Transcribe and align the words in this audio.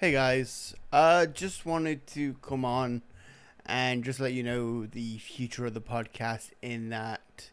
Hey 0.00 0.12
guys, 0.12 0.74
uh, 0.94 1.26
just 1.26 1.66
wanted 1.66 2.06
to 2.06 2.32
come 2.40 2.64
on 2.64 3.02
and 3.66 4.02
just 4.02 4.18
let 4.18 4.32
you 4.32 4.42
know 4.42 4.86
the 4.86 5.18
future 5.18 5.66
of 5.66 5.74
the 5.74 5.82
podcast 5.82 6.52
in 6.62 6.88
that 6.88 7.50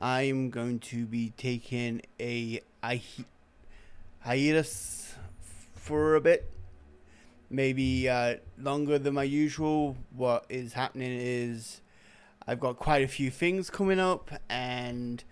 I'm 0.00 0.48
going 0.48 0.78
to 0.78 1.04
be 1.04 1.34
taking 1.36 2.00
a 2.18 2.62
hi- 2.82 3.02
hiatus 4.20 5.14
for 5.74 6.14
a 6.14 6.22
bit, 6.22 6.50
maybe 7.50 8.08
uh, 8.08 8.36
longer 8.58 8.98
than 8.98 9.12
my 9.12 9.24
usual. 9.24 9.98
What 10.16 10.46
is 10.48 10.72
happening 10.72 11.12
is 11.12 11.82
I've 12.46 12.60
got 12.60 12.78
quite 12.78 13.04
a 13.04 13.08
few 13.08 13.30
things 13.30 13.68
coming 13.68 14.00
up, 14.00 14.30
and 14.48 15.22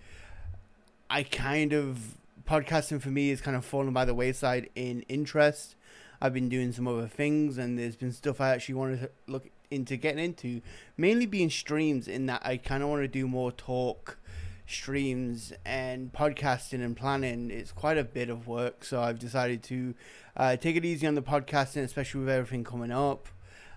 I 1.09 1.23
kind 1.23 1.73
of 1.73 2.19
podcasting 2.47 3.01
for 3.01 3.09
me 3.09 3.31
is 3.31 3.41
kind 3.41 3.57
of 3.57 3.65
fallen 3.65 3.95
by 3.95 4.05
the 4.05 4.13
wayside 4.13 4.69
in 4.75 5.01
interest 5.09 5.75
I've 6.21 6.35
been 6.35 6.49
doing 6.49 6.73
some 6.73 6.89
other 6.89 7.07
things, 7.07 7.59
and 7.59 7.79
there's 7.79 7.97
been 7.97 8.13
stuff 8.13 8.41
I 8.41 8.51
actually 8.51 8.75
wanted 8.77 9.01
to 9.01 9.11
look 9.27 9.51
into 9.71 9.97
getting 9.97 10.25
into, 10.25 10.63
mainly 10.97 11.27
being 11.27 11.51
streams. 11.51 12.09
In 12.09 12.27
that 12.27 12.43
I 12.45 12.57
kind 12.57 12.83
of 12.83 12.89
want 12.89 13.03
to 13.03 13.09
do 13.09 13.27
more 13.27 13.53
talk 13.53 14.19
streams 14.67 15.53
and 15.65 16.13
podcasting 16.13 16.85
and 16.85 16.97
planning. 16.97 17.51
It's 17.51 17.73
quite 17.73 17.99
a 17.99 18.05
bit 18.05 18.29
of 18.29 18.47
work, 18.47 18.85
so 18.85 19.01
I've 19.01 19.19
decided 19.19 19.63
to 19.65 19.95
uh, 20.37 20.57
take 20.57 20.77
it 20.77 20.85
easy 20.85 21.07
on 21.07 21.15
the 21.15 21.23
podcasting, 21.23 21.83
especially 21.83 22.21
with 22.21 22.29
everything 22.29 22.65
coming 22.65 22.91
up. 22.91 23.29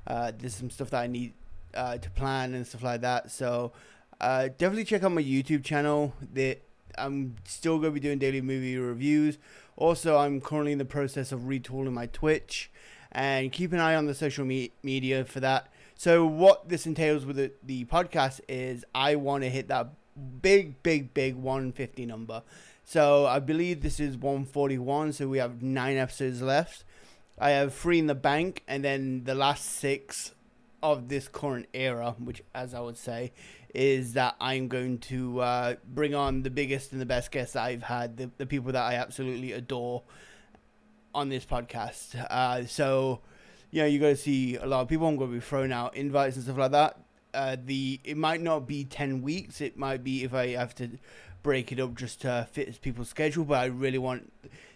Uh, 0.05 0.31
there's 0.37 0.55
some 0.55 0.69
stuff 0.69 0.89
that 0.89 1.01
I 1.01 1.07
need 1.07 1.33
uh, 1.73 1.97
to 1.97 2.09
plan 2.09 2.53
and 2.53 2.67
stuff 2.67 2.83
like 2.83 3.01
that. 3.01 3.31
So 3.31 3.71
uh, 4.19 4.49
definitely 4.57 4.83
check 4.83 5.03
out 5.03 5.11
my 5.11 5.23
YouTube 5.23 5.63
channel. 5.63 6.13
That 6.33 6.61
I'm 6.97 7.35
still 7.45 7.81
to 7.81 7.91
be 7.91 7.99
doing 7.99 8.19
daily 8.19 8.41
movie 8.41 8.77
reviews. 8.77 9.37
Also, 9.81 10.15
I'm 10.15 10.41
currently 10.41 10.73
in 10.73 10.77
the 10.77 10.85
process 10.85 11.31
of 11.31 11.39
retooling 11.39 11.93
my 11.93 12.05
Twitch 12.05 12.69
and 13.11 13.51
keep 13.51 13.73
an 13.73 13.79
eye 13.79 13.95
on 13.95 14.05
the 14.05 14.13
social 14.13 14.45
me- 14.45 14.73
media 14.83 15.25
for 15.25 15.39
that. 15.39 15.73
So, 15.95 16.23
what 16.23 16.69
this 16.69 16.85
entails 16.85 17.25
with 17.25 17.37
the, 17.37 17.51
the 17.63 17.85
podcast 17.85 18.41
is 18.47 18.85
I 18.93 19.15
want 19.15 19.43
to 19.43 19.49
hit 19.49 19.69
that 19.69 19.89
big, 20.39 20.83
big, 20.83 21.15
big 21.15 21.33
150 21.33 22.05
number. 22.05 22.43
So, 22.85 23.25
I 23.25 23.39
believe 23.39 23.81
this 23.81 23.99
is 23.99 24.15
141, 24.17 25.13
so 25.13 25.27
we 25.27 25.39
have 25.39 25.63
nine 25.63 25.97
episodes 25.97 26.43
left. 26.43 26.83
I 27.39 27.49
have 27.49 27.73
three 27.73 27.97
in 27.97 28.05
the 28.05 28.13
bank, 28.13 28.61
and 28.67 28.85
then 28.85 29.23
the 29.23 29.33
last 29.33 29.65
six 29.65 30.35
of 30.83 31.09
this 31.09 31.27
current 31.27 31.65
era, 31.73 32.15
which, 32.19 32.43
as 32.53 32.75
I 32.75 32.81
would 32.81 32.97
say, 32.97 33.31
is 33.73 34.13
that 34.13 34.35
I'm 34.39 34.67
going 34.67 34.99
to 34.99 35.39
uh, 35.39 35.75
bring 35.87 36.13
on 36.13 36.43
the 36.43 36.49
biggest 36.49 36.91
and 36.91 36.99
the 36.99 37.05
best 37.05 37.31
guests 37.31 37.55
I've 37.55 37.83
had, 37.83 38.17
the, 38.17 38.31
the 38.37 38.45
people 38.45 38.71
that 38.73 38.83
I 38.83 38.95
absolutely 38.95 39.53
adore 39.53 40.03
on 41.13 41.29
this 41.29 41.45
podcast. 41.45 42.15
Uh, 42.29 42.65
so, 42.65 43.21
you 43.71 43.81
know, 43.81 43.87
you're 43.87 44.01
going 44.01 44.15
to 44.15 44.21
see 44.21 44.55
a 44.57 44.65
lot 44.65 44.81
of 44.81 44.87
people. 44.87 45.07
I'm 45.07 45.15
going 45.15 45.29
to 45.29 45.35
be 45.35 45.41
throwing 45.41 45.71
out 45.71 45.95
invites 45.95 46.35
and 46.35 46.43
stuff 46.45 46.57
like 46.57 46.71
that. 46.71 46.97
Uh, 47.33 47.55
the 47.63 47.99
it 48.03 48.17
might 48.17 48.41
not 48.41 48.67
be 48.67 48.83
10 48.83 49.21
weeks. 49.21 49.61
It 49.61 49.77
might 49.77 50.03
be 50.03 50.23
if 50.23 50.33
I 50.33 50.49
have 50.49 50.75
to 50.75 50.89
break 51.43 51.71
it 51.71 51.79
up 51.79 51.95
just 51.95 52.21
to 52.21 52.47
fit 52.51 52.81
people's 52.81 53.07
schedule. 53.07 53.45
But 53.45 53.59
I 53.59 53.65
really 53.65 53.97
want 53.97 54.33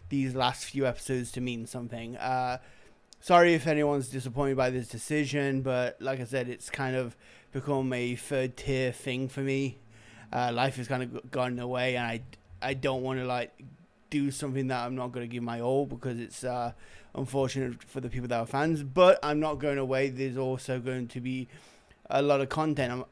these 0.07 0.35
last 0.35 0.65
few 0.65 0.85
episodes 0.85 1.31
to 1.33 1.41
mean 1.41 1.65
something. 1.65 2.15
Uh, 2.15 2.59
sorry 3.19 3.53
if 3.53 3.67
anyone's 3.67 4.07
disappointed 4.07 4.55
by 4.55 4.69
this 4.69 4.87
decision, 4.87 5.61
but 5.61 6.01
like 6.01 6.21
I 6.21 6.25
said, 6.25 6.47
it's 6.47 6.69
kind 6.69 6.95
of 6.95 7.17
become 7.55 7.93
a 7.93 8.15
third 8.17 8.57
tier 8.57 8.91
thing 8.91 9.29
for 9.29 9.39
me. 9.39 9.77
Uh, 10.33 10.51
life 10.53 10.75
has 10.75 10.89
kind 10.89 11.01
of 11.01 11.31
gone 11.31 11.57
away, 11.57 11.95
and 11.95 12.05
I 12.05 12.21
I 12.61 12.73
don't 12.73 13.01
want 13.01 13.19
to 13.19 13.25
like 13.25 13.53
do 14.09 14.29
something 14.29 14.67
that 14.67 14.85
I'm 14.85 14.95
not 14.95 15.13
going 15.13 15.25
to 15.25 15.31
give 15.33 15.41
my 15.41 15.61
all 15.61 15.85
because 15.85 16.19
it's 16.19 16.43
uh, 16.43 16.73
unfortunate 17.15 17.81
for 17.81 18.01
the 18.01 18.09
people 18.09 18.27
that 18.27 18.39
are 18.39 18.45
fans. 18.45 18.83
But 18.83 19.19
I'm 19.23 19.39
not 19.39 19.55
going 19.59 19.77
away. 19.77 20.09
There's 20.09 20.35
also 20.35 20.79
going 20.79 21.07
to 21.07 21.21
be 21.21 21.47
a 22.09 22.21
lot 22.21 22.41
of 22.41 22.49
content. 22.49 22.91
I'm, 22.91 23.05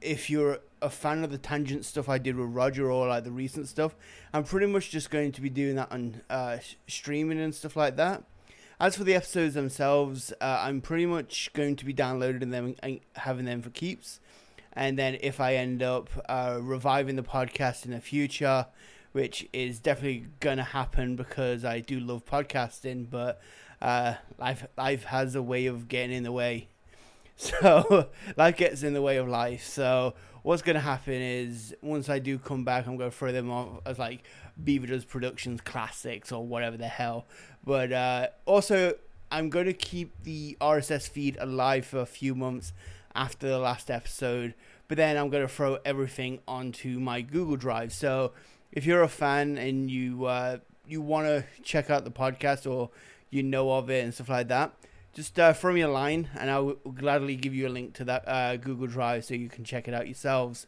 if 0.00 0.30
you're 0.30 0.60
a 0.80 0.88
fan 0.88 1.22
of 1.22 1.30
the 1.30 1.36
tangent 1.36 1.84
stuff 1.84 2.08
I 2.08 2.16
did 2.16 2.34
with 2.36 2.48
Roger 2.48 2.90
or 2.90 3.08
like 3.08 3.24
the 3.24 3.30
recent 3.30 3.68
stuff, 3.68 3.94
I'm 4.32 4.44
pretty 4.44 4.66
much 4.66 4.88
just 4.88 5.10
going 5.10 5.32
to 5.32 5.42
be 5.42 5.50
doing 5.50 5.76
that 5.76 5.92
on 5.92 6.22
uh, 6.30 6.56
streaming 6.88 7.40
and 7.40 7.54
stuff 7.54 7.76
like 7.76 7.96
that. 7.96 8.24
As 8.82 8.96
for 8.96 9.04
the 9.04 9.14
episodes 9.14 9.54
themselves, 9.54 10.32
uh, 10.40 10.58
I'm 10.62 10.80
pretty 10.80 11.06
much 11.06 11.52
going 11.52 11.76
to 11.76 11.84
be 11.84 11.92
downloading 11.92 12.50
them 12.50 12.74
and 12.82 12.98
having 13.14 13.44
them 13.44 13.62
for 13.62 13.70
keeps. 13.70 14.18
And 14.72 14.98
then 14.98 15.18
if 15.20 15.38
I 15.38 15.54
end 15.54 15.84
up 15.84 16.10
uh, 16.28 16.58
reviving 16.60 17.14
the 17.14 17.22
podcast 17.22 17.84
in 17.84 17.92
the 17.92 18.00
future, 18.00 18.66
which 19.12 19.48
is 19.52 19.78
definitely 19.78 20.26
going 20.40 20.56
to 20.56 20.64
happen 20.64 21.14
because 21.14 21.64
I 21.64 21.78
do 21.78 22.00
love 22.00 22.26
podcasting, 22.26 23.08
but 23.08 23.40
uh, 23.80 24.14
life 24.36 24.66
life 24.76 25.04
has 25.04 25.36
a 25.36 25.42
way 25.42 25.66
of 25.66 25.86
getting 25.86 26.16
in 26.16 26.24
the 26.24 26.32
way. 26.32 26.66
So 27.36 28.10
life 28.36 28.56
gets 28.56 28.82
in 28.82 28.94
the 28.94 29.02
way 29.02 29.16
of 29.16 29.26
life. 29.26 29.64
So 29.64 30.14
what's 30.42 30.62
going 30.62 30.74
to 30.74 30.80
happen 30.80 31.14
is 31.14 31.74
once 31.82 32.08
I 32.08 32.18
do 32.18 32.38
come 32.38 32.64
back, 32.64 32.86
I'm 32.86 32.96
going 32.96 33.10
to 33.10 33.16
throw 33.16 33.32
them 33.32 33.50
off 33.50 33.80
as 33.86 33.98
like 33.98 34.22
Beaver 34.62 34.86
Does 34.86 35.04
Productions 35.04 35.60
classics 35.60 36.30
or 36.30 36.46
whatever 36.46 36.76
the 36.76 36.88
hell. 36.88 37.26
But 37.64 37.92
uh, 37.92 38.26
also, 38.46 38.94
I'm 39.30 39.50
going 39.50 39.66
to 39.66 39.72
keep 39.72 40.12
the 40.24 40.56
RSS 40.60 41.08
feed 41.08 41.36
alive 41.40 41.86
for 41.86 42.00
a 42.00 42.06
few 42.06 42.34
months 42.34 42.72
after 43.14 43.48
the 43.48 43.58
last 43.58 43.90
episode. 43.90 44.54
But 44.88 44.96
then 44.98 45.16
I'm 45.16 45.30
going 45.30 45.46
to 45.46 45.52
throw 45.52 45.78
everything 45.84 46.40
onto 46.46 46.98
my 46.98 47.22
Google 47.22 47.56
Drive. 47.56 47.92
So 47.92 48.32
if 48.72 48.84
you're 48.84 49.02
a 49.02 49.08
fan 49.08 49.56
and 49.58 49.90
you 49.90 50.26
uh, 50.26 50.58
you 50.86 51.00
want 51.00 51.26
to 51.26 51.44
check 51.62 51.88
out 51.88 52.04
the 52.04 52.10
podcast 52.10 52.70
or 52.70 52.90
you 53.30 53.42
know 53.42 53.72
of 53.72 53.88
it 53.90 54.04
and 54.04 54.12
stuff 54.12 54.28
like 54.28 54.48
that, 54.48 54.72
just 55.14 55.38
uh, 55.38 55.52
throw 55.52 55.72
me 55.72 55.82
a 55.82 55.88
line 55.88 56.28
and 56.38 56.50
I 56.50 56.58
will 56.58 56.74
gladly 56.74 57.36
give 57.36 57.54
you 57.54 57.68
a 57.68 57.70
link 57.70 57.94
to 57.94 58.04
that 58.04 58.26
uh, 58.26 58.56
Google 58.56 58.86
Drive 58.86 59.24
so 59.24 59.34
you 59.34 59.48
can 59.48 59.64
check 59.64 59.88
it 59.88 59.94
out 59.94 60.06
yourselves. 60.06 60.66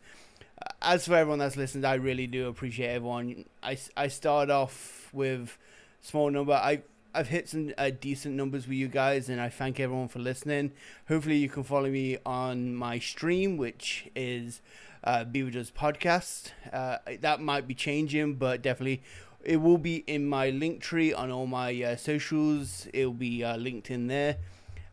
As 0.81 1.07
for 1.07 1.15
everyone 1.15 1.39
that's 1.39 1.57
listened, 1.57 1.85
I 1.85 1.95
really 1.95 2.27
do 2.27 2.49
appreciate 2.49 2.89
everyone. 2.89 3.45
I, 3.63 3.77
I 3.97 4.09
started 4.09 4.53
off 4.53 5.11
with 5.13 5.59
small 6.05 6.31
number. 6.31 6.53
I 6.53 6.83
I've 7.17 7.29
hit 7.29 7.49
some 7.49 7.73
uh, 7.79 7.91
decent 8.01 8.35
numbers 8.35 8.67
with 8.67 8.77
you 8.77 8.89
guys, 8.89 9.29
and 9.29 9.41
I 9.41 9.49
thank 9.49 9.79
everyone 9.79 10.09
for 10.09 10.19
listening. 10.19 10.73
Hopefully, 11.09 11.37
you 11.37 11.49
can 11.49 11.63
follow 11.63 11.89
me 11.89 12.19
on 12.27 12.75
my 12.75 12.99
stream, 12.99 13.57
which 13.57 14.11
is 14.17 14.61
uh, 15.05 15.23
Does 15.23 15.71
Podcast. 15.71 16.51
Uh, 16.73 16.99
that 17.21 17.41
might 17.41 17.69
be 17.69 17.75
changing, 17.75 18.35
but 18.35 18.63
definitely 18.63 19.03
it 19.45 19.59
will 19.59 19.79
be 19.79 19.97
in 20.07 20.27
my 20.27 20.51
link 20.51 20.81
tree 20.81 21.13
on 21.13 21.31
all 21.31 21.47
my 21.47 21.83
uh, 21.83 21.97
socials. 21.97 22.89
It 22.93 23.07
will 23.07 23.13
be 23.13 23.45
uh, 23.45 23.57
linked 23.57 23.91
in 23.91 24.09
there. 24.09 24.39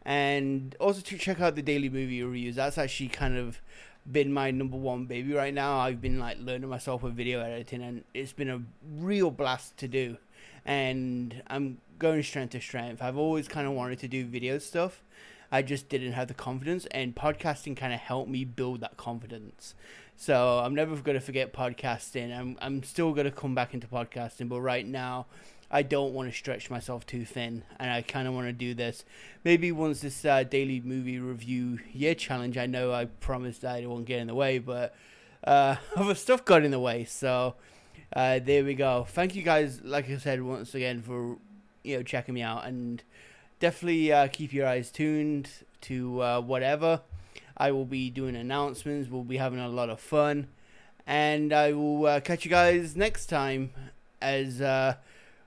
And 0.03 0.75
also 0.79 1.01
to 1.01 1.17
check 1.17 1.41
out 1.41 1.55
the 1.55 1.61
daily 1.61 1.89
movie 1.89 2.23
reviews. 2.23 2.55
That's 2.55 2.77
actually 2.77 3.09
kind 3.09 3.37
of 3.37 3.61
been 4.11 4.33
my 4.33 4.51
number 4.51 4.77
one 4.77 5.05
baby 5.05 5.33
right 5.33 5.53
now. 5.53 5.79
I've 5.79 6.01
been 6.01 6.19
like 6.19 6.37
learning 6.39 6.69
myself 6.69 7.01
with 7.01 7.15
video 7.15 7.41
editing, 7.41 7.81
and 7.81 8.03
it's 8.13 8.33
been 8.33 8.49
a 8.49 8.61
real 8.99 9.31
blast 9.31 9.77
to 9.77 9.87
do. 9.87 10.17
And 10.65 11.41
I'm 11.47 11.79
going 11.99 12.23
strength 12.23 12.51
to 12.51 12.61
strength. 12.61 13.01
I've 13.01 13.17
always 13.17 13.47
kind 13.47 13.67
of 13.67 13.73
wanted 13.73 13.99
to 13.99 14.07
do 14.07 14.25
video 14.25 14.57
stuff. 14.57 15.03
I 15.51 15.61
just 15.61 15.89
didn't 15.89 16.13
have 16.13 16.29
the 16.29 16.33
confidence, 16.33 16.85
and 16.91 17.13
podcasting 17.13 17.75
kind 17.75 17.93
of 17.93 17.99
helped 17.99 18.29
me 18.29 18.45
build 18.45 18.79
that 18.81 18.95
confidence. 18.95 19.75
So 20.15 20.59
I'm 20.59 20.73
never 20.73 20.95
going 20.95 21.17
to 21.17 21.23
forget 21.23 21.51
podcasting. 21.51 22.37
I'm 22.37 22.57
I'm 22.61 22.83
still 22.83 23.11
going 23.11 23.25
to 23.25 23.31
come 23.31 23.53
back 23.53 23.73
into 23.73 23.87
podcasting, 23.87 24.47
but 24.47 24.61
right 24.61 24.85
now 24.85 25.25
I 25.69 25.83
don't 25.83 26.13
want 26.13 26.29
to 26.29 26.37
stretch 26.37 26.69
myself 26.69 27.05
too 27.05 27.25
thin, 27.25 27.63
and 27.79 27.91
I 27.91 28.01
kind 28.01 28.27
of 28.27 28.33
want 28.33 28.47
to 28.47 28.53
do 28.53 28.73
this. 28.73 29.03
Maybe 29.43 29.71
once 29.71 30.01
this 30.01 30.23
uh, 30.23 30.43
daily 30.43 30.79
movie 30.79 31.19
review 31.19 31.79
year 31.91 32.15
challenge, 32.15 32.57
I 32.57 32.65
know 32.65 32.93
I 32.93 33.05
promised 33.05 33.61
that 33.61 33.81
it 33.81 33.87
won't 33.87 34.05
get 34.05 34.19
in 34.19 34.27
the 34.27 34.35
way, 34.35 34.59
but 34.59 34.95
uh, 35.43 35.75
other 35.95 36.15
stuff 36.15 36.45
got 36.45 36.63
in 36.63 36.71
the 36.71 36.79
way. 36.79 37.03
So 37.05 37.55
uh, 38.13 38.39
there 38.43 38.63
we 38.63 38.73
go. 38.73 39.05
Thank 39.09 39.35
you 39.35 39.43
guys, 39.43 39.81
like 39.83 40.09
I 40.09 40.17
said 40.17 40.41
once 40.41 40.75
again, 40.75 41.01
for 41.01 41.37
you 41.83 41.97
know 41.97 42.03
checking 42.03 42.33
me 42.33 42.41
out, 42.41 42.65
and 42.65 43.03
definitely 43.59 44.11
uh, 44.11 44.27
keep 44.27 44.53
your 44.53 44.67
eyes 44.67 44.91
tuned 44.91 45.49
to 45.81 46.21
uh, 46.21 46.41
whatever. 46.41 47.01
I 47.57 47.71
will 47.71 47.85
be 47.85 48.09
doing 48.09 48.35
announcements. 48.35 49.09
We'll 49.09 49.23
be 49.23 49.37
having 49.37 49.59
a 49.59 49.69
lot 49.69 49.89
of 49.89 49.99
fun. 49.99 50.47
And 51.05 51.53
I 51.53 51.73
will 51.73 52.05
uh, 52.05 52.19
catch 52.19 52.45
you 52.45 52.51
guys 52.51 52.95
next 52.95 53.27
time 53.27 53.71
as 54.21 54.61
uh, 54.61 54.95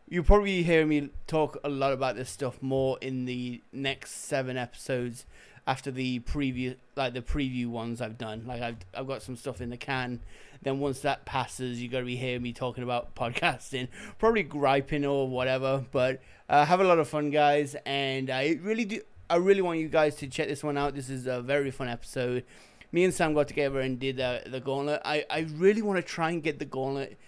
you'll 0.08 0.24
probably 0.24 0.62
hear 0.62 0.86
me 0.86 1.10
talk 1.26 1.58
a 1.64 1.68
lot 1.68 1.92
about 1.92 2.16
this 2.16 2.30
stuff 2.30 2.62
more 2.62 2.98
in 3.00 3.24
the 3.24 3.62
next 3.72 4.26
seven 4.26 4.56
episodes 4.56 5.26
after 5.66 5.90
the 5.90 6.20
preview 6.20 6.76
like 6.96 7.14
the 7.14 7.22
preview 7.22 7.66
ones 7.68 8.00
I've 8.00 8.18
done. 8.18 8.44
Like 8.46 8.62
I've 8.62 8.76
I've 8.94 9.06
got 9.06 9.22
some 9.22 9.36
stuff 9.36 9.60
in 9.60 9.70
the 9.70 9.76
can. 9.76 10.20
Then 10.62 10.78
once 10.78 11.00
that 11.00 11.24
passes, 11.24 11.82
you're 11.82 11.90
gonna 11.90 12.04
be 12.04 12.16
hearing 12.16 12.42
me 12.42 12.52
talking 12.52 12.82
about 12.82 13.14
podcasting, 13.16 13.88
probably 14.18 14.42
griping 14.42 15.04
or 15.04 15.28
whatever. 15.28 15.84
But 15.90 16.20
uh, 16.48 16.64
have 16.64 16.80
a 16.80 16.84
lot 16.84 16.98
of 16.98 17.08
fun, 17.08 17.30
guys, 17.30 17.76
and 17.86 18.30
I 18.30 18.58
really 18.62 18.84
do. 18.84 19.00
I 19.30 19.36
really 19.36 19.62
want 19.62 19.78
you 19.78 19.88
guys 19.88 20.16
to 20.16 20.26
check 20.26 20.48
this 20.48 20.62
one 20.62 20.76
out. 20.76 20.94
This 20.94 21.08
is 21.08 21.26
a 21.26 21.40
very 21.40 21.70
fun 21.70 21.88
episode. 21.88 22.44
Me 22.92 23.02
and 23.04 23.12
Sam 23.12 23.34
got 23.34 23.48
together 23.48 23.80
and 23.80 23.98
did 23.98 24.20
uh, 24.20 24.40
the 24.46 24.60
gauntlet. 24.60 25.00
I, 25.04 25.24
I 25.28 25.40
really 25.56 25.82
want 25.82 25.96
to 25.96 26.02
try 26.02 26.30
and 26.30 26.42
get 26.42 26.58
the 26.58 26.64
gauntlet 26.64 27.18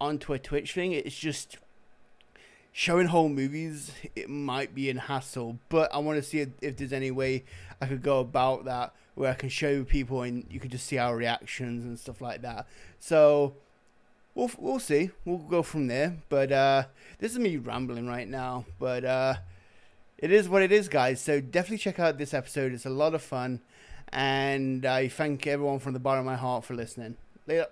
onto 0.00 0.32
a 0.32 0.38
Twitch 0.38 0.72
thing. 0.72 0.92
It's 0.92 1.18
just 1.18 1.58
showing 2.72 3.08
whole 3.08 3.28
movies 3.28 3.92
it 4.16 4.30
might 4.30 4.74
be 4.74 4.88
an 4.88 4.96
hassle, 4.96 5.58
but 5.68 5.92
I 5.94 5.98
want 5.98 6.16
to 6.16 6.22
see 6.22 6.46
if 6.62 6.76
there's 6.76 6.92
any 6.92 7.10
way 7.10 7.44
I 7.82 7.86
could 7.86 8.02
go 8.02 8.20
about 8.20 8.64
that 8.66 8.94
where 9.16 9.30
I 9.32 9.34
can 9.34 9.48
show 9.48 9.82
people 9.82 10.22
and 10.22 10.46
you 10.48 10.60
can 10.60 10.70
just 10.70 10.86
see 10.86 10.98
our 10.98 11.16
reactions 11.16 11.84
and 11.84 11.98
stuff 11.98 12.20
like 12.20 12.42
that. 12.42 12.66
So 13.00 13.56
we'll 14.36 14.52
we'll 14.56 14.78
see. 14.78 15.10
We'll 15.24 15.38
go 15.38 15.62
from 15.62 15.88
there. 15.88 16.16
But 16.28 16.52
uh, 16.52 16.84
this 17.18 17.32
is 17.32 17.40
me 17.40 17.56
rambling 17.56 18.06
right 18.06 18.28
now, 18.28 18.66
but 18.78 19.04
uh, 19.04 19.34
it 20.16 20.30
is 20.30 20.48
what 20.48 20.62
it 20.62 20.70
is, 20.70 20.88
guys. 20.88 21.20
So 21.20 21.40
definitely 21.40 21.78
check 21.78 21.98
out 21.98 22.18
this 22.18 22.32
episode. 22.32 22.72
It's 22.72 22.86
a 22.86 22.90
lot 22.90 23.14
of 23.14 23.22
fun, 23.22 23.60
and 24.12 24.86
I 24.86 25.08
thank 25.08 25.44
everyone 25.48 25.80
from 25.80 25.92
the 25.92 25.98
bottom 25.98 26.20
of 26.20 26.26
my 26.26 26.36
heart 26.36 26.64
for 26.64 26.74
listening. 26.74 27.16
Later. 27.48 27.66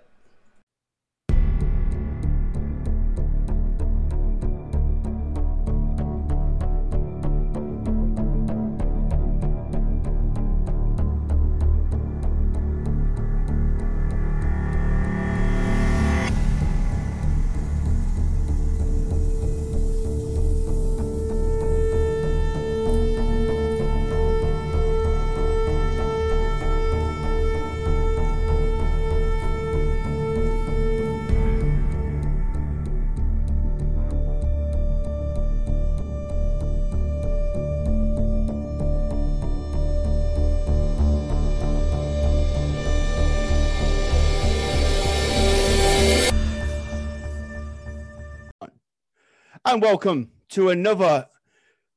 And 49.71 49.81
welcome 49.81 50.29
to 50.49 50.67
another 50.67 51.25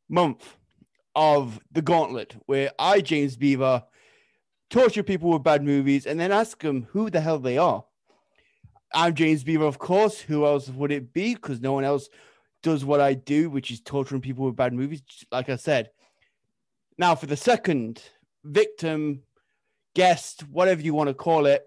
month 0.09 0.59
of 1.17 1.59
the 1.73 1.83
Gauntlet, 1.83 2.37
where 2.47 2.71
I, 2.79 3.01
James 3.01 3.37
Beaver, 3.37 3.83
torture 4.71 5.03
people 5.03 5.31
with 5.31 5.43
bad 5.43 5.65
movies 5.65 6.07
and 6.07 6.21
then 6.21 6.31
ask 6.31 6.63
them 6.63 6.87
who 6.91 7.11
the 7.11 7.21
hell 7.21 7.41
they 7.41 7.59
are. 7.59 7.85
I'm 8.95 9.17
James 9.17 9.43
Beaver, 9.43 9.65
of 9.65 9.81
course. 9.81 10.21
Who 10.21 10.47
else 10.47 10.69
would 10.69 10.93
it 10.93 11.13
be? 11.13 11.35
Because 11.35 11.61
no 11.61 11.73
one 11.73 11.83
else 11.83 12.09
does 12.63 12.85
what 12.85 13.01
I 13.01 13.15
do, 13.15 13.51
which 13.51 13.73
is 13.73 13.81
torturing 13.81 14.21
people 14.21 14.45
with 14.45 14.55
bad 14.55 14.73
movies, 14.73 15.03
like 15.33 15.49
I 15.49 15.57
said. 15.57 15.91
Now, 16.97 17.17
for 17.17 17.27
the 17.27 17.37
second 17.37 18.05
victim, 18.45 19.23
guest, 19.97 20.43
whatever 20.43 20.81
you 20.81 20.95
want 20.95 21.09
to 21.09 21.15
call 21.15 21.47
it, 21.47 21.65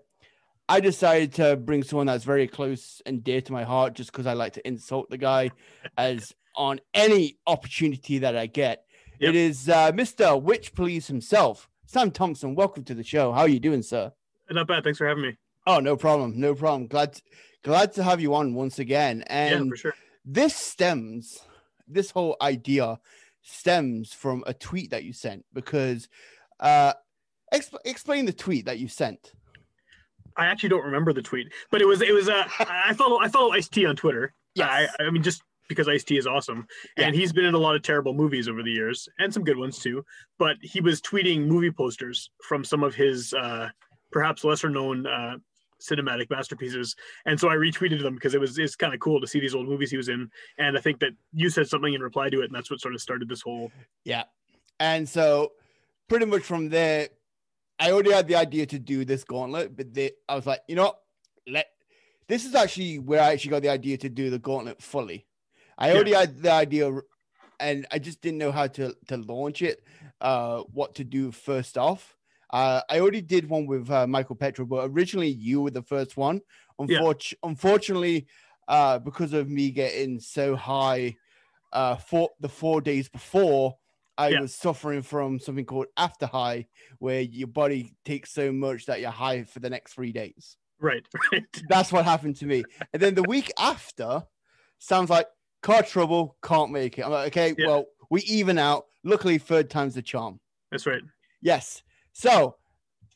I 0.69 0.81
decided 0.81 1.33
to 1.35 1.55
bring 1.55 1.83
someone 1.83 2.07
that's 2.07 2.25
very 2.25 2.47
close 2.47 3.01
and 3.05 3.23
dear 3.23 3.39
to 3.41 3.53
my 3.53 3.63
heart 3.63 3.93
just 3.93 4.11
because 4.11 4.27
I 4.27 4.33
like 4.33 4.53
to 4.53 4.67
insult 4.67 5.09
the 5.09 5.17
guy 5.17 5.51
as 5.97 6.33
on 6.55 6.81
any 6.93 7.37
opportunity 7.47 8.19
that 8.19 8.35
I 8.35 8.47
get. 8.47 8.83
Yep. 9.19 9.29
It 9.29 9.35
is 9.35 9.69
uh, 9.69 9.91
Mr. 9.93 10.41
Witch 10.41 10.73
Police 10.73 11.07
himself, 11.07 11.69
Sam 11.85 12.11
Thompson. 12.11 12.53
Welcome 12.53 12.83
to 12.85 12.93
the 12.93 13.03
show. 13.03 13.31
How 13.31 13.41
are 13.41 13.47
you 13.47 13.59
doing, 13.59 13.81
sir? 13.81 14.11
Not 14.49 14.67
bad. 14.67 14.83
Thanks 14.83 14.97
for 14.97 15.07
having 15.07 15.23
me. 15.23 15.37
Oh, 15.65 15.79
no 15.79 15.95
problem. 15.95 16.39
No 16.39 16.53
problem. 16.53 16.87
Glad 16.87 17.13
to, 17.13 17.21
glad 17.63 17.93
to 17.93 18.03
have 18.03 18.19
you 18.19 18.35
on 18.35 18.53
once 18.53 18.77
again. 18.77 19.23
And 19.27 19.65
yeah, 19.65 19.69
for 19.69 19.77
sure. 19.77 19.93
This 20.25 20.55
stems, 20.55 21.39
this 21.87 22.11
whole 22.11 22.35
idea 22.41 22.99
stems 23.41 24.11
from 24.11 24.43
a 24.45 24.53
tweet 24.53 24.91
that 24.91 25.05
you 25.05 25.13
sent 25.13 25.45
because 25.53 26.09
uh, 26.59 26.93
exp- 27.53 27.77
explain 27.85 28.25
the 28.25 28.33
tweet 28.33 28.65
that 28.65 28.79
you 28.79 28.89
sent. 28.89 29.31
I 30.37 30.45
actually 30.45 30.69
don't 30.69 30.85
remember 30.85 31.13
the 31.13 31.21
tweet, 31.21 31.51
but 31.71 31.81
it 31.81 31.85
was 31.85 32.01
it 32.01 32.13
was 32.13 32.29
uh, 32.29 32.47
I 32.59 32.93
follow 32.93 33.19
I 33.19 33.27
follow 33.27 33.51
Ice 33.51 33.67
T 33.67 33.85
on 33.85 33.95
Twitter. 33.95 34.33
Yeah, 34.55 34.67
I, 34.67 34.87
I 34.99 35.09
mean 35.09 35.23
just 35.23 35.41
because 35.67 35.87
Ice 35.87 36.03
T 36.03 36.17
is 36.17 36.27
awesome, 36.27 36.67
and 36.97 37.13
yeah. 37.13 37.19
he's 37.19 37.33
been 37.33 37.45
in 37.45 37.53
a 37.53 37.59
lot 37.59 37.75
of 37.75 37.81
terrible 37.81 38.13
movies 38.13 38.47
over 38.47 38.63
the 38.63 38.71
years 38.71 39.09
and 39.19 39.33
some 39.33 39.43
good 39.43 39.57
ones 39.57 39.79
too. 39.79 40.03
But 40.39 40.57
he 40.61 40.81
was 40.81 41.01
tweeting 41.01 41.47
movie 41.47 41.71
posters 41.71 42.29
from 42.47 42.63
some 42.63 42.83
of 42.83 42.95
his 42.95 43.33
uh, 43.33 43.69
perhaps 44.11 44.43
lesser 44.43 44.69
known 44.69 45.05
uh, 45.05 45.37
cinematic 45.81 46.29
masterpieces, 46.29 46.95
and 47.25 47.39
so 47.39 47.49
I 47.49 47.55
retweeted 47.55 48.01
them 48.01 48.15
because 48.15 48.33
it 48.33 48.39
was 48.39 48.57
it's 48.57 48.75
kind 48.75 48.93
of 48.93 48.99
cool 48.99 49.19
to 49.19 49.27
see 49.27 49.39
these 49.39 49.55
old 49.55 49.67
movies 49.67 49.91
he 49.91 49.97
was 49.97 50.09
in, 50.09 50.29
and 50.57 50.77
I 50.77 50.81
think 50.81 50.99
that 50.99 51.11
you 51.33 51.49
said 51.49 51.67
something 51.67 51.93
in 51.93 52.01
reply 52.01 52.29
to 52.29 52.41
it, 52.41 52.45
and 52.45 52.55
that's 52.55 52.71
what 52.71 52.79
sort 52.79 52.93
of 52.93 53.01
started 53.01 53.27
this 53.27 53.41
whole. 53.41 53.71
Yeah, 54.05 54.23
and 54.79 55.07
so 55.07 55.51
pretty 56.07 56.25
much 56.25 56.43
from 56.43 56.69
there 56.69 57.09
I 57.79 57.91
already 57.91 58.11
had 58.11 58.27
the 58.27 58.35
idea 58.35 58.65
to 58.67 58.79
do 58.79 59.05
this 59.05 59.23
gauntlet, 59.23 59.75
but 59.75 59.93
they, 59.93 60.11
I 60.27 60.35
was 60.35 60.45
like, 60.45 60.61
you 60.67 60.75
know, 60.75 60.93
let 61.47 61.67
this 62.27 62.45
is 62.45 62.55
actually 62.55 62.99
where 62.99 63.21
I 63.21 63.33
actually 63.33 63.51
got 63.51 63.61
the 63.61 63.69
idea 63.69 63.97
to 63.97 64.09
do 64.09 64.29
the 64.29 64.39
gauntlet 64.39 64.81
fully. 64.81 65.25
I 65.77 65.91
already 65.91 66.11
yeah. 66.11 66.21
had 66.21 66.41
the 66.41 66.51
idea, 66.51 66.91
and 67.59 67.85
I 67.91 67.99
just 67.99 68.21
didn't 68.21 68.39
know 68.39 68.51
how 68.51 68.67
to 68.67 68.95
to 69.07 69.17
launch 69.17 69.61
it, 69.61 69.83
uh, 70.21 70.63
what 70.73 70.95
to 70.95 71.03
do 71.03 71.31
first 71.31 71.77
off. 71.77 72.15
Uh, 72.49 72.81
I 72.89 72.99
already 72.99 73.21
did 73.21 73.49
one 73.49 73.67
with 73.67 73.89
uh, 73.91 74.07
Michael 74.07 74.35
Petro, 74.35 74.65
but 74.65 74.89
originally 74.89 75.29
you 75.29 75.61
were 75.61 75.71
the 75.71 75.83
first 75.83 76.17
one. 76.17 76.41
Unfortunately, 76.79 77.37
yeah. 77.43 77.49
unfortunately, 77.49 78.27
uh, 78.67 78.99
because 78.99 79.33
of 79.33 79.49
me 79.49 79.71
getting 79.71 80.19
so 80.19 80.55
high, 80.55 81.15
uh, 81.73 81.95
for 81.95 82.29
the 82.39 82.49
four 82.49 82.81
days 82.81 83.09
before, 83.09 83.77
I 84.17 84.29
yeah. 84.29 84.41
was 84.41 84.55
suffering 84.55 85.01
from 85.01 85.39
something 85.39 85.65
called 85.65 85.87
after 85.95 86.25
high, 86.25 86.67
where 86.99 87.21
your 87.21 87.47
body 87.47 87.93
takes 88.05 88.31
so 88.31 88.51
much 88.51 88.85
that 88.87 88.99
you're 88.99 89.11
high 89.11 89.43
for 89.43 89.59
the 89.59 89.69
next 89.69 89.93
three 89.93 90.11
days. 90.11 90.57
Right, 90.79 91.05
right. 91.31 91.43
That's 91.69 91.91
what 91.91 92.05
happened 92.05 92.37
to 92.37 92.45
me. 92.45 92.63
And 92.93 93.01
then 93.01 93.15
the 93.15 93.23
week 93.23 93.51
after 93.57 94.23
sounds 94.79 95.09
like 95.09 95.27
car 95.61 95.83
trouble, 95.83 96.37
can't 96.43 96.71
make 96.71 96.97
it. 96.97 97.03
I'm 97.03 97.11
like, 97.11 97.27
okay, 97.27 97.55
yeah. 97.57 97.67
well, 97.67 97.85
we 98.09 98.21
even 98.21 98.57
out. 98.57 98.85
Luckily, 99.03 99.37
third 99.37 99.69
time's 99.69 99.95
the 99.95 100.01
charm. 100.01 100.39
That's 100.71 100.85
right. 100.85 101.01
Yes. 101.41 101.83
So 102.13 102.55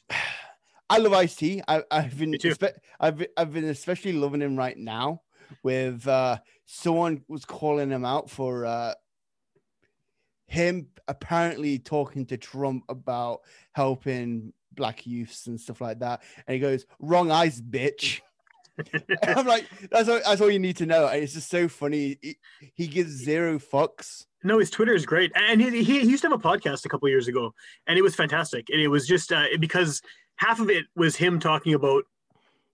I 0.89 0.97
love 0.97 1.13
Ice 1.13 1.35
T. 1.35 1.61
I, 1.67 1.83
I've 1.89 2.17
been 2.17 2.33
espe- 2.33 2.77
I've 2.99 3.25
I've 3.37 3.53
been 3.53 3.65
especially 3.65 4.13
loving 4.13 4.41
him 4.41 4.57
right 4.57 4.77
now. 4.77 5.21
With 5.63 6.07
uh, 6.07 6.37
someone 6.65 7.23
was 7.27 7.43
calling 7.43 7.89
him 7.89 8.05
out 8.05 8.29
for 8.29 8.65
uh, 8.65 8.93
him 10.51 10.87
apparently 11.07 11.79
talking 11.79 12.25
to 12.25 12.35
Trump 12.35 12.83
about 12.89 13.39
helping 13.71 14.51
black 14.73 15.07
youths 15.07 15.47
and 15.47 15.57
stuff 15.57 15.79
like 15.79 15.99
that. 15.99 16.21
And 16.45 16.55
he 16.55 16.59
goes, 16.59 16.85
wrong 16.99 17.31
eyes, 17.31 17.61
bitch. 17.61 18.19
I'm 19.23 19.47
like, 19.47 19.65
that's 19.89 20.09
all, 20.09 20.19
that's 20.25 20.41
all 20.41 20.51
you 20.51 20.59
need 20.59 20.75
to 20.77 20.85
know. 20.85 21.07
And 21.07 21.23
it's 21.23 21.33
just 21.33 21.49
so 21.49 21.69
funny. 21.69 22.17
He, 22.21 22.37
he 22.73 22.87
gives 22.87 23.11
zero 23.11 23.59
fucks. 23.59 24.25
No, 24.43 24.59
his 24.59 24.69
Twitter 24.69 24.93
is 24.93 25.05
great, 25.05 25.31
and 25.35 25.61
he, 25.61 25.83
he, 25.83 25.99
he 26.01 26.09
used 26.09 26.23
to 26.23 26.29
have 26.29 26.37
a 26.37 26.43
podcast 26.43 26.83
a 26.83 26.89
couple 26.89 27.07
years 27.07 27.27
ago, 27.27 27.53
and 27.85 27.97
it 27.97 28.01
was 28.01 28.15
fantastic. 28.15 28.69
And 28.71 28.81
it 28.81 28.87
was 28.87 29.07
just 29.07 29.31
uh, 29.31 29.45
because 29.59 30.01
half 30.37 30.59
of 30.59 30.69
it 30.69 30.85
was 30.95 31.15
him 31.15 31.39
talking 31.39 31.75
about 31.75 32.03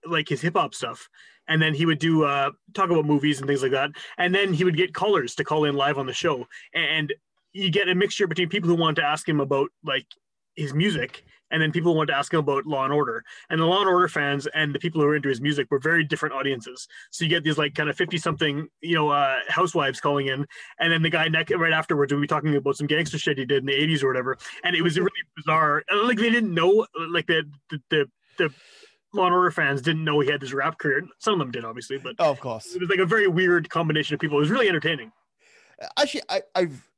like 0.06 0.28
his 0.28 0.40
hip 0.40 0.56
hop 0.56 0.74
stuff, 0.74 1.10
and 1.46 1.60
then 1.60 1.74
he 1.74 1.84
would 1.84 1.98
do 1.98 2.24
uh, 2.24 2.50
talk 2.72 2.88
about 2.88 3.04
movies 3.04 3.38
and 3.38 3.46
things 3.46 3.62
like 3.62 3.72
that, 3.72 3.90
and 4.16 4.34
then 4.34 4.54
he 4.54 4.64
would 4.64 4.78
get 4.78 4.94
callers 4.94 5.34
to 5.34 5.44
call 5.44 5.66
in 5.66 5.74
live 5.74 5.98
on 5.98 6.06
the 6.06 6.12
show, 6.14 6.46
and 6.72 7.12
you 7.58 7.70
get 7.70 7.88
a 7.88 7.94
mixture 7.94 8.26
between 8.26 8.48
people 8.48 8.68
who 8.68 8.76
want 8.76 8.96
to 8.96 9.04
ask 9.04 9.28
him 9.28 9.40
about 9.40 9.70
like 9.84 10.06
his 10.54 10.74
music 10.74 11.24
and 11.50 11.62
then 11.62 11.72
people 11.72 11.92
who 11.92 11.96
want 11.96 12.08
to 12.08 12.14
ask 12.14 12.32
him 12.32 12.40
about 12.40 12.66
Law 12.66 12.84
and 12.84 12.92
Order. 12.92 13.24
And 13.48 13.60
the 13.60 13.64
Law 13.64 13.80
and 13.80 13.88
Order 13.88 14.08
fans 14.08 14.46
and 14.48 14.74
the 14.74 14.78
people 14.78 15.00
who 15.00 15.06
are 15.06 15.16
into 15.16 15.28
his 15.28 15.40
music 15.40 15.70
were 15.70 15.78
very 15.78 16.04
different 16.04 16.34
audiences. 16.34 16.86
So 17.10 17.24
you 17.24 17.30
get 17.30 17.42
these 17.42 17.58
like 17.58 17.74
kind 17.74 17.88
of 17.88 17.96
50 17.96 18.18
something, 18.18 18.68
you 18.82 18.94
know, 18.94 19.08
uh, 19.08 19.38
housewives 19.48 20.00
calling 20.00 20.26
in. 20.26 20.46
And 20.78 20.92
then 20.92 21.02
the 21.02 21.10
guy 21.10 21.28
neck 21.28 21.50
right 21.56 21.72
afterwards 21.72 22.12
will 22.12 22.20
be 22.20 22.26
talking 22.26 22.54
about 22.54 22.76
some 22.76 22.86
gangster 22.86 23.18
shit 23.18 23.38
he 23.38 23.44
did 23.44 23.58
in 23.58 23.66
the 23.66 23.72
80s 23.72 24.02
or 24.02 24.08
whatever. 24.08 24.36
And 24.62 24.76
it 24.76 24.82
was 24.82 24.98
really 24.98 25.10
bizarre. 25.36 25.82
Like 26.04 26.18
they 26.18 26.30
didn't 26.30 26.52
know, 26.52 26.86
like 27.08 27.26
the, 27.26 27.44
the, 27.70 27.80
the, 27.88 28.10
the 28.36 28.54
Law 29.14 29.26
and 29.26 29.34
Order 29.34 29.50
fans 29.50 29.80
didn't 29.80 30.04
know 30.04 30.20
he 30.20 30.30
had 30.30 30.40
this 30.40 30.52
rap 30.52 30.78
career. 30.78 31.02
Some 31.18 31.34
of 31.34 31.38
them 31.38 31.50
did, 31.50 31.64
obviously, 31.64 31.98
but 31.98 32.14
oh, 32.18 32.30
of 32.30 32.40
course, 32.40 32.74
it 32.74 32.80
was 32.80 32.90
like 32.90 32.98
a 32.98 33.06
very 33.06 33.26
weird 33.26 33.70
combination 33.70 34.14
of 34.14 34.20
people. 34.20 34.36
It 34.36 34.40
was 34.40 34.50
really 34.50 34.68
entertaining. 34.68 35.12
Actually, 35.96 36.22
I, 36.28 36.42
I've 36.54 36.88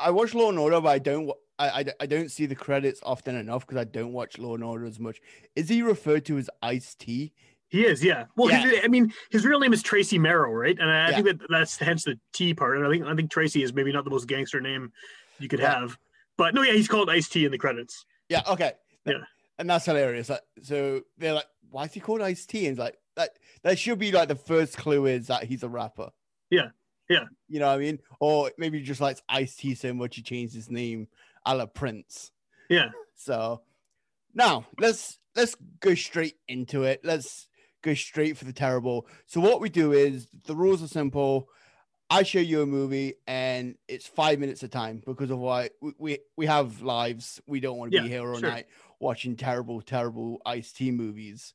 I 0.00 0.10
watch 0.10 0.34
Law 0.34 0.48
and 0.48 0.58
Order, 0.58 0.80
but 0.80 0.88
I 0.88 0.98
don't. 0.98 1.30
I, 1.58 1.68
I, 1.68 1.84
I 2.00 2.06
don't 2.06 2.30
see 2.30 2.46
the 2.46 2.54
credits 2.54 3.00
often 3.02 3.36
enough 3.36 3.66
because 3.66 3.80
I 3.80 3.84
don't 3.84 4.12
watch 4.12 4.38
Law 4.38 4.54
and 4.54 4.64
Order 4.64 4.86
as 4.86 4.98
much. 4.98 5.20
Is 5.54 5.68
he 5.68 5.82
referred 5.82 6.24
to 6.26 6.38
as 6.38 6.48
Ice 6.62 6.94
T? 6.94 7.32
He 7.68 7.84
is, 7.84 8.02
yeah. 8.02 8.24
Well, 8.36 8.50
yeah. 8.50 8.62
His, 8.62 8.80
I 8.82 8.88
mean, 8.88 9.12
his 9.30 9.44
real 9.44 9.60
name 9.60 9.72
is 9.72 9.82
Tracy 9.82 10.18
Marrow, 10.18 10.52
right? 10.52 10.76
And 10.76 10.90
I 10.90 11.10
yeah. 11.10 11.14
think 11.14 11.26
that 11.26 11.40
that's 11.48 11.76
hence 11.76 12.04
the 12.04 12.18
T 12.32 12.52
part. 12.52 12.76
And 12.76 12.86
I 12.86 12.90
think 12.90 13.04
I 13.04 13.14
think 13.14 13.30
Tracy 13.30 13.62
is 13.62 13.72
maybe 13.72 13.92
not 13.92 14.04
the 14.04 14.10
most 14.10 14.26
gangster 14.26 14.60
name 14.60 14.92
you 15.38 15.48
could 15.48 15.60
yeah. 15.60 15.78
have, 15.78 15.96
but 16.36 16.54
no, 16.54 16.62
yeah, 16.62 16.72
he's 16.72 16.88
called 16.88 17.08
Ice 17.08 17.28
T 17.28 17.44
in 17.44 17.52
the 17.52 17.58
credits. 17.58 18.04
Yeah. 18.28 18.42
Okay. 18.48 18.72
Yeah. 19.04 19.22
And 19.58 19.70
that's 19.70 19.84
hilarious. 19.84 20.30
Like, 20.30 20.40
So 20.62 21.02
they're 21.18 21.34
like, 21.34 21.46
"Why 21.70 21.84
is 21.84 21.92
he 21.92 22.00
called 22.00 22.22
Ice 22.22 22.44
T?" 22.44 22.66
And 22.66 22.72
it's 22.72 22.80
like 22.80 22.96
that. 23.16 23.30
That 23.62 23.78
should 23.78 23.98
be 23.98 24.10
like 24.10 24.28
the 24.28 24.34
first 24.34 24.76
clue 24.76 25.06
is 25.06 25.28
that 25.28 25.44
he's 25.44 25.62
a 25.62 25.68
rapper. 25.68 26.10
Yeah. 26.50 26.70
Yeah. 27.10 27.24
You 27.48 27.58
know 27.58 27.66
what 27.66 27.74
I 27.74 27.78
mean? 27.78 27.98
Or 28.20 28.52
maybe 28.56 28.78
he 28.78 28.84
just 28.84 29.00
likes 29.00 29.20
Ice 29.28 29.56
T 29.56 29.74
so 29.74 29.92
much 29.92 30.16
he 30.16 30.22
changed 30.22 30.54
his 30.54 30.70
name 30.70 31.08
a 31.44 31.56
la 31.56 31.66
Prince. 31.66 32.30
Yeah. 32.68 32.90
So 33.16 33.62
now 34.32 34.66
let's 34.78 35.18
let's 35.34 35.56
go 35.80 35.94
straight 35.94 36.36
into 36.46 36.84
it. 36.84 37.00
Let's 37.04 37.48
go 37.82 37.94
straight 37.94 38.38
for 38.38 38.44
the 38.44 38.52
terrible. 38.52 39.08
So 39.26 39.40
what 39.40 39.60
we 39.60 39.68
do 39.68 39.92
is 39.92 40.28
the 40.46 40.54
rules 40.54 40.82
are 40.82 40.88
simple. 40.88 41.48
I 42.08 42.22
show 42.24 42.40
you 42.40 42.62
a 42.62 42.66
movie 42.66 43.14
and 43.26 43.76
it's 43.88 44.06
five 44.06 44.38
minutes 44.38 44.62
of 44.62 44.70
time 44.70 45.02
because 45.06 45.30
of 45.30 45.38
why 45.38 45.70
we, 45.80 45.92
we, 45.98 46.18
we 46.36 46.46
have 46.46 46.82
lives. 46.82 47.40
We 47.46 47.60
don't 47.60 47.78
want 47.78 47.92
to 47.92 47.96
Yeah, 47.96 48.02
be 48.02 48.08
here 48.08 48.22
all 48.22 48.38
sure. 48.38 48.50
night 48.50 48.66
watching 49.00 49.36
terrible, 49.36 49.80
terrible 49.80 50.40
Ice 50.44 50.72
T 50.72 50.90
movies. 50.90 51.54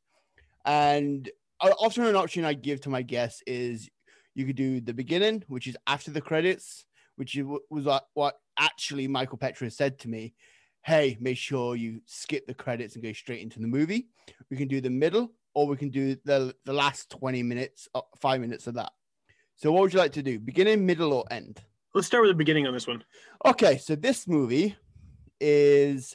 And 0.65 1.29
uh, 1.59 1.71
often 1.79 2.05
an 2.05 2.15
option 2.15 2.45
I 2.45 2.53
give 2.53 2.81
to 2.81 2.89
my 2.89 3.01
guests 3.01 3.43
is 3.45 3.89
you 4.36 4.46
could 4.46 4.56
do 4.56 4.82
the 4.82 4.94
beginning, 4.94 5.44
which 5.48 5.65
is 5.68 5.77
after 5.88 6.12
the 6.12 6.22
credits, 6.22 6.86
which 7.15 7.36
was 7.70 7.86
what- 7.86 8.10
what 8.13 8.39
actually 8.60 9.08
Michael 9.08 9.38
Petra 9.38 9.72
said 9.72 9.98
to 10.00 10.10
me. 10.10 10.36
Hey, 10.84 11.18
make 11.20 11.38
sure 11.38 11.75
you 11.75 12.01
skip 12.06 12.46
the 12.46 12.54
credits 12.54 12.94
and 12.96 13.04
go 13.04 13.12
straight 13.13 13.42
into 13.42 13.60
the 13.60 13.68
movie. 13.68 14.10
We 14.51 14.58
can 14.58 14.68
do 14.68 14.82
the 14.82 14.89
middle, 14.92 15.34
or 15.56 15.65
we 15.68 15.77
can 15.77 15.89
do 15.89 16.15
the 16.25 16.56
the 16.65 16.74
last 16.74 17.10
twenty 17.10 17.42
minutes, 17.42 17.88
uh, 17.96 18.01
five 18.20 18.39
minutes 18.42 18.68
of 18.68 18.75
that. 18.75 18.94
So, 19.56 19.72
what 19.72 19.82
would 19.82 19.94
you 19.94 20.00
like 20.00 20.12
to 20.13 20.22
do? 20.22 20.38
Beginning, 20.38 20.86
middle, 20.86 21.13
or 21.13 21.25
end? 21.32 21.63
Let's 21.94 22.08
start 22.08 22.24
with 22.24 22.32
the 22.32 22.36
beginning 22.36 22.68
on 22.68 22.74
this 22.74 22.88
one. 22.88 23.04
Okay, 23.46 23.77
so 23.77 23.96
this 23.96 24.27
movie 24.27 24.75
is 25.39 26.13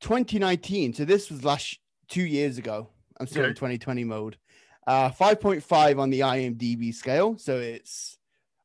2019. 0.00 0.92
So 0.92 1.04
this 1.04 1.30
was 1.30 1.42
last 1.44 1.78
two 2.08 2.22
years 2.22 2.58
ago. 2.58 2.90
I'm 3.18 3.26
still 3.26 3.44
in 3.44 3.54
2020 3.54 4.04
mode. 4.04 4.36
Uh, 4.86 5.10
5.5 5.10 5.98
on 5.98 6.10
the 6.10 6.20
IMDb 6.20 6.92
scale, 6.92 7.38
so 7.38 7.58
it's 7.58 8.18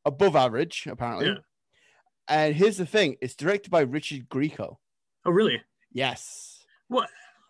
above 0.05 0.36
average 0.36 0.88
apparently. 0.89 1.27
Yeah. 1.27 1.36
And 2.27 2.55
here's 2.55 2.77
the 2.77 2.86
thing: 2.86 3.17
it's 3.21 3.36
directed 3.36 3.69
by 3.69 3.81
Richard 3.81 4.27
Grieco. 4.29 4.77
Oh, 5.25 5.31
really? 5.31 5.62
Yes. 5.91 6.65
Well, 6.89 7.05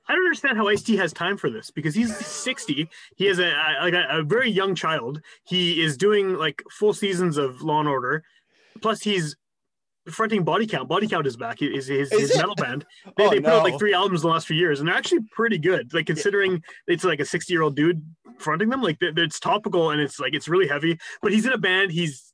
I 0.08 0.14
don't 0.14 0.26
understand 0.26 0.58
how 0.58 0.68
Ice 0.68 0.82
T 0.84 0.96
has 0.98 1.14
time 1.14 1.38
for 1.38 1.50
this 1.50 1.70
because 1.70 1.94
he's 1.94 2.16
60. 2.16 2.90
He 3.16 3.26
has 3.26 3.40
a, 3.40 3.50
a 3.50 3.84
like 3.84 3.94
a, 3.94 4.06
a 4.10 4.24
very 4.24 4.50
young 4.50 4.74
child. 4.76 5.22
He 5.44 5.82
is 5.82 5.98
doing 5.98 6.36
like 6.36 6.64
full 6.70 6.94
seasons 6.94 7.38
of 7.38 7.62
Law 7.62 7.80
and 7.80 7.90
Order. 7.90 8.24
Plus, 8.82 9.02
he's 9.02 9.36
fronting 10.12 10.44
Body 10.44 10.66
Count. 10.68 10.88
Body 10.88 11.08
Count 11.08 11.28
is 11.28 11.38
back. 11.38 11.60
His 11.60 11.88
his, 11.88 12.12
Is 12.12 12.32
his 12.32 12.36
metal 12.38 12.56
band. 12.56 12.86
They, 13.18 13.26
Oh, 13.26 13.30
they 13.30 13.40
put 13.40 13.54
out 13.54 13.64
like 13.64 13.80
three 13.80 13.94
albums 13.94 14.22
in 14.22 14.28
the 14.28 14.34
last 14.34 14.48
few 14.48 14.56
years, 14.58 14.80
and 14.80 14.88
they're 14.88 14.96
actually 14.96 15.22
pretty 15.32 15.58
good. 15.58 15.94
Like 15.94 16.06
considering 16.06 16.64
it's 16.88 17.04
like 17.04 17.20
a 17.20 17.26
60 17.26 17.52
year 17.54 17.62
old 17.62 17.76
dude 17.76 18.04
fronting 18.38 18.70
them, 18.70 18.82
like 18.82 18.98
it's 19.02 19.40
topical 19.40 19.92
and 19.92 20.00
it's 20.02 20.20
like 20.20 20.34
it's 20.34 20.48
really 20.48 20.68
heavy. 20.68 20.98
But 21.22 21.32
he's 21.34 21.46
in 21.46 21.54
a 21.54 21.58
band. 21.58 21.92
He's 21.92 22.34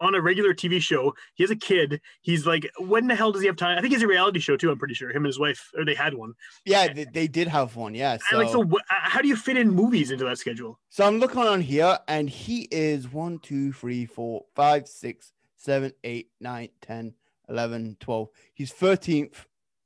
on 0.00 0.16
a 0.16 0.20
regular 0.20 0.52
TV 0.52 0.80
show. 0.80 1.14
He 1.34 1.44
has 1.44 1.50
a 1.52 1.56
kid. 1.56 2.00
He's 2.22 2.44
like, 2.44 2.68
when 2.78 3.06
the 3.06 3.14
hell 3.14 3.30
does 3.30 3.40
he 3.40 3.46
have 3.46 3.54
time? 3.56 3.78
I 3.78 3.80
think 3.80 3.92
he's 3.92 4.02
a 4.02 4.06
reality 4.08 4.40
show 4.40 4.56
too. 4.56 4.68
I'm 4.70 4.78
pretty 4.78 4.94
sure 4.94 5.10
him 5.10 5.18
and 5.18 5.26
his 5.26 5.38
wife, 5.38 5.70
or 5.78 5.84
they 5.84 5.94
had 5.94 6.14
one. 6.14 6.32
Yeah, 6.64 6.92
they, 6.92 7.04
they 7.04 7.28
did 7.28 7.46
have 7.46 7.76
one. 7.76 7.94
Yeah. 7.94 8.18
And, 8.30 8.40
like, 8.40 8.48
so 8.48 8.64
wh- 8.64 8.74
uh, 8.90 8.94
how 9.08 9.20
do 9.22 9.28
you 9.28 9.36
fit 9.36 9.56
in 9.56 9.70
movies 9.70 10.10
into 10.10 10.24
that 10.24 10.38
schedule? 10.38 10.80
So 10.88 11.06
I'm 11.06 11.18
looking 11.20 11.42
on 11.42 11.60
here, 11.60 11.98
and 12.08 12.28
he 12.28 12.62
is 12.72 13.12
1, 13.12 13.38
2, 13.40 13.72
3, 13.72 14.06
4, 14.06 14.44
5, 14.56 14.88
6, 14.88 15.32
7, 15.62 15.92
8, 16.02 16.28
9, 16.40 16.68
10, 16.80 17.14
11, 17.48 17.96
12. 18.00 18.28
He's 18.54 18.72
13th 18.72 19.34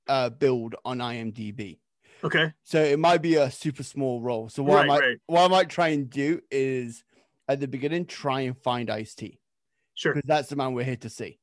uh, 0.09 0.31
build 0.31 0.75
on 0.85 0.99
IMDb. 0.99 1.79
Okay, 2.25 2.53
So 2.65 2.83
it 2.83 2.99
might 2.99 3.21
be 3.21 3.35
a 3.35 3.51
super 3.51 3.83
small 3.83 4.23
role. 4.23 4.49
So 4.49 4.63
what, 4.63 4.77
right, 4.77 4.85
I 4.85 4.87
might, 4.87 5.01
right, 5.01 5.19
what 5.27 5.45
I 5.45 5.49
might 5.49 5.69
try 5.69 5.89
and 5.89 6.09
do 6.09 6.41
is 6.51 7.05
at 7.47 7.61
the 7.61 7.69
beginning, 7.69 8.07
try 8.07 8.41
and 8.41 8.57
find 8.57 8.89
Ice 8.89 9.15
T 9.15 9.39
sure. 9.95 10.15
because 10.15 10.27
that's 10.27 10.49
the 10.49 10.57
man 10.57 10.73
we're 10.73 10.85
here 10.85 10.97
to 10.97 11.11
see. 11.11 11.39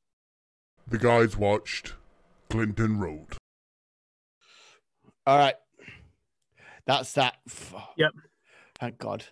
The 0.88 0.98
guys 0.98 1.36
watched 1.36 1.94
Clinton 2.50 2.98
Road. 2.98 3.36
All 5.26 5.38
right. 5.38 5.54
That's 6.86 7.12
that. 7.12 7.36
Yep. 7.96 8.10
Thank 8.80 8.98
God. 8.98 9.24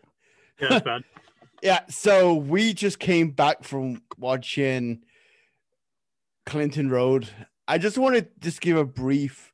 Yeah, 0.60 0.68
that's 0.70 0.84
bad. 0.84 1.02
Yeah, 1.62 1.80
so 1.88 2.34
we 2.34 2.74
just 2.74 2.98
came 2.98 3.30
back 3.30 3.62
from 3.62 4.02
watching 4.18 5.02
Clinton 6.44 6.90
Road. 6.90 7.28
I 7.68 7.78
just 7.78 7.96
want 7.96 8.16
to 8.16 8.26
just 8.40 8.60
give 8.60 8.76
a 8.76 8.84
brief. 8.84 9.52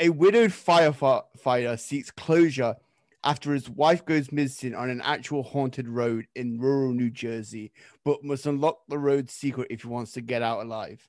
A 0.00 0.08
widowed 0.08 0.50
firefighter 0.50 1.78
seeks 1.78 2.10
closure 2.10 2.74
after 3.22 3.52
his 3.52 3.70
wife 3.70 4.04
goes 4.04 4.32
missing 4.32 4.74
on 4.74 4.90
an 4.90 5.00
actual 5.02 5.44
haunted 5.44 5.86
road 5.86 6.26
in 6.34 6.58
rural 6.58 6.92
New 6.92 7.10
Jersey, 7.10 7.70
but 8.04 8.24
must 8.24 8.46
unlock 8.46 8.80
the 8.88 8.98
road's 8.98 9.32
secret 9.32 9.68
if 9.70 9.82
he 9.82 9.88
wants 9.88 10.12
to 10.12 10.20
get 10.20 10.42
out 10.42 10.62
alive. 10.64 11.06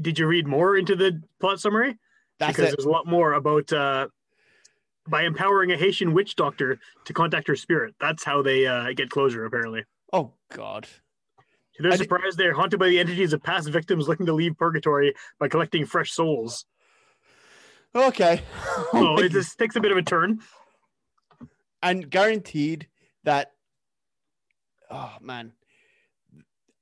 Did 0.00 0.18
you 0.18 0.26
read 0.26 0.46
more 0.46 0.76
into 0.76 0.94
the 0.94 1.22
plot 1.40 1.58
summary? 1.58 1.96
That's 2.38 2.56
because 2.56 2.72
it. 2.72 2.76
there's 2.76 2.86
a 2.86 2.90
lot 2.90 3.06
more 3.06 3.32
about 3.32 3.72
uh, 3.72 4.08
by 5.08 5.22
empowering 5.24 5.72
a 5.72 5.76
Haitian 5.76 6.12
witch 6.12 6.34
doctor 6.36 6.78
to 7.04 7.12
contact 7.12 7.46
her 7.48 7.56
spirit. 7.56 7.94
That's 8.00 8.24
how 8.24 8.42
they 8.42 8.66
uh, 8.66 8.92
get 8.94 9.10
closure. 9.10 9.44
Apparently, 9.44 9.84
Oh 10.12 10.32
God. 10.52 10.86
they're 11.78 11.92
I 11.92 11.96
di- 11.96 12.02
surprised 12.04 12.38
they're 12.38 12.54
haunted 12.54 12.78
by 12.80 12.88
the 12.88 12.98
entities 12.98 13.32
of 13.32 13.42
past 13.42 13.68
victims 13.68 14.08
looking 14.08 14.26
to 14.26 14.32
leave 14.32 14.56
purgatory 14.56 15.14
by 15.38 15.48
collecting 15.48 15.84
fresh 15.86 16.12
souls. 16.12 16.64
Okay. 17.94 18.40
So 18.92 19.18
it 19.18 19.30
just 19.32 19.58
takes 19.58 19.76
a 19.76 19.80
bit 19.80 19.90
of 19.92 19.98
a 19.98 20.02
turn. 20.02 20.40
and 21.82 22.08
guaranteed 22.10 22.88
that 23.24 23.52
oh 24.90 25.12
man 25.20 25.52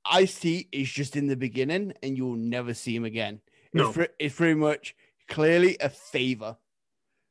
ice 0.05 0.39
t 0.39 0.67
is 0.71 0.89
just 0.91 1.15
in 1.15 1.27
the 1.27 1.35
beginning 1.35 1.93
and 2.03 2.15
you'll 2.17 2.35
never 2.35 2.73
see 2.73 2.95
him 2.95 3.03
again 3.05 3.41
No. 3.73 3.89
it's, 3.89 4.13
it's 4.19 4.35
pretty 4.35 4.53
much 4.55 4.95
clearly 5.27 5.75
a 5.79 5.89
favor 5.89 6.57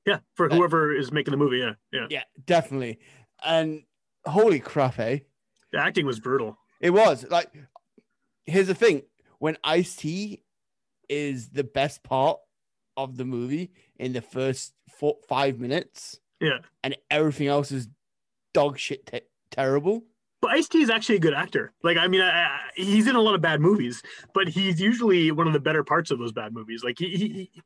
Yeah, 0.06 0.18
for 0.34 0.50
Uh, 0.50 0.54
whoever 0.56 0.94
is 0.94 1.10
making 1.12 1.30
the 1.32 1.36
movie. 1.38 1.58
Yeah, 1.58 1.74
yeah. 1.92 2.06
yeah 2.10 2.22
definitely 2.46 2.98
and 3.44 3.82
holy 4.26 4.60
crap 4.60 4.98
eh 4.98 5.18
The 5.72 5.78
acting 5.78 6.06
was 6.06 6.20
brutal. 6.20 6.56
it 6.80 6.90
was 6.90 7.26
like 7.30 7.48
here's 8.46 8.66
the 8.66 8.74
thing 8.74 9.02
when 9.38 9.56
ice 9.64 9.96
t 9.96 10.42
is 11.08 11.48
the 11.50 11.64
best 11.64 12.02
part 12.02 12.38
of 12.96 13.16
the 13.16 13.24
movie 13.24 13.70
in 13.96 14.12
the 14.12 14.20
first 14.22 14.74
four, 14.98 15.16
five 15.28 15.58
minutes 15.58 16.20
Yeah. 16.40 16.58
and 16.82 16.96
everything 17.10 17.48
else 17.48 17.72
is 17.72 17.88
dog 18.54 18.78
shit 18.78 19.06
te- 19.06 19.20
terrible 19.50 20.04
But 20.40 20.52
Ice 20.52 20.68
T 20.68 20.82
is 20.82 20.90
actually 20.90 21.16
a 21.16 21.20
good 21.20 21.32
actor. 21.34 21.72
Like, 21.82 21.96
I 21.96 22.06
mean, 22.06 22.20
I, 22.20 22.28
I, 22.44 22.58
he's 22.76 23.06
in 23.06 23.16
a 23.16 23.20
lot 23.20 23.34
of 23.34 23.40
bad 23.40 23.60
movies, 23.62 24.02
but 24.34 24.46
he's 24.46 24.78
usually 24.80 25.30
one 25.32 25.46
of 25.46 25.54
the 25.54 25.60
better 25.68 25.82
parts 25.82 26.10
of 26.10 26.18
those 26.18 26.32
bad 26.32 26.52
movies. 26.52 26.84
Like, 26.84 26.98
he, 26.98 27.08
he, 27.16 27.28
he- 27.52 27.62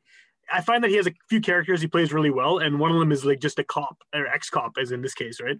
I 0.51 0.61
find 0.61 0.83
that 0.83 0.89
he 0.89 0.95
has 0.97 1.07
a 1.07 1.13
few 1.29 1.41
characters 1.41 1.81
he 1.81 1.87
plays 1.87 2.11
really 2.13 2.29
well, 2.31 2.59
and 2.59 2.79
one 2.79 2.91
of 2.91 2.99
them 2.99 3.11
is 3.11 3.25
like 3.25 3.39
just 3.39 3.59
a 3.59 3.63
cop 3.63 3.97
or 4.13 4.27
ex-cop, 4.27 4.73
as 4.81 4.91
in 4.91 5.01
this 5.01 5.13
case, 5.13 5.39
right? 5.41 5.57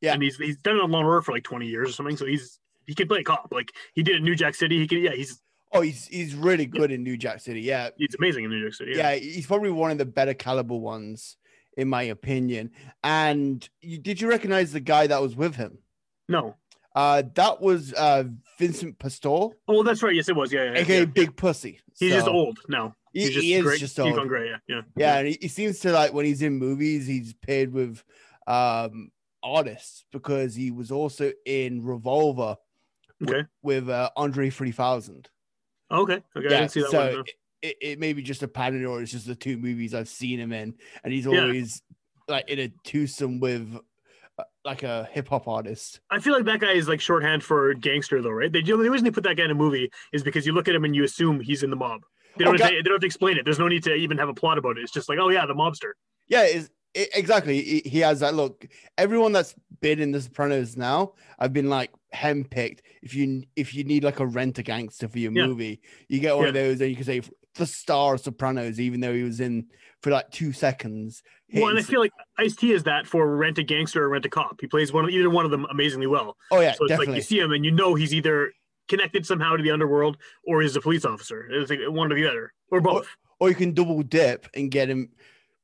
Yeah. 0.00 0.14
And 0.14 0.22
he's 0.22 0.36
he's 0.36 0.56
done 0.58 0.76
it 0.76 0.82
on 0.82 0.90
Law 0.90 0.98
and 0.98 1.06
Order 1.08 1.22
for 1.22 1.32
like 1.32 1.44
twenty 1.44 1.66
years 1.66 1.90
or 1.90 1.92
something, 1.92 2.16
so 2.16 2.26
he's 2.26 2.58
he 2.86 2.94
can 2.94 3.06
play 3.08 3.20
a 3.20 3.24
cop. 3.24 3.48
Like 3.52 3.70
he 3.94 4.02
did 4.02 4.16
in 4.16 4.24
New 4.24 4.34
Jack 4.34 4.54
City. 4.54 4.78
He 4.78 4.86
can, 4.88 4.98
yeah, 4.98 5.12
he's 5.12 5.40
Oh, 5.74 5.80
he's 5.80 6.06
he's 6.08 6.34
really 6.34 6.66
good 6.66 6.90
in 6.92 7.02
New 7.02 7.16
Jack 7.16 7.40
City. 7.40 7.62
Yeah, 7.62 7.88
he's 7.96 8.14
amazing 8.18 8.44
in 8.44 8.50
New 8.50 8.64
Jack 8.64 8.74
City. 8.74 8.92
yeah, 8.94 9.14
he's 9.14 9.46
probably 9.46 9.70
one 9.70 9.90
of 9.90 9.98
the 9.98 10.04
better 10.04 10.34
caliber 10.34 10.76
ones, 10.76 11.36
in 11.78 11.88
my 11.88 12.02
opinion. 12.02 12.72
And 13.02 13.66
you, 13.80 13.98
did 13.98 14.20
you 14.20 14.28
recognize 14.28 14.72
the 14.72 14.80
guy 14.80 15.06
that 15.06 15.22
was 15.22 15.34
with 15.34 15.56
him? 15.56 15.78
No. 16.28 16.56
Uh, 16.94 17.22
that 17.36 17.62
was 17.62 17.94
uh 17.94 18.24
Vincent 18.58 18.98
Pastore, 18.98 19.52
Oh, 19.66 19.82
that's 19.82 20.02
right. 20.02 20.14
Yes, 20.14 20.28
it 20.28 20.36
was. 20.36 20.52
Yeah. 20.52 20.64
yeah, 20.64 20.80
aka 20.80 20.98
yeah. 20.98 21.04
Big 21.06 21.36
Pussy. 21.36 21.80
He's 21.98 22.12
just 22.12 22.28
old 22.28 22.58
now. 22.68 22.94
He, 23.12 23.26
just 23.26 23.38
he 23.38 23.54
is 23.54 23.62
great. 23.62 23.80
just 23.80 23.98
old. 24.00 24.28
Gray. 24.28 24.48
Yeah. 24.50 24.56
Yeah. 24.68 24.80
Yeah, 24.96 25.18
and 25.18 25.28
he, 25.28 25.38
he 25.40 25.48
seems 25.48 25.78
to 25.80 25.92
like 25.92 26.12
when 26.12 26.24
he's 26.24 26.42
in 26.42 26.54
movies, 26.58 27.06
he's 27.06 27.34
paired 27.34 27.72
with 27.72 28.02
um 28.46 29.10
artists 29.42 30.04
because 30.12 30.54
he 30.54 30.70
was 30.70 30.90
also 30.90 31.32
in 31.46 31.82
Revolver 31.84 32.56
Okay. 33.22 33.44
with 33.62 33.88
uh, 33.88 34.10
Andre 34.16 34.50
3000. 34.50 35.28
Okay. 35.90 36.12
Okay. 36.14 36.22
I 36.34 36.40
didn't 36.42 36.70
see 36.70 36.80
that 36.80 36.90
so 36.90 36.98
one. 36.98 37.12
no. 37.14 37.24
it, 37.60 37.76
it 37.80 37.98
may 38.00 38.12
be 38.12 38.22
just 38.22 38.42
a 38.42 38.48
pattern 38.48 38.84
or 38.86 39.00
it's 39.02 39.12
just 39.12 39.26
the 39.26 39.34
two 39.34 39.56
movies 39.58 39.94
I've 39.94 40.08
seen 40.08 40.40
him 40.40 40.52
in, 40.52 40.74
and 41.04 41.12
he's 41.12 41.26
Yeah. 41.26 41.42
always 41.42 41.82
like 42.28 42.48
in 42.48 42.58
a 42.60 42.72
twosome 42.84 43.40
with 43.40 43.76
uh, 44.38 44.44
like 44.64 44.82
a 44.84 45.08
hip 45.12 45.28
hop 45.28 45.46
artist. 45.48 46.00
I 46.10 46.18
feel 46.20 46.32
like 46.32 46.46
that 46.46 46.60
guy 46.60 46.72
is 46.72 46.88
like 46.88 47.00
shorthand 47.00 47.44
for 47.44 47.74
gangster, 47.74 48.22
though, 48.22 48.30
right? 48.30 48.50
They 48.50 48.62
do, 48.62 48.82
the 48.82 48.90
reason 48.90 49.04
they 49.04 49.10
put 49.10 49.24
that 49.24 49.36
guy 49.36 49.44
in 49.44 49.50
a 49.50 49.54
movie 49.54 49.90
is 50.12 50.22
because 50.22 50.46
you 50.46 50.52
look 50.52 50.66
at 50.68 50.74
him 50.74 50.84
and 50.84 50.96
you 50.96 51.04
assume 51.04 51.40
he's 51.40 51.62
in 51.62 51.70
the 51.70 51.76
mob. 51.76 52.00
They 52.38 52.44
don't, 52.44 52.56
to, 52.56 52.64
they 52.64 52.82
don't 52.82 52.92
have 52.94 53.00
to 53.00 53.06
explain 53.06 53.36
it. 53.36 53.44
There's 53.44 53.58
no 53.58 53.68
need 53.68 53.84
to 53.84 53.94
even 53.94 54.18
have 54.18 54.28
a 54.28 54.34
plot 54.34 54.58
about 54.58 54.78
it. 54.78 54.82
It's 54.82 54.92
just 54.92 55.08
like, 55.08 55.18
oh 55.20 55.28
yeah, 55.30 55.46
the 55.46 55.54
mobster. 55.54 55.92
Yeah, 56.28 56.44
is 56.44 56.70
it, 56.94 57.08
exactly. 57.14 57.82
He, 57.84 58.00
has 58.00 58.20
that 58.20 58.34
look. 58.34 58.66
Everyone 58.98 59.32
that's 59.32 59.54
been 59.80 60.00
in 60.00 60.12
The 60.12 60.20
Sopranos 60.20 60.76
now, 60.76 61.12
I've 61.38 61.52
been 61.52 61.68
like 61.68 61.90
handpicked. 62.14 62.80
If 63.02 63.14
you 63.14 63.44
if 63.56 63.74
you 63.74 63.84
need 63.84 64.04
like 64.04 64.20
a 64.20 64.26
rent 64.26 64.58
a 64.58 64.62
gangster 64.62 65.08
for 65.08 65.18
your 65.18 65.32
Yeah. 65.32 65.46
movie, 65.46 65.80
you 66.08 66.20
get 66.20 66.36
one 66.36 66.46
of 66.48 66.54
those, 66.54 66.80
and 66.80 66.90
you 66.90 66.96
can 66.96 67.04
say 67.04 67.22
the 67.54 67.66
star 67.66 68.14
of 68.14 68.20
Sopranos, 68.20 68.80
even 68.80 69.00
though 69.00 69.12
he 69.14 69.22
was 69.22 69.40
in 69.40 69.66
for 70.02 70.10
like 70.10 70.30
two 70.30 70.52
seconds. 70.52 71.22
Well, 71.54 71.68
and 71.68 71.78
I 71.78 71.82
feel 71.82 72.00
like 72.00 72.12
Ice 72.38 72.56
T 72.56 72.72
is 72.72 72.84
that 72.84 73.06
for 73.06 73.36
rent 73.36 73.58
a 73.58 73.62
gangster 73.62 74.02
or 74.04 74.08
rent 74.08 74.24
a 74.24 74.30
cop. 74.30 74.58
He 74.60 74.66
plays 74.66 74.90
one 74.92 75.04
of 75.04 75.10
either 75.10 75.28
one 75.28 75.44
of 75.44 75.50
them 75.50 75.66
amazingly 75.70 76.06
well. 76.06 76.36
oh 76.50 76.60
yeah, 76.60 76.72
So 76.72 76.84
it's 76.84 76.88
definitely. 76.90 77.06
like 77.08 77.16
you 77.16 77.22
see 77.22 77.38
him 77.38 77.52
and 77.52 77.62
you 77.64 77.70
know 77.70 77.94
he's 77.94 78.14
either 78.14 78.52
connected 78.88 79.26
somehow 79.26 79.56
to 79.56 79.62
the 79.62 79.70
underworld 79.70 80.16
or 80.44 80.62
is 80.62 80.76
a 80.76 80.80
police 80.80 81.04
officer. 81.04 81.48
It's 81.50 81.70
like 81.70 81.80
one 81.86 82.12
or 82.12 82.14
the 82.14 82.28
other 82.28 82.52
or 82.70 82.80
both. 82.80 83.08
Or 83.40 83.48
you 83.48 83.54
can 83.54 83.74
double 83.74 84.02
dip 84.02 84.46
and 84.54 84.70
get 84.70 84.88
him 84.88 85.10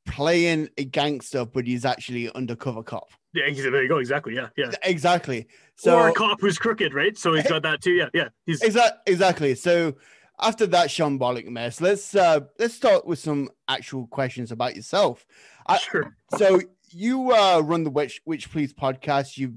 playing 0.06 0.68
a 0.78 0.84
gangster, 0.84 1.44
but 1.44 1.66
he's 1.66 1.84
actually 1.84 2.30
undercover 2.32 2.82
cop. 2.82 3.10
Yeah, 3.34 3.44
there 3.50 3.82
you 3.82 3.88
go. 3.88 3.98
Exactly. 3.98 4.34
Yeah, 4.34 4.48
yeah. 4.56 4.70
Exactly. 4.82 5.46
So 5.76 5.96
or 5.96 6.08
a 6.08 6.12
cop 6.12 6.40
who's 6.40 6.58
crooked, 6.58 6.94
right? 6.94 7.16
So 7.16 7.34
he's 7.34 7.46
got 7.46 7.62
that 7.62 7.80
too. 7.82 7.92
Yeah, 7.92 8.08
yeah. 8.14 8.28
He's 8.46 8.60
Exa- 8.62 8.96
exactly. 9.06 9.54
So 9.54 9.94
after 10.40 10.66
that 10.66 10.88
shambolic 10.88 11.46
mess, 11.46 11.80
let's 11.80 12.14
uh 12.14 12.40
let's 12.58 12.74
start 12.74 13.06
with 13.06 13.18
some 13.18 13.48
actual 13.68 14.06
questions 14.08 14.50
about 14.50 14.74
yourself. 14.74 15.26
I- 15.66 15.78
sure. 15.78 16.16
So 16.36 16.60
you 16.90 17.32
uh 17.32 17.60
run 17.60 17.84
the 17.84 17.90
Witch 17.90 18.20
Witch 18.24 18.50
Police 18.50 18.72
podcast. 18.72 19.36
You've 19.36 19.54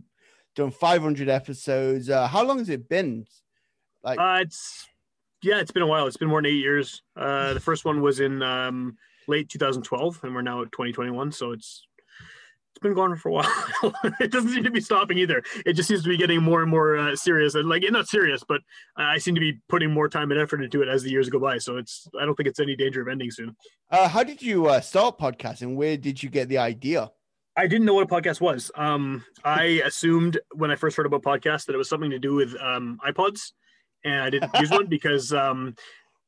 done 0.56 0.70
500 0.70 1.30
episodes. 1.30 2.10
Uh 2.10 2.28
how 2.28 2.44
long 2.44 2.60
has 2.60 2.70
it 2.70 2.88
been? 2.90 3.26
Like 4.04 4.20
Uh, 4.20 4.40
it's 4.42 4.88
yeah, 5.44 5.60
it's 5.60 5.72
been 5.72 5.84
a 5.84 5.88
while. 5.88 6.08
It's 6.08 6.18
been 6.18 6.28
more 6.30 6.42
than 6.42 6.52
eight 6.52 6.58
years. 6.58 7.02
Uh, 7.16 7.54
the 7.54 7.60
first 7.60 7.84
one 7.84 8.02
was 8.02 8.20
in 8.20 8.44
um, 8.44 8.98
late 9.28 9.50
2012, 9.50 10.20
and 10.24 10.36
we're 10.36 10.42
now 10.44 10.62
at 10.62 10.72
2021. 10.72 11.32
So 11.32 11.52
it's 11.52 11.84
it's 12.72 12.82
been 12.82 12.94
going 12.94 13.12
on 13.12 13.18
for 13.18 13.30
a 13.30 13.32
while. 13.34 13.52
it 14.20 14.32
doesn't 14.32 14.52
seem 14.52 14.64
to 14.64 14.72
be 14.72 14.80
stopping 14.80 15.18
either. 15.18 15.44
It 15.66 15.74
just 15.74 15.90
seems 15.90 16.04
to 16.04 16.10
be 16.10 16.16
getting 16.16 16.42
more 16.42 16.62
and 16.62 16.70
more 16.70 16.96
uh, 16.96 17.16
serious, 17.16 17.56
and 17.56 17.68
like 17.68 17.84
not 17.90 18.08
serious, 18.08 18.44
but 18.48 18.62
I 18.96 19.18
seem 19.18 19.36
to 19.36 19.42
be 19.42 19.60
putting 19.68 19.92
more 19.92 20.08
time 20.08 20.32
and 20.32 20.40
effort 20.40 20.64
into 20.64 20.82
it 20.82 20.88
as 20.88 21.04
the 21.04 21.10
years 21.10 21.30
go 21.30 21.40
by. 21.40 21.58
So 21.58 21.78
it's 21.78 22.08
I 22.20 22.26
don't 22.26 22.36
think 22.36 22.48
it's 22.48 22.60
any 22.60 22.76
danger 22.76 23.02
of 23.02 23.08
ending 23.08 23.32
soon. 23.32 23.56
uh 23.90 24.08
how 24.08 24.24
did 24.24 24.42
you 24.42 24.68
uh 24.68 24.80
start 24.80 25.20
podcasting? 25.20 25.76
Where 25.76 25.98
did 25.98 26.22
you 26.22 26.30
get 26.30 26.50
the 26.50 26.60
idea? 26.60 27.12
I 27.58 27.68
didn't 27.68 27.86
know 27.86 27.96
what 27.96 28.10
a 28.10 28.16
podcast 28.16 28.40
was. 28.40 28.72
Um, 28.76 29.26
I 29.44 29.82
assumed 29.84 30.40
when 30.56 30.72
I 30.72 30.76
first 30.78 30.96
heard 30.96 31.06
about 31.06 31.22
podcasts 31.24 31.66
that 31.66 31.74
it 31.74 31.78
was 31.78 31.90
something 31.90 32.12
to 32.12 32.20
do 32.20 32.34
with 32.36 32.56
um, 32.62 32.98
iPods, 33.06 33.52
and 34.04 34.22
I 34.22 34.30
didn't 34.30 34.52
use 34.60 34.70
one 34.70 34.86
because 34.90 35.34
um, 35.34 35.76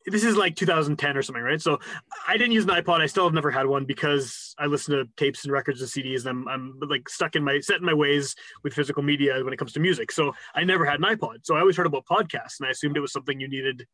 this 0.06 0.24
is 0.24 0.36
like 0.36 0.56
2010 0.56 1.18
or 1.18 1.22
something, 1.22 1.44
right? 1.44 1.62
So 1.62 1.80
I 2.28 2.38
didn't 2.38 2.54
use 2.54 2.66
an 2.66 2.72
iPod. 2.72 3.02
I 3.02 3.06
still 3.06 3.24
have 3.24 3.34
never 3.34 3.52
had 3.52 3.66
one 3.66 3.86
because 3.86 4.54
I 4.58 4.66
listen 4.66 4.96
to 4.96 5.06
tapes 5.18 5.44
and 5.44 5.54
records 5.54 5.82
and 5.82 5.90
CDs, 5.90 6.26
and 6.26 6.30
I'm, 6.30 6.48
I'm 6.48 6.80
like 6.90 7.08
stuck 7.10 7.36
in 7.36 7.44
my 7.44 7.60
set 7.60 7.78
in 7.78 7.86
my 7.86 7.94
ways 7.94 8.36
with 8.64 8.74
physical 8.74 9.04
media 9.04 9.44
when 9.44 9.54
it 9.54 9.58
comes 9.58 9.74
to 9.74 9.80
music. 9.80 10.12
So 10.12 10.34
I 10.56 10.64
never 10.64 10.86
had 10.86 11.00
an 11.00 11.06
iPod. 11.06 11.46
So 11.46 11.56
I 11.56 11.60
always 11.60 11.78
heard 11.78 11.88
about 11.88 12.06
podcasts, 12.06 12.60
and 12.60 12.68
I 12.68 12.72
assumed 12.72 12.98
it 12.98 13.02
was 13.02 13.14
something 13.14 13.40
you 13.40 13.48
needed 13.48 13.86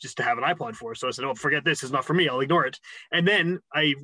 just 0.00 0.16
to 0.16 0.22
have 0.22 0.38
an 0.38 0.44
iPod 0.44 0.76
for. 0.76 0.94
So 0.94 1.08
I 1.08 1.10
said, 1.10 1.24
"Oh, 1.24 1.34
forget 1.34 1.64
this. 1.64 1.82
It's 1.82 1.92
not 1.92 2.04
for 2.04 2.14
me. 2.14 2.28
I'll 2.28 2.40
ignore 2.40 2.66
it." 2.66 2.78
And 3.12 3.26
then 3.26 3.60
I 3.74 3.94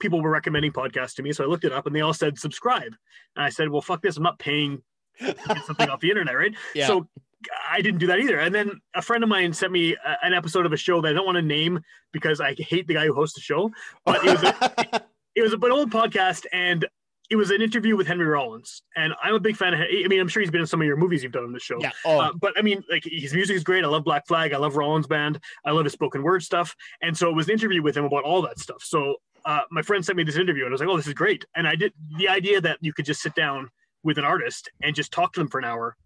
people 0.00 0.20
were 0.20 0.30
recommending 0.30 0.72
podcasts 0.72 1.14
to 1.14 1.22
me. 1.22 1.32
So 1.32 1.44
I 1.44 1.46
looked 1.46 1.64
it 1.64 1.72
up 1.72 1.86
and 1.86 1.94
they 1.94 2.00
all 2.00 2.14
said 2.14 2.38
subscribe. 2.38 2.94
And 3.36 3.44
I 3.44 3.50
said, 3.50 3.68
well, 3.68 3.82
fuck 3.82 4.02
this. 4.02 4.16
I'm 4.16 4.22
not 4.22 4.38
paying 4.38 4.82
something 5.66 5.88
off 5.88 6.00
the 6.00 6.10
internet, 6.10 6.36
right? 6.36 6.54
Yeah. 6.74 6.86
So 6.86 7.06
I 7.70 7.80
didn't 7.80 8.00
do 8.00 8.06
that 8.08 8.18
either. 8.18 8.38
And 8.38 8.54
then 8.54 8.80
a 8.94 9.00
friend 9.00 9.22
of 9.24 9.30
mine 9.30 9.52
sent 9.54 9.72
me 9.72 9.94
a, 9.94 10.16
an 10.22 10.34
episode 10.34 10.66
of 10.66 10.72
a 10.72 10.76
show 10.76 11.00
that 11.00 11.08
I 11.08 11.12
don't 11.14 11.24
want 11.24 11.36
to 11.36 11.42
name 11.42 11.80
because 12.12 12.40
I 12.40 12.54
hate 12.58 12.86
the 12.86 12.94
guy 12.94 13.06
who 13.06 13.14
hosts 13.14 13.34
the 13.34 13.40
show. 13.40 13.70
But 14.04 14.24
it 14.24 14.30
was 14.30 14.42
a, 14.42 15.02
it 15.34 15.42
was 15.42 15.52
a, 15.54 15.56
an 15.56 15.72
old 15.72 15.90
podcast 15.90 16.44
and 16.52 16.86
it 17.30 17.36
was 17.36 17.50
an 17.50 17.62
interview 17.62 17.96
with 17.96 18.06
Henry 18.06 18.26
Rollins. 18.26 18.82
And 18.96 19.14
I'm 19.22 19.34
a 19.34 19.40
big 19.40 19.56
fan 19.56 19.72
of, 19.72 19.80
I 19.80 20.06
mean, 20.08 20.20
I'm 20.20 20.28
sure 20.28 20.42
he's 20.42 20.50
been 20.50 20.60
in 20.60 20.66
some 20.66 20.80
of 20.82 20.86
your 20.86 20.96
movies 20.96 21.22
you've 21.22 21.32
done 21.32 21.44
on 21.44 21.52
the 21.52 21.60
show. 21.60 21.78
yeah. 21.80 21.92
Oh, 22.04 22.18
Uh, 22.20 22.32
but 22.38 22.52
I 22.58 22.62
mean, 22.62 22.82
like 22.90 23.04
his 23.06 23.32
music 23.32 23.56
is 23.56 23.64
great. 23.64 23.84
I 23.84 23.88
love 23.88 24.04
Black 24.04 24.26
Flag. 24.26 24.52
I 24.52 24.58
love 24.58 24.76
Rollins 24.76 25.06
Band. 25.06 25.40
I 25.64 25.70
love 25.70 25.84
his 25.84 25.92
spoken 25.94 26.22
word 26.22 26.42
stuff. 26.42 26.74
And 27.00 27.16
so 27.16 27.30
it 27.30 27.34
was 27.34 27.46
an 27.48 27.52
interview 27.54 27.82
with 27.82 27.96
him 27.96 28.04
about 28.04 28.24
all 28.24 28.42
that 28.42 28.58
stuff. 28.58 28.82
So 28.82 29.14
uh, 29.46 29.60
my 29.70 29.80
friend 29.80 30.04
sent 30.04 30.18
me 30.18 30.24
this 30.24 30.36
interview, 30.36 30.64
and 30.64 30.72
I 30.72 30.72
was 30.72 30.80
like, 30.82 30.90
"Oh, 30.90 30.96
this 30.98 31.06
is 31.06 31.14
great." 31.14 31.46
And 31.56 31.66
I 31.66 31.74
did 31.74 31.94
the 32.18 32.28
idea 32.28 32.60
that 32.60 32.76
you 32.82 32.92
could 32.92 33.06
just 33.06 33.22
sit 33.22 33.34
down 33.34 33.70
with 34.02 34.18
an 34.18 34.24
artist 34.24 34.70
and 34.82 34.94
just 34.94 35.12
talk 35.12 35.32
to 35.32 35.40
them 35.40 35.48
for 35.48 35.58
an 35.58 35.64
hour, 35.64 35.96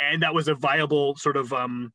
and 0.00 0.22
that 0.22 0.34
was 0.34 0.48
a 0.48 0.54
viable 0.54 1.16
sort 1.16 1.36
of 1.36 1.52
um, 1.52 1.92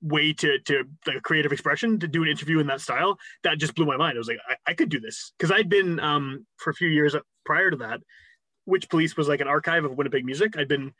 way 0.00 0.32
to 0.32 0.58
to 0.60 0.84
like 1.06 1.22
creative 1.22 1.52
expression 1.52 1.98
to 1.98 2.08
do 2.08 2.22
an 2.22 2.28
interview 2.28 2.60
in 2.60 2.66
that 2.68 2.80
style. 2.80 3.18
That 3.44 3.58
just 3.58 3.74
blew 3.74 3.86
my 3.86 3.96
mind. 3.96 4.16
I 4.16 4.18
was 4.18 4.28
like, 4.28 4.38
I, 4.48 4.56
I 4.68 4.74
could 4.74 4.88
do 4.88 5.00
this 5.00 5.32
because 5.38 5.50
I'd 5.50 5.68
been 5.68 6.00
um, 6.00 6.46
for 6.56 6.70
a 6.70 6.74
few 6.74 6.88
years 6.88 7.14
prior 7.44 7.70
to 7.70 7.76
that. 7.78 8.00
Witch 8.66 8.88
Police 8.88 9.16
was 9.16 9.28
like 9.28 9.40
an 9.40 9.48
archive 9.48 9.84
of 9.84 9.96
Winnipeg 9.96 10.24
music. 10.24 10.58
I'd 10.58 10.68
been 10.68 10.92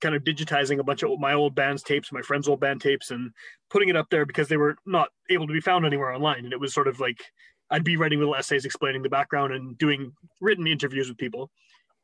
kind 0.00 0.14
of 0.14 0.24
digitizing 0.24 0.78
a 0.78 0.84
bunch 0.84 1.02
of 1.02 1.18
my 1.18 1.32
old 1.32 1.54
band's 1.54 1.82
tapes, 1.82 2.12
my 2.12 2.20
friends' 2.20 2.48
old 2.48 2.60
band 2.60 2.82
tapes, 2.82 3.10
and 3.10 3.30
putting 3.70 3.88
it 3.88 3.96
up 3.96 4.10
there 4.10 4.26
because 4.26 4.48
they 4.48 4.58
were 4.58 4.76
not 4.84 5.08
able 5.30 5.46
to 5.46 5.52
be 5.52 5.60
found 5.60 5.86
anywhere 5.86 6.12
online. 6.12 6.44
And 6.44 6.52
it 6.52 6.60
was 6.60 6.74
sort 6.74 6.88
of 6.88 7.00
like 7.00 7.24
I'd 7.70 7.84
be 7.84 7.96
writing 7.96 8.18
little 8.18 8.34
essays 8.36 8.64
explaining 8.64 9.02
the 9.02 9.08
background 9.08 9.52
and 9.52 9.76
doing 9.78 10.12
written 10.40 10.66
interviews 10.66 11.08
with 11.08 11.18
people. 11.18 11.50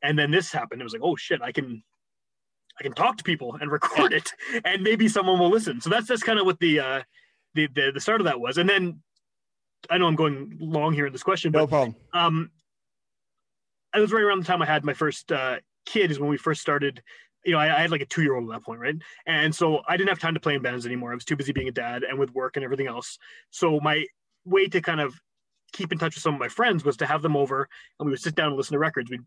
And 0.03 0.17
then 0.17 0.31
this 0.31 0.51
happened. 0.51 0.81
It 0.81 0.83
was 0.83 0.93
like, 0.93 1.03
oh 1.03 1.15
shit, 1.15 1.41
I 1.41 1.51
can 1.51 1.83
I 2.79 2.83
can 2.83 2.93
talk 2.93 3.17
to 3.17 3.23
people 3.23 3.57
and 3.61 3.71
record 3.71 4.13
it 4.13 4.31
and 4.65 4.81
maybe 4.81 5.07
someone 5.07 5.39
will 5.39 5.49
listen. 5.49 5.81
So 5.81 5.89
that's 5.89 6.07
that's 6.07 6.23
kind 6.23 6.39
of 6.39 6.45
what 6.45 6.59
the 6.59 6.79
uh 6.79 7.01
the, 7.53 7.67
the 7.67 7.91
the 7.93 7.99
start 7.99 8.21
of 8.21 8.25
that 8.25 8.39
was. 8.39 8.57
And 8.57 8.69
then 8.69 9.01
I 9.89 9.97
know 9.97 10.07
I'm 10.07 10.15
going 10.15 10.57
long 10.59 10.93
here 10.93 11.05
in 11.05 11.13
this 11.13 11.23
question, 11.23 11.51
no 11.51 11.65
but 11.65 11.69
problem. 11.69 11.95
um 12.13 12.51
I 13.93 13.99
was 13.99 14.11
right 14.13 14.23
around 14.23 14.39
the 14.39 14.45
time 14.45 14.61
I 14.61 14.65
had 14.65 14.83
my 14.83 14.93
first 14.93 15.31
uh 15.31 15.57
kid 15.85 16.11
is 16.11 16.19
when 16.19 16.29
we 16.29 16.37
first 16.37 16.61
started 16.61 17.01
you 17.43 17.53
know, 17.53 17.59
I, 17.59 17.75
I 17.75 17.81
had 17.81 17.91
like 17.91 18.01
a 18.01 18.05
two 18.05 18.21
year 18.21 18.35
old 18.35 18.49
at 18.49 18.53
that 18.59 18.63
point, 18.63 18.79
right? 18.79 18.95
And 19.25 19.53
so 19.53 19.81
I 19.87 19.97
didn't 19.97 20.09
have 20.09 20.19
time 20.19 20.35
to 20.35 20.39
play 20.39 20.53
in 20.55 20.61
bands 20.61 20.85
anymore. 20.85 21.11
I 21.11 21.15
was 21.15 21.25
too 21.25 21.35
busy 21.35 21.51
being 21.51 21.67
a 21.67 21.71
dad 21.71 22.03
and 22.03 22.19
with 22.19 22.31
work 22.33 22.55
and 22.55 22.63
everything 22.63 22.87
else. 22.87 23.17
So 23.49 23.79
my 23.79 24.05
way 24.45 24.67
to 24.67 24.81
kind 24.81 25.01
of 25.01 25.19
keep 25.73 25.91
in 25.91 25.97
touch 25.97 26.15
with 26.15 26.21
some 26.21 26.33
of 26.33 26.39
my 26.39 26.49
friends 26.49 26.83
was 26.83 26.97
to 26.97 27.05
have 27.05 27.21
them 27.21 27.35
over 27.35 27.67
and 27.99 28.05
we 28.05 28.11
would 28.11 28.21
sit 28.21 28.35
down 28.35 28.49
and 28.49 28.57
listen 28.57 28.73
to 28.73 28.79
records. 28.79 29.09
We'd 29.09 29.21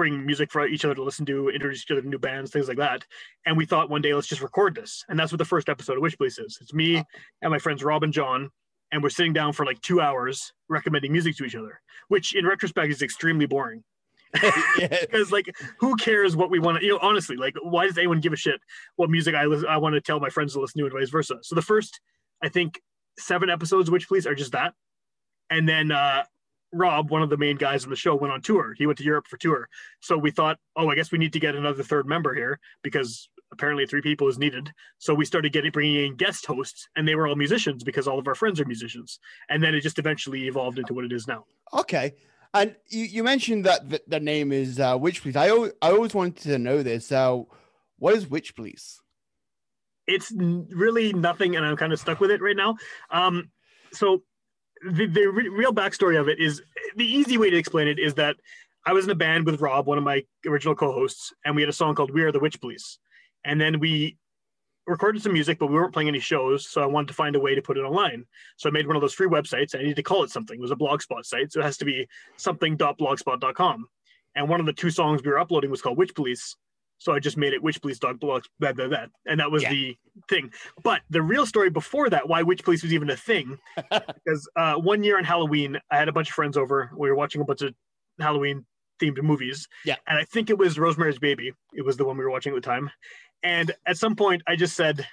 bring 0.00 0.24
music 0.24 0.50
for 0.50 0.66
each 0.66 0.82
other 0.86 0.94
to 0.94 1.02
listen 1.02 1.26
to, 1.26 1.50
introduce 1.50 1.82
each 1.82 1.90
other 1.90 2.00
to 2.00 2.08
new 2.08 2.18
bands, 2.18 2.50
things 2.50 2.68
like 2.68 2.78
that. 2.78 3.04
And 3.44 3.54
we 3.54 3.66
thought 3.66 3.90
one 3.90 4.00
day, 4.00 4.14
let's 4.14 4.26
just 4.26 4.40
record 4.40 4.74
this. 4.74 5.04
And 5.10 5.18
that's 5.18 5.30
what 5.30 5.36
the 5.36 5.44
first 5.44 5.68
episode 5.68 5.98
of 5.98 6.00
Witch 6.00 6.16
Police 6.16 6.38
is. 6.38 6.56
It's 6.58 6.72
me 6.72 7.04
and 7.42 7.50
my 7.50 7.58
friends 7.58 7.84
Rob 7.84 8.02
and 8.02 8.10
John. 8.10 8.48
And 8.92 9.02
we're 9.02 9.10
sitting 9.10 9.34
down 9.34 9.52
for 9.52 9.66
like 9.66 9.78
two 9.82 10.00
hours 10.00 10.54
recommending 10.70 11.12
music 11.12 11.36
to 11.36 11.44
each 11.44 11.54
other, 11.54 11.82
which 12.08 12.34
in 12.34 12.46
retrospect 12.46 12.90
is 12.90 13.02
extremely 13.02 13.44
boring. 13.44 13.84
because 14.78 15.30
like 15.32 15.54
who 15.78 15.94
cares 15.96 16.34
what 16.34 16.50
we 16.50 16.58
want 16.60 16.78
to 16.78 16.84
you 16.84 16.92
know 16.92 17.00
honestly 17.02 17.34
like 17.34 17.56
why 17.64 17.84
does 17.84 17.98
anyone 17.98 18.20
give 18.20 18.32
a 18.32 18.36
shit 18.36 18.60
what 18.94 19.10
music 19.10 19.34
i 19.34 19.44
listen, 19.44 19.66
i 19.68 19.76
want 19.76 19.92
to 19.92 20.00
tell 20.00 20.20
my 20.20 20.28
friends 20.28 20.52
to 20.52 20.60
listen 20.60 20.78
to 20.78 20.84
and 20.84 20.94
vice 20.94 21.10
versa 21.10 21.36
so 21.42 21.56
the 21.56 21.62
first 21.62 22.00
i 22.40 22.48
think 22.48 22.80
seven 23.18 23.50
episodes 23.50 23.88
of 23.88 23.92
witch 23.92 24.06
police 24.06 24.26
are 24.26 24.34
just 24.36 24.52
that 24.52 24.72
and 25.50 25.68
then 25.68 25.90
uh 25.90 26.22
rob 26.72 27.10
one 27.10 27.22
of 27.22 27.30
the 27.30 27.36
main 27.36 27.56
guys 27.56 27.84
on 27.84 27.90
the 27.90 27.96
show 27.96 28.14
went 28.14 28.32
on 28.32 28.40
tour 28.40 28.74
he 28.76 28.86
went 28.86 28.98
to 28.98 29.04
europe 29.04 29.26
for 29.26 29.36
tour 29.36 29.68
so 30.00 30.16
we 30.16 30.30
thought 30.30 30.58
oh 30.76 30.88
i 30.88 30.94
guess 30.94 31.10
we 31.10 31.18
need 31.18 31.32
to 31.32 31.40
get 31.40 31.54
another 31.54 31.82
third 31.82 32.06
member 32.06 32.34
here 32.34 32.58
because 32.82 33.28
apparently 33.52 33.84
three 33.84 34.02
people 34.02 34.28
is 34.28 34.38
needed 34.38 34.70
so 34.98 35.12
we 35.12 35.24
started 35.24 35.52
getting 35.52 35.72
bringing 35.72 36.06
in 36.06 36.16
guest 36.16 36.46
hosts 36.46 36.88
and 36.96 37.06
they 37.08 37.14
were 37.14 37.26
all 37.26 37.34
musicians 37.34 37.82
because 37.82 38.06
all 38.06 38.18
of 38.18 38.28
our 38.28 38.34
friends 38.34 38.60
are 38.60 38.64
musicians 38.64 39.18
and 39.48 39.62
then 39.62 39.74
it 39.74 39.80
just 39.80 39.98
eventually 39.98 40.46
evolved 40.46 40.78
into 40.78 40.94
what 40.94 41.04
it 41.04 41.12
is 41.12 41.26
now 41.26 41.44
Okay. 41.72 42.14
And 42.52 42.74
you, 42.88 43.04
you 43.04 43.22
mentioned 43.22 43.64
that 43.66 43.88
the, 43.88 44.02
the 44.08 44.18
name 44.18 44.52
is 44.52 44.80
uh, 44.80 44.96
Witch 45.00 45.22
Police. 45.22 45.36
I 45.36 45.50
always, 45.50 45.72
I 45.80 45.90
always 45.90 46.14
wanted 46.14 46.42
to 46.42 46.58
know 46.58 46.82
this. 46.82 47.12
Uh, 47.12 47.42
what 47.98 48.14
is 48.14 48.28
Witch 48.28 48.56
Police? 48.56 49.00
it's 50.06 50.32
really 50.32 51.12
nothing 51.12 51.56
and 51.56 51.64
i'm 51.64 51.76
kind 51.76 51.92
of 51.92 52.00
stuck 52.00 52.20
with 52.20 52.30
it 52.30 52.42
right 52.42 52.56
now 52.56 52.76
um, 53.10 53.50
so 53.92 54.22
the, 54.82 55.06
the 55.06 55.26
re- 55.26 55.48
real 55.48 55.72
backstory 55.72 56.18
of 56.18 56.28
it 56.28 56.38
is 56.38 56.62
the 56.96 57.04
easy 57.04 57.38
way 57.38 57.50
to 57.50 57.56
explain 57.56 57.88
it 57.88 57.98
is 57.98 58.14
that 58.14 58.36
i 58.86 58.92
was 58.92 59.04
in 59.04 59.10
a 59.10 59.14
band 59.14 59.44
with 59.46 59.60
rob 59.60 59.86
one 59.86 59.98
of 59.98 60.04
my 60.04 60.24
original 60.46 60.74
co-hosts 60.74 61.32
and 61.44 61.54
we 61.54 61.62
had 61.62 61.68
a 61.68 61.72
song 61.72 61.94
called 61.94 62.10
we 62.10 62.22
are 62.22 62.32
the 62.32 62.40
witch 62.40 62.60
police. 62.60 62.98
And 63.44 63.58
then 63.60 63.80
we 63.80 64.16
recorded 64.86 65.22
some 65.22 65.32
music 65.32 65.58
but 65.58 65.68
we 65.68 65.74
weren't 65.74 65.92
playing 65.92 66.08
any 66.08 66.20
shows 66.20 66.68
so 66.68 66.82
i 66.82 66.86
wanted 66.86 67.08
to 67.08 67.14
find 67.14 67.36
a 67.36 67.40
way 67.40 67.54
to 67.54 67.62
put 67.62 67.76
it 67.76 67.82
online. 67.82 68.24
So 68.56 68.68
i 68.68 68.72
made 68.72 68.86
one 68.86 68.96
of 68.96 69.02
those 69.02 69.14
free 69.14 69.28
websites. 69.28 69.74
I 69.74 69.78
needed 69.78 69.96
to 69.96 70.02
call 70.02 70.24
it 70.24 70.30
something. 70.30 70.58
It 70.58 70.62
was 70.62 70.70
a 70.70 70.76
blogspot 70.76 71.24
site 71.24 71.52
so 71.52 71.60
it 71.60 71.64
has 71.64 71.78
to 71.78 71.84
be 71.84 72.06
something.blogspot.com 72.36 73.86
and 74.36 74.48
one 74.48 74.60
of 74.60 74.66
the 74.66 74.72
two 74.72 74.90
songs 74.90 75.22
we 75.22 75.30
were 75.30 75.38
uploading 75.38 75.70
was 75.70 75.82
called 75.82 75.98
witch 75.98 76.14
police 76.14 76.56
so 77.00 77.12
I 77.14 77.18
just 77.18 77.36
made 77.38 77.54
it 77.54 77.62
Witch 77.62 77.80
Police 77.80 77.98
Dog 77.98 78.20
Blog, 78.20 78.44
blah, 78.60 78.72
blah, 78.72 78.86
blah. 78.88 79.06
and 79.26 79.40
that 79.40 79.50
was 79.50 79.62
Yeah. 79.62 79.70
the 79.70 79.96
thing. 80.28 80.52
But 80.84 81.00
the 81.08 81.22
real 81.22 81.46
story 81.46 81.70
before 81.70 82.10
that, 82.10 82.28
why 82.28 82.42
Witch 82.42 82.62
Police 82.62 82.82
was 82.82 82.92
even 82.92 83.08
a 83.08 83.16
thing, 83.16 83.58
because 83.90 84.48
uh, 84.54 84.74
one 84.74 85.02
year 85.02 85.16
on 85.16 85.24
Halloween, 85.24 85.78
I 85.90 85.96
had 85.96 86.08
a 86.08 86.12
bunch 86.12 86.28
of 86.28 86.34
friends 86.34 86.56
over. 86.58 86.90
We 86.94 87.08
were 87.08 87.16
watching 87.16 87.40
a 87.40 87.44
bunch 87.44 87.62
of 87.62 87.74
Halloween 88.20 88.66
themed 89.00 89.20
movies. 89.22 89.66
Yeah. 89.86 89.96
And 90.06 90.18
I 90.18 90.24
think 90.24 90.50
it 90.50 90.58
was 90.58 90.78
Rosemary's 90.78 91.18
Baby. 91.18 91.52
It 91.72 91.82
was 91.86 91.96
the 91.96 92.04
one 92.04 92.18
we 92.18 92.24
were 92.24 92.30
watching 92.30 92.52
at 92.52 92.56
the 92.56 92.60
time. 92.68 92.90
And 93.42 93.72
at 93.86 93.96
some 93.96 94.14
point, 94.14 94.42
I 94.46 94.54
just 94.56 94.76
said, 94.76 95.06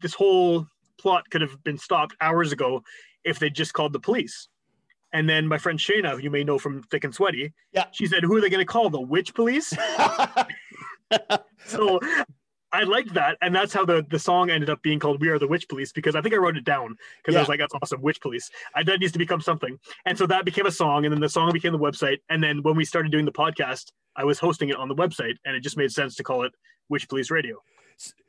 this 0.00 0.14
whole 0.14 0.66
plot 0.98 1.30
could 1.30 1.40
have 1.42 1.62
been 1.62 1.78
stopped 1.78 2.16
hours 2.20 2.50
ago 2.50 2.82
if 3.22 3.38
they 3.38 3.48
just 3.50 3.72
called 3.72 3.92
the 3.92 4.00
police. 4.00 4.48
And 5.12 5.28
then 5.28 5.46
my 5.46 5.58
friend 5.58 5.78
Shayna, 5.78 6.12
who 6.12 6.18
you 6.18 6.30
may 6.30 6.42
know 6.44 6.58
from 6.58 6.82
Thick 6.84 7.04
and 7.04 7.14
Sweaty, 7.14 7.52
Yeah. 7.72 7.86
she 7.92 8.06
said, 8.06 8.22
Who 8.24 8.36
are 8.36 8.40
they 8.40 8.48
going 8.50 8.64
to 8.66 8.72
call? 8.72 8.90
The 8.90 9.00
Witch 9.00 9.34
Police? 9.34 9.72
so 11.66 12.00
I 12.72 12.84
liked 12.84 13.14
that, 13.14 13.36
and 13.42 13.54
that's 13.54 13.72
how 13.72 13.84
the 13.84 14.06
the 14.08 14.18
song 14.18 14.50
ended 14.50 14.70
up 14.70 14.80
being 14.82 14.98
called 14.98 15.20
"We 15.20 15.28
Are 15.28 15.38
the 15.38 15.48
Witch 15.48 15.68
Police" 15.68 15.92
because 15.92 16.14
I 16.14 16.20
think 16.22 16.34
I 16.34 16.38
wrote 16.38 16.56
it 16.56 16.64
down 16.64 16.96
because 17.18 17.36
I 17.36 17.40
was 17.40 17.48
like, 17.48 17.58
"That's 17.58 17.74
awesome, 17.82 18.00
Witch 18.00 18.20
Police." 18.20 18.50
I, 18.74 18.82
that 18.84 19.00
needs 19.00 19.12
to 19.12 19.18
become 19.18 19.40
something, 19.40 19.78
and 20.06 20.16
so 20.16 20.26
that 20.26 20.44
became 20.44 20.66
a 20.66 20.70
song, 20.72 21.04
and 21.04 21.12
then 21.12 21.20
the 21.20 21.28
song 21.28 21.52
became 21.52 21.72
the 21.72 21.78
website, 21.78 22.18
and 22.28 22.42
then 22.42 22.62
when 22.62 22.76
we 22.76 22.84
started 22.84 23.10
doing 23.10 23.24
the 23.24 23.32
podcast, 23.32 23.90
I 24.16 24.24
was 24.24 24.38
hosting 24.38 24.68
it 24.68 24.76
on 24.76 24.88
the 24.88 24.94
website, 24.94 25.34
and 25.44 25.56
it 25.56 25.60
just 25.60 25.76
made 25.76 25.90
sense 25.90 26.14
to 26.16 26.22
call 26.22 26.44
it 26.44 26.52
Witch 26.88 27.08
Police 27.08 27.30
Radio. 27.30 27.56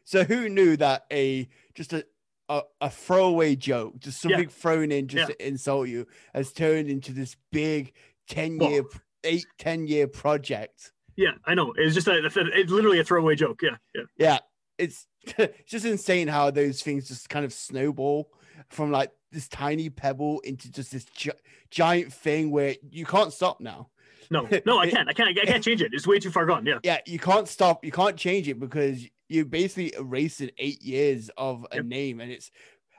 So 0.03 0.23
who 0.23 0.49
knew 0.49 0.75
that 0.77 1.05
a 1.11 1.47
just 1.75 1.93
a 1.93 2.05
a, 2.49 2.63
a 2.81 2.89
throwaway 2.89 3.55
joke, 3.55 3.99
just 3.99 4.23
Yeah. 4.25 4.31
something 4.37 4.49
thrown 4.49 4.91
in 4.91 5.07
just 5.07 5.29
Yeah. 5.29 5.35
to 5.35 5.47
insult 5.47 5.87
you, 5.87 6.07
has 6.33 6.51
turned 6.51 6.89
into 6.89 7.13
this 7.13 7.37
big 7.51 7.93
ten 8.27 8.59
year, 8.59 8.83
eight 9.23 9.45
ten 9.59 9.87
year 9.87 10.07
project. 10.07 10.91
Yeah, 11.21 11.33
I 11.45 11.53
know. 11.53 11.73
It's 11.77 11.93
just 11.93 12.07
a, 12.07 12.25
it's 12.25 12.71
literally 12.71 12.99
a 12.99 13.03
throwaway 13.03 13.35
joke. 13.35 13.61
Yeah, 13.61 13.77
yeah. 13.93 14.01
Yeah, 14.17 14.37
it's 14.77 15.05
it's 15.37 15.69
just 15.71 15.85
insane 15.85 16.27
how 16.27 16.49
those 16.49 16.81
things 16.81 17.07
just 17.07 17.29
kind 17.29 17.45
of 17.45 17.53
snowball 17.53 18.31
from 18.69 18.91
like 18.91 19.11
this 19.31 19.47
tiny 19.47 19.89
pebble 19.89 20.39
into 20.41 20.71
just 20.71 20.91
this 20.91 21.05
gi- 21.05 21.31
giant 21.69 22.11
thing 22.11 22.49
where 22.49 22.75
you 22.89 23.05
can't 23.05 23.31
stop 23.31 23.61
now. 23.61 23.89
No, 24.31 24.47
no, 24.65 24.79
I 24.79 24.89
can't. 24.89 25.07
I 25.09 25.13
can't. 25.13 25.37
I 25.37 25.45
can't 25.45 25.63
change 25.63 25.81
it. 25.81 25.93
It's 25.93 26.07
way 26.07 26.17
too 26.17 26.31
far 26.31 26.45
gone. 26.45 26.65
Yeah, 26.65 26.79
Yeah, 26.83 26.97
you 27.05 27.19
can't 27.19 27.47
stop. 27.47 27.85
You 27.85 27.91
can't 27.91 28.15
change 28.17 28.47
it 28.47 28.59
because 28.59 29.05
you 29.27 29.45
basically 29.45 29.93
erased 29.97 30.41
eight 30.57 30.81
years 30.81 31.29
of 31.37 31.65
a 31.71 31.77
Yep. 31.77 31.85
name, 31.85 32.19
and 32.21 32.31
it's 32.31 32.49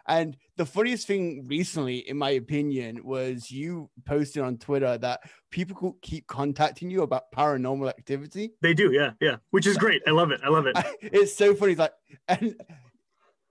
and 0.07 0.37
the 0.57 0.67
funniest 0.67 1.07
thing 1.07 1.47
recently, 1.49 1.99
in 1.99 2.17
my 2.17 2.31
opinion, 2.31 3.01
was 3.05 3.51
you 3.51 3.91
posted 4.05 4.43
on 4.43 4.59
Twitter 4.59 4.99
that 4.99 5.21
people 5.51 5.77
could 5.77 5.95
keep 6.03 6.27
contacting 6.27 6.91
you 6.91 7.03
about 7.03 7.31
paranormal 7.33 7.89
activity. 7.89 8.53
they 8.61 8.75
do. 8.75 8.93
Yeah, 8.93 9.13
yeah. 9.21 9.37
Which 9.51 9.67
is 9.67 9.77
great. 9.77 10.03
I 10.07 10.11
love 10.11 10.31
it. 10.31 10.41
I 10.45 10.49
love 10.49 10.67
it. 10.67 10.77
it's 11.01 11.35
so 11.35 11.55
funny. 11.55 11.73
It's 11.73 11.79
like, 11.79 11.93
and 12.29 12.55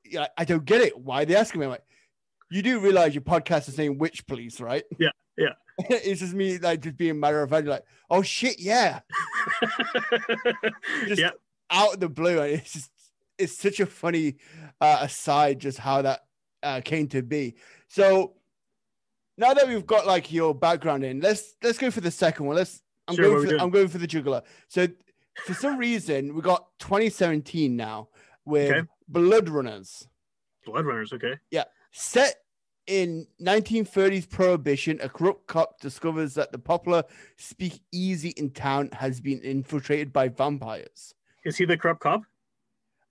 yeah, 0.03 0.27
I 0.37 0.45
don't 0.45 0.65
get 0.65 0.81
it. 0.81 0.97
Why 0.97 1.21
are 1.21 1.25
they 1.25 1.35
asking 1.35 1.61
me? 1.61 1.65
I'm 1.65 1.71
like, 1.71 1.83
you 2.49 2.61
do 2.61 2.79
realize 2.79 3.15
your 3.15 3.23
podcast 3.23 3.69
is 3.69 3.75
saying 3.75 3.97
witch 3.97 4.27
police, 4.27 4.59
right? 4.59 4.83
Yeah, 4.99 5.11
yeah. 5.37 5.53
it's 5.89 6.19
just 6.19 6.33
me 6.33 6.57
like 6.57 6.81
just 6.81 6.97
being 6.97 7.19
matter 7.19 7.41
of 7.41 7.49
fact, 7.49 7.65
like, 7.65 7.85
oh 8.09 8.21
shit, 8.21 8.59
yeah. 8.59 8.99
Just 11.07 11.21
yeah, 11.21 11.31
out 11.69 11.95
of 11.95 11.99
the 11.99 12.09
blue, 12.09 12.39
and 12.39 12.53
it's 12.53 12.73
just 12.73 12.91
it's 13.37 13.57
such 13.57 13.79
a 13.79 13.85
funny 13.85 14.35
uh, 14.79 14.99
aside, 15.01 15.59
just 15.59 15.77
how 15.77 16.01
that 16.01 16.21
uh, 16.63 16.82
came 16.84 17.08
to 17.10 17.21
be. 17.21 17.56
So 17.88 18.34
now 19.38 19.54
that 19.54 19.67
we've 19.67 19.86
got 19.86 20.06
like 20.06 20.32
your 20.32 20.54
background 20.54 21.04
in, 21.04 21.19
let's 21.19 21.56
let's 21.63 21.78
go 21.78 21.91
for 21.91 22.02
the 22.02 22.12
second 22.12 22.45
one. 22.45 22.56
Let's 22.56 22.82
I'm 23.08 23.15
Sure, 23.15 23.26
going 23.26 23.41
for 23.43 23.50
doing? 23.50 23.62
I'm 23.62 23.69
going 23.69 23.88
for 23.88 23.97
the 23.97 24.08
juggler. 24.08 24.41
So 24.67 24.88
for 25.45 25.54
some 25.54 25.78
reason 25.78 26.34
we 26.36 26.41
got 26.41 26.67
2017 26.80 27.76
now 27.76 28.10
with 28.45 28.71
Okay. 28.71 28.88
Blood 29.08 29.50
Runners. 29.50 30.08
Blood 30.65 30.86
Runners. 30.86 31.12
Okay. 31.13 31.36
Yeah. 31.50 31.65
Set 31.91 32.36
in 32.88 33.28
1930s 33.41 34.30
prohibition, 34.30 35.00
a 35.02 35.10
corrupt 35.10 35.47
cop 35.47 35.80
discovers 35.80 36.34
that 36.36 36.52
the 36.52 36.58
popular 36.60 37.04
speakeasy 37.38 38.30
in 38.30 38.50
town 38.50 38.89
has 38.93 39.19
been 39.21 39.39
infiltrated 39.41 40.12
by 40.12 40.28
vampires. 40.28 41.13
Is 41.45 41.58
he 41.58 41.65
the 41.65 41.78
corrupt 41.78 42.02
cop? 42.02 42.21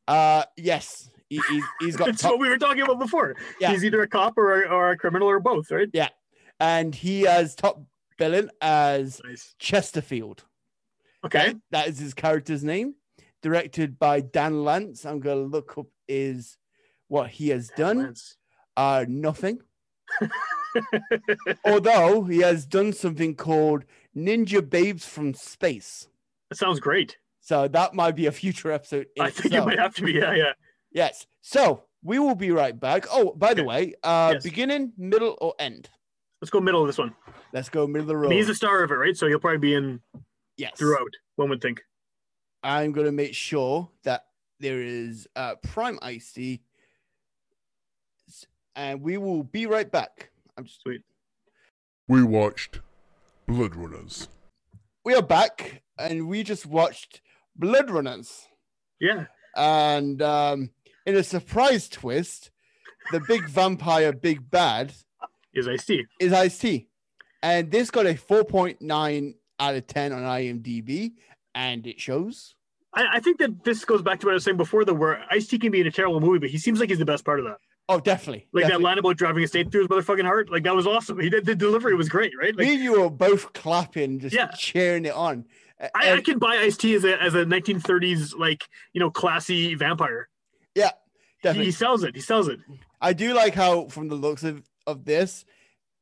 Uh, 0.09 0.45
yes, 0.57 1.11
he, 1.31 1.41
he's, 1.49 1.65
he's 1.81 1.97
got 1.97 2.07
That's 2.09 2.21
top, 2.23 2.33
what 2.33 2.41
we 2.41 2.49
were 2.51 2.59
talking 2.59 2.83
about 2.83 2.99
before. 2.99 3.35
Yeah. 3.59 3.71
He's 3.73 3.85
either 3.85 4.03
a 4.03 4.09
cop 4.09 4.37
or 4.37 4.63
a, 4.65 4.69
or 4.69 4.91
a 4.91 4.97
criminal 4.99 5.29
or 5.29 5.41
both, 5.41 5.71
right? 5.71 5.89
Yeah. 5.95 6.09
And 6.59 6.95
he 6.95 7.23
has 7.23 7.55
top 7.55 7.83
billing 8.19 8.51
as 8.61 9.21
Nice. 9.25 9.55
Chesterfield. 9.59 10.45
Okay. 11.25 11.47
That- 11.55 11.61
that 11.71 11.89
is 11.89 11.99
his 11.99 12.13
character's 12.13 12.63
name. 12.63 12.95
Directed 13.43 13.99
by 13.99 14.21
Dan 14.21 14.53
Lantz. 14.65 15.07
I'm 15.07 15.21
gonna 15.21 15.41
look 15.41 15.79
up 15.79 15.87
is 16.07 16.59
what 17.09 17.31
he 17.31 17.49
has 17.49 17.71
done. 17.75 17.99
Lance. 17.99 18.37
Uh, 18.77 19.07
nothing. 19.09 19.61
Although 21.65 22.25
he 22.25 22.39
has 22.41 22.67
done 22.67 22.93
something 22.93 23.35
called 23.35 23.85
Ninja 24.17 24.69
Babes 24.69 25.07
from 25.07 25.35
Space. 25.35 26.09
That 26.51 26.57
sounds 26.57 26.81
great. 26.81 27.17
So 27.41 27.69
that 27.69 27.95
might 27.95 28.17
be 28.17 28.27
a 28.27 28.33
future 28.33 28.71
episode. 28.73 29.07
I 29.19 29.31
think 29.31 29.47
it 29.47 29.49
itself. 29.49 29.67
might 29.67 29.79
have 29.79 29.95
to 29.97 30.03
be. 30.03 30.13
Yeah, 30.13 30.35
yeah. 30.35 30.53
Yes. 30.93 31.27
So 31.41 31.85
we 32.03 32.19
will 32.19 32.35
be 32.35 32.51
right 32.51 32.79
back. 32.79 33.07
Oh, 33.11 33.33
by 33.35 33.55
the 33.55 33.63
Okay. 33.63 33.69
way, 33.69 33.95
uh, 34.03 34.33
Yes. 34.35 34.43
beginning, 34.43 34.93
middle, 34.97 35.37
or 35.41 35.55
end? 35.59 35.91
Let's 36.41 36.51
go 36.51 36.61
middle 36.61 36.81
of 36.81 36.87
this 36.87 36.99
one. 36.99 37.15
Let's 37.53 37.69
go 37.69 37.87
middle 37.87 38.03
of 38.03 38.09
the 38.09 38.15
I 38.15 38.17
road. 38.17 38.29
mean, 38.31 38.39
he's 38.39 38.47
the 38.47 38.55
star 38.55 38.83
of 38.83 38.91
it, 38.91 38.95
right? 38.95 39.17
So 39.17 39.27
he'll 39.27 39.39
probably 39.39 39.59
be 39.59 39.75
in 39.75 40.01
yes. 40.57 40.73
throughout. 40.79 41.13
One 41.37 41.51
would 41.51 41.61
think. 41.61 41.83
I'm 42.63 42.93
gonna 42.93 43.13
make 43.13 43.35
sure 43.35 43.91
that 44.05 44.27
there 44.59 44.81
is 44.83 45.27
uh, 45.37 45.57
prime 45.57 45.99
Icy. 46.03 46.63
and 48.77 49.03
we 49.03 49.17
will 49.19 49.43
be 49.43 49.67
right 49.67 49.91
back. 49.91 50.31
I'm 50.57 50.65
just 50.65 50.81
Sweet. 50.83 51.03
We 52.09 52.23
watched 52.23 52.81
Blood 53.47 53.75
Runners. 53.77 54.29
we 55.05 55.15
are 55.15 55.23
back, 55.23 55.83
and 55.99 56.29
we 56.29 56.43
just 56.43 56.67
watched 56.67 57.21
Blood 57.57 57.91
Runners, 57.91 58.47
Yeah. 59.01 59.27
and 59.57 60.21
um, 60.23 60.71
in 61.07 61.17
a 61.17 61.23
surprise 61.23 61.89
twist, 61.89 62.51
the 63.13 63.21
big 63.21 63.49
vampire, 63.49 64.13
big 64.13 64.51
bad, 64.51 64.93
Is 65.55 65.67
Ice 65.69 65.85
T. 65.87 66.05
is 66.21 66.33
Ice 66.33 66.59
T, 66.59 66.89
and 67.43 67.71
this 67.71 67.91
got 67.91 68.07
a 68.07 68.15
4.9 68.15 69.35
out 69.59 69.75
of 69.75 69.87
10 69.87 70.13
on 70.13 70.23
IMDb, 70.23 71.13
and 71.55 71.87
it 71.87 72.01
shows. 72.01 72.55
I, 72.95 73.07
I 73.17 73.21
think 73.21 73.39
that 73.39 73.65
this 73.65 73.85
goes 73.85 74.03
back 74.03 74.21
to 74.21 74.27
what 74.27 74.33
I 74.33 74.35
was 74.35 74.45
saying 74.45 74.57
before, 74.57 74.85
though, 74.85 74.95
where 74.95 75.25
Ice 75.31 75.47
T 75.47 75.59
can 75.59 75.71
be 75.71 75.81
in 75.81 75.87
a 75.87 75.91
terrible 75.93 76.21
movie, 76.21 76.39
but 76.39 76.51
he 76.51 76.59
seems 76.59 76.81
like 76.81 76.89
he's 76.89 76.99
the 76.99 77.05
best 77.05 77.25
part 77.25 77.39
of 77.39 77.45
that. 77.47 77.57
Oh, 77.89 77.99
definitely. 77.99 78.47
Like 78.53 78.69
that 78.69 78.81
line 78.81 78.99
about 78.99 79.17
driving 79.17 79.43
a 79.43 79.49
state 79.49 79.73
through 79.73 79.81
his 79.81 79.89
motherfucking 79.89 80.25
heart. 80.25 80.49
Like 80.49 80.63
that 80.63 80.77
was 80.77 80.87
awesome. 80.87 81.19
He 81.19 81.29
did 81.29 81.45
the 81.45 81.57
delivery 81.57 81.97
was 81.97 82.09
great, 82.09 82.33
right? 82.41 82.55
Like 82.57 82.65
Me 82.69 82.75
and 82.75 82.85
you 82.85 83.01
were 83.01 83.11
both 83.11 83.53
clapping, 83.53 84.21
just 84.21 84.33
Yeah. 84.33 84.47
cheering 84.57 85.07
it 85.07 85.13
on. 85.13 85.45
I, 85.97 86.09
and- 86.11 86.25
can 86.25 86.39
buy 86.39 86.55
Ice 86.59 86.77
T 86.77 86.95
as 86.95 87.05
a 87.05 87.21
as 87.21 87.35
a 87.35 87.45
1930s 87.45 88.39
like 88.39 88.63
you 88.93 89.01
know 89.01 89.11
classy 89.11 89.75
vampire. 89.75 90.29
He, 90.75 90.83
definitely. 91.43 91.65
he 91.67 91.71
sells 91.73 92.05
it. 92.05 92.15
He 92.15 92.21
sells 92.21 92.49
it. 92.49 92.61
I 93.01 93.13
do 93.15 93.33
like 93.33 93.55
how, 93.55 93.87
from 93.89 94.09
the 94.09 94.15
looks 94.15 94.43
of, 94.45 94.63
of 94.87 95.07
this, 95.07 95.47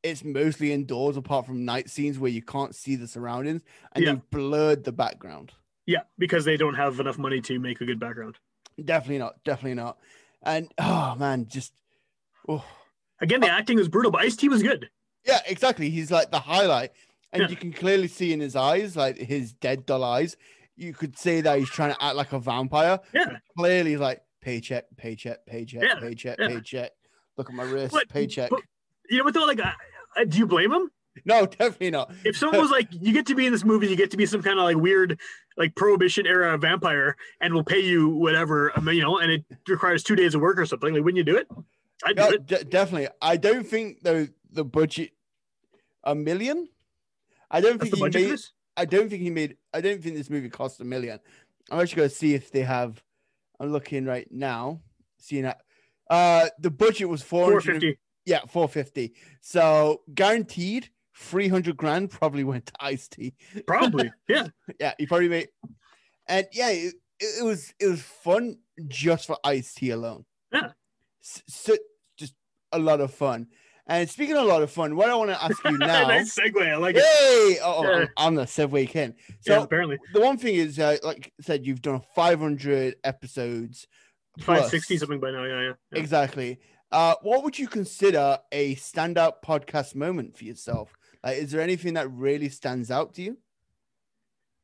it's 0.03 0.25
mostly 0.25 0.73
indoors, 0.73 1.17
apart 1.17 1.47
from 1.47 1.65
night 1.65 1.89
scenes 1.91 2.19
where 2.19 2.31
you 2.31 2.43
can't 2.43 2.75
see 2.75 2.97
the 2.97 3.07
surroundings, 3.07 3.63
and 3.93 4.05
Yeah. 4.05 4.13
they've 4.15 4.31
blurred 4.31 4.83
the 4.85 4.91
background. 4.93 5.53
Yeah, 5.87 6.03
because 6.19 6.45
they 6.45 6.57
don't 6.57 6.75
have 6.75 6.99
enough 7.01 7.19
money 7.19 7.41
to 7.43 7.59
make 7.61 7.81
a 7.81 7.85
good 7.87 8.01
background. 8.01 8.37
Definitely 8.85 9.19
not. 9.19 9.43
Definitely 9.45 9.75
not. 9.75 9.99
And 10.43 10.73
oh 10.79 11.15
man, 11.19 11.47
just 11.49 11.73
oh 12.49 12.65
Again, 13.21 13.41
the 13.41 13.49
uh, 13.49 13.57
acting 13.59 13.77
was 13.77 13.89
brutal, 13.89 14.11
but 14.13 14.21
Ice 14.23 14.37
T 14.37 14.49
was 14.49 14.63
good. 14.63 14.89
yeah, 15.25 15.41
exactly. 15.47 15.91
He's 15.91 16.11
like 16.11 16.31
the 16.31 16.39
highlight, 16.41 16.93
and 17.33 17.43
Yeah. 17.43 17.49
you 17.49 17.57
can 17.57 17.73
clearly 17.73 18.07
see 18.09 18.33
in 18.33 18.41
his 18.41 18.55
eyes, 18.57 18.97
like 18.97 19.17
his 19.19 19.53
dead 19.53 19.87
dull 19.87 20.05
eyes. 20.05 20.37
You 20.77 20.93
could 20.93 21.19
say 21.19 21.41
that 21.41 21.59
he's 21.59 21.71
trying 21.71 21.93
to 21.95 22.05
act 22.05 22.15
like 22.17 22.33
a 22.33 22.39
vampire. 22.39 23.01
Yeah, 23.13 23.39
Clearly, 23.57 23.91
he's 23.93 24.01
like 24.01 24.21
paycheck, 24.40 24.85
paycheck, 24.96 25.44
paycheck, 25.46 25.83
Yeah, 25.83 26.01
paycheck, 26.01 26.38
yeah. 26.38 26.48
paycheck. 26.48 26.92
Look 27.37 27.48
at 27.48 27.55
my 27.55 27.64
wrist, 27.64 27.92
But- 27.92 28.09
paycheck. 28.09 28.51
but- 28.51 28.61
you 29.11 29.18
know 29.18 29.24
what 29.24 29.35
though? 29.35 29.44
Like, 29.46 29.61
I, 29.61 29.72
I, 30.16 30.24
do 30.24 30.38
you 30.38 30.46
blame 30.46 30.72
him? 30.72 30.90
no, 31.24 31.46
definitely 31.46 31.90
not. 31.90 32.12
If 32.24 32.37
someone 32.37 32.61
was 32.61 32.70
like, 32.70 32.88
"You 32.92 33.12
get 33.12 33.27
to 33.27 33.35
be 33.35 33.46
in 33.46 33.53
this 33.53 33.64
movie, 33.64 33.88
you 33.88 33.96
get 33.96 34.11
to 34.12 34.16
be 34.16 34.27
some 34.27 34.42
kind 34.42 34.59
of 34.59 34.64
like 34.64 34.77
weird, 34.77 35.18
like 35.57 35.74
prohibition 35.74 36.27
era 36.27 36.57
vampire, 36.59 37.16
and 37.40 37.55
we'll 37.55 37.64
pay 37.64 37.81
you 37.81 38.09
whatever, 38.09 38.72
you 38.87 39.03
know, 39.03 39.18
and 39.18 39.33
it 39.33 39.44
requires 39.66 40.03
two 40.03 40.14
days 40.14 40.35
of 40.35 40.40
work 40.40 40.59
or 40.59 40.66
something," 40.66 40.92
like, 40.94 41.03
wouldn't 41.03 41.16
you 41.18 41.24
do 41.24 41.37
it? 41.38 41.48
I'd 42.05 42.16
do 42.16 42.22
No, 42.22 42.29
it. 42.31 42.46
de- 42.46 42.64
definitely. 42.64 43.09
I 43.22 43.37
don't 43.37 43.66
think 43.66 44.03
though 44.03 44.29
the 44.51 44.64
budget 44.64 45.11
a 46.05 46.14
million. 46.14 46.68
I 47.51 47.61
don't 47.61 47.79
That's 47.79 47.90
think 47.90 48.14
he 48.14 48.27
made. 48.29 48.38
I 48.77 48.85
don't 48.85 49.09
think 49.09 49.22
he 49.22 49.31
made. 49.31 49.57
I 49.74 49.81
don't 49.81 50.03
think 50.03 50.16
this 50.16 50.31
movie 50.31 50.48
cost 50.51 50.81
a 50.81 50.85
million. 50.85 51.18
I'm 51.70 51.81
actually 51.81 51.96
going 51.96 52.09
to 52.11 52.14
see 52.14 52.35
if 52.35 52.51
they 52.53 52.61
have. 52.62 53.03
I'm 53.61 53.73
looking 53.73 54.05
right 54.05 54.27
now, 54.31 54.81
seeing 55.18 55.42
that. 55.44 55.61
Uh, 56.11 56.49
the 56.61 56.71
budget 56.71 57.09
was 57.09 57.23
four 57.23 57.61
Four 57.61 57.73
hundred. 57.73 57.99
Yeah, 58.25 58.40
four 58.49 58.68
fifty. 58.68 59.14
So 59.40 60.03
guaranteed, 60.14 60.88
three 61.16 61.49
hundred 61.49 61.77
grand 61.77 62.11
probably 62.11 62.44
went 62.44 62.66
to 62.66 62.73
Ice 62.81 63.09
T. 63.09 63.35
Probably. 63.66 64.11
Yeah. 64.29 64.49
Yeah, 64.79 64.94
he 64.99 65.07
probably 65.07 65.29
made. 65.29 65.49
And 66.29 66.47
yeah, 66.53 66.68
it, 66.71 66.94
it 67.21 67.44
was 67.44 67.73
it 67.81 67.87
was 67.88 68.03
fun 68.03 68.59
just 68.87 69.27
for 69.27 69.37
Ice 69.44 69.75
T 69.75 69.90
alone. 69.90 70.25
Yeah. 70.53 70.73
S- 71.23 71.42
So, 71.49 71.77
just 72.18 72.35
a 72.73 72.79
lot 72.79 73.01
of 73.01 73.12
fun. 73.12 73.49
And 73.90 74.09
speaking 74.09 74.37
of 74.37 74.44
a 74.44 74.46
lot 74.46 74.62
of 74.62 74.70
fun, 74.70 74.96
what 74.96 75.09
I 75.09 75.14
want 75.14 75.31
to 75.31 75.42
ask 75.42 75.64
you 75.64 75.79
now. 75.79 76.07
nice 76.09 76.38
segue. 76.38 76.68
I 76.72 76.77
like 76.77 76.96
it. 76.96 77.03
Hey, 77.03 77.59
oh, 77.62 77.77
oh, 77.87 77.98
Yeah. 78.01 78.07
I'm, 78.18 78.35
the 78.35 78.42
segue 78.44 78.94
yeah, 78.94 79.09
So 79.40 79.62
apparently. 79.62 79.98
the 80.12 80.20
one 80.20 80.37
thing 80.37 80.57
is, 80.57 80.79
uh, 80.79 80.98
like 81.03 81.33
I 81.40 81.42
said, 81.42 81.66
you've 81.66 81.81
done 81.81 82.03
500 82.14 82.96
episodes. 83.03 83.87
Plus. 84.40 84.70
sixty 84.70 84.96
something 84.98 85.18
by 85.18 85.31
now. 85.33 85.42
Yeah, 85.44 85.61
yeah. 85.62 85.72
yeah. 85.92 85.98
Exactly. 85.98 86.61
Uh, 86.92 87.14
what 87.22 87.42
would 87.42 87.59
you 87.59 87.66
consider 87.66 88.38
a 88.53 88.77
standout 88.77 89.42
podcast 89.44 89.94
moment 89.94 90.37
for 90.37 90.44
yourself? 90.44 90.92
Like, 91.24 91.38
is 91.38 91.51
there 91.51 91.61
anything 91.61 91.94
that 91.94 92.09
really 92.12 92.48
stands 92.48 92.90
out 92.90 93.14
to 93.14 93.22
you? 93.22 93.38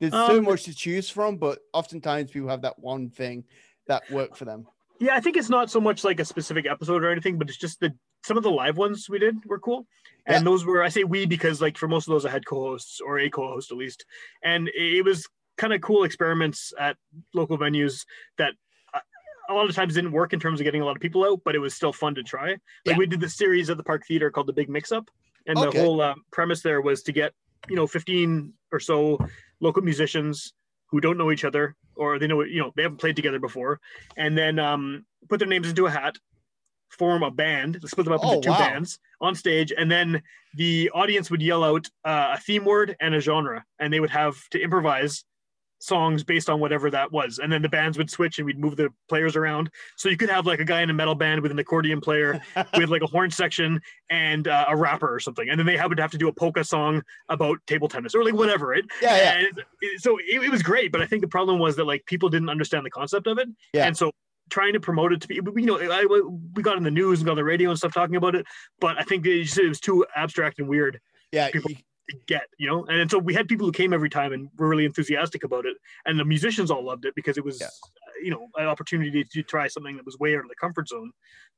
There's 0.00 0.12
so 0.12 0.38
Um, 0.38 0.44
much 0.44 0.64
to 0.64 0.74
choose 0.74 1.08
from, 1.10 1.38
but 1.38 1.58
oftentimes 1.72 2.30
people 2.30 2.48
have 2.50 2.62
that 2.62 2.78
one 2.78 3.10
thing 3.10 3.44
that 3.88 4.08
worked 4.10 4.36
for 4.36 4.44
them. 4.44 4.66
Yeah, 5.00 5.16
I 5.16 5.20
think 5.20 5.36
it's 5.36 5.50
not 5.50 5.70
so 5.70 5.80
much 5.80 6.04
like 6.04 6.20
a 6.20 6.24
specific 6.24 6.66
episode 6.66 7.02
or 7.02 7.10
anything, 7.10 7.36
but 7.38 7.48
it's 7.48 7.58
just 7.58 7.80
the 7.80 7.92
some 8.24 8.36
of 8.36 8.42
the 8.42 8.50
live 8.50 8.76
ones 8.76 9.08
we 9.08 9.18
did 9.18 9.36
were 9.46 9.58
cool. 9.58 9.86
And 10.26 10.36
Yeah. 10.36 10.50
those 10.50 10.64
were 10.64 10.82
I 10.82 10.88
say 10.88 11.04
we 11.04 11.26
because 11.26 11.60
like 11.60 11.76
for 11.76 11.86
most 11.88 12.08
of 12.08 12.12
those 12.12 12.24
I 12.24 12.30
had 12.30 12.46
co-hosts 12.46 13.00
or 13.00 13.18
a 13.18 13.28
co-host 13.30 13.70
at 13.70 13.76
least. 13.76 14.04
And 14.42 14.70
it 14.74 15.04
was 15.04 15.26
kind 15.58 15.72
of 15.74 15.82
cool 15.82 16.04
experiments 16.04 16.72
at 16.80 16.96
local 17.34 17.58
venues 17.58 18.04
that 18.38 18.54
a 19.50 19.52
lot 19.52 19.68
of 19.68 19.74
times 19.74 19.92
didn't 19.94 20.12
work 20.12 20.32
in 20.32 20.40
terms 20.40 20.58
of 20.58 20.64
getting 20.64 20.80
a 20.80 20.86
lot 20.86 20.96
of 20.96 21.02
people 21.02 21.22
out, 21.22 21.42
but 21.44 21.54
it 21.54 21.58
was 21.58 21.74
still 21.74 21.92
fun 21.92 22.14
to 22.14 22.22
try. 22.22 22.48
Like 22.52 22.60
Yeah. 22.86 22.96
we 22.96 23.06
did 23.06 23.20
the 23.20 23.28
series 23.28 23.68
at 23.68 23.76
the 23.76 23.84
Park 23.84 24.06
Theater 24.08 24.30
called 24.30 24.46
the 24.46 24.54
Big 24.54 24.70
Mix 24.70 24.90
Up, 24.90 25.10
and 25.46 25.58
Okay. 25.58 25.70
the 25.70 25.84
whole 25.84 26.00
uh, 26.00 26.14
premise 26.32 26.62
there 26.62 26.80
was 26.80 27.02
to 27.02 27.12
get 27.12 27.32
you 27.68 27.76
know 27.76 27.86
15 27.86 28.54
or 28.72 28.80
so 28.80 29.18
local 29.60 29.82
musicians 29.82 30.54
who 30.90 30.98
don't 31.00 31.18
know 31.18 31.30
each 31.30 31.44
other 31.44 31.76
or 31.96 32.18
they 32.18 32.26
know 32.26 32.42
you 32.42 32.60
know 32.60 32.72
they 32.74 32.82
haven't 32.82 32.98
played 32.98 33.16
together 33.16 33.38
before, 33.38 33.80
and 34.16 34.36
then 34.36 34.58
um, 34.58 35.04
put 35.28 35.38
their 35.40 35.48
names 35.48 35.68
into 35.68 35.84
a 35.86 35.90
hat, 35.90 36.16
form 36.94 37.22
a 37.22 37.30
band, 37.30 37.80
split 37.84 38.04
them 38.04 38.14
up 38.14 38.20
Oh, 38.24 38.34
into 38.34 38.46
two 38.46 38.50
wow. 38.50 38.58
bands 38.58 38.98
on 39.20 39.34
stage, 39.34 39.72
and 39.76 39.90
then 39.90 40.22
the 40.54 40.90
audience 40.94 41.30
would 41.30 41.42
yell 41.42 41.64
out 41.64 41.86
uh, 42.04 42.34
a 42.36 42.40
theme 42.40 42.64
word 42.64 42.96
and 43.00 43.14
a 43.14 43.20
genre, 43.20 43.64
and 43.78 43.92
they 43.92 44.00
would 44.00 44.10
have 44.10 44.36
to 44.50 44.60
improvise 44.60 45.24
songs 45.80 46.24
based 46.24 46.48
on 46.48 46.60
whatever 46.60 46.90
that 46.90 47.12
was. 47.12 47.38
And 47.38 47.52
then 47.52 47.60
the 47.60 47.68
bands 47.68 47.98
would 47.98 48.08
switch 48.08 48.38
and 48.38 48.46
we'd 48.46 48.58
move 48.58 48.74
the 48.76 48.88
players 49.06 49.36
around. 49.36 49.68
So 49.96 50.08
you 50.08 50.16
could 50.16 50.30
have 50.30 50.46
like 50.46 50.58
a 50.58 50.64
guy 50.64 50.80
in 50.80 50.88
a 50.88 50.94
metal 50.94 51.14
band 51.14 51.42
with 51.42 51.50
an 51.50 51.58
accordion 51.58 52.00
player 52.00 52.40
with 52.78 52.88
like 52.88 53.02
a 53.02 53.06
horn 53.06 53.30
section 53.30 53.80
and 54.08 54.48
uh, 54.48 54.64
a 54.68 54.74
rapper 54.76 55.12
or 55.12 55.20
something. 55.20 55.46
And 55.50 55.58
then 55.58 55.66
they 55.66 55.78
would 55.86 55.98
have 56.00 56.12
to 56.12 56.16
do 56.16 56.28
a 56.28 56.32
polka 56.32 56.64
song 56.64 57.02
about 57.28 57.58
table 57.66 57.88
tennis 57.88 58.14
or 58.14 58.24
like 58.24 58.32
whatever, 58.34 58.68
right? 58.68 58.84
yeah, 59.02 59.16
yeah, 59.16 59.46
And 59.46 59.60
so 59.98 60.16
it, 60.18 60.42
it 60.42 60.50
was 60.50 60.62
great. 60.62 60.90
But 60.90 61.02
I 61.02 61.06
think 61.06 61.20
the 61.20 61.28
problem 61.28 61.58
was 61.58 61.76
that 61.76 61.84
like 61.84 62.06
people 62.06 62.30
didn't 62.30 62.48
understand 62.48 62.86
the 62.86 62.90
concept 62.90 63.26
of 63.26 63.36
it. 63.36 63.48
Yeah. 63.74 63.86
And 63.86 63.94
so 63.94 64.10
trying 64.54 64.72
to 64.72 64.80
promote 64.80 65.12
it 65.12 65.20
to 65.20 65.26
people, 65.28 65.52
you 65.58 65.66
know, 65.66 65.78
I, 65.80 66.06
we 66.54 66.62
got 66.62 66.76
in 66.76 66.84
the 66.84 66.90
news 66.90 67.18
and 67.18 67.26
got 67.26 67.32
on 67.32 67.36
the 67.36 67.44
radio 67.44 67.70
and 67.70 67.76
stuff 67.78 67.92
talking 67.92 68.14
about 68.16 68.34
it. 68.36 68.46
But 68.80 68.96
I 68.98 69.02
think 69.02 69.26
it, 69.26 69.42
just, 69.44 69.58
it 69.58 69.68
was 69.68 69.80
too 69.80 70.06
abstract 70.14 70.60
and 70.60 70.68
weird 70.68 71.00
yeah. 71.32 71.50
people- 71.50 71.72
you- 71.72 71.78
to 72.10 72.16
get, 72.26 72.42
you 72.58 72.66
know. 72.68 72.84
And, 72.84 73.10
so 73.10 73.18
we 73.18 73.32
had 73.32 73.48
people 73.48 73.64
who 73.64 73.72
came 73.72 73.94
every 73.94 74.10
time 74.10 74.34
and 74.34 74.50
were 74.58 74.68
really 74.68 74.84
enthusiastic 74.84 75.42
about 75.42 75.64
it, 75.64 75.74
and 76.04 76.18
the 76.20 76.24
musicians 76.26 76.70
all 76.70 76.84
loved 76.84 77.06
it 77.06 77.14
because 77.14 77.38
it 77.38 77.44
was, 77.46 77.58
Yeah. 77.58 77.68
you 78.22 78.30
know, 78.30 78.46
an 78.58 78.66
opportunity 78.66 79.24
to 79.24 79.42
try 79.42 79.68
something 79.68 79.96
that 79.96 80.04
was 80.04 80.18
way 80.18 80.34
out 80.36 80.42
of 80.42 80.48
the 80.50 80.54
comfort 80.54 80.86
zone. 80.88 81.12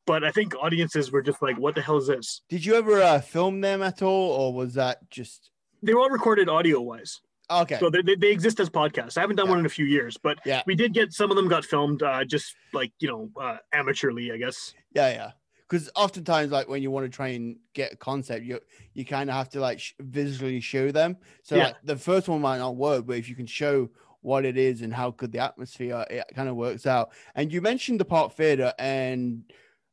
But 0.07 0.23
I 0.23 0.31
think 0.31 0.55
audiences 0.55 1.11
were 1.11 1.21
just 1.21 1.43
like, 1.43 1.59
"What 1.59 1.75
the 1.75 1.83
hell 1.83 1.97
is 1.97 2.07
this?" 2.07 2.43
Did 2.49 2.65
you 2.65 2.77
ever 2.77 3.03
uh, 3.03 3.21
film 3.21 3.61
them 3.61 3.83
at 3.83 4.03
all, 4.03 4.31
or 4.41 4.55
was 4.55 4.75
that 4.75 4.99
just 5.11 5.51
They 5.83 5.93
were 5.95 6.01
all 6.01 6.11
recorded 6.11 6.49
audio 6.49 6.81
wise, 6.81 7.21
okay? 7.51 7.79
so 7.79 7.91
they, 7.91 8.03
they, 8.03 8.15
they 8.17 8.31
exist 8.31 8.61
as 8.61 8.69
podcasts. 8.71 9.17
I 9.17 9.21
haven't 9.21 9.37
done 9.37 9.47
Yeah. 9.47 9.51
one 9.53 9.61
in 9.61 9.67
a 9.67 9.71
few 9.71 9.85
years, 9.87 10.17
but 10.17 10.39
Yeah. 10.45 10.63
we 10.67 10.75
did 10.75 10.93
get 10.95 11.13
some 11.13 11.31
of 11.31 11.37
them 11.37 11.49
got 11.49 11.65
filmed, 11.65 12.03
uh, 12.03 12.25
just 12.25 12.55
like 12.73 12.93
you 12.99 13.09
know, 13.09 13.31
uh, 13.41 13.59
amateurly, 13.75 14.33
I 14.33 14.37
guess. 14.37 14.75
Yeah, 14.95 15.11
yeah. 15.11 15.31
Because 15.69 15.91
oftentimes, 15.97 16.53
like 16.53 16.69
when 16.69 16.81
you 16.83 16.91
want 16.93 17.07
to 17.11 17.15
try 17.15 17.29
and 17.29 17.57
get 17.75 17.93
a 17.93 17.97
concept, 17.97 18.45
you 18.45 18.61
you 18.95 19.05
kind 19.05 19.29
of 19.31 19.37
have 19.37 19.49
to 19.51 19.61
like 19.61 19.81
sh- 19.81 19.95
visually 20.01 20.61
show 20.61 20.93
them. 20.93 21.17
So 21.43 21.57
Yeah. 21.57 21.65
like, 21.69 21.77
the 21.85 21.97
first 21.97 22.29
one 22.29 22.41
might 22.41 22.59
not 22.59 22.77
work, 22.77 23.05
but 23.07 23.17
if 23.17 23.29
you 23.29 23.35
can 23.35 23.47
show 23.47 23.91
what 24.23 24.45
it 24.45 24.57
is 24.57 24.83
and 24.83 24.93
how 24.93 25.11
good 25.13 25.31
the 25.33 25.39
atmosphere, 25.39 26.05
it 26.11 26.25
kind 26.35 26.49
of 26.49 26.57
works 26.57 26.85
out. 26.87 27.13
And 27.35 27.53
you 27.53 27.61
mentioned 27.61 28.01
the 28.01 28.05
Park 28.05 28.33
Theatre, 28.35 28.73
and 28.79 29.43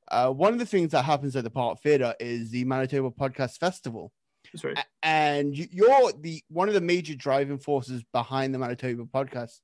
uh, 0.09 0.29
one 0.31 0.53
of 0.53 0.59
the 0.59 0.65
things 0.65 0.91
that 0.91 1.03
happens 1.05 1.35
at 1.35 1.43
the 1.43 1.49
Park 1.51 1.81
Theatre 1.81 2.13
is 2.19 2.49
the 2.51 2.65
Manitoba 2.65 3.09
Podcast 3.11 3.57
Festival. 3.59 4.11
That's 4.53 4.63
right. 4.63 4.85
And 5.01 5.57
you- 5.57 5.67
you're 5.71 6.11
the 6.13 6.43
one 6.47 6.67
of 6.67 6.73
the 6.75 6.81
major 6.81 7.15
driving 7.15 7.57
forces 7.57 8.03
behind 8.13 8.53
the 8.53 8.59
Manitoba 8.59 9.05
Podcast 9.05 9.59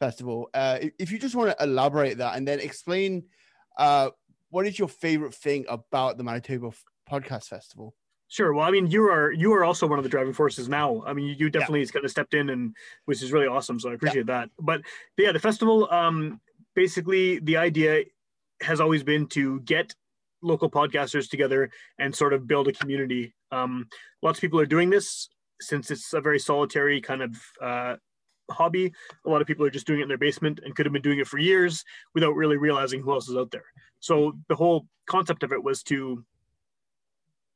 Festival. 0.00 0.50
Uh, 0.52 0.78
if- 0.98 1.10
you 1.12 1.18
just 1.18 1.34
want 1.34 1.56
to 1.56 1.64
elaborate 1.64 2.18
that 2.18 2.36
and 2.36 2.46
then 2.46 2.58
explain 2.60 3.24
uh, 3.78 4.10
what 4.50 4.66
is 4.66 4.78
your 4.78 4.88
favorite 4.88 5.34
thing 5.34 5.64
about 5.68 6.18
the 6.18 6.24
Manitoba 6.24 6.72
Podcast 7.10 7.48
Festival? 7.48 7.94
Sure. 8.28 8.52
Well, 8.54 8.66
I 8.66 8.70
mean, 8.70 8.86
you 8.86 9.04
are 9.04 9.30
you 9.30 9.52
are 9.52 9.62
also 9.64 9.86
one 9.86 9.98
of 9.98 10.02
the 10.02 10.08
driving 10.10 10.32
forces 10.32 10.68
now. 10.68 11.02
I 11.06 11.12
mean, 11.12 11.26
you, 11.26 11.34
you 11.38 11.50
definitely 11.50 11.86
kind 11.86 12.04
of 12.04 12.10
stepped 12.10 12.34
in, 12.34 12.48
and 12.50 12.74
which 13.04 13.22
is 13.22 13.30
really 13.30 13.46
awesome. 13.46 13.78
So 13.78 13.90
I 13.90 13.94
appreciate 13.94 14.26
that. 14.26 14.48
But 14.58 14.80
yeah, 15.18 15.32
the 15.32 15.38
festival, 15.38 15.86
um, 15.92 16.40
basically, 16.74 17.38
the 17.40 17.58
idea 17.58 18.04
has 18.62 18.80
always 18.80 19.02
been 19.02 19.26
to 19.28 19.60
get 19.60 19.94
local 20.42 20.70
podcasters 20.70 21.30
together 21.30 21.70
and 21.98 22.14
sort 22.14 22.32
of 22.32 22.46
build 22.46 22.68
a 22.68 22.72
community. 22.72 23.34
Um, 23.50 23.88
lots 24.22 24.38
of 24.38 24.40
people 24.40 24.60
are 24.60 24.66
doing 24.66 24.90
this 24.90 25.28
since 25.60 25.90
it's 25.90 26.12
a 26.12 26.20
very 26.20 26.38
solitary 26.38 27.00
kind 27.00 27.22
of 27.22 27.36
uh, 27.60 27.96
hobby. 28.50 28.92
A 29.24 29.30
lot 29.30 29.40
of 29.40 29.46
people 29.46 29.64
are 29.64 29.70
just 29.70 29.86
doing 29.86 30.00
it 30.00 30.04
in 30.04 30.08
their 30.08 30.18
basement 30.18 30.60
and 30.64 30.74
could 30.74 30.86
have 30.86 30.92
been 30.92 31.02
doing 31.02 31.20
it 31.20 31.26
for 31.26 31.38
years 31.38 31.84
without 32.14 32.34
really 32.34 32.56
realizing 32.56 33.00
who 33.02 33.12
else 33.12 33.28
is 33.28 33.36
out 33.36 33.50
there. 33.50 33.64
So 34.00 34.32
the 34.48 34.56
whole 34.56 34.86
concept 35.06 35.42
of 35.42 35.52
it 35.52 35.62
was 35.62 35.82
to 35.84 36.24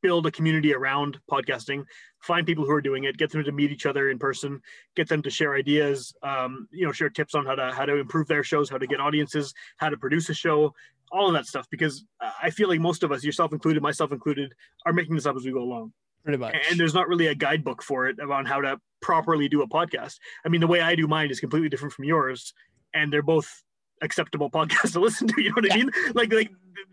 build 0.03 0.27
a 0.27 0.31
community 0.31 0.75
around 0.75 1.19
podcasting 1.31 1.85
find 2.21 2.47
people 2.47 2.65
who 2.65 2.71
are 2.71 2.83
doing 2.83 3.05
it 3.05 3.17
get 3.17 3.31
them 3.31 3.43
to 3.43 3.51
meet 3.51 3.73
each 3.73 3.87
other 3.87 4.11
in 4.11 4.19
person 4.19 4.61
get 4.95 5.09
them 5.09 5.23
to 5.23 5.31
share 5.31 5.55
ideas 5.55 6.15
um, 6.23 6.69
you 6.71 6.87
know 6.87 6.93
share 6.93 7.09
tips 7.09 7.35
on 7.35 7.47
how 7.47 7.55
to 7.55 7.73
how 7.73 7.85
to 7.85 7.97
improve 7.97 8.29
their 8.29 8.45
shows 8.45 8.69
how 8.69 8.79
to 8.79 8.87
get 8.87 9.01
audiences 9.01 9.55
how 9.79 9.89
to 9.89 9.97
produce 9.97 10.29
a 10.29 10.35
show 10.35 10.73
all 11.13 11.29
of 11.29 11.35
that 11.35 11.47
stuff 11.47 11.67
because 11.71 12.05
uh, 12.21 12.31
i 12.43 12.51
feel 12.51 12.69
like 12.69 12.81
most 12.81 13.03
of 13.03 13.13
us 13.13 13.23
yourself 13.25 13.53
included 13.53 13.83
myself 13.83 14.13
included 14.13 14.53
are 14.85 14.93
making 14.93 15.15
this 15.15 15.27
up 15.27 15.37
as 15.37 15.45
we 15.45 15.53
go 15.53 15.61
along. 15.63 15.93
Pretty 16.25 16.39
much. 16.39 16.57
and 16.69 16.79
there's 16.81 16.95
not 16.95 17.07
really 17.09 17.29
a 17.29 17.35
guidebook 17.37 17.83
for 17.83 18.09
it 18.09 18.19
about 18.19 18.49
how 18.49 18.61
to 18.61 18.81
properly 19.01 19.49
do 19.49 19.63
a 19.63 19.69
podcast. 19.69 20.17
I 20.45 20.49
mean 20.49 20.61
the 20.61 20.67
way 20.67 20.81
i 20.81 20.95
do 20.97 21.07
mine 21.07 21.31
is 21.31 21.39
completely 21.41 21.69
different 21.69 21.93
from 21.95 22.05
yours 22.05 22.53
and 22.95 23.13
they're 23.13 23.23
both 23.23 23.63
acceptable 24.03 24.51
podcasts 24.59 24.93
to 24.95 25.01
listen 25.01 25.29
to 25.29 25.41
you 25.41 25.51
know 25.51 25.55
what 25.63 25.73
i 25.73 25.77
mean? 25.77 25.91
Like 26.15 26.33
like 26.33 26.51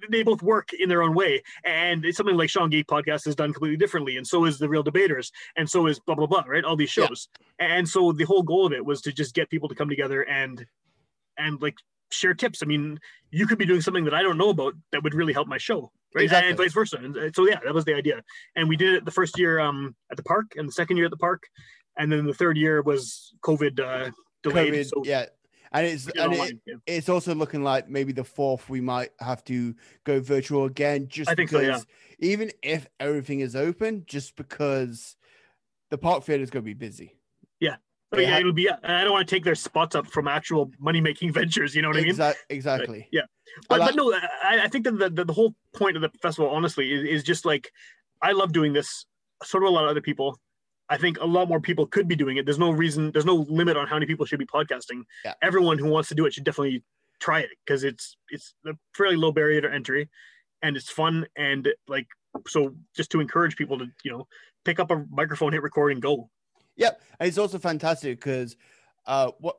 they 0.10 0.23
both 0.23 0.41
work 0.41 0.69
in 0.73 0.88
their 0.88 1.02
own 1.04 1.13
way 1.15 1.41
and 1.65 2.06
it's 2.06 2.15
something 2.17 2.38
like 2.38 2.49
sean 2.49 2.69
geek 2.69 2.88
podcast 2.88 3.26
is 3.28 3.36
done 3.36 3.52
completely 3.52 3.76
differently 3.78 4.17
and 4.17 4.26
so 4.28 4.45
is 4.45 4.58
the 4.60 4.69
real 4.69 4.84
debaters 4.84 5.32
and 5.58 5.69
so 5.69 5.88
is 5.88 5.99
blah 5.99 6.15
blah 6.15 6.28
blah 6.28 6.43
right? 6.47 6.63
All 6.63 6.76
these 6.76 6.95
Yeah. 6.95 7.08
shows. 7.08 7.28
And 7.60 7.88
so 7.89 8.12
the 8.12 8.23
whole 8.26 8.43
goal 8.43 8.65
of 8.67 8.73
it 8.73 8.86
was 8.86 9.02
to 9.02 9.12
just 9.12 9.34
get 9.34 9.49
people 9.49 9.67
to 9.69 9.76
come 9.76 9.89
together 9.89 10.21
and 10.23 10.65
and 11.38 11.62
like 11.62 11.76
share 12.12 12.34
tips 12.34 12.62
i 12.62 12.66
mean 12.66 13.00
you 13.32 13.48
could 13.48 13.58
be 13.58 13.66
doing 13.66 13.82
something 13.82 14.04
that 14.04 14.13
i 14.13 14.22
don't 14.22 14.38
know 14.38 14.50
about 14.50 14.74
that 14.92 15.04
would 15.04 15.13
really 15.13 15.34
help 15.34 15.48
my 15.48 15.58
show 15.58 15.92
right 16.13 16.26
Exactly. 16.26 16.50
and 16.50 16.58
vice 16.58 16.74
versa 16.74 16.98
and 16.98 17.18
uh, 17.18 17.32
so 17.34 17.48
yeah 17.48 17.60
that 17.63 17.74
was 17.74 17.86
the 17.86 17.94
idea 17.94 18.22
and 18.56 18.70
we 18.70 18.76
did 18.76 18.94
it 18.96 19.06
the 19.06 19.12
first 19.12 19.38
year 19.39 19.60
um 19.60 19.96
at 20.12 20.18
the 20.18 20.24
park 20.24 20.54
and 20.56 20.68
the 20.68 20.74
second 20.74 20.98
year 20.98 21.06
at 21.06 21.12
the 21.12 21.18
park 21.18 21.44
and 21.98 22.12
then 22.12 22.26
the 22.26 22.34
third 22.34 22.58
year 22.58 22.82
was 22.82 23.34
covid 23.44 23.80
uh 23.80 24.12
delayed 24.44 24.74
COVID, 24.74 24.89
so 24.89 25.04
yeah. 25.06 25.26
And 25.72 25.88
it's 25.88 26.08
and 26.08 26.34
it, 26.34 26.60
yeah. 26.68 26.76
it's 26.86 27.10
also 27.10 27.34
looking 27.34 27.63
like 27.63 27.89
maybe 27.89 28.12
the 28.12 28.24
fourth 28.24 28.70
we 28.70 28.80
might 28.80 29.10
have 29.20 29.44
to 29.46 29.74
go 30.04 30.20
virtual 30.20 30.66
again 30.66 31.08
just 31.08 31.32
I 31.32 31.36
think 31.36 31.50
so, 31.50 31.60
because 31.60 31.88
yeah. 32.20 32.30
even 32.30 32.52
if 32.62 32.88
everything 33.00 33.39
is 33.39 33.56
open, 33.56 34.04
just 34.06 34.36
because 34.36 35.16
the 35.89 35.98
park 35.98 36.26
theater 36.26 36.44
is 36.44 36.52
going 36.52 36.63
to 36.63 36.66
be 36.66 36.76
busy. 36.76 37.18
Oh, 38.13 38.15
but 38.15 38.17
They 38.17 38.28
yeah, 38.28 38.39
it'll 38.39 38.54
be. 38.54 38.69
I 38.69 39.04
don't 39.04 39.12
want 39.12 39.28
to 39.28 39.36
take 39.36 39.43
their 39.43 39.56
spots 39.56 39.95
up 39.95 40.06
from 40.08 40.28
actual 40.28 40.71
money 40.80 41.02
making 41.02 41.32
ventures. 41.39 41.76
You 41.76 41.82
know 41.82 41.88
what 41.89 41.97
I 41.97 42.02
mean? 42.02 42.13
Exa- 42.15 42.36
exactly. 42.49 43.08
Yeah. 43.12 43.21
But, 43.69 43.80
like- 43.80 43.89
but 43.89 43.95
no, 43.95 44.13
I, 44.13 44.62
I 44.63 44.67
think 44.67 44.86
that 44.86 44.97
the, 44.99 45.10
the, 45.10 45.26
the 45.26 45.34
whole 45.34 45.56
point 45.76 45.95
of 45.95 46.02
the 46.04 46.10
festival, 46.21 46.49
honestly, 46.49 46.91
is, 46.93 47.04
is 47.04 47.23
just 47.23 47.43
like 47.45 47.71
I 48.21 48.32
love 48.34 48.54
doing 48.54 48.73
this. 48.73 49.06
So 49.43 49.60
do 49.60 49.67
a 49.67 49.69
lot 49.69 49.84
of 49.84 49.89
other 49.89 50.02
people. 50.02 50.39
I 50.89 50.97
think 50.97 51.19
a 51.19 51.26
lot 51.26 51.47
more 51.49 51.60
people 51.60 51.88
could 51.88 52.08
be 52.08 52.15
doing 52.15 52.38
it. 52.38 52.45
There's 52.45 52.60
no 52.60 52.69
reason, 52.69 53.12
there's 53.12 53.26
no 53.26 53.36
limit 53.49 53.78
on 53.78 53.88
how 53.88 53.95
many 53.95 54.06
people 54.06 54.26
should 54.26 54.38
be 54.39 54.45
podcasting. 54.45 55.04
Yeah. 55.26 55.34
Everyone 55.41 55.78
who 55.80 55.88
wants 55.88 56.10
to 56.10 56.15
do 56.15 56.26
it 56.26 56.34
should 56.34 56.43
definitely 56.43 56.84
try 57.19 57.39
it 57.39 57.49
because 57.65 57.84
it's 57.84 58.17
it's 58.30 58.54
a 58.67 58.73
fairly 58.95 59.15
low 59.15 59.32
barrier 59.32 59.62
to 59.62 59.71
entry, 59.73 60.10
and 60.62 60.76
it's 60.78 60.89
fun 60.89 61.26
and 61.36 61.69
like 61.88 62.08
so. 62.47 62.76
Just 62.95 63.12
to 63.12 63.21
encourage 63.21 63.56
people 63.56 63.80
to 63.80 63.88
you 64.04 64.12
know 64.12 64.28
pick 64.65 64.80
up 64.80 64.91
a 64.91 65.06
microphone, 65.10 65.54
hit 65.54 65.63
record, 65.63 65.91
and 65.93 66.02
go. 66.02 66.30
Yep. 66.78 67.02
And 67.20 67.28
it's 67.28 67.38
also 67.38 67.60
fantastic 67.60 68.20
because 68.20 68.56
uh 69.06 69.32
what 69.40 69.58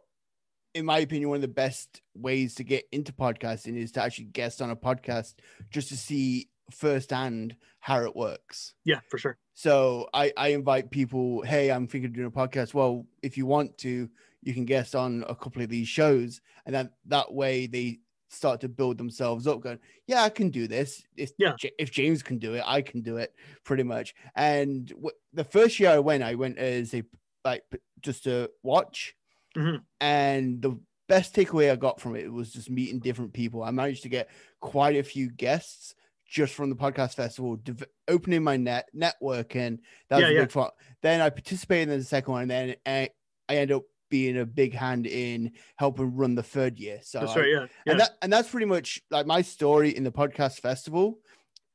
in 0.74 0.84
my 0.84 0.98
opinion, 0.98 1.28
one 1.28 1.36
of 1.36 1.42
the 1.42 1.48
best 1.48 2.02
ways 2.14 2.56
to 2.56 2.64
get 2.64 2.84
into 2.90 3.12
podcasting 3.12 3.76
is 3.76 3.92
to 3.92 4.02
actually 4.02 4.24
guest 4.26 4.60
on 4.60 4.70
a 4.70 4.76
podcast 4.76 5.34
just 5.70 5.88
to 5.88 5.96
see 5.96 6.48
firsthand 6.70 7.56
how 7.78 8.02
it 8.02 8.16
works. 8.16 8.74
Yeah, 8.84 9.00
for 9.08 9.18
sure. 9.18 9.38
So 9.54 10.08
I, 10.12 10.32
I 10.36 10.48
invite 10.48 10.90
people, 10.90 11.42
hey, 11.42 11.70
I'm 11.70 11.86
thinking 11.86 12.10
of 12.10 12.14
doing 12.14 12.26
a 12.26 12.30
podcast. 12.30 12.74
Well, 12.74 13.06
if 13.22 13.36
you 13.36 13.46
want 13.46 13.78
to, 13.78 14.08
you 14.42 14.52
can 14.52 14.64
guest 14.64 14.96
on 14.96 15.24
a 15.28 15.34
couple 15.34 15.62
of 15.62 15.68
these 15.68 15.88
shows. 15.88 16.40
And 16.66 16.74
then 16.74 16.90
that 17.06 17.32
way 17.32 17.66
they 17.66 18.00
start 18.34 18.60
to 18.62 18.68
build 18.68 18.98
themselves 18.98 19.46
up, 19.46 19.60
going, 19.60 19.78
yeah, 20.06 20.22
I 20.22 20.28
can 20.28 20.50
do 20.50 20.66
this. 20.68 21.02
If, 21.16 21.32
Yeah. 21.38 21.54
If 21.78 21.90
James 21.90 22.22
can 22.22 22.38
do 22.38 22.54
it, 22.54 22.62
I 22.66 22.82
can 22.82 23.00
do 23.02 23.16
it 23.16 23.34
pretty 23.64 23.82
much. 23.84 24.14
And 24.34 24.88
w- 24.88 25.10
the 25.32 25.44
first 25.44 25.78
year 25.80 25.90
I 25.90 25.98
went, 25.98 26.22
I 26.22 26.34
went 26.34 26.58
as 26.58 26.92
a, 26.94 27.02
like, 27.44 27.62
just 28.00 28.24
to 28.24 28.50
watch. 28.62 29.14
Mhm. 29.56 29.82
And 30.00 30.60
the 30.62 30.78
best 31.08 31.34
takeaway 31.34 31.70
I 31.70 31.76
got 31.76 32.00
from 32.00 32.16
it 32.16 32.32
was 32.32 32.52
just 32.52 32.70
meeting 32.70 32.98
different 33.00 33.32
people. 33.32 33.62
I 33.62 33.70
managed 33.70 34.02
to 34.04 34.08
get 34.08 34.28
quite 34.60 34.96
a 34.96 35.02
few 35.02 35.30
guests 35.30 35.94
just 36.26 36.54
from 36.54 36.70
the 36.70 36.76
podcast 36.76 37.14
festival, 37.14 37.56
dev- 37.56 37.84
opening 38.08 38.42
my 38.42 38.56
net 38.56 38.88
network, 38.92 39.54
and 39.54 39.78
that 40.08 40.16
was 40.16 40.22
Yeah, 40.22 40.28
a 40.30 40.32
yeah. 40.32 40.40
big 40.40 40.50
fun. 40.50 40.70
Then 41.02 41.20
I 41.20 41.30
participated 41.30 41.90
in 41.90 41.98
the 41.98 42.04
second 42.04 42.32
one, 42.32 42.42
and 42.42 42.50
then 42.50 42.76
I, 42.86 43.10
I 43.48 43.56
ended 43.58 43.76
up 43.76 43.84
being 44.14 44.38
a 44.38 44.46
big 44.46 44.72
hand 44.72 45.08
in 45.08 45.50
helping 45.74 46.14
run 46.14 46.36
the 46.36 46.42
third 46.42 46.78
year. 46.78 47.00
So 47.02 47.18
That's 47.18 47.34
right. 47.34 47.48
Yeah. 47.48 47.66
Yeah. 47.84 47.90
and 47.90 48.00
that 48.00 48.10
and 48.22 48.32
that's 48.32 48.48
pretty 48.48 48.66
much 48.66 49.02
like 49.10 49.26
my 49.26 49.42
story 49.42 49.90
in 49.90 50.04
the 50.04 50.12
podcast 50.12 50.60
festival 50.60 51.18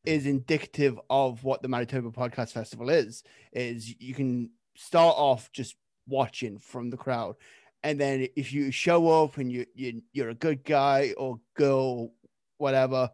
is 0.05 0.25
indicative 0.25 0.97
of 1.09 1.43
what 1.43 1.61
the 1.61 1.67
Manitoba 1.67 2.11
Podcast 2.11 2.53
Festival 2.53 2.89
is. 2.89 3.23
Is 3.51 3.93
you 3.99 4.13
can 4.13 4.51
start 4.77 5.15
off 5.17 5.51
just 5.51 5.75
watching 6.07 6.59
from 6.59 6.89
the 6.89 6.95
crowd, 6.95 7.35
and 7.83 7.99
then 7.99 8.29
if 8.37 8.53
you 8.53 8.71
show 8.71 9.09
up 9.09 9.35
and 9.35 9.51
you, 9.51 9.65
you 9.75 10.01
you're 10.13 10.29
a 10.29 10.33
good 10.33 10.63
guy 10.63 11.13
or 11.17 11.41
girl, 11.57 12.13
whatever, 12.57 13.09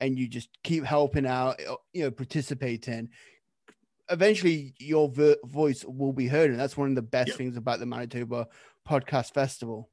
and 0.00 0.16
you 0.16 0.28
just 0.28 0.50
keep 0.62 0.84
helping 0.84 1.26
out, 1.26 1.60
you 1.92 2.04
know, 2.04 2.12
participating. 2.12 3.08
Eventually, 4.10 4.74
your 4.78 5.08
vo- 5.08 5.36
voice 5.44 5.84
will 5.84 6.12
be 6.12 6.26
heard, 6.28 6.50
and 6.50 6.58
that's 6.58 6.76
one 6.76 6.88
of 6.88 6.94
the 6.94 7.02
best 7.02 7.28
Yep. 7.28 7.36
things 7.36 7.56
about 7.56 7.78
the 7.78 7.86
Manitoba 7.86 8.48
Podcast 8.88 9.34
Festival. 9.34 9.90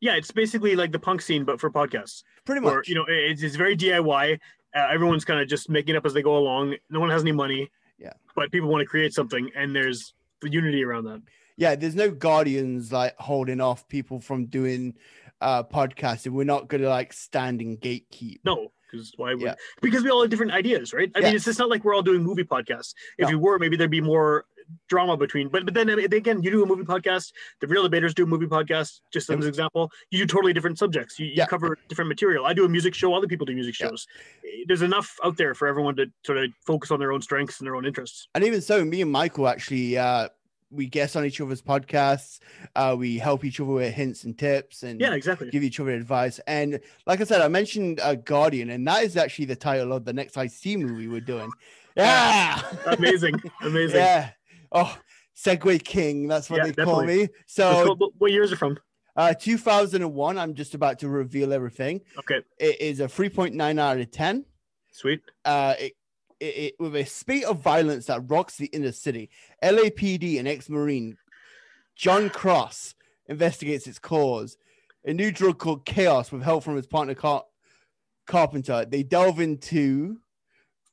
Yeah, 0.00 0.16
it's 0.16 0.30
basically 0.30 0.76
like 0.76 0.92
the 0.92 0.98
punk 0.98 1.22
scene, 1.22 1.44
but 1.44 1.60
for 1.60 1.70
podcasts. 1.70 2.22
Pretty 2.44 2.60
much, 2.60 2.72
Or 2.72 2.82
you 2.86 2.94
know, 2.94 3.04
it's, 3.08 3.42
it's 3.42 3.56
very 3.56 3.76
DIY. 3.76 4.38
Uh, 4.74 4.88
everyone's 4.90 5.24
kind 5.24 5.40
of 5.40 5.48
just 5.48 5.70
making 5.70 5.94
it 5.94 5.98
up 5.98 6.04
as 6.06 6.12
they 6.14 6.22
go 6.22 6.36
along. 6.36 6.76
No 6.90 7.00
one 7.00 7.10
has 7.10 7.22
any 7.22 7.32
money. 7.32 7.70
Yeah. 7.98 8.12
But 8.36 8.50
people 8.52 8.68
want 8.68 8.82
to 8.82 8.86
create 8.86 9.14
something, 9.14 9.50
and 9.56 9.74
there's 9.74 10.12
the 10.42 10.50
unity 10.50 10.82
around 10.84 11.04
that. 11.04 11.22
yeah. 11.56 11.74
There's 11.76 11.94
no 11.94 12.10
guardians 12.10 12.92
like 12.92 13.14
holding 13.18 13.60
off 13.60 13.88
people 13.88 14.20
from 14.20 14.46
doing 14.46 14.94
uh 15.40 15.62
podcasting. 15.62 16.32
We're 16.32 16.44
not 16.44 16.68
gonna 16.68 16.88
like 16.88 17.12
stand 17.12 17.60
and 17.60 17.80
gatekeep. 17.80 18.38
No, 18.44 18.72
because 18.94 19.12
why 19.16 19.34
would? 19.34 19.42
Yeah. 19.42 19.54
Because 19.82 20.02
we 20.02 20.10
all 20.10 20.22
have 20.22 20.30
different 20.30 20.52
ideas, 20.52 20.92
right? 20.92 21.10
I 21.14 21.20
mean, 21.20 21.34
it's 21.34 21.44
just 21.44 21.58
not 21.58 21.68
like 21.68 21.84
we're 21.84 21.94
all 21.94 22.02
doing 22.02 22.22
movie 22.22 22.44
podcasts. 22.44 22.94
If 23.18 23.24
No. 23.24 23.28
we 23.30 23.34
were, 23.36 23.58
maybe 23.58 23.76
there'd 23.76 23.90
be 23.90 24.00
more 24.00 24.46
drama 24.88 25.16
between. 25.16 25.48
But 25.48 25.66
but 25.66 25.74
then 25.74 25.90
again, 25.90 26.42
you 26.42 26.50
do 26.50 26.62
a 26.62 26.66
movie 26.66 26.84
podcast. 26.84 27.32
The 27.60 27.66
real 27.66 27.82
debaters 27.82 28.14
do 28.14 28.24
a 28.24 28.26
movie 28.26 28.46
podcast. 28.46 29.00
Just 29.12 29.28
as 29.28 29.36
an 29.36 29.46
example, 29.46 29.90
you 30.10 30.18
do 30.18 30.26
totally 30.26 30.52
different 30.54 30.78
subjects. 30.78 31.18
You, 31.18 31.26
you 31.26 31.32
Yeah. 31.36 31.46
cover 31.46 31.76
different 31.88 32.08
material. 32.08 32.46
I 32.46 32.54
do 32.54 32.64
a 32.64 32.68
music 32.68 32.94
show. 32.94 33.12
Other 33.14 33.26
people 33.26 33.44
do 33.44 33.54
music 33.54 33.78
Yeah. 33.78 33.88
shows. 33.88 34.06
There's 34.66 34.82
enough 34.82 35.16
out 35.22 35.36
there 35.36 35.54
for 35.54 35.68
everyone 35.68 35.96
to 35.96 36.06
sort 36.24 36.38
of 36.38 36.50
focus 36.66 36.90
on 36.90 36.98
their 36.98 37.12
own 37.12 37.20
strengths 37.20 37.60
and 37.60 37.66
their 37.66 37.76
own 37.76 37.84
interests. 37.84 38.28
And 38.34 38.42
even 38.44 38.62
so, 38.62 38.84
me 38.84 39.02
and 39.02 39.10
Michael 39.10 39.48
actually 39.48 39.98
uh 39.98 40.28
we 40.74 40.86
guest 40.86 41.16
on 41.16 41.24
each 41.24 41.40
other's 41.40 41.62
podcasts. 41.62 42.40
Uh 42.74 42.94
we 42.98 43.18
help 43.18 43.44
each 43.44 43.60
other 43.60 43.70
with 43.72 43.94
hints 43.94 44.24
and 44.24 44.36
tips 44.36 44.82
and 44.82 45.00
Yeah, 45.00 45.14
exactly. 45.14 45.50
give 45.50 45.62
each 45.62 45.78
other 45.80 45.90
advice. 45.92 46.40
And 46.46 46.80
like 47.06 47.20
I 47.20 47.24
said, 47.24 47.40
I 47.40 47.48
mentioned 47.48 48.00
uh, 48.00 48.14
Guardian, 48.16 48.70
and 48.70 48.86
that 48.88 49.04
is 49.04 49.16
actually 49.16 49.46
the 49.46 49.56
title 49.56 49.92
of 49.92 50.04
the 50.04 50.12
next 50.12 50.36
Ice 50.36 50.60
T 50.60 50.76
movie 50.76 51.08
we're 51.08 51.20
doing. 51.20 51.50
Yeah, 51.96 52.60
Amazing, 52.86 53.34
amazing. 53.62 53.96
yeah. 54.00 54.30
Oh, 54.72 54.98
Segue 55.36 55.84
King. 55.84 56.26
That's 56.26 56.50
what 56.50 56.56
Yeah, 56.66 56.72
they 56.72 56.84
call 56.84 57.04
me. 57.04 57.28
So, 57.46 57.94
go- 57.94 58.12
what 58.18 58.32
year 58.32 58.42
is 58.42 58.50
it 58.50 58.56
from? 58.58 58.76
uh, 59.16 59.32
2001. 59.32 60.36
I'm 60.36 60.54
just 60.54 60.74
about 60.74 60.98
to 60.98 61.08
reveal 61.08 61.52
everything. 61.52 62.00
Okay, 62.18 62.40
It 62.58 62.80
is 62.80 62.98
a 62.98 63.04
3.9 63.04 63.78
out 63.78 63.98
of 64.00 64.10
10. 64.10 64.44
sweet. 64.90 65.20
Uh, 65.44 65.74
it, 65.78 65.92
it, 66.40 66.44
it 66.44 66.74
with 66.78 66.94
a 66.96 67.04
spate 67.04 67.44
of 67.44 67.60
violence 67.60 68.06
that 68.06 68.30
rocks 68.30 68.56
the 68.56 68.66
inner 68.66 68.92
city. 68.92 69.30
LAPD 69.62 70.38
and 70.38 70.48
ex-marine 70.48 71.16
John 71.96 72.30
Cross 72.30 72.94
investigates 73.26 73.86
its 73.86 73.98
cause. 73.98 74.56
A 75.04 75.12
new 75.12 75.30
drug 75.30 75.58
called 75.58 75.84
Chaos, 75.84 76.32
with 76.32 76.42
help 76.42 76.64
from 76.64 76.76
his 76.76 76.86
partner 76.86 77.14
Car- 77.14 77.44
Carpenter, 78.26 78.86
they 78.88 79.02
delve 79.02 79.38
into 79.38 80.18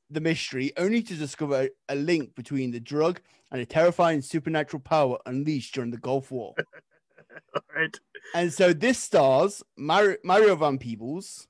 the 0.10 0.20
mystery, 0.20 0.74
only 0.78 1.02
to 1.02 1.16
discover 1.16 1.70
a 1.88 1.96
link 1.96 2.36
between 2.36 2.72
the 2.72 2.80
drug 2.80 3.22
and 3.52 3.62
a 3.62 3.66
terrifying 3.66 4.22
supernatural 4.22 4.82
power 4.82 5.18
unleashed 5.26 5.74
during 5.74 5.92
the 5.92 5.98
Gulf 5.98 6.30
War. 6.32 6.54
All 7.56 7.62
right, 7.74 7.98
and 8.36 8.52
so 8.52 8.74
this 8.74 9.00
stars 9.00 9.64
Mario, 9.78 10.18
Mario 10.26 10.56
Van 10.58 10.78
Peebles, 10.78 11.48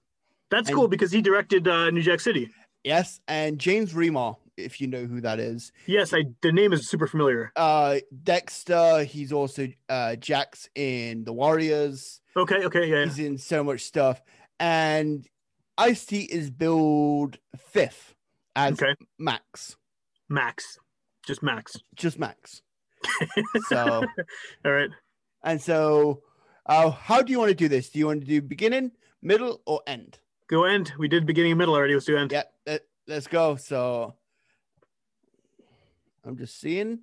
that's 0.52 0.70
And- 0.70 0.76
cool 0.78 0.88
because 0.88 1.12
he 1.12 1.22
directed 1.22 1.68
uh, 1.68 1.90
New 1.90 2.04
Jack 2.04 2.20
City. 2.20 2.50
Yes, 2.84 3.20
and 3.28 3.60
James 3.60 3.94
Remar, 3.94 4.38
if 4.58 4.80
you 4.82 4.88
know 4.88 5.06
who 5.06 5.22
that 5.22 5.40
is. 5.40 5.72
Yes, 5.88 6.14
I 6.14 6.24
the 6.42 6.52
name 6.52 6.74
is 6.74 6.88
super 6.90 7.08
familiar. 7.08 7.52
uh 7.56 8.00
Dexter. 8.24 9.04
He's 9.04 9.32
also 9.32 9.68
uh 9.90 10.16
Jax 10.16 10.70
in 10.76 11.24
The 11.24 11.34
Warriors. 11.34 12.22
Okay, 12.36 12.64
okay, 12.66 12.88
yeah. 12.90 13.04
He's 13.06 13.20
in 13.20 13.38
so 13.38 13.64
much 13.64 13.82
stuff. 13.82 14.22
And 14.60 15.28
Ice 15.78 16.06
T 16.06 16.22
is 16.22 16.50
billed 16.52 17.38
fifth 17.58 18.14
as 18.56 18.74
Okay, 18.74 18.94
Max, 19.18 19.76
Max, 20.30 20.78
just 21.26 21.42
Max. 21.42 21.76
just 21.96 22.20
Max. 22.20 22.62
So 23.70 24.04
All 24.66 24.72
right. 24.72 24.90
and 25.44 25.60
so, 25.60 26.22
uh, 26.68 26.92
how 26.92 27.22
do 27.24 27.32
you 27.32 27.40
want 27.40 27.50
to 27.50 27.56
do 27.56 27.68
this? 27.68 27.90
Do 27.90 27.98
you 28.00 28.06
want 28.08 28.22
to 28.22 28.28
do 28.28 28.42
beginning, 28.42 28.92
middle, 29.24 29.62
or 29.66 29.82
end? 29.88 30.20
Go 30.52 30.66
end. 30.66 30.92
We 31.00 31.08
did 31.08 31.26
beginning 31.26 31.52
and 31.54 31.58
middle 31.60 31.76
already. 31.76 31.94
Let's 31.94 32.06
do 32.06 32.18
end. 32.18 32.32
Yeah, 32.32 32.44
let, 32.66 32.82
let's 33.08 33.28
go. 33.28 33.56
So 33.56 34.16
I'm 36.26 36.38
just 36.38 36.60
seeing. 36.60 37.00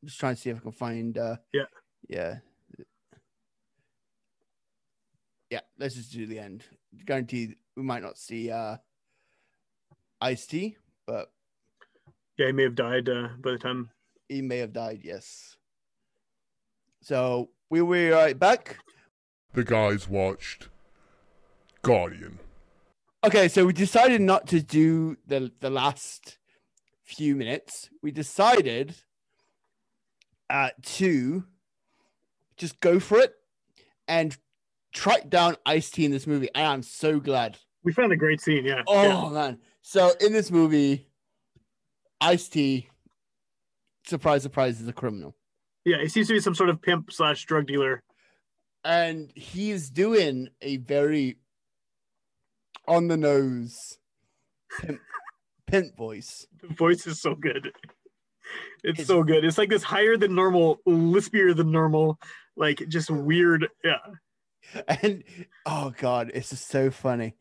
I'm 0.00 0.08
just 0.08 0.18
trying 0.18 0.34
to 0.34 0.40
see 0.40 0.50
if 0.50 0.56
I 0.56 0.60
can 0.60 0.72
find. 0.72 1.18
uh 1.18 1.36
Yeah. 1.52 1.64
Yeah. 2.08 2.36
Yeah. 5.50 5.60
Let's 5.78 5.94
just 5.94 6.12
do 6.12 6.26
the 6.26 6.38
end. 6.38 6.64
Guaranteed, 7.04 7.56
we 7.76 7.82
might 7.82 8.02
not 8.02 8.16
see 8.16 8.50
uh 8.50 8.76
Ice 10.20 10.46
T, 10.46 10.76
but 11.06 11.30
Yeah, 12.38 12.46
he 12.46 12.52
may 12.52 12.62
have 12.64 12.74
died 12.74 13.08
uh, 13.08 13.28
by 13.40 13.52
the 13.52 13.58
time. 13.58 13.90
he 14.28 14.40
may 14.42 14.58
have 14.58 14.72
died. 14.72 15.00
Yes. 15.04 15.56
So 17.02 17.50
we 17.70 17.82
will 17.82 17.92
be 17.92 18.08
right 18.08 18.38
back. 18.38 18.78
The 19.52 19.64
guys 19.64 20.08
watched 20.08 20.68
Guardian. 21.82 22.38
Okay, 23.24 23.48
so 23.48 23.66
we 23.66 23.72
decided 23.72 24.20
not 24.20 24.46
to 24.48 24.62
do 24.62 25.16
the 25.26 25.50
the 25.60 25.70
last 25.70 26.38
few 27.04 27.34
minutes. 27.34 27.88
We 28.02 28.10
decided 28.10 28.94
uh, 30.50 30.70
to 30.82 31.44
just 32.56 32.80
go 32.80 33.00
for 33.00 33.18
it 33.18 33.34
and 34.06 34.36
track 34.92 35.28
down 35.28 35.56
Ice 35.66 35.90
T 35.90 36.04
in 36.04 36.10
this 36.10 36.26
movie. 36.26 36.48
And 36.54 36.66
I'm 36.66 36.82
so 36.82 37.20
glad. 37.20 37.58
We 37.82 37.92
found 37.92 38.12
a 38.12 38.16
great 38.16 38.40
scene. 38.40 38.64
Yeah. 38.64 38.82
Oh 38.86 39.02
yeah. 39.02 39.30
man! 39.30 39.58
So 39.82 40.12
in 40.20 40.32
this 40.32 40.50
movie, 40.50 41.08
Ice 42.20 42.48
T, 42.48 42.88
surprise, 44.06 44.42
surprise, 44.42 44.80
is 44.80 44.88
a 44.88 44.92
criminal, 44.92 45.34
Yeah, 45.84 45.98
He 46.02 46.08
seems 46.08 46.28
to 46.28 46.34
be 46.34 46.40
some 46.40 46.54
sort 46.54 46.70
of 46.70 46.80
pimp 46.82 47.10
slash 47.12 47.44
drug 47.46 47.66
dealer. 47.66 48.02
and 48.84 49.32
he's 49.34 49.90
doing 49.90 50.48
a 50.62 50.76
very 50.78 51.38
on 52.88 53.08
the 53.08 53.16
nose 53.16 53.98
pimp, 54.80 55.00
pimp 55.66 55.96
voice. 55.96 56.46
The 56.60 56.74
voice 56.74 57.06
is 57.06 57.20
so 57.20 57.34
good. 57.34 57.66
It's 58.82 59.00
It's- 59.00 59.06
so 59.06 59.22
good. 59.22 59.44
It's 59.44 59.58
like 59.58 59.68
this 59.68 59.82
higher 59.82 60.16
than 60.16 60.34
normal, 60.34 60.78
lispier 60.86 61.54
than 61.54 61.70
normal, 61.70 62.18
like 62.56 62.82
just 62.88 63.10
weird. 63.10 63.68
Yeah. 63.84 63.98
and 65.02 65.24
oh 65.64 65.94
god 65.96 66.30
it's 66.34 66.50
just 66.50 66.68
so 66.68 66.90
funny 66.90 67.34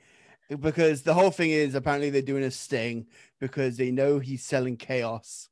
because 0.61 1.01
the 1.01 1.13
whole 1.13 1.31
thing 1.31 1.49
is 1.49 1.75
apparently 1.75 2.09
they're 2.09 2.21
doing 2.21 2.43
a 2.43 2.51
sting 2.51 3.05
because 3.41 3.75
they 3.75 3.91
know 3.91 4.19
he's 4.19 4.45
selling 4.45 4.77
chaos 4.77 5.49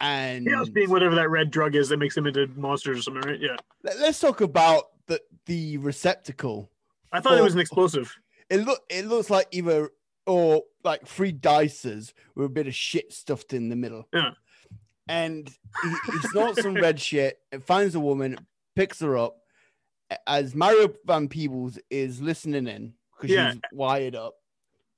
and 0.00 0.44
Chaos 0.48 0.68
being 0.68 0.90
whatever 0.90 1.14
that 1.14 1.30
red 1.30 1.50
drug 1.52 1.76
is 1.76 1.90
that 1.90 1.98
makes 1.98 2.16
him 2.16 2.26
into 2.26 2.48
monsters 2.56 2.98
or 2.98 3.02
something, 3.02 3.22
right? 3.30 3.38
Yeah. 3.40 3.56
let- 3.84 4.00
let's 4.00 4.18
talk 4.18 4.40
about 4.40 4.84
the 5.06 5.20
the 5.46 5.76
receptacle 5.76 6.70
I 7.12 7.20
thought 7.20 7.38
it 7.38 7.42
was 7.42 7.54
an 7.54 7.60
explosive. 7.60 8.12
It 8.52 8.64
look 8.64 8.80
it 8.88 9.06
looks 9.06 9.30
like 9.30 9.48
either 9.50 9.90
or 10.26 10.62
like 10.84 11.06
three 11.06 11.32
dices 11.32 12.12
with 12.36 12.46
a 12.46 12.48
bit 12.48 12.66
of 12.68 12.74
shit 12.74 13.12
stuffed 13.12 13.52
in 13.52 13.68
the 13.68 13.76
middle 13.76 14.06
Yeah. 14.12 14.30
and 15.08 15.48
he, 15.82 15.88
he 16.12 16.18
snorts 16.28 16.62
some 16.62 16.74
red 16.74 17.00
shit 17.08 17.38
and 17.50 17.64
finds 17.64 17.94
a 17.96 18.00
woman 18.00 18.36
picks 18.76 19.00
her 19.00 19.16
up 19.16 19.36
as 20.26 20.54
mario 20.54 20.92
van 21.06 21.26
peebles 21.28 21.78
is 21.90 22.20
listening 22.20 22.66
in 22.68 22.92
because 23.16 23.30
Yeah. 23.30 23.52
she's 23.52 23.60
wired 23.72 24.14
up 24.14 24.34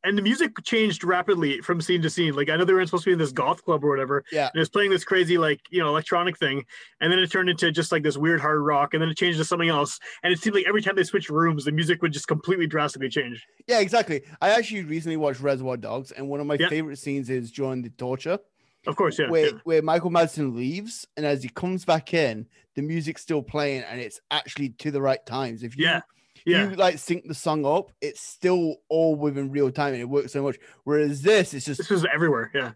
And 0.04 0.16
the 0.18 0.22
music 0.22 0.52
changed 0.62 1.02
rapidly 1.02 1.60
from 1.62 1.80
scene 1.80 2.02
to 2.02 2.10
scene. 2.10 2.34
Like 2.34 2.50
I 2.50 2.56
know 2.56 2.64
they 2.64 2.72
were 2.74 2.84
supposed 2.84 3.04
to 3.04 3.08
be 3.08 3.12
in 3.14 3.18
this 3.18 3.32
goth 3.32 3.64
club 3.64 3.82
or 3.84 3.88
whatever. 3.88 4.24
Yeah. 4.30 4.46
And 4.48 4.56
it 4.56 4.58
was 4.58 4.68
playing 4.68 4.90
this 4.90 5.02
crazy, 5.04 5.38
like, 5.38 5.60
you 5.70 5.80
know, 5.80 5.88
electronic 5.88 6.38
thing. 6.38 6.64
And 7.00 7.10
then 7.10 7.18
it 7.18 7.32
turned 7.32 7.48
into 7.48 7.72
just 7.72 7.90
like 7.90 8.02
this 8.02 8.16
weird 8.18 8.40
hard 8.40 8.60
rock. 8.60 8.92
And 8.94 9.02
then 9.02 9.08
it 9.08 9.16
changed 9.16 9.38
to 9.38 9.44
something 9.44 9.68
else. 9.70 9.98
And 10.22 10.32
it 10.32 10.38
seemed 10.40 10.54
like 10.56 10.66
every 10.68 10.82
time 10.82 10.94
they 10.94 11.04
switched 11.04 11.30
rooms, 11.30 11.64
the 11.64 11.72
music 11.72 12.02
would 12.02 12.12
just 12.12 12.28
completely 12.28 12.66
drastically 12.66 13.08
change. 13.08 13.44
Yeah, 13.66 13.80
exactly. 13.80 14.22
I 14.42 14.50
actually 14.50 14.82
recently 14.84 15.16
watched 15.16 15.40
Reservoir 15.40 15.78
Dogs, 15.78 16.12
and 16.12 16.28
one 16.28 16.38
of 16.40 16.46
my 16.46 16.56
Yeah. 16.60 16.68
favorite 16.68 16.98
scenes 16.98 17.30
is 17.30 17.50
during 17.50 17.80
the 17.82 17.90
torture, 17.90 18.38
Of 18.86 18.96
course, 18.96 19.18
yeah. 19.18 19.30
where 19.30 19.46
yeah. 19.46 19.52
where 19.64 19.80
Michael 19.80 20.10
Madsen 20.10 20.54
leaves, 20.54 21.06
and 21.16 21.24
as 21.24 21.42
he 21.42 21.48
comes 21.48 21.84
back 21.86 22.12
in, 22.12 22.46
the 22.74 22.82
music's 22.82 23.22
still 23.22 23.42
playing, 23.42 23.82
and 23.84 24.00
it's 24.00 24.20
actually 24.30 24.68
to 24.80 24.90
the 24.90 25.00
right 25.00 25.24
times. 25.24 25.62
If 25.62 25.78
you 25.78 25.84
Yeah. 25.86 26.02
Yeah. 26.46 26.68
you 26.70 26.76
like 26.76 26.98
sync 26.98 27.26
the 27.26 27.34
song 27.34 27.64
up, 27.64 27.90
it's 28.00 28.20
still 28.20 28.76
all 28.88 29.14
within 29.16 29.50
real 29.50 29.70
time, 29.70 29.92
and 29.94 30.02
it 30.02 30.08
works 30.08 30.32
so 30.32 30.42
much. 30.42 30.58
Whereas 30.84 31.22
this, 31.22 31.54
it's 31.54 31.64
just 31.66 31.78
This 31.78 31.90
was 31.90 32.04
everywhere. 32.12 32.50
Yeah. 32.54 32.72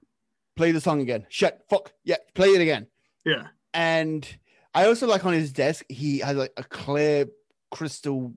play 0.57 0.73
the 0.73 0.81
song 0.81 1.01
again. 1.01 1.27
Shut 1.29 1.61
fuck 1.69 1.93
yeah, 2.05 2.17
play 2.35 2.49
it 2.49 2.61
again. 2.61 2.87
Yeah. 3.25 3.49
And 3.75 4.27
I 4.75 4.87
also 4.87 5.07
like 5.07 5.25
on 5.27 5.35
his 5.35 5.53
desk, 5.53 5.85
he 5.89 6.19
has 6.21 6.37
like 6.37 6.53
a 6.57 6.65
clear 6.65 7.27
crystal 7.71 8.33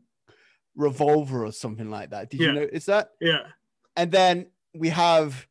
revolver 0.75 1.45
or 1.45 1.51
something 1.51 1.89
like 1.89 2.09
that. 2.11 2.29
Did 2.29 2.41
Yeah. 2.41 2.47
you 2.47 2.53
notice 2.53 2.85
that? 2.85 3.11
Yeah. 3.19 3.47
and 3.97 4.11
then 4.11 4.47
we 4.73 4.89
have 4.89 5.47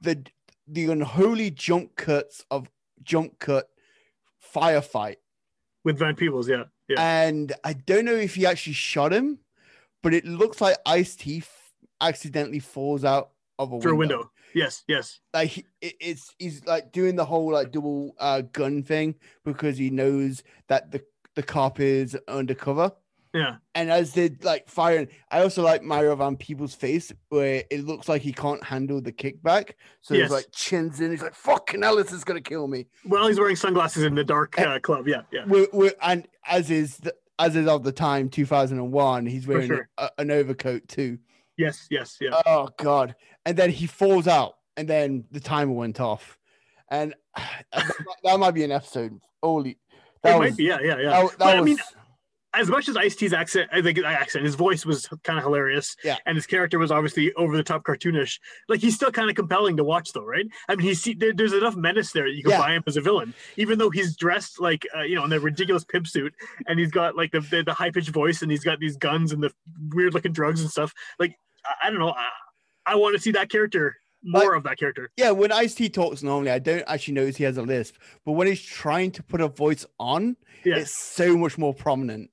the 0.00 0.24
the 0.66 0.90
unholy 0.90 1.50
jump 1.50 1.96
cuts 1.96 2.44
of 2.50 2.68
jump 3.02 3.38
cut 3.38 3.68
firefight 4.54 5.16
with 5.84 5.98
Van 5.98 6.14
Peebles. 6.14 6.48
Yeah, 6.48 6.64
yeah. 6.92 7.24
and 7.24 7.52
I 7.64 7.72
don't 7.74 8.04
know 8.04 8.14
if 8.14 8.34
he 8.34 8.46
actually 8.46 8.74
shot 8.74 9.12
him, 9.12 9.38
but 10.02 10.14
it 10.14 10.24
looks 10.24 10.60
like 10.60 10.76
Ice 10.86 11.16
T 11.16 11.42
accidentally 12.00 12.58
falls 12.58 13.04
out 13.04 13.30
of 13.58 13.72
a 13.72 13.80
Through 13.80 13.92
a 13.92 13.96
window. 13.96 14.16
window. 14.18 14.30
Yes, 14.54 14.84
yes. 14.86 15.20
Like 15.32 15.48
he, 15.48 15.64
it, 15.80 15.94
it's 16.00 16.34
he's 16.38 16.64
like 16.66 16.92
doing 16.92 17.16
the 17.16 17.24
whole 17.24 17.52
like 17.52 17.72
double 17.72 18.14
uh, 18.18 18.42
gun 18.52 18.82
thing 18.82 19.14
because 19.44 19.78
he 19.78 19.90
knows 19.90 20.42
that 20.68 20.90
the 20.90 21.02
the 21.34 21.42
cop 21.42 21.80
is 21.80 22.16
undercover. 22.28 22.92
Yeah. 23.32 23.56
And 23.74 23.90
as 23.90 24.12
they 24.12 24.30
like 24.42 24.68
firing, 24.68 25.08
I 25.30 25.42
also 25.42 25.62
like 25.62 25.82
Mario 25.82 26.14
Van 26.16 26.36
Peebles' 26.36 26.74
face 26.74 27.10
where 27.30 27.64
it 27.70 27.84
looks 27.86 28.08
like 28.08 28.20
he 28.20 28.32
can't 28.32 28.62
handle 28.62 29.00
the 29.00 29.12
kickback. 29.12 29.72
So 30.02 30.14
Yes. 30.14 30.24
he's 30.24 30.30
like 30.32 30.46
chins 30.52 31.00
in. 31.00 31.10
He's 31.10 31.22
like, 31.22 31.34
"Fucking 31.34 31.80
hell, 31.82 31.96
this 31.96 32.12
is 32.12 32.24
gonna 32.24 32.42
kill 32.42 32.68
me." 32.68 32.86
Well, 33.06 33.26
he's 33.28 33.38
wearing 33.40 33.56
sunglasses 33.56 34.02
in 34.04 34.14
the 34.14 34.24
dark 34.24 34.58
uh, 34.58 34.78
club. 34.80 35.08
Yeah, 35.08 35.22
yeah. 35.32 35.44
We're, 35.46 35.68
we're, 35.72 35.94
and 36.02 36.28
as 36.46 36.70
is 36.70 36.98
the, 36.98 37.14
as 37.38 37.56
is 37.56 37.66
of 37.66 37.84
the 37.84 37.92
time, 37.92 38.28
two 38.28 38.44
thousand 38.44 38.78
and 38.78 38.92
one, 38.92 39.24
he's 39.24 39.46
wearing 39.46 39.68
sure. 39.68 39.88
a, 39.96 40.10
an 40.18 40.30
overcoat 40.30 40.86
too. 40.88 41.18
Yes, 41.56 41.86
yes, 41.90 42.18
yeah. 42.20 42.38
Oh 42.46 42.68
god! 42.76 43.14
And 43.46 43.56
then 43.56 43.70
he 43.70 43.86
falls 43.86 44.28
out, 44.28 44.56
and 44.76 44.86
then 44.86 45.24
the 45.30 45.40
timer 45.40 45.72
went 45.72 46.00
off, 46.00 46.38
and 46.90 47.14
that, 47.36 47.64
that 48.24 48.38
might 48.38 48.50
be 48.52 48.64
an 48.64 48.72
episode. 48.72 49.18
Holy, 49.42 49.78
that 50.22 50.36
it 50.36 50.38
was 50.38 50.50
might 50.50 50.56
be. 50.58 50.64
Yeah, 50.64 50.78
yeah, 50.82 50.98
yeah. 50.98 51.10
that, 51.10 51.30
that 51.30 51.38
But, 51.38 51.56
I 51.56 51.60
was 51.60 51.66
mean, 51.66 51.78
as 52.54 52.68
much 52.68 52.88
as 52.88 52.96
Ice 52.96 53.16
T's 53.16 53.32
accent, 53.32 53.70
I 53.72 53.80
think 53.80 53.98
accent, 53.98 54.44
his 54.44 54.54
voice 54.54 54.84
was 54.84 55.08
kind 55.24 55.38
of 55.38 55.44
hilarious. 55.44 55.96
Yeah. 56.04 56.16
And 56.26 56.36
his 56.36 56.46
character 56.46 56.78
was 56.78 56.90
obviously 56.90 57.32
over 57.34 57.56
the 57.56 57.62
top 57.62 57.82
cartoonish. 57.82 58.38
Like 58.68 58.80
he's 58.80 58.94
still 58.94 59.10
kind 59.10 59.30
of 59.30 59.36
compelling 59.36 59.76
to 59.78 59.84
watch, 59.84 60.12
though, 60.12 60.24
right? 60.24 60.46
I 60.68 60.74
mean, 60.76 60.86
he's 60.86 61.02
there, 61.18 61.32
there's 61.32 61.52
enough 61.54 61.76
menace 61.76 62.12
there 62.12 62.24
that 62.24 62.34
you 62.34 62.42
can 62.42 62.52
Yeah. 62.52 62.58
buy 62.58 62.72
him 62.72 62.82
as 62.86 62.96
a 62.96 63.00
villain, 63.00 63.32
even 63.56 63.78
though 63.78 63.90
he's 63.90 64.16
dressed 64.16 64.60
like 64.60 64.86
uh, 64.96 65.02
you 65.02 65.14
know 65.14 65.24
in 65.24 65.30
the 65.30 65.40
ridiculous 65.40 65.84
pimp 65.84 66.06
suit, 66.06 66.34
and 66.66 66.78
he's 66.78 66.90
got 66.90 67.16
like 67.16 67.32
the 67.32 67.40
the, 67.40 67.62
the 67.62 67.74
high 67.74 67.90
pitched 67.90 68.10
voice, 68.10 68.42
and 68.42 68.50
he's 68.50 68.64
got 68.64 68.78
these 68.80 68.96
guns 68.96 69.32
and 69.32 69.42
the 69.42 69.52
weird 69.90 70.12
looking 70.14 70.32
drugs 70.32 70.60
and 70.60 70.70
stuff. 70.70 70.92
Like 71.18 71.34
I, 71.64 71.86
I 71.88 71.90
don't 71.90 72.00
know. 72.00 72.10
I, 72.10 72.28
I 72.84 72.94
want 72.96 73.14
to 73.16 73.22
see 73.22 73.30
that 73.32 73.48
character 73.48 73.96
more 74.24 74.54
of 74.54 74.62
that 74.64 74.78
character. 74.78 75.10
yeah. 75.16 75.30
When 75.32 75.50
Ice 75.50 75.74
T 75.74 75.88
talks 75.88 76.22
normally, 76.22 76.50
I 76.52 76.58
don't 76.60 76.84
actually 76.86 77.14
notice 77.14 77.36
he 77.36 77.44
has 77.44 77.56
a 77.56 77.62
lisp, 77.62 77.96
but 78.24 78.32
when 78.32 78.46
he's 78.46 78.62
trying 78.62 79.10
to 79.12 79.22
put 79.22 79.40
a 79.40 79.48
voice 79.48 79.84
on, 79.98 80.36
Yeah. 80.64 80.76
it's 80.76 80.94
so 80.96 81.36
much 81.36 81.58
more 81.58 81.74
prominent. 81.74 82.30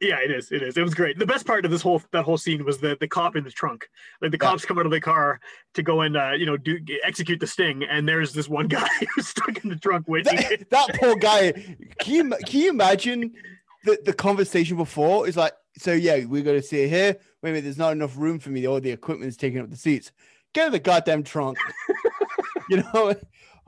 Yeah, 0.00 0.18
it 0.24 0.30
is. 0.30 0.50
It 0.50 0.62
is. 0.62 0.76
It 0.78 0.82
was 0.82 0.94
great. 0.94 1.18
The 1.18 1.26
best 1.26 1.46
part 1.46 1.66
of 1.66 1.70
this 1.70 1.82
whole 1.82 2.02
that 2.12 2.24
whole 2.24 2.38
scene 2.38 2.64
was 2.64 2.78
the 2.78 2.96
the 2.98 3.06
cop 3.06 3.36
in 3.36 3.44
the 3.44 3.50
trunk. 3.50 3.86
Like 4.22 4.30
the 4.30 4.38
Yeah. 4.40 4.48
cops 4.50 4.64
come 4.64 4.78
out 4.78 4.86
of 4.86 4.92
the 4.92 5.00
car 5.00 5.40
to 5.74 5.82
go 5.82 6.00
and 6.00 6.16
uh, 6.16 6.32
you 6.36 6.46
know 6.46 6.56
do 6.56 6.78
execute 7.04 7.38
the 7.38 7.46
sting, 7.46 7.84
and 7.84 8.08
there's 8.08 8.32
this 8.32 8.48
one 8.48 8.66
guy 8.76 8.88
who's 9.14 9.28
stuck 9.28 9.62
in 9.62 9.68
the 9.68 9.76
trunk 9.76 10.08
waiting. 10.08 10.36
That, 10.36 10.70
that 10.70 10.94
poor 10.98 11.16
guy. 11.20 11.52
Can 11.98 12.14
you 12.14 12.30
can 12.46 12.60
you 12.60 12.70
imagine 12.70 13.34
the 13.84 13.98
the 14.04 14.14
conversation 14.14 14.78
before? 14.78 15.28
Is 15.28 15.36
like, 15.36 15.52
so 15.76 15.92
yeah, 15.92 16.24
we're 16.24 16.42
gonna 16.44 16.62
sit 16.62 16.88
here. 16.88 17.16
Wait 17.42 17.50
a 17.50 17.52
minute, 17.52 17.64
there's 17.64 17.78
not 17.78 17.92
enough 17.92 18.16
room 18.16 18.38
for 18.38 18.48
me. 18.50 18.66
All 18.66 18.80
the 18.80 18.90
equipment's 18.90 19.36
taking 19.36 19.60
up 19.60 19.68
the 19.70 19.76
seats. 19.76 20.12
Get 20.54 20.66
in 20.66 20.72
the 20.72 20.78
goddamn 20.78 21.24
trunk. 21.24 21.58
you 22.70 22.78
know. 22.94 23.14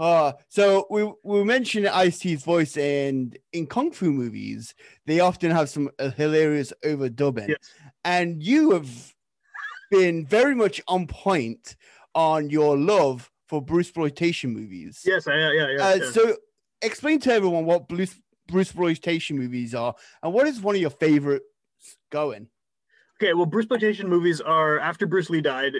Uh, 0.03 0.32
so 0.48 0.84
we 0.90 1.09
we 1.22 1.44
mentioned 1.44 1.86
Ice 1.86 2.18
T's 2.18 2.42
voice, 2.42 2.76
and 2.76 3.38
in 3.53 3.68
kung 3.68 3.92
fu 3.92 4.11
movies, 4.11 4.74
they 5.07 5.20
often 5.20 5.53
have 5.53 5.68
some 5.68 5.90
uh, 6.00 6.11
hilarious 6.11 6.72
overdubbing. 6.84 7.50
Yes. 7.50 7.59
And 8.05 8.42
you 8.42 8.72
have 8.72 9.14
been 9.92 10.26
very 10.26 10.57
much 10.57 10.80
on 10.88 11.07
point 11.07 11.76
on 12.16 12.50
your 12.50 12.76
love 12.76 13.30
for 13.46 13.62
Bruce 13.62 13.86
exploitation 13.86 14.53
movies. 14.53 15.03
Yes, 15.07 15.28
I, 15.28 15.36
yeah, 15.36 15.53
yeah, 15.53 15.68
yeah. 15.68 15.84
Uh, 15.86 15.94
yeah. 15.94 16.11
So, 16.11 16.36
explain 16.82 17.20
to 17.20 17.32
everyone 17.32 17.64
what 17.64 17.86
Bruce 17.86 18.18
Bruce 18.48 18.70
exploitation 18.70 19.38
movies 19.38 19.72
are, 19.72 19.94
and 20.20 20.32
what 20.32 20.48
is 20.48 20.61
one 20.61 20.74
of 20.74 20.80
your 20.80 20.90
favorites 20.90 21.44
going? 22.11 22.48
Okay, 23.22 23.34
well, 23.34 23.46
Bruce 23.46 23.66
exploitation 23.66 24.09
movies 24.09 24.40
are 24.40 24.80
after 24.80 25.07
Bruce 25.07 25.30
Lee 25.30 25.40
died. 25.40 25.74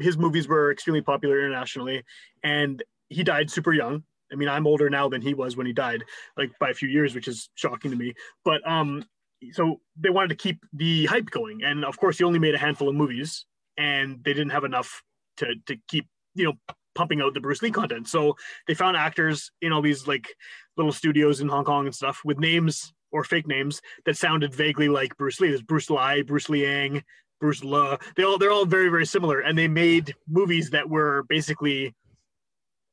His 0.00 0.18
movies 0.18 0.46
were 0.46 0.70
extremely 0.70 1.00
popular 1.00 1.38
internationally, 1.38 2.02
and 2.44 2.82
he 3.12 3.22
died 3.22 3.50
super 3.50 3.72
young. 3.72 4.02
I 4.32 4.36
mean, 4.36 4.48
I'm 4.48 4.66
older 4.66 4.88
now 4.88 5.08
than 5.08 5.20
he 5.20 5.34
was 5.34 5.56
when 5.56 5.66
he 5.66 5.72
died, 5.72 6.04
like 6.36 6.50
by 6.58 6.70
a 6.70 6.74
few 6.74 6.88
years, 6.88 7.14
which 7.14 7.28
is 7.28 7.50
shocking 7.54 7.90
to 7.90 7.96
me. 7.96 8.14
But 8.44 8.66
um, 8.68 9.04
so 9.52 9.80
they 9.96 10.10
wanted 10.10 10.28
to 10.28 10.36
keep 10.36 10.64
the 10.72 11.06
hype 11.06 11.30
going, 11.30 11.62
and 11.62 11.84
of 11.84 11.98
course, 11.98 12.18
he 12.18 12.24
only 12.24 12.38
made 12.38 12.54
a 12.54 12.58
handful 12.58 12.88
of 12.88 12.94
movies, 12.94 13.44
and 13.76 14.22
they 14.24 14.32
didn't 14.32 14.50
have 14.50 14.64
enough 14.64 15.02
to 15.38 15.54
to 15.66 15.76
keep 15.88 16.06
you 16.34 16.44
know 16.44 16.74
pumping 16.94 17.20
out 17.20 17.34
the 17.34 17.40
Bruce 17.40 17.62
Lee 17.62 17.70
content. 17.70 18.08
So 18.08 18.36
they 18.66 18.74
found 18.74 18.96
actors 18.96 19.50
in 19.60 19.72
all 19.72 19.82
these 19.82 20.06
like 20.06 20.28
little 20.76 20.92
studios 20.92 21.40
in 21.40 21.48
Hong 21.48 21.64
Kong 21.64 21.86
and 21.86 21.94
stuff 21.94 22.20
with 22.24 22.38
names 22.38 22.92
or 23.10 23.24
fake 23.24 23.46
names 23.46 23.80
that 24.06 24.16
sounded 24.16 24.54
vaguely 24.54 24.88
like 24.88 25.16
Bruce 25.16 25.40
Lee. 25.40 25.48
There's 25.48 25.62
Bruce 25.62 25.90
Lai, 25.90 26.22
Bruce 26.22 26.48
Liang, 26.48 27.02
Bruce 27.40 27.64
Le. 27.64 27.98
They 28.16 28.22
all 28.22 28.38
they're 28.38 28.52
all 28.52 28.66
very 28.66 28.88
very 28.88 29.06
similar, 29.06 29.40
and 29.40 29.58
they 29.58 29.68
made 29.68 30.14
movies 30.28 30.70
that 30.70 30.88
were 30.88 31.24
basically 31.28 31.94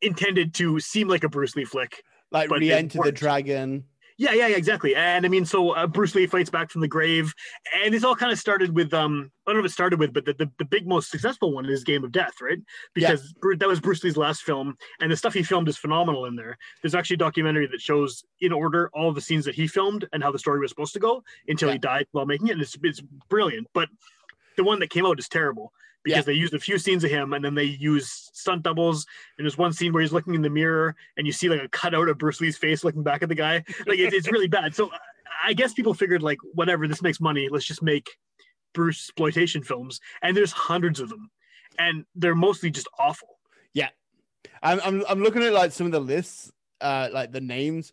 intended 0.02 0.54
to 0.56 0.80
seem 0.80 1.08
like 1.08 1.24
a 1.24 1.30
Bruce 1.30 1.56
Lee 1.56 1.66
flick. 1.66 2.04
Like 2.32 2.50
Re-Enter 2.50 3.00
the. 3.04 3.12
Dragon. 3.12 3.86
Yeah, 4.20 4.34
yeah, 4.34 4.48
yeah, 4.48 4.58
exactly. 4.58 4.94
And 4.98 5.26
I 5.26 5.30
mean, 5.30 5.46
so 5.46 5.72
uh, 5.72 5.88
Bruce 5.88 6.14
Lee 6.14 6.28
fights 6.28 6.50
back 6.50 6.70
from 6.70 6.82
the 6.82 6.90
grave, 6.90 7.34
and 7.82 7.96
it's 7.96 8.04
all 8.04 8.18
kind 8.18 8.34
of 8.34 8.38
started 8.38 8.76
with 8.76 8.94
um, 8.94 9.32
I 9.48 9.52
don't 9.52 9.60
know 9.62 9.66
if 9.66 9.72
it 9.72 9.74
started 9.74 9.98
with, 9.98 10.12
but 10.14 10.26
the, 10.26 10.34
the, 10.34 10.52
the 10.60 10.66
big 10.66 10.86
most 10.86 11.10
successful 11.10 11.54
one 11.54 11.66
is 11.66 11.86
Game 11.86 12.04
of 12.04 12.12
Death, 12.12 12.34
right? 12.42 12.58
Because 12.94 13.34
Bru- 13.40 13.56
that 13.56 13.68
was 13.68 13.80
Bruce 13.80 14.04
Lee's 14.04 14.18
last 14.18 14.42
film, 14.44 14.76
and 15.00 15.10
the 15.10 15.16
stuff 15.16 15.34
he 15.34 15.42
filmed 15.42 15.70
is 15.70 15.78
phenomenal 15.78 16.26
in 16.26 16.36
there. 16.36 16.58
There's 16.84 16.96
actually 16.96 17.14
a 17.14 17.20
documentary 17.20 17.68
that 17.68 17.80
shows 17.80 18.22
in 18.42 18.52
order 18.52 18.90
all 18.94 19.08
of 19.08 19.16
the 19.16 19.22
scenes 19.22 19.46
that 19.46 19.56
he 19.56 19.68
filmed 19.68 20.06
and 20.12 20.22
how 20.22 20.34
the 20.34 20.40
story 20.40 20.60
was 20.60 20.72
supposed 20.72 20.94
to 20.94 21.00
go 21.00 21.24
until 21.48 21.70
Yeah. 21.70 21.74
he 21.76 21.80
died 21.80 22.06
while 22.12 22.26
making 22.26 22.48
it. 22.48 22.54
And 22.54 22.62
it's 22.62 22.76
it's 22.84 23.02
brilliant, 23.30 23.68
but 23.74 23.88
the 24.58 24.66
one 24.66 24.80
that 24.80 24.90
came 24.90 25.06
out 25.06 25.18
is 25.18 25.30
terrible 25.30 25.72
because 26.04 26.26
they 26.26 26.34
used 26.34 26.54
a 26.54 26.60
few 26.60 26.78
scenes 26.78 27.04
of 27.04 27.12
him 27.12 27.34
and 27.34 27.44
then 27.44 27.56
they 27.56 27.64
use 27.64 28.30
stunt 28.34 28.64
doubles. 28.64 29.06
And 29.38 29.46
there's 29.46 29.58
one 29.58 29.74
scene 29.74 29.92
where 29.94 30.02
he's 30.02 30.14
looking 30.14 30.34
in 30.34 30.42
the 30.42 30.50
mirror 30.50 30.96
and 31.18 31.28
you 31.28 31.34
see 31.34 31.50
like 31.50 31.62
a 31.62 31.68
cutout 31.70 32.08
of 32.10 32.18
Bruce 32.18 32.40
Lee's 32.42 32.58
face 32.58 32.84
looking 32.84 33.04
back 33.04 33.22
at 33.22 33.30
the 33.30 33.36
guy. 33.36 33.64
Like 33.86 34.00
it, 34.00 34.14
it's 34.14 34.32
really 34.32 34.48
bad. 34.60 34.74
So 34.76 34.90
I 35.44 35.54
guess 35.54 35.74
people 35.74 35.94
figured 35.94 36.24
like 36.24 36.38
whatever, 36.54 36.88
this 36.88 37.02
makes 37.02 37.20
money. 37.20 37.48
Let's 37.50 37.66
just 37.66 37.82
make 37.84 38.10
Bruce 38.74 38.98
exploitation 39.08 39.64
films. 39.64 40.00
And 40.22 40.36
there's 40.36 40.52
hundreds 40.52 41.00
of 41.00 41.10
them, 41.10 41.30
and 41.78 42.06
they're 42.16 42.36
mostly 42.36 42.70
just 42.72 42.88
awful. 42.98 43.40
Yeah, 43.74 43.90
I'm, 44.64 44.80
I'm 44.84 45.04
I'm 45.10 45.24
looking 45.24 45.44
at 45.44 45.54
like 45.54 45.72
some 45.72 45.86
of 45.86 45.92
the 45.92 46.00
lists, 46.00 46.52
uh, 46.82 47.10
like 47.12 47.32
the 47.32 47.42
names, 47.42 47.92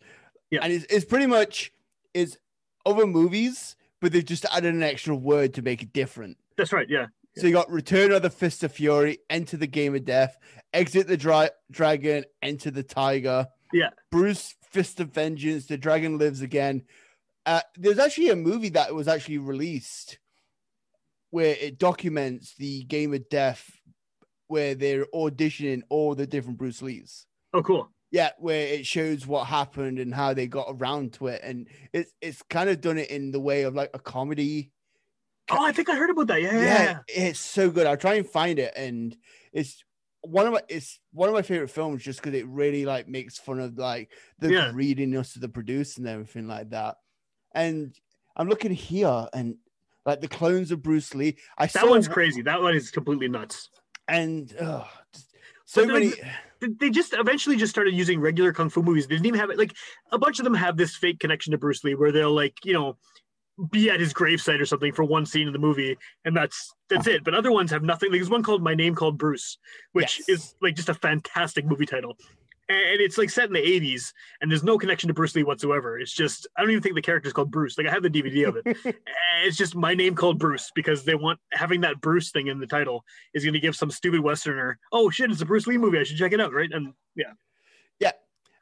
Yeah. 0.51 0.61
and 0.63 0.73
it's, 0.73 0.87
it's 0.91 1.05
pretty 1.05 1.27
much 1.27 1.73
is 2.15 2.39
other 2.85 3.07
movies, 3.07 3.77
but 4.01 4.13
they've 4.13 4.25
just 4.25 4.45
added 4.53 4.75
an 4.75 4.83
extra 4.83 5.15
word 5.15 5.55
to 5.55 5.63
make 5.63 5.83
it 5.83 5.93
different. 5.93 6.37
That's 6.57 6.73
right. 6.73 6.89
Yeah. 6.89 7.07
So 7.39 7.47
you 7.47 7.53
got 7.53 7.70
Return 7.70 8.12
of 8.12 8.22
the 8.22 8.30
Fist 8.30 8.62
of 8.64 8.72
Fury, 8.72 9.18
Enter 9.28 9.59
the 9.59 9.66
Game 9.66 9.95
of 9.95 10.05
Death, 10.05 10.39
Exit 10.72 11.07
the 11.07 11.18
Dra- 11.18 11.51
Dragon, 11.70 12.24
Enter 12.43 12.70
the 12.70 12.82
Tiger. 12.82 13.47
Yeah. 13.72 13.91
Bruce 14.11 14.55
Fist 14.70 15.01
of 15.01 15.12
Vengeance, 15.12 15.66
The 15.66 15.76
Dragon 15.76 16.18
Lives 16.18 16.41
Again. 16.41 16.84
Uh, 17.45 17.61
there's 17.76 17.99
actually 17.99 18.30
a 18.30 18.37
movie 18.37 18.70
that 18.70 18.95
was 18.95 19.07
actually 19.07 19.39
released 19.39 20.18
where 21.30 21.57
it 21.61 21.78
documents 21.78 22.55
the 22.57 22.84
Game 22.84 23.12
of 23.12 23.28
Death, 23.28 23.70
where 24.49 24.74
they're 24.74 25.07
auditioning 25.14 25.82
all 25.91 26.14
the 26.14 26.26
different 26.26 26.59
Bruce 26.59 26.80
Lees. 26.80 27.26
Oh, 27.53 27.62
cool. 27.62 27.91
Yeah, 28.11 28.30
where 28.39 28.66
it 28.66 28.87
shows 28.87 29.26
what 29.26 29.47
happened 29.47 29.99
and 29.99 30.14
how 30.14 30.32
they 30.32 30.47
got 30.47 30.68
around 30.70 31.12
to 31.14 31.26
it, 31.26 31.43
and 31.43 31.68
it's 31.93 32.12
it's 32.22 32.41
kind 32.43 32.70
of 32.70 32.80
done 32.80 32.99
it 32.99 33.11
in 33.11 33.32
the 33.32 33.41
way 33.41 33.64
of 33.64 33.74
like 33.74 33.91
a 33.95 33.99
comedy 33.99 34.70
Oh, 35.51 35.65
I 35.65 35.73
think 35.73 35.89
I 35.89 35.97
heard 35.97 36.11
about 36.11 36.27
that. 36.29 36.43
Yeah. 36.43 36.61
Yeah. 36.61 36.99
it's 37.09 37.39
so 37.41 37.71
good. 37.71 37.87
I'll 37.87 37.97
try 37.97 38.15
and 38.15 38.27
find 38.29 38.59
it, 38.59 38.73
and 38.77 39.17
it's 39.53 39.85
one 40.23 40.47
of 40.47 40.53
my 40.53 40.61
it's 40.69 40.99
one 41.13 41.29
of 41.29 41.35
my 41.35 41.43
favorite 41.43 41.69
films 41.71 42.03
just 42.03 42.21
because 42.21 42.35
it 42.39 42.47
really 42.49 42.85
like 42.85 43.07
makes 43.09 43.39
fun 43.39 43.61
of 43.61 43.79
like 43.79 44.11
the 44.41 44.51
Yeah. 44.53 44.73
greediness 44.73 45.37
of 45.37 45.43
the 45.43 45.49
producer 45.49 46.01
and 46.01 46.09
everything 46.09 46.49
like 46.49 46.71
that. 46.71 46.97
And 47.55 47.95
I'm 48.37 48.49
looking 48.49 48.73
here, 48.73 49.29
and 49.33 49.57
like 50.05 50.21
the 50.21 50.29
clones 50.29 50.71
of 50.73 50.83
Bruce 50.83 51.15
Lee. 51.15 51.37
I 51.59 51.67
That 51.67 51.89
one's 51.89 52.09
crazy. 52.09 52.43
That 52.43 52.61
one 52.61 52.75
is 52.75 52.91
completely 52.91 53.29
nuts. 53.29 53.71
and 54.09 54.51
so 55.65 55.85
But 55.87 55.93
many. 55.93 56.09
They- 56.09 56.69
They 56.81 56.89
just 56.91 57.13
eventually 57.13 57.57
just 57.57 57.71
started 57.71 57.93
using 57.95 58.19
regular 58.19 58.51
kung 58.51 58.71
fu 58.71 58.83
movies. 58.83 59.07
They 59.07 59.15
didn't 59.17 59.27
even 59.27 59.41
have 59.41 59.51
it. 59.51 59.59
Like 59.59 59.75
a 60.11 60.19
bunch 60.19 60.39
of 60.41 60.45
them 60.45 60.55
have 60.55 60.79
this 60.79 60.97
fake 60.97 61.19
connection 61.21 61.51
to 61.51 61.59
Bruce 61.59 61.85
Lee, 61.85 61.95
where 61.95 62.11
they'll 62.11 62.33
like 62.35 62.55
you 62.65 62.73
know 62.73 62.97
be 63.71 63.91
at 63.91 64.01
his 64.01 64.13
gravesite 64.13 64.61
or 64.61 64.67
something 64.67 64.93
for 64.93 65.05
one 65.05 65.25
scene 65.27 65.47
in 65.47 65.53
the 65.53 65.59
movie, 65.59 65.97
and 66.25 66.37
that's 66.37 66.73
that's 66.91 67.07
it. 67.07 67.25
But 67.25 67.35
other 67.35 67.53
ones 67.53 67.71
have 67.71 67.83
nothing. 67.83 68.11
Like, 68.11 68.19
there's 68.21 68.31
one 68.31 68.43
called 68.43 68.63
My 68.63 68.75
Name 68.75 68.95
Called 68.95 69.19
Bruce, 69.19 69.59
which 69.93 70.19
Yes. 70.21 70.29
is 70.29 70.55
like 70.61 70.75
just 70.77 70.89
a 70.89 70.95
fantastic 70.95 71.65
movie 71.65 71.87
title. 71.87 72.17
And 72.69 73.01
it's 73.01 73.17
like 73.17 73.31
set 73.31 73.47
in 73.47 73.53
the 73.53 73.61
80s, 73.61 74.13
and 74.41 74.51
there's 74.51 74.65
no 74.65 74.77
connection 74.77 75.07
to 75.07 75.15
Bruce 75.15 75.37
Lee 75.37 75.45
whatsoever. 75.45 76.01
It's 76.01 76.13
just 76.13 76.49
I 76.57 76.63
don't 76.63 76.71
even 76.73 76.83
think 76.83 76.97
the 76.97 77.03
character's 77.03 77.33
called 77.33 77.51
Bruce. 77.53 77.79
Like 77.79 77.87
I 77.87 77.93
have 77.93 78.03
the 78.03 78.11
DVD 78.11 78.49
of 78.49 78.57
it. 78.65 78.77
It's 79.45 79.57
just 79.57 79.77
my 79.77 79.95
name 79.95 80.15
called 80.17 80.39
Bruce 80.39 80.73
because 80.75 81.05
they 81.05 81.15
want 81.15 81.39
having 81.53 81.83
that 81.83 82.01
Bruce 82.01 82.31
thing 82.31 82.47
in 82.49 82.59
the 82.59 82.67
title 82.67 83.05
is 83.35 83.45
going 83.45 83.53
to 83.55 83.61
give 83.61 83.77
some 83.77 83.91
stupid 83.91 84.21
Westerner, 84.21 84.79
oh 84.93 85.11
shit, 85.11 85.31
it's 85.31 85.43
a 85.43 85.47
Bruce 85.47 85.67
Lee 85.67 85.77
movie. 85.79 85.99
I 85.99 86.05
should 86.05 86.17
check 86.17 86.33
it 86.33 86.41
out, 86.41 86.53
right? 86.55 86.71
And 86.73 86.95
yeah, 87.15 87.33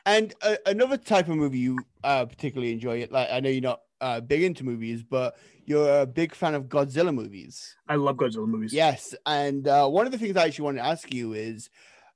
And 0.07 0.35
uh, 0.43 0.57
another 0.67 0.97
type 0.97 1.29
of 1.29 1.37
movie 1.37 1.59
you 1.59 1.79
uh, 2.03 2.27
particularly 2.27 2.73
enjoy 2.73 2.99
it. 2.99 3.11
Like 3.11 3.29
I 3.31 3.41
know 3.41 3.49
you're 3.49 3.63
not 3.63 3.81
uh, 4.01 4.21
big 4.21 4.43
into 4.43 4.65
movies, 4.65 5.03
but 5.03 5.37
you're 5.65 6.01
a 6.03 6.07
big 6.07 6.35
fan 6.35 6.55
of 6.55 6.65
Godzilla 6.65 7.15
movies. 7.15 7.75
I 7.89 7.95
love 7.95 8.17
Godzilla 8.17 8.47
movies. 8.47 8.73
Yes, 8.73 9.15
and 9.25 9.67
uh, 9.67 9.89
one 9.89 10.05
of 10.05 10.13
the 10.13 10.19
things 10.19 10.37
I 10.37 10.45
actually 10.45 10.67
want 10.67 10.77
to 10.77 10.85
ask 10.85 11.13
you 11.13 11.33
is, 11.33 11.71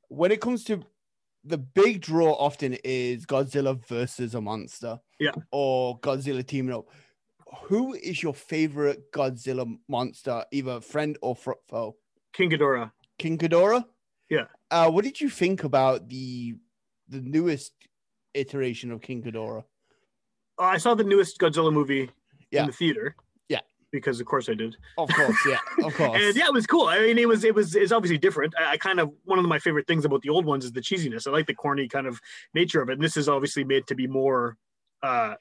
when 0.08 0.32
it 0.32 0.40
comes 0.40 0.64
to 0.64 0.82
the 1.44 1.56
big 1.56 2.02
draw, 2.02 2.32
often 2.32 2.76
is 2.84 3.24
Godzilla 3.24 3.82
versus 3.86 4.34
a 4.34 4.40
monster. 4.40 5.00
Yeah. 5.18 5.32
Or 5.50 5.98
Godzilla 6.00 6.46
teaming 6.46 6.74
up. 6.74 6.88
Who 7.62 7.94
is 7.94 8.22
your 8.22 8.34
favorite 8.34 9.10
Godzilla 9.10 9.78
monster, 9.88 10.44
either 10.52 10.82
friend 10.82 11.16
or 11.22 11.34
foe? 11.34 11.96
King 12.34 12.50
Ghidorah. 12.50 12.92
King 13.18 13.38
Ghidorah. 13.38 13.86
Yeah. 14.28 14.44
Uh, 14.70 14.90
what 14.90 15.04
did 15.04 15.20
you 15.20 15.30
think 15.30 15.64
about 15.64 16.10
the 16.10 16.54
the 17.08 17.20
newest 17.20 17.72
iteration 18.34 18.90
of 18.90 19.00
King 19.00 19.22
Ghidorah? 19.22 19.64
Uh, 20.58 20.62
I 20.62 20.76
saw 20.78 20.94
the 20.94 21.04
newest 21.04 21.38
Godzilla 21.38 21.72
movie 21.72 22.10
Yeah. 22.50 22.60
in 22.62 22.66
the 22.66 22.72
theater. 22.72 23.14
Yeah. 23.48 23.60
Because 23.92 24.20
of 24.20 24.26
course 24.26 24.48
I 24.48 24.54
did. 24.54 24.76
Of 24.98 25.08
course, 25.10 25.36
yeah, 25.48 25.58
of 25.84 25.94
course. 25.98 26.20
And 26.20 26.36
yeah, 26.36 26.46
it 26.46 26.52
was 26.52 26.66
cool. 26.66 26.86
I 26.88 26.98
mean, 27.00 27.18
it 27.18 27.28
was 27.28 27.44
it 27.44 27.54
was 27.54 27.74
it's 27.74 27.92
obviously 27.92 28.18
different. 28.18 28.52
I, 28.58 28.72
I 28.72 28.76
kind 28.76 29.00
of 29.00 29.10
one 29.24 29.38
of 29.38 29.44
my 29.46 29.58
favorite 29.58 29.86
things 29.86 30.04
about 30.04 30.20
the 30.22 30.28
old 30.28 30.44
ones 30.44 30.64
is 30.64 30.72
the 30.72 30.80
cheesiness. 30.80 31.26
I 31.26 31.30
like 31.30 31.46
the 31.46 31.54
corny 31.54 31.88
kind 31.88 32.06
of 32.06 32.20
nature 32.54 32.82
of 32.82 32.90
it. 32.90 32.94
And 32.94 33.02
this 33.02 33.16
is 33.16 33.28
obviously 33.28 33.64
made 33.64 33.86
to 33.86 33.94
be 33.94 34.06
more 34.06 34.56
uh 35.02 35.34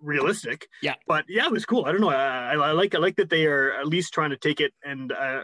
realistic. 0.00 0.66
Yeah. 0.82 0.94
But 1.06 1.24
yeah, 1.28 1.44
it 1.46 1.52
was 1.52 1.66
cool. 1.66 1.84
I 1.84 1.92
don't 1.92 2.00
know. 2.00 2.08
I, 2.10 2.52
I, 2.52 2.54
I 2.54 2.72
like 2.72 2.94
I 2.94 2.98
like 2.98 3.16
that 3.16 3.28
they 3.28 3.44
are 3.46 3.72
at 3.74 3.86
least 3.86 4.14
trying 4.14 4.30
to 4.30 4.36
take 4.36 4.60
it 4.60 4.72
and 4.82 5.12
uh 5.12 5.42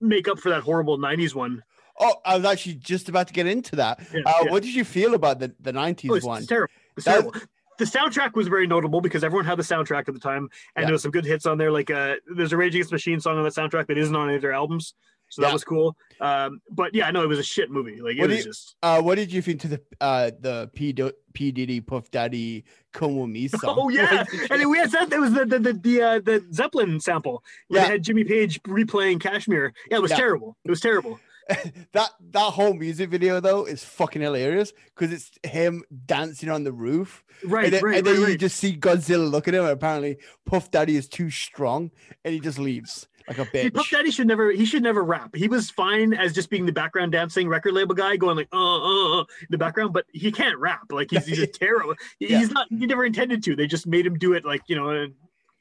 make 0.00 0.26
up 0.28 0.38
for 0.40 0.48
that 0.50 0.62
horrible 0.62 0.98
90s 0.98 1.34
one. 1.34 1.62
Oh, 1.98 2.14
I 2.24 2.36
was 2.36 2.44
actually 2.44 2.74
just 2.74 3.08
about 3.08 3.26
to 3.28 3.32
get 3.32 3.46
into 3.46 3.76
that. 3.76 4.00
Yeah, 4.12 4.20
Uh, 4.26 4.32
yeah. 4.44 4.50
What 4.50 4.62
did 4.62 4.74
you 4.74 4.84
feel 4.84 5.14
about 5.14 5.38
the, 5.38 5.54
the 5.60 5.72
90s 5.72 6.22
Oh, 6.22 6.26
one? 6.26 6.44
terrible. 6.46 6.72
Terrible. 7.02 7.32
The 7.78 7.84
soundtrack 7.84 8.34
was 8.34 8.48
very 8.48 8.66
notable 8.66 9.00
because 9.02 9.22
everyone 9.22 9.44
had 9.44 9.58
the 9.58 9.62
soundtrack 9.62 10.08
at 10.08 10.14
the 10.14 10.20
time, 10.20 10.48
and 10.74 10.82
Yeah. 10.82 10.84
there 10.86 10.92
was 10.92 11.02
some 11.02 11.10
good 11.10 11.26
hits 11.26 11.44
on 11.46 11.58
there. 11.58 11.70
Like 11.70 11.90
uh, 11.90 12.14
there's 12.34 12.52
a 12.52 12.56
Rage 12.56 12.74
Against 12.74 12.90
the 12.90 12.94
Machine 12.94 13.20
song 13.20 13.36
on 13.36 13.44
that 13.44 13.52
soundtrack 13.52 13.86
that 13.88 13.98
isn't 13.98 14.16
on 14.16 14.28
any 14.28 14.36
of 14.36 14.40
their 14.42 14.52
albums, 14.54 14.94
so 15.28 15.42
that 15.42 15.52
was 15.52 15.62
cool. 15.62 15.94
Um, 16.18 16.60
but 16.70 16.94
yeah, 16.94 17.10
no, 17.10 17.22
it 17.22 17.26
was 17.26 17.38
a 17.38 17.42
shit 17.42 17.70
movie. 17.70 18.00
Like 18.00 18.16
it 18.16 18.20
What 18.20 18.30
was 18.30 18.38
you- 18.38 18.44
just. 18.44 18.76
Uh, 18.82 19.02
what 19.02 19.16
did 19.16 19.30
you 19.30 19.42
think 19.42 19.60
to 19.60 19.68
the 19.68 19.82
uh 20.00 20.30
the 20.40 20.70
P, 20.74 20.94
D- 20.94 21.12
P 21.34 21.52
Diddy 21.52 21.82
Puff 21.82 22.10
Daddy 22.10 22.64
Come 22.94 23.18
With 23.18 23.28
Me 23.28 23.46
song? 23.48 23.60
Oh 23.78 23.90
yeah, 23.90 24.24
and 24.50 24.58
then 24.58 24.70
we 24.70 24.78
had 24.78 24.90
that. 24.92 25.10
That 25.10 25.20
was 25.20 25.34
the 25.34 25.44
the 25.44 25.58
the 25.58 25.72
the, 25.74 26.02
uh, 26.02 26.20
the 26.20 26.46
Zeppelin 26.54 26.98
sample. 26.98 27.44
Yeah. 27.68 27.84
had 27.84 28.02
Jimmy 28.02 28.24
Page 28.24 28.62
replaying 28.62 29.20
Kashmir. 29.20 29.74
Yeah, 29.90 29.98
it 29.98 30.02
was 30.02 30.12
terrible. 30.12 30.56
It 30.64 30.70
was 30.70 30.80
terrible. 30.80 31.20
that 31.92 32.10
that 32.30 32.52
whole 32.52 32.74
music 32.74 33.08
video 33.10 33.40
though 33.40 33.64
is 33.64 33.84
fucking 33.84 34.22
hilarious 34.22 34.72
because 34.94 35.12
it's 35.12 35.30
him 35.44 35.84
dancing 36.06 36.48
on 36.48 36.64
the 36.64 36.72
roof, 36.72 37.24
Right, 37.44 37.66
and 37.66 37.74
then, 37.74 37.84
right, 37.84 37.98
and 37.98 38.06
then 38.06 38.14
right, 38.14 38.20
you 38.20 38.26
right. 38.26 38.40
just 38.40 38.56
see 38.56 38.76
Godzilla 38.76 39.30
look 39.30 39.46
at 39.48 39.54
him. 39.54 39.62
And 39.62 39.72
apparently, 39.72 40.18
Puff 40.44 40.70
Daddy 40.70 40.96
is 40.96 41.08
too 41.08 41.30
strong, 41.30 41.90
and 42.24 42.34
he 42.34 42.40
just 42.40 42.58
leaves 42.58 43.06
like 43.28 43.38
a 43.38 43.44
See, 43.44 43.50
bitch. 43.70 43.74
Puff 43.74 43.90
Daddy 43.90 44.10
should 44.10 44.26
never. 44.26 44.50
He 44.50 44.64
should 44.64 44.82
never 44.82 45.02
rap. 45.02 45.34
He 45.34 45.48
was 45.48 45.70
fine 45.70 46.14
as 46.14 46.32
just 46.32 46.50
being 46.50 46.66
the 46.66 46.72
background 46.72 47.12
dancing 47.12 47.48
record 47.48 47.74
label 47.74 47.94
guy, 47.94 48.16
going 48.16 48.36
like 48.36 48.48
uh 48.52 48.56
uh, 48.56 49.18
uh 49.18 49.20
in 49.20 49.46
the 49.50 49.58
background. 49.58 49.92
But 49.92 50.06
he 50.12 50.32
can't 50.32 50.58
rap. 50.58 50.90
Like 50.90 51.10
he's, 51.10 51.26
he's 51.26 51.38
a 51.40 51.46
terrible. 51.46 51.94
Yeah. 52.18 52.38
He's 52.38 52.50
not. 52.50 52.66
He 52.70 52.86
never 52.86 53.04
intended 53.04 53.42
to. 53.44 53.56
They 53.56 53.66
just 53.66 53.86
made 53.86 54.06
him 54.06 54.14
do 54.14 54.32
it. 54.32 54.44
Like 54.44 54.62
you 54.66 54.76
know, 54.76 55.08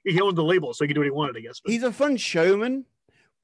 he 0.04 0.22
owned 0.22 0.38
the 0.38 0.44
label, 0.44 0.74
so 0.74 0.84
he 0.84 0.88
could 0.88 0.96
do 0.96 1.02
what 1.02 1.08
he 1.08 1.12
wanted. 1.12 1.38
I 1.38 1.42
guess. 1.42 1.60
But 1.64 1.72
He's 1.72 1.84
a 1.84 1.92
fun 1.92 2.18
showman, 2.18 2.86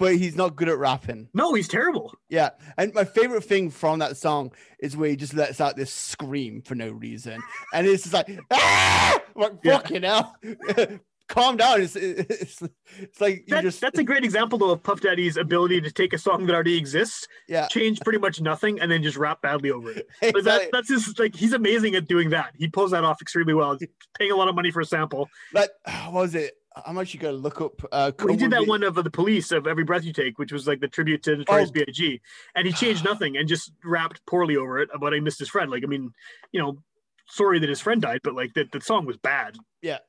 but 0.01 0.15
he's 0.15 0.35
not 0.35 0.55
good 0.55 0.67
at 0.67 0.77
rapping. 0.77 1.29
no, 1.33 1.53
he's 1.53 1.67
terrible. 1.67 2.13
Yeah, 2.27 2.49
and 2.77 2.93
my 2.93 3.05
favorite 3.05 3.43
thing 3.43 3.69
from 3.69 3.99
that 3.99 4.17
song 4.17 4.51
is 4.79 4.97
where 4.97 5.09
he 5.09 5.15
just 5.15 5.33
lets 5.35 5.61
out 5.61 5.75
this 5.77 5.93
scream 5.93 6.61
for 6.63 6.75
no 6.75 6.89
reason, 6.89 7.39
and 7.73 7.85
it's 7.87 8.03
just 8.03 8.13
like, 8.13 8.27
ah! 8.51 9.21
like 9.35 9.53
Yeah. 9.63 9.77
fucking 9.77 10.03
hell, 10.03 10.35
calm 11.27 11.55
down. 11.57 11.81
It's, 11.81 11.95
it's 11.95 12.61
it's 12.99 13.21
like 13.21 13.43
you 13.47 13.55
That, 13.55 13.61
just 13.63 13.79
that's 13.79 13.99
a 13.99 14.03
great 14.03 14.23
example 14.25 14.57
though 14.57 14.71
of 14.71 14.83
Puff 14.83 15.01
Daddy's 15.01 15.37
ability 15.37 15.81
to 15.81 15.91
take 15.91 16.13
a 16.13 16.17
song 16.17 16.45
that 16.47 16.53
already 16.53 16.77
exists, 16.77 17.27
yeah. 17.47 17.67
change 17.67 17.99
pretty 18.01 18.19
much 18.19 18.41
nothing, 18.41 18.79
and 18.81 18.91
then 18.91 19.03
just 19.03 19.17
rap 19.17 19.41
badly 19.41 19.71
over 19.71 19.91
it. 19.91 20.07
But 20.33 20.43
that, 20.45 20.69
that's 20.71 20.87
just 20.87 21.19
like 21.19 21.35
he's 21.35 21.53
amazing 21.53 21.95
at 21.95 22.07
doing 22.07 22.31
that. 22.31 22.53
He 22.57 22.67
pulls 22.67 22.91
that 22.91 23.03
off 23.03 23.21
extremely 23.21 23.53
well. 23.53 23.77
He's 23.79 23.87
paying 24.17 24.31
a 24.31 24.35
lot 24.35 24.47
of 24.47 24.55
money 24.55 24.71
for 24.71 24.81
a 24.81 24.85
sample. 24.85 25.29
But 25.53 25.71
what 26.09 26.13
was 26.13 26.35
it? 26.35 26.55
I'm 26.85 26.97
actually 26.97 27.19
gonna 27.19 27.33
look 27.37 27.59
up. 27.59 27.81
Uh, 27.91 28.11
Well, 28.17 28.29
he 28.29 28.37
did 28.37 28.51
that 28.51 28.65
one 28.65 28.83
of 28.83 28.95
the 28.95 29.09
police 29.09 29.51
of 29.51 29.67
Every 29.67 29.83
Breath 29.83 30.05
You 30.05 30.13
Take, 30.13 30.39
which 30.39 30.51
was 30.53 30.67
like 30.67 30.79
the 30.79 30.87
tribute 30.87 31.21
to 31.23 31.35
Notorious 31.37 31.69
Oh. 31.69 31.73
B.I.G. 31.73 32.21
And 32.55 32.65
he 32.65 32.73
changed 32.73 33.03
nothing 33.11 33.35
and 33.37 33.47
just 33.47 33.73
rapped 33.83 34.25
poorly 34.25 34.55
over 34.55 34.79
it 34.79 34.89
about 34.93 35.13
I 35.13 35.19
missed 35.19 35.39
his 35.39 35.49
friend. 35.49 35.69
Like, 35.69 35.83
I 35.83 35.87
mean, 35.87 36.13
you 36.51 36.61
know, 36.61 36.81
sorry 37.27 37.59
that 37.59 37.69
his 37.69 37.81
friend 37.81 38.01
died, 38.01 38.21
but 38.23 38.35
like 38.35 38.53
that 38.53 38.71
the 38.71 38.79
song 38.81 39.05
was 39.05 39.17
bad. 39.17 39.57
Yeah. 39.81 39.99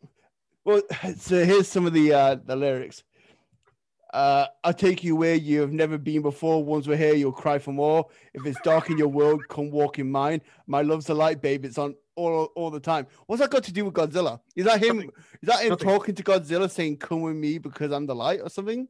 Well, 0.65 0.83
so 1.17 1.45
here's 1.45 1.69
some 1.69 1.87
of 1.87 1.93
the 1.93 2.13
uh 2.13 2.37
the 2.45 2.57
lyrics. 2.57 3.03
Uh, 4.13 4.47
I'll 4.63 4.75
take 4.75 5.03
you 5.03 5.17
where 5.17 5.35
you 5.35 5.63
have 5.63 5.73
never 5.73 5.97
been 5.97 6.21
before. 6.21 6.63
Once 6.63 6.87
we're 6.87 6.99
here, 6.99 7.15
you'll 7.15 7.33
cry 7.33 7.59
for 7.59 7.73
more. 7.73 8.09
If 8.35 8.45
it's 8.45 8.61
dark 8.61 8.91
in 8.91 8.99
your 8.99 9.09
world, 9.09 9.41
come 9.49 9.71
walk 9.71 9.99
in 9.99 10.13
mine. 10.13 10.43
My 10.67 10.83
love's 10.83 11.09
a 11.09 11.15
light, 11.15 11.41
babe. 11.41 11.65
It's 11.65 11.79
on 11.79 11.95
all 12.17 12.47
all 12.55 12.71
the 12.71 12.81
time. 12.81 13.07
What's 13.27 13.41
that 13.41 13.51
got 13.51 13.65
to 13.65 13.73
do 13.73 13.85
with 13.85 13.95
Godzilla? 13.95 14.41
Is 14.57 14.65
that 14.67 14.83
him? 14.83 14.97
Nothing. 14.97 15.11
Is 15.43 15.49
that 15.49 15.63
him 15.63 15.69
Nothing. 15.71 15.89
talking 15.89 16.15
to 16.15 16.23
Godzilla 16.23 16.71
saying 16.71 16.99
"Come 16.99 17.23
with 17.23 17.37
me 17.37 17.59
because 17.59 17.93
I'm 17.93 18.07
the 18.07 18.15
light" 18.15 18.41
or 18.43 18.49
something? 18.49 18.89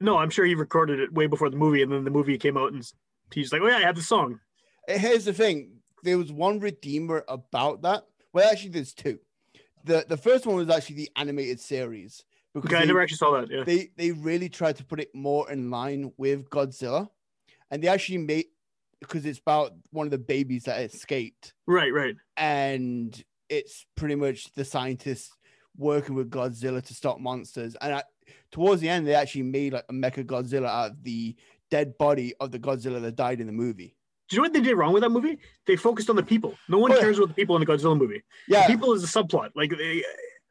No, 0.00 0.18
I'm 0.18 0.30
sure 0.30 0.44
he 0.44 0.54
recorded 0.54 1.00
it 1.00 1.12
way 1.12 1.26
before 1.26 1.48
the 1.50 1.56
movie, 1.56 1.82
and 1.82 1.90
then 1.90 2.04
the 2.04 2.10
movie 2.10 2.36
came 2.38 2.56
out, 2.56 2.72
and 2.72 2.86
he's 3.32 3.52
like, 3.52 3.62
"Oh 3.62 3.66
yeah, 3.68 3.76
I 3.78 3.82
have 3.82 3.96
the 3.96 4.02
song." 4.02 4.40
Uh, 4.88 4.98
Here's 4.98 5.24
the 5.24 5.32
thing: 5.32 5.78
there 6.02 6.18
was 6.18 6.30
one 6.32 6.60
redeemer 6.60 7.24
about 7.28 7.82
that. 7.82 8.04
Well, 8.32 8.48
actually, 8.50 8.70
there's 8.70 8.92
two. 8.94 9.18
the 9.84 10.04
The 10.08 10.16
first 10.16 10.46
one 10.46 10.56
was 10.56 10.68
actually 10.70 10.96
the 10.96 11.10
animated 11.16 11.60
series 11.60 12.24
because 12.54 12.70
Okay, 12.70 12.82
I 12.82 12.84
never 12.84 13.00
actually 13.00 13.16
saw 13.16 13.40
that. 13.40 13.50
Yeah, 13.50 13.64
they 13.64 13.90
they 13.96 14.12
really 14.12 14.48
tried 14.48 14.76
to 14.76 14.84
put 14.84 15.00
it 15.00 15.14
more 15.14 15.50
in 15.50 15.70
line 15.70 16.12
with 16.18 16.48
Godzilla, 16.50 17.08
and 17.70 17.82
they 17.82 17.88
actually 17.88 18.18
made 18.18 18.46
because 19.00 19.24
it's 19.26 19.38
about 19.38 19.72
one 19.90 20.06
of 20.06 20.10
the 20.10 20.18
babies 20.18 20.64
that 20.64 20.80
escaped, 20.80 21.52
right, 21.66 21.92
right. 21.92 22.16
and 22.36 23.22
it's 23.48 23.86
pretty 23.96 24.14
much 24.14 24.52
the 24.54 24.64
scientists 24.64 25.30
working 25.76 26.14
with 26.14 26.30
Godzilla 26.30 26.82
to 26.82 26.94
stop 26.94 27.20
monsters. 27.20 27.76
And 27.80 27.94
I, 27.94 28.02
towards 28.50 28.80
the 28.80 28.88
end, 28.88 29.06
they 29.06 29.14
actually 29.14 29.42
made 29.42 29.72
like 29.74 29.84
a 29.88 29.92
Mecha 29.92 30.24
Godzilla 30.24 30.66
out 30.66 30.90
of 30.92 31.02
the 31.04 31.36
dead 31.70 31.96
body 31.98 32.34
of 32.40 32.50
the 32.50 32.58
Godzilla 32.58 33.00
that 33.02 33.16
died 33.16 33.40
in 33.40 33.46
the 33.46 33.52
movie. 33.52 33.94
Do 34.28 34.34
you 34.36 34.42
know 34.42 34.46
what 34.46 34.52
they 34.54 34.60
did 34.60 34.74
wrong 34.74 34.92
with 34.92 35.02
that 35.02 35.10
movie? 35.10 35.38
They 35.66 35.76
focused 35.76 36.10
on 36.10 36.16
the 36.16 36.22
people. 36.22 36.54
No 36.68 36.78
one 36.78 36.90
Oh, 36.90 36.94
yeah. 36.96 37.00
cares 37.02 37.18
about 37.18 37.28
the 37.28 37.34
people 37.34 37.54
in 37.56 37.60
the 37.60 37.66
Godzilla 37.66 37.96
movie. 37.96 38.22
Yeah, 38.48 38.66
people 38.66 38.92
is 38.94 39.04
a 39.04 39.06
subplot. 39.06 39.50
Like 39.54 39.70
they, 39.76 40.02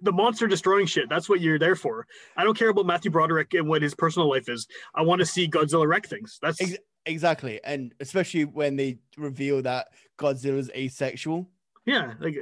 the 0.02 0.14
monster 0.14 0.48
destroying 0.48 0.86
shit. 0.86 1.10
That's 1.10 1.28
what 1.28 1.42
you're 1.42 1.60
there 1.60 1.76
for. 1.76 2.06
I 2.38 2.44
don't 2.46 2.58
care 2.58 2.70
about 2.70 2.86
Matthew 2.86 3.12
Broderick 3.12 3.54
and 3.54 3.68
what 3.68 3.82
his 3.82 3.94
personal 3.96 4.30
life 4.30 4.48
is. 4.48 4.68
I 4.94 5.02
want 5.02 5.20
to 5.20 5.26
see 5.26 5.50
Godzilla 5.50 5.88
wreck 5.88 6.06
things. 6.08 6.40
That's 6.42 6.62
exactly, 7.06 7.60
and 7.64 7.94
especially 8.00 8.46
when 8.46 8.76
they 8.76 9.00
reveal 9.18 9.62
that 9.64 9.88
Godzilla's 10.18 10.70
asexual. 10.76 11.50
yeah, 11.86 12.14
like 12.20 12.36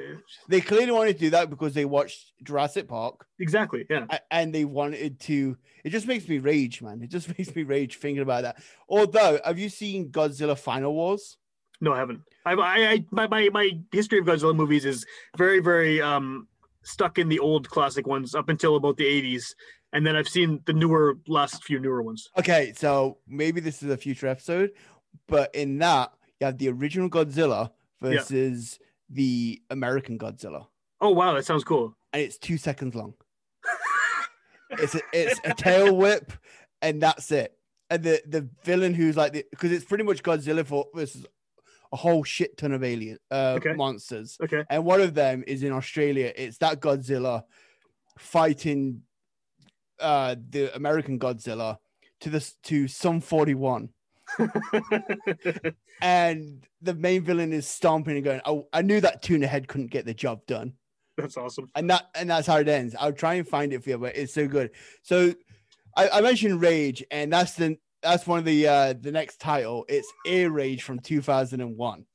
They 0.47 0.61
clearly 0.61 0.91
wanted 0.91 1.13
to 1.13 1.19
do 1.19 1.29
that 1.31 1.49
because 1.49 1.73
they 1.73 1.85
watched 1.85 2.31
Jurassic 2.43 2.87
Park. 2.87 3.25
exactly. 3.39 3.85
Yeah. 3.89 4.05
and 4.31 4.53
they 4.53 4.65
wanted 4.65 5.19
to 5.21 5.57
it 5.83 5.89
just 5.89 6.07
makes 6.07 6.27
me 6.29 6.39
rage 6.39 6.81
man 6.81 7.01
it 7.03 7.09
just 7.09 7.27
makes 7.37 7.53
me 7.55 7.63
rage 7.63 7.97
thinking 7.97 8.21
about 8.23 8.43
that 8.43 8.55
although 8.87 9.37
have 9.43 9.59
you 9.59 9.67
seen 9.69 10.09
godzilla 10.09 10.57
final 10.57 10.93
wars 10.93 11.37
No, 11.81 11.91
I 11.93 11.99
haven't. 11.99 12.21
I, 12.45 12.53
I, 12.53 12.75
I 12.93 13.05
my, 13.11 13.27
my 13.27 13.49
my 13.51 13.69
history 13.91 14.19
of 14.19 14.25
Godzilla 14.25 14.55
movies 14.55 14.85
is 14.85 15.05
very 15.37 15.59
very 15.59 16.01
um 16.01 16.47
stuck 16.83 17.17
in 17.17 17.27
the 17.29 17.39
old 17.39 17.67
classic 17.69 18.05
ones 18.07 18.35
up 18.35 18.47
until 18.49 18.75
about 18.77 18.95
the 18.97 19.05
80s, 19.05 19.45
and 19.93 20.05
then 20.05 20.15
I've 20.15 20.27
seen 20.27 20.61
the 20.65 20.73
newer 20.73 21.17
last 21.27 21.63
few 21.63 21.79
newer 21.79 22.01
ones. 22.01 22.29
okay 22.37 22.73
so 22.75 23.17
maybe 23.27 23.61
this 23.61 23.81
is 23.83 23.89
a 23.89 23.97
future 23.97 24.27
episode 24.27 24.71
but 25.27 25.53
in 25.55 25.77
that 25.79 26.11
you 26.39 26.45
have 26.45 26.57
the 26.57 26.69
original 26.69 27.09
godzilla 27.09 27.71
versus 28.01 28.79
the 29.09 29.61
american 29.69 30.17
godzilla 30.17 30.67
Oh 31.01 31.09
wow, 31.11 31.33
that 31.33 31.45
sounds 31.45 31.63
cool. 31.65 31.95
and 32.13 32.21
it's 32.21 32.37
two 32.37 32.57
seconds 32.57 32.95
long 32.95 33.13
it's 34.71 34.95
a, 34.95 35.01
it's 35.13 35.39
a 35.43 35.53
tail 35.53 35.95
whip 35.95 36.31
and 36.81 37.01
that's 37.01 37.31
it 37.31 37.57
and 37.89 38.03
the 38.03 38.21
the 38.27 38.47
villain 38.63 38.93
who's 38.93 39.15
like 39.17 39.33
the 39.33 39.45
because 39.51 39.71
it's 39.71 39.85
pretty 39.85 40.03
much 40.03 40.23
godzilla 40.23 40.65
for 40.65 40.87
versus 40.95 41.25
a 41.91 41.95
whole 41.97 42.23
shit 42.23 42.57
ton 42.57 42.71
of 42.71 42.83
alien 42.83 43.17
uh 43.29 43.53
Okay. 43.57 43.73
monsters 43.73 44.37
Okay. 44.41 44.63
and 44.69 44.83
one 44.85 44.99
of 45.01 45.13
them 45.13 45.43
is 45.45 45.61
in 45.61 45.71
Australia. 45.71 46.33
It's 46.35 46.57
that 46.57 46.79
Godzilla 46.79 47.43
fighting 48.17 49.03
uh 49.99 50.35
the 50.49 50.75
American 50.75 51.19
Godzilla 51.19 51.77
to 52.21 52.29
this 52.29 52.55
to 52.63 52.87
some 52.87 53.21
41 53.21 53.89
and 56.01 56.65
the 56.81 56.93
main 56.93 57.23
villain 57.23 57.53
is 57.53 57.67
stomping 57.67 58.15
and 58.15 58.23
going 58.23 58.41
oh 58.45 58.67
I 58.73 58.81
knew 58.81 59.01
that 59.01 59.21
tuna 59.21 59.47
head 59.47 59.67
couldn't 59.67 59.87
get 59.91 60.05
the 60.05 60.13
job 60.13 60.45
done 60.47 60.73
That's 61.17 61.37
awesome. 61.37 61.69
and 61.75 61.89
that 61.89 62.09
and 62.15 62.29
that's 62.29 62.47
how 62.47 62.57
it 62.57 62.67
ends 62.67 62.95
I'll 62.99 63.11
try 63.13 63.35
and 63.35 63.47
find 63.47 63.73
it 63.73 63.83
for 63.83 63.89
you 63.91 63.97
but 63.97 64.15
it's 64.15 64.33
so 64.33 64.47
good 64.47 64.71
so 65.01 65.33
I, 65.95 66.09
I 66.09 66.21
mentioned 66.21 66.61
Rage 66.61 67.03
and 67.11 67.31
that's 67.31 67.53
the 67.53 67.77
that's 68.01 68.25
one 68.27 68.39
of 68.39 68.45
the 68.45 68.67
uh 68.67 68.93
the 68.99 69.11
next 69.11 69.39
title 69.39 69.85
it's 69.89 70.11
Air 70.25 70.49
Rage 70.51 70.83
from 70.83 70.99
2001 70.99 72.05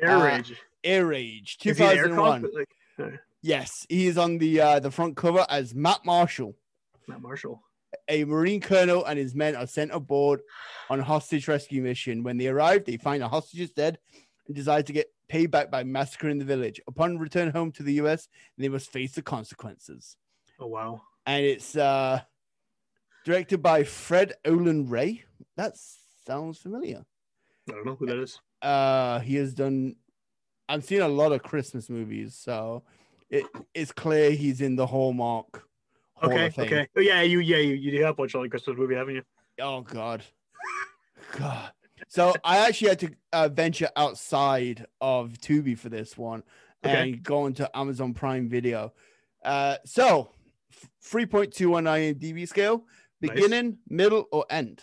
Air 0.00 0.10
Uh, 0.10 0.24
Rage. 0.24 0.54
Air 0.84 1.06
Rage, 1.06 1.56
Is 1.64 1.78
he 1.78 1.84
an 1.84 1.90
air 1.98 2.04
2001. 2.08 2.46
cop? 2.98 3.10
Yes, 3.42 3.86
he 3.88 4.06
is 4.06 4.16
on 4.18 4.38
the 4.38 4.60
uh, 4.60 4.78
the 4.80 4.90
front 4.90 5.16
cover 5.16 5.44
as 5.48 5.74
Matt 5.74 6.04
Marshall. 6.04 6.54
Matt 7.06 7.22
Marshall. 7.22 7.62
A 8.08 8.24
Marine 8.24 8.60
colonel 8.60 9.04
and 9.04 9.18
his 9.18 9.34
men 9.34 9.56
are 9.56 9.66
sent 9.66 9.92
aboard 9.92 10.40
on 10.90 11.00
a 11.00 11.04
hostage 11.04 11.48
rescue 11.48 11.82
mission. 11.82 12.22
When 12.22 12.36
they 12.36 12.48
arrive, 12.48 12.84
they 12.84 12.96
find 12.96 13.22
the 13.22 13.28
hostages 13.28 13.70
dead 13.70 13.98
and 14.46 14.56
decide 14.56 14.86
to 14.86 14.92
get 14.92 15.12
payback 15.28 15.70
by 15.70 15.84
massacring 15.84 16.38
the 16.38 16.44
village. 16.44 16.80
Upon 16.86 17.18
return 17.18 17.50
home 17.50 17.72
to 17.72 17.82
the 17.82 17.94
US, 17.94 18.28
they 18.58 18.68
must 18.68 18.90
face 18.90 19.12
the 19.12 19.22
consequences. 19.22 20.16
Oh 20.58 20.66
wow. 20.66 21.02
And 21.26 21.44
it's 21.44 21.76
uh, 21.76 22.20
directed 23.24 23.62
by 23.62 23.84
Fred 23.84 24.34
Olen 24.44 24.88
Ray. 24.88 25.24
That 25.56 25.74
sounds 26.26 26.58
familiar. 26.58 27.04
I 27.68 27.72
don't 27.72 27.86
know 27.86 27.96
who 27.96 28.06
that 28.06 28.18
is. 28.18 28.40
Uh, 28.62 29.20
he 29.20 29.36
has 29.36 29.54
done. 29.54 29.96
I've 30.68 30.84
seen 30.84 31.00
a 31.00 31.08
lot 31.08 31.32
of 31.32 31.42
Christmas 31.42 31.90
movies, 31.90 32.36
so 32.40 32.84
it, 33.30 33.44
it's 33.74 33.92
clear 33.92 34.30
he's 34.30 34.60
in 34.60 34.76
the 34.76 34.86
Hallmark. 34.86 35.64
Hall 36.16 36.30
Okay. 36.30 36.50
Okay. 36.58 36.88
Oh 36.96 37.00
yeah, 37.00 37.22
you 37.22 37.40
yeah 37.40 37.58
you, 37.58 37.74
you 37.74 38.04
have 38.04 38.18
watched 38.18 38.34
all 38.34 38.42
the 38.42 38.48
Christmas 38.48 38.76
movie, 38.76 38.94
haven't 38.94 39.16
you? 39.16 39.22
Oh 39.60 39.82
God, 39.82 40.22
God. 41.38 41.72
So 42.08 42.34
I 42.44 42.58
actually 42.58 42.88
had 42.88 42.98
to 43.00 43.10
uh, 43.32 43.48
venture 43.48 43.88
outside 43.96 44.86
of 45.00 45.32
Tubi 45.38 45.78
for 45.78 45.88
this 45.88 46.16
one 46.16 46.42
Okay. 46.84 47.10
and 47.12 47.22
go 47.22 47.46
into 47.46 47.68
Amazon 47.76 48.14
Prime 48.14 48.48
Video. 48.48 48.92
Uh, 49.44 49.76
so 49.84 50.30
three 51.02 51.26
point 51.26 51.52
two 51.52 51.74
on 51.74 51.84
IMDb 51.84 52.46
scale, 52.46 52.84
Nice. 53.20 53.34
beginning, 53.34 53.78
middle, 53.88 54.26
or 54.32 54.44
end. 54.50 54.82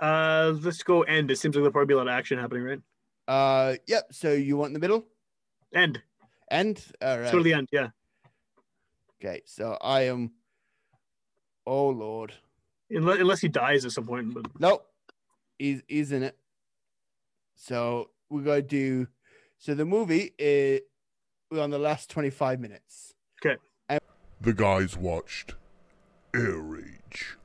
Uh, 0.00 0.54
let's 0.62 0.82
go 0.82 1.02
end. 1.02 1.30
It 1.30 1.36
seems 1.38 1.54
like 1.54 1.60
there'll 1.60 1.72
probably 1.72 1.86
be 1.86 1.94
a 1.94 1.98
lot 1.98 2.08
of 2.08 2.12
action 2.12 2.38
happening, 2.38 2.62
right? 2.64 2.80
Uh, 3.26 3.76
yep. 3.86 4.04
So 4.12 4.32
you 4.32 4.56
want 4.56 4.74
the 4.74 4.80
middle, 4.80 5.06
End. 5.72 6.02
end. 6.50 6.84
All 7.00 7.08
Let's 7.16 7.22
right. 7.22 7.32
go 7.32 7.38
to 7.38 7.44
the 7.44 7.54
end. 7.54 7.68
Yeah. 7.72 7.88
Okay. 9.20 9.42
So 9.46 9.76
I 9.80 10.02
am. 10.02 10.32
Oh 11.66 11.88
Lord. 11.88 12.32
Unless, 12.90 13.20
unless 13.20 13.40
he 13.40 13.48
dies 13.48 13.84
at 13.84 13.92
some 13.92 14.06
point. 14.06 14.34
But 14.34 14.46
Nope. 14.58 14.86
He's 15.58 15.82
he's 15.88 16.12
in 16.12 16.22
it. 16.22 16.36
So 17.56 18.10
we're 18.30 18.42
gonna 18.42 18.62
do 18.62 19.06
so 19.58 19.74
the 19.74 19.84
movie 19.84 20.32
is 20.38 20.80
we're 21.50 21.62
on 21.62 21.70
the 21.70 21.78
last 21.78 22.10
25 22.10 22.60
minutes. 22.60 23.14
Okay. 23.44 23.56
The 24.40 24.52
guys 24.52 24.96
watched 24.96 25.54
Air 26.34 26.58
Rage. 26.58 27.36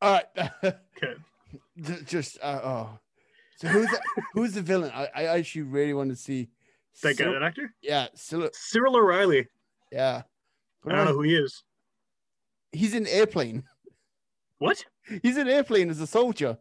All 0.00 0.12
right. 0.14 0.50
okay. 0.64 1.14
Just 2.06 2.38
uh, 2.42 2.60
oh. 2.64 2.98
So 3.56 3.68
who's 3.68 3.86
the, 3.88 4.00
who's 4.32 4.52
the 4.54 4.62
villain? 4.62 4.90
I, 4.92 5.08
I 5.14 5.24
actually 5.38 5.62
really 5.62 5.94
want 5.94 6.10
to 6.10 6.16
see 6.16 6.48
That 7.02 7.16
guy, 7.16 7.24
Sil- 7.24 7.32
that 7.34 7.42
actor? 7.42 7.72
Yeah, 7.82 8.08
Sil- 8.18 8.50
Cyril 8.52 8.96
O'Reilly. 8.96 9.46
yeah. 9.92 10.22
I 10.86 10.92
don't 10.94 11.04
know 11.06 11.12
who 11.12 11.22
he 11.22 11.34
is. 11.36 11.62
He's 12.74 12.94
in 12.94 13.06
airplane. 13.06 13.62
What? 14.58 14.84
He's 15.22 15.36
in 15.36 15.48
airplane 15.48 15.90
as 15.90 16.00
a 16.00 16.06
soldier. 16.06 16.58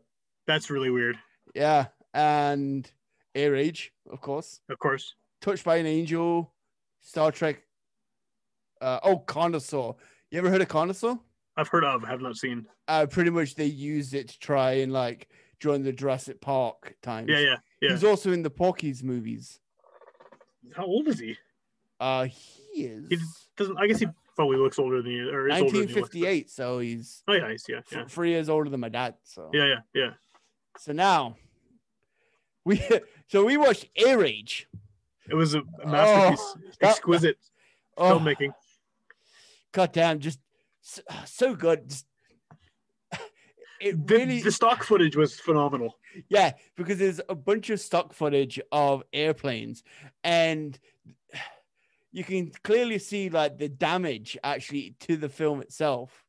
That's 0.48 0.70
really 0.70 0.90
weird. 0.90 1.18
Yeah, 1.56 1.88
and 2.14 2.90
Air 3.36 3.56
Age, 3.56 3.94
of 4.12 4.22
course. 4.22 4.60
Of 4.70 4.80
course. 4.80 5.16
Touched 5.42 5.64
by 5.64 5.78
an 5.78 5.86
Angel, 5.86 6.54
Star 7.02 7.32
Trek. 7.32 7.64
Uh, 8.82 9.00
oh, 9.04 9.24
Carnosaur. 9.26 9.96
You 10.32 10.40
ever 10.40 10.50
heard 10.50 10.62
of 10.62 10.68
Carnosaur? 10.68 11.20
I've 11.56 11.68
heard 11.68 11.84
of, 11.84 12.04
have 12.04 12.22
not 12.22 12.36
seen. 12.36 12.66
Uh, 12.88 13.06
pretty 13.06 13.30
much 13.30 13.56
they 13.56 13.66
used 13.66 14.14
it 14.14 14.30
to 14.30 14.40
try 14.40 14.72
and 14.74 14.92
like 14.92 15.30
during 15.60 15.84
the 15.84 15.94
Jurassic 15.94 16.42
Park 16.42 16.96
times. 17.02 17.30
Yeah, 17.30 17.40
yeah, 17.40 17.56
yeah. 17.82 17.92
He's 17.92 18.04
also 18.04 18.32
in 18.32 18.44
the 18.44 18.50
Porky's 18.50 19.04
movies. 19.04 19.60
How 20.76 20.86
old 20.86 21.08
is 21.08 21.20
he? 21.20 21.38
Uh, 22.00 22.26
he 22.26 22.63
is 22.82 23.08
He 23.10 23.18
doesn't. 23.58 23.78
I 23.78 23.88
guess 23.88 24.00
he 24.00 24.08
probably 24.36 24.58
looks 24.58 24.80
older 24.80 25.02
than 25.02 25.12
you, 25.12 25.30
or 25.30 25.48
is 25.48 25.62
older 25.62 25.80
than 25.80 25.88
he 25.88 25.94
looks, 25.96 26.14
1958, 26.14 26.50
so 26.50 26.80
he's 26.80 27.24
Oh 27.28 27.34
yeah, 27.34 27.52
he's, 27.52 27.66
yeah, 27.70 27.82
yeah, 27.92 28.06
three 28.08 28.30
years 28.32 28.50
older 28.50 28.70
than 28.70 28.80
my 28.80 28.90
dad. 28.90 29.16
So 29.24 29.50
yeah, 29.54 29.66
yeah, 29.66 29.80
yeah. 29.94 30.10
so 30.78 30.92
now 30.92 31.36
we 32.66 32.82
so 33.28 33.46
we 33.46 33.58
watched 33.58 33.88
Air 33.96 34.20
Rage. 34.20 34.68
It 35.30 35.36
was 35.36 35.54
a 35.56 35.62
masterpiece, 35.86 36.40
oh, 36.42 36.56
that- 36.82 36.90
exquisite 36.90 37.38
Oh, 37.98 38.18
filmmaking. 38.20 38.54
goddamn, 39.72 40.20
just 40.20 40.40
so, 40.82 41.02
so 41.26 41.56
good. 41.56 41.88
Just, 41.90 42.06
it 43.80 44.08
The, 44.08 44.16
really 44.16 44.42
the 44.42 44.52
stock 44.52 44.84
footage 44.84 45.16
was 45.16 45.40
phenomenal. 45.40 45.96
Yeah, 46.28 46.54
because 46.76 46.98
there's 47.00 47.22
a 47.30 47.36
bunch 47.36 47.70
of 47.70 47.80
stock 47.80 48.14
footage 48.14 48.60
of 48.72 49.04
airplanes, 49.14 49.84
and 50.24 50.78
you 52.14 52.24
can 52.24 52.52
clearly 52.64 53.00
see 53.00 53.30
like 53.30 53.58
the 53.58 53.68
damage 53.68 54.38
actually 54.44 54.96
to 55.02 55.18
the 55.18 55.28
film 55.30 55.62
itself. 55.62 56.24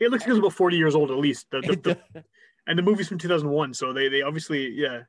It 0.00 0.10
looks 0.10 0.24
like 0.24 0.30
it's 0.30 0.38
about 0.40 0.52
forty 0.52 0.76
years 0.76 0.94
old 0.94 1.10
at 1.10 1.16
least. 1.16 1.46
The, 1.50 1.60
the, 1.60 1.76
the- 2.12 2.24
and 2.66 2.76
the 2.78 2.82
movie's 2.82 3.08
from 3.08 3.18
two 3.18 3.28
thousand 3.28 3.48
one, 3.48 3.72
so 3.72 3.92
they 3.92 4.08
they 4.08 4.22
obviously 4.22 4.68
yeah. 4.70 5.02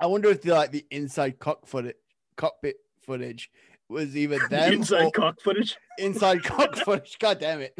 I 0.00 0.06
wonder 0.06 0.28
if 0.28 0.42
the 0.42 0.52
like 0.52 0.72
the 0.72 0.84
inside 0.90 1.38
cock 1.38 1.66
footage, 1.66 1.94
cockpit 2.36 2.76
footage 3.00 3.48
was 3.88 4.12
The 4.12 4.26
them 4.26 4.72
inside 4.74 5.12
cock 5.12 5.40
footage. 5.40 5.76
inside 5.98 6.42
cock 6.44 6.74
footage. 6.76 7.16
God 7.20 7.38
damn 7.38 7.60
it! 7.60 7.78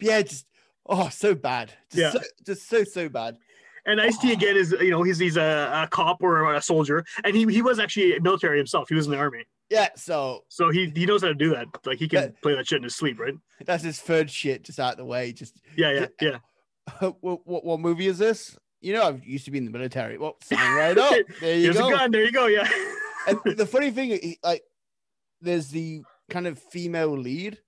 yeah, 0.00 0.22
just 0.22 0.46
oh, 0.86 1.08
so 1.08 1.34
bad. 1.34 1.72
Just 1.90 1.96
Yeah. 2.00 2.10
so, 2.12 2.20
just 2.46 2.68
so 2.68 2.84
so 2.84 3.08
bad. 3.08 3.38
And 3.84 4.00
Ice 4.00 4.16
T 4.18 4.32
again 4.32 4.56
is 4.56 4.72
you 4.80 4.90
know 4.90 5.02
he's 5.02 5.18
he's 5.18 5.36
a, 5.36 5.82
a 5.84 5.88
cop 5.90 6.22
or 6.22 6.54
a 6.54 6.62
soldier, 6.62 7.04
and 7.24 7.34
he 7.34 7.44
he 7.46 7.62
was 7.62 7.78
actually 7.80 8.18
military 8.20 8.58
himself. 8.58 8.88
He 8.88 8.94
was 8.94 9.06
in 9.06 9.12
the 9.12 9.18
army, 9.18 9.44
Yeah, 9.70 9.88
so 9.96 10.44
so 10.48 10.70
he 10.70 10.92
he 10.94 11.04
knows 11.04 11.22
how 11.22 11.28
to 11.28 11.34
do 11.34 11.50
that. 11.50 11.66
Like 11.84 11.98
he 11.98 12.08
can 12.08 12.22
Yeah. 12.22 12.28
play 12.42 12.54
that 12.54 12.66
shit 12.68 12.76
in 12.76 12.84
his 12.84 12.94
sleep, 12.94 13.18
right? 13.18 13.34
that's 13.64 13.82
his 13.84 13.98
third 14.00 14.30
shit 14.30 14.62
just 14.64 14.78
out 14.80 14.92
of 14.92 14.98
the 14.98 15.04
way. 15.04 15.32
Just 15.32 15.60
Yeah, 15.76 15.92
yeah, 15.92 16.06
yeah. 16.20 16.38
what, 17.20 17.44
what 17.46 17.64
what 17.64 17.80
movie 17.80 18.06
is 18.06 18.18
this? 18.18 18.56
You 18.80 18.92
know, 18.94 19.02
I 19.02 19.20
used 19.24 19.44
to 19.46 19.50
be 19.50 19.58
in 19.58 19.64
the 19.64 19.70
military. 19.70 20.16
Well, 20.18 20.36
sign 20.42 20.74
right 20.76 20.96
up. 20.98 21.14
There 21.40 21.56
you 21.56 21.62
Here's 21.64 21.76
go. 21.78 21.88
a 21.88 21.90
gun. 21.90 22.10
There 22.10 22.24
you 22.24 22.32
go. 22.32 22.46
Yeah. 22.46 22.68
And 23.28 23.38
the 23.56 23.66
funny 23.66 23.90
thing, 23.92 24.36
like, 24.42 24.62
there's 25.40 25.68
the 25.68 26.02
kind 26.30 26.46
of 26.48 26.58
female 26.58 27.16
lead, 27.16 27.58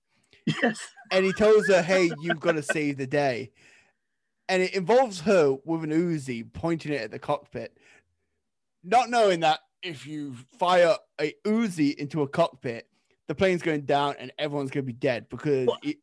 yes. 0.61 0.79
and 1.11 1.25
he 1.25 1.31
tells 1.33 1.67
her, 1.67 1.81
"Hey, 1.81 2.09
you've 2.21 2.39
got 2.41 2.53
to 2.53 2.63
save 2.63 2.97
the 2.97 3.07
day," 3.07 3.51
and 4.47 4.61
it 4.61 4.73
involves 4.73 5.21
her 5.21 5.57
with 5.65 5.83
an 5.83 5.91
Uzi 5.91 6.51
pointing 6.51 6.93
it 6.93 7.01
at 7.01 7.11
the 7.11 7.19
cockpit, 7.19 7.77
not 8.83 9.09
knowing 9.09 9.41
that 9.41 9.59
if 9.81 10.05
you 10.05 10.33
fire 10.57 10.95
a 11.19 11.33
Uzi 11.45 11.95
into 11.95 12.21
a 12.21 12.27
cockpit, 12.27 12.87
the 13.27 13.35
plane's 13.35 13.61
going 13.61 13.81
down 13.81 14.15
and 14.19 14.31
everyone's 14.37 14.71
going 14.71 14.85
to 14.85 14.91
be 14.91 14.97
dead 14.97 15.27
because 15.29 15.67
it, 15.83 15.97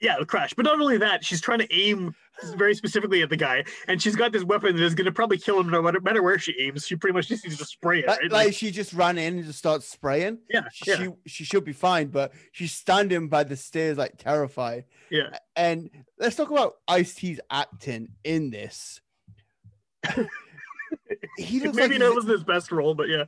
Yeah, 0.00 0.16
the 0.18 0.26
crash. 0.26 0.54
But 0.54 0.64
not 0.64 0.80
only 0.80 0.96
that, 0.98 1.24
she's 1.24 1.40
trying 1.40 1.58
to 1.58 1.66
aim 1.74 2.14
very 2.54 2.72
specifically 2.74 3.20
at 3.22 3.30
the 3.30 3.36
guy, 3.36 3.64
and 3.88 4.00
she's 4.00 4.14
got 4.14 4.30
this 4.30 4.44
weapon 4.44 4.76
that 4.76 4.82
is 4.84 4.94
going 4.94 5.06
to 5.06 5.12
probably 5.12 5.38
kill 5.38 5.58
him 5.58 5.68
no 5.70 5.82
matter, 5.82 6.00
matter 6.00 6.22
where 6.22 6.38
she 6.38 6.54
aims. 6.60 6.86
She 6.86 6.94
pretty 6.94 7.14
much 7.14 7.26
just 7.26 7.44
needs 7.44 7.58
to 7.58 7.64
spray 7.64 8.00
it. 8.00 8.06
like, 8.06 8.20
Right? 8.20 8.30
like 8.30 8.54
she 8.54 8.70
just 8.70 8.92
ran 8.92 9.18
in 9.18 9.38
and 9.38 9.44
just 9.44 9.58
starts 9.58 9.88
spraying. 9.88 10.38
yeah, 10.48 10.68
she 10.72 10.90
yeah, 10.90 11.08
she 11.26 11.42
should 11.44 11.64
be 11.64 11.72
fine, 11.72 12.08
but 12.08 12.32
she's 12.52 12.72
standing 12.72 13.28
by 13.28 13.42
the 13.42 13.56
stairs 13.56 13.98
like 13.98 14.16
terrified. 14.18 14.84
yeah. 15.10 15.36
And 15.56 15.90
let's 16.18 16.36
talk 16.36 16.50
about 16.52 16.74
Ice 16.86 17.14
T's 17.14 17.40
acting 17.50 18.08
in 18.22 18.50
this. 18.50 19.00
he 21.38 21.60
looks 21.60 21.76
Maybe 21.76 21.94
like 21.94 21.98
that 21.98 22.14
wasn't 22.14 22.32
his 22.32 22.44
best 22.44 22.70
role, 22.70 22.94
but 22.94 23.08
yeah, 23.08 23.24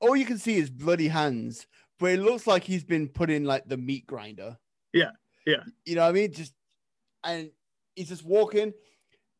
all 0.00 0.16
you 0.16 0.24
can 0.24 0.38
see 0.38 0.56
is 0.56 0.70
bloody 0.70 1.08
hands, 1.08 1.66
but 1.98 2.12
it 2.12 2.20
looks 2.20 2.46
like 2.46 2.64
he's 2.64 2.84
been 2.84 3.08
put 3.08 3.28
in 3.30 3.44
like 3.44 3.68
the 3.68 3.76
meat 3.76 4.06
grinder. 4.06 4.56
Yeah, 4.92 5.10
yeah. 5.46 5.62
You 5.84 5.96
know 5.96 6.02
what 6.02 6.08
I 6.08 6.12
mean? 6.12 6.32
Just 6.32 6.54
and 7.22 7.50
he's 7.94 8.08
just 8.08 8.24
walking. 8.24 8.72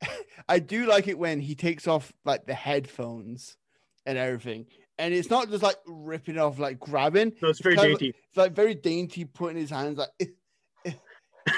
I 0.49 0.59
do 0.59 0.87
like 0.87 1.09
it 1.09 1.19
when 1.19 1.41
he 1.41 1.55
takes 1.55 1.87
off 1.89 2.13
like 2.25 2.47
the 2.47 2.55
headphones 2.55 3.57
and 4.07 4.19
everything. 4.19 4.67
And 4.99 5.13
it's 5.13 5.31
not 5.31 5.51
just 5.51 5.63
like 5.63 5.77
ripping 5.87 6.39
off, 6.39 6.59
like 6.59 6.79
grabbing. 6.79 7.33
no, 7.43 7.49
it's 7.49 7.61
very 7.61 7.77
kind 7.77 7.93
of- 7.93 7.99
dainty. 7.99 8.15
It's 8.29 8.37
like 8.37 8.53
very 8.53 8.75
dainty, 8.75 9.25
putting 9.25 9.57
his 9.57 9.71
hands 9.71 9.99
like, 9.99 10.11
"Eh, 10.21 10.27
eh, 10.87 10.93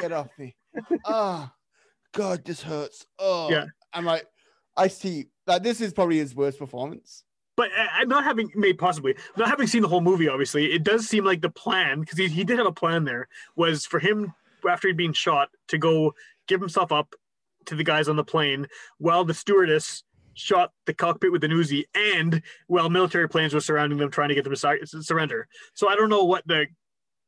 get 0.01 0.13
off 0.13 0.29
me. 0.39 0.55
Ah, 1.05 1.53
God, 2.13 2.45
this 2.45 2.63
hurts. 2.63 3.07
Oh, 3.19 3.51
Yeah. 3.51 3.67
I'm 3.93 4.05
like, 4.05 4.27
I 4.77 4.89
see. 4.89 5.27
Like, 5.47 5.63
this 5.63 5.81
is 5.81 5.93
probably 5.93 6.19
his 6.19 6.35
worst 6.35 6.59
performance. 6.59 7.25
But 7.57 7.71
uh, 7.77 7.87
I'm 7.95 8.09
not 8.09 8.25
having 8.25 8.51
made 8.55 8.79
possibly 8.79 9.15
not 9.37 9.49
having 9.49 9.67
seen 9.67 9.83
the 9.83 9.89
whole 9.89 10.01
movie. 10.01 10.29
Obviously, 10.29 10.73
it 10.73 10.85
does 10.85 11.09
seem 11.09 11.25
like 11.25 11.41
the 11.41 11.51
plan 11.51 12.01
because 12.01 12.19
he, 12.19 12.29
he 12.29 12.45
did 12.45 12.59
have 12.59 12.67
a 12.67 12.73
plan 12.73 13.05
there 13.05 13.29
was 13.57 13.87
for 13.87 13.99
him 13.99 14.35
after 14.69 14.89
he'd 14.89 14.97
been 14.97 15.13
shot 15.13 15.49
to 15.69 15.79
go 15.79 16.15
give 16.49 16.61
himself 16.61 16.93
up 16.93 17.15
to 17.67 17.75
the 17.75 17.85
guys 17.85 18.09
on 18.09 18.17
the 18.17 18.25
plane 18.25 18.67
while 18.99 19.25
the 19.25 19.35
stewardess 19.35 20.05
shot 20.35 20.73
the 20.85 20.95
cockpit 20.95 21.33
with 21.33 21.43
an 21.45 21.51
Uzi 21.51 21.85
and 21.95 22.43
while 22.67 22.91
military 22.91 23.29
planes 23.29 23.55
were 23.55 23.61
surrounding 23.61 23.99
them 23.99 24.11
trying 24.11 24.29
to 24.29 24.35
get 24.35 24.45
them 24.45 24.55
to 24.55 25.03
surrender. 25.03 25.49
So 25.75 25.89
I 25.89 25.97
don't 25.97 26.11
know 26.11 26.25
what 26.25 26.47
the 26.47 26.67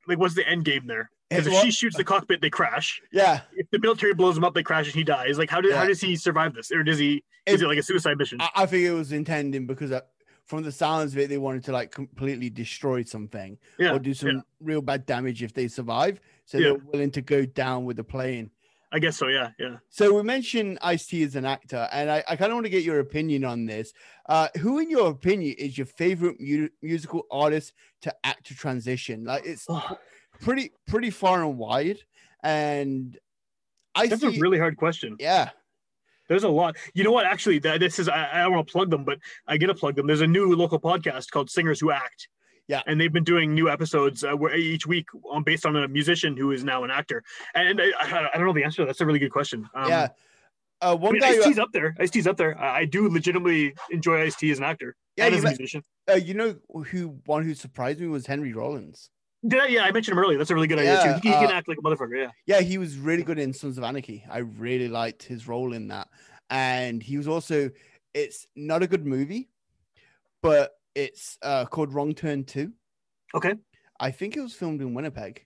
like 0.06 0.18
what's 0.18 0.34
the 0.34 0.46
end 0.48 0.64
game 0.64 0.86
there. 0.86 1.10
Because 1.30 1.46
if 1.46 1.52
Well, 1.52 1.62
she 1.62 1.70
shoots 1.70 1.96
the 1.96 2.04
cockpit, 2.04 2.40
they 2.40 2.48
crash. 2.50 3.00
yeah, 3.12 3.40
If 3.52 3.68
the 3.70 3.78
military 3.78 4.14
blows 4.14 4.36
him 4.36 4.44
up, 4.44 4.54
they 4.54 4.62
crash 4.62 4.86
and 4.86 4.94
he 4.94 5.04
dies. 5.04 5.36
Like, 5.36 5.50
how, 5.50 5.60
do, 5.60 5.70
how 5.74 5.84
does 5.86 6.00
he 6.00 6.16
survive 6.16 6.54
this? 6.54 6.72
Or 6.72 6.82
does 6.82 6.98
he, 6.98 7.22
is 7.44 7.60
it 7.60 7.66
like 7.66 7.76
a 7.76 7.82
suicide 7.82 8.16
mission? 8.16 8.40
I, 8.40 8.48
I 8.56 8.66
think 8.66 8.84
it 8.84 8.92
was 8.92 9.12
intending 9.12 9.66
because 9.66 9.92
uh, 9.92 10.00
from 10.48 10.62
the 10.64 10.72
sounds 10.72 11.12
of 11.12 11.18
it, 11.20 11.28
they 11.28 11.38
wanted 11.38 11.62
to 11.64 11.72
like 11.72 11.90
completely 11.92 12.48
destroy 12.50 13.04
something 13.04 13.58
yeah. 13.78 13.92
or 13.92 13.98
do 13.98 14.14
some 14.14 14.28
yeah. 14.30 14.40
real 14.60 14.80
bad 14.82 15.06
damage 15.06 15.42
if 15.42 15.52
they 15.52 15.68
survive. 15.68 16.20
So 16.46 16.58
Yeah. 16.58 16.70
they're 16.70 16.78
willing 16.92 17.10
to 17.12 17.20
go 17.22 17.44
down 17.44 17.84
with 17.84 17.98
the 17.98 18.04
plane. 18.04 18.50
I 18.90 18.98
guess 18.98 19.18
so. 19.18 19.28
Yeah. 19.28 19.50
Yeah. 19.58 19.76
So 19.90 20.14
we 20.14 20.22
mentioned 20.22 20.78
Ice 20.80 21.06
T 21.06 21.22
as 21.22 21.36
an 21.36 21.44
actor, 21.44 21.86
and 21.92 22.10
I, 22.10 22.24
I 22.26 22.36
kind 22.36 22.50
of 22.50 22.56
want 22.56 22.64
to 22.64 22.70
get 22.70 22.84
your 22.84 23.00
opinion 23.00 23.44
on 23.44 23.66
this. 23.66 23.92
Uh, 24.26 24.48
who, 24.58 24.78
in 24.78 24.88
your 24.88 25.10
opinion, 25.10 25.54
is 25.58 25.76
your 25.76 25.86
favorite 25.86 26.36
mu- 26.40 26.70
musical 26.80 27.26
artist 27.30 27.74
to 28.00 28.14
actor 28.24 28.54
transition? 28.54 29.24
Like 29.24 29.44
it's 29.44 29.66
Oh, 29.68 29.98
pretty 30.40 30.72
pretty 30.86 31.10
far 31.10 31.44
and 31.44 31.58
wide, 31.58 31.98
and 32.42 33.18
I 33.94 34.06
that's 34.06 34.22
a 34.22 34.32
see. 34.32 34.40
really 34.40 34.58
hard 34.58 34.78
question. 34.78 35.16
yeah, 35.20 35.50
There's 36.28 36.44
a 36.44 36.48
lot. 36.48 36.76
You 36.94 37.04
know 37.04 37.12
what? 37.12 37.26
Actually, 37.26 37.60
th- 37.60 37.80
this 37.80 37.98
is 37.98 38.08
I, 38.08 38.28
I 38.32 38.42
don't 38.42 38.52
want 38.52 38.68
to 38.68 38.72
plug 38.72 38.90
them, 38.90 39.04
but 39.04 39.18
I 39.46 39.56
get 39.56 39.68
to 39.68 39.74
plug 39.74 39.96
them. 39.96 40.06
There's 40.06 40.20
a 40.20 40.26
new 40.26 40.54
local 40.54 40.78
podcast 40.78 41.30
called 41.30 41.50
Singers 41.50 41.80
Who 41.80 41.90
Act. 41.90 42.28
Yeah. 42.68 42.82
and 42.86 43.00
they've 43.00 43.10
been 43.10 43.24
doing 43.24 43.54
new 43.54 43.70
episodes 43.70 44.22
uh, 44.24 44.32
where 44.32 44.54
each 44.54 44.86
week 44.86 45.06
on 45.30 45.42
based 45.42 45.64
on 45.64 45.74
a 45.74 45.88
musician 45.88 46.36
who 46.36 46.52
is 46.52 46.64
now 46.64 46.84
an 46.84 46.90
actor. 46.90 47.22
And 47.54 47.80
I, 47.80 47.92
I, 47.98 48.28
I 48.34 48.36
don't 48.36 48.46
know 48.46 48.52
the 48.52 48.62
answer. 48.62 48.84
That's 48.84 49.00
a 49.00 49.06
really 49.06 49.18
good 49.18 49.32
question. 49.32 49.66
Um, 49.74 49.88
yeah. 49.88 50.08
Uh, 50.82 50.90
I 50.90 50.94
one 50.94 51.14
mean, 51.14 51.22
guy, 51.22 51.30
Ice 51.30 51.44
T's 51.44 51.58
up 51.58 51.70
there. 51.72 51.96
Ice 51.98 52.10
T's 52.10 52.26
up 52.26 52.36
there. 52.36 52.60
I, 52.60 52.80
I 52.80 52.84
do 52.84 53.08
legitimately 53.08 53.74
enjoy 53.90 54.22
Ice 54.22 54.36
T 54.36 54.50
as 54.50 54.58
an 54.58 54.64
actor 54.64 54.94
yeah, 55.16 55.24
and 55.24 55.32
you, 55.34 55.38
as 55.38 55.44
a 55.44 55.48
musician. 55.48 55.82
uh, 56.10 56.14
you 56.14 56.34
know 56.34 56.56
who 56.90 57.18
one 57.24 57.42
who 57.42 57.54
surprised 57.54 58.00
me 58.00 58.06
was 58.06 58.26
Henry 58.26 58.52
Rollins. 58.52 59.10
Did 59.46 59.60
I, 59.60 59.66
yeah, 59.68 59.82
I 59.84 59.92
mentioned 59.92 60.16
him 60.18 60.24
earlier. 60.24 60.36
That's 60.36 60.50
a 60.50 60.54
really 60.54 60.66
good 60.66 60.80
idea 60.80 61.00
too. 61.02 61.20
He, 61.22 61.28
he 61.28 61.34
can 61.34 61.50
uh, 61.50 61.54
act 61.54 61.68
like 61.68 61.78
a 61.78 61.82
motherfucker. 61.82 62.18
Yeah. 62.18 62.30
Yeah, 62.46 62.60
he 62.60 62.76
was 62.76 62.96
really 62.98 63.22
good 63.22 63.38
in 63.38 63.52
Sons 63.52 63.78
of 63.78 63.84
Anarchy. 63.84 64.24
I 64.28 64.38
really 64.38 64.88
liked 64.88 65.22
his 65.22 65.46
role 65.46 65.72
in 65.74 65.88
that. 65.88 66.08
And 66.50 67.02
he 67.02 67.16
was 67.16 67.28
also 67.28 67.70
it's 68.14 68.46
not 68.56 68.82
a 68.82 68.86
good 68.86 69.06
movie, 69.06 69.48
but 70.42 70.72
it's 70.94 71.38
uh 71.42 71.66
called 71.66 71.92
Wrong 71.92 72.14
Turn 72.14 72.44
2. 72.44 72.72
Okay, 73.34 73.54
I 74.00 74.10
think 74.10 74.36
it 74.36 74.40
was 74.40 74.54
filmed 74.54 74.80
in 74.80 74.94
Winnipeg. 74.94 75.44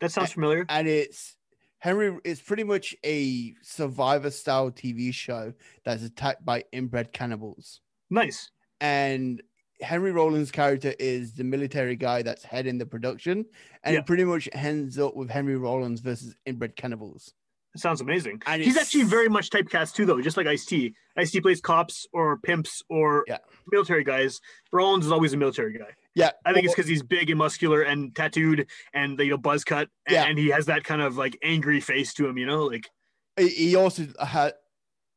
that 0.00 0.12
sounds 0.12 0.32
familiar. 0.32 0.66
And 0.68 0.86
it's 0.86 1.36
Henry 1.78 2.16
it's 2.24 2.40
pretty 2.40 2.64
much 2.64 2.94
a 3.04 3.54
survivor 3.62 4.30
style 4.30 4.70
TV 4.70 5.12
show 5.12 5.52
that's 5.84 6.04
attacked 6.04 6.44
by 6.44 6.64
inbred 6.72 7.12
cannibals. 7.12 7.80
Nice. 8.10 8.50
And 8.80 9.42
Henry 9.80 10.12
Rollins' 10.12 10.50
character 10.50 10.94
is 10.98 11.34
the 11.34 11.44
military 11.44 11.96
guy 11.96 12.22
that's 12.22 12.44
heading 12.44 12.78
the 12.78 12.86
production, 12.86 13.44
and 13.82 13.94
Yeah. 13.94 14.00
it 14.00 14.06
pretty 14.06 14.24
much 14.24 14.48
ends 14.52 14.98
up 14.98 15.14
with 15.16 15.30
Henry 15.30 15.56
Rollins 15.56 16.00
versus 16.00 16.34
inbred 16.46 16.76
cannibals. 16.76 17.34
It 17.74 17.80
sounds 17.80 18.00
amazing. 18.00 18.40
And 18.46 18.62
He's 18.62 18.78
actually 18.78 19.04
very 19.04 19.28
much 19.28 19.50
typecast 19.50 19.94
too, 19.94 20.06
though, 20.06 20.18
just 20.22 20.38
like 20.38 20.46
Ice 20.46 20.64
T. 20.64 20.94
Ice 21.18 21.30
T 21.30 21.42
plays 21.42 21.60
cops 21.60 22.06
or 22.14 22.38
pimps 22.38 22.82
or 22.88 23.24
Yeah. 23.28 23.36
military 23.70 24.02
guys. 24.02 24.40
Rollins 24.72 25.04
is 25.04 25.12
always 25.12 25.34
a 25.34 25.36
military 25.36 25.76
guy. 25.76 25.92
Yeah, 26.14 26.30
I 26.46 26.54
think 26.54 26.64
it's 26.64 26.74
because 26.74 26.88
he's 26.88 27.02
big 27.02 27.28
and 27.28 27.36
muscular 27.36 27.82
and 27.82 28.16
tattooed 28.16 28.66
and 28.94 29.18
you 29.20 29.28
know 29.28 29.36
buzz 29.36 29.62
cut, 29.62 29.90
and, 30.06 30.14
Yeah. 30.14 30.24
and 30.24 30.38
he 30.38 30.48
has 30.48 30.64
that 30.66 30.84
kind 30.84 31.02
of 31.02 31.18
like 31.18 31.36
angry 31.42 31.80
face 31.80 32.14
to 32.14 32.26
him. 32.26 32.38
You 32.38 32.46
know, 32.46 32.64
like 32.64 32.88
he- 33.36 33.48
he 33.50 33.76
also 33.76 34.06
had 34.24 34.54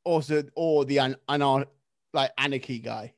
also 0.04 0.44
or 0.56 0.84
the 0.84 0.98
an, 1.00 1.16
an 1.30 1.66
like 2.14 2.32
anarchy 2.38 2.80
guy. 2.80 3.14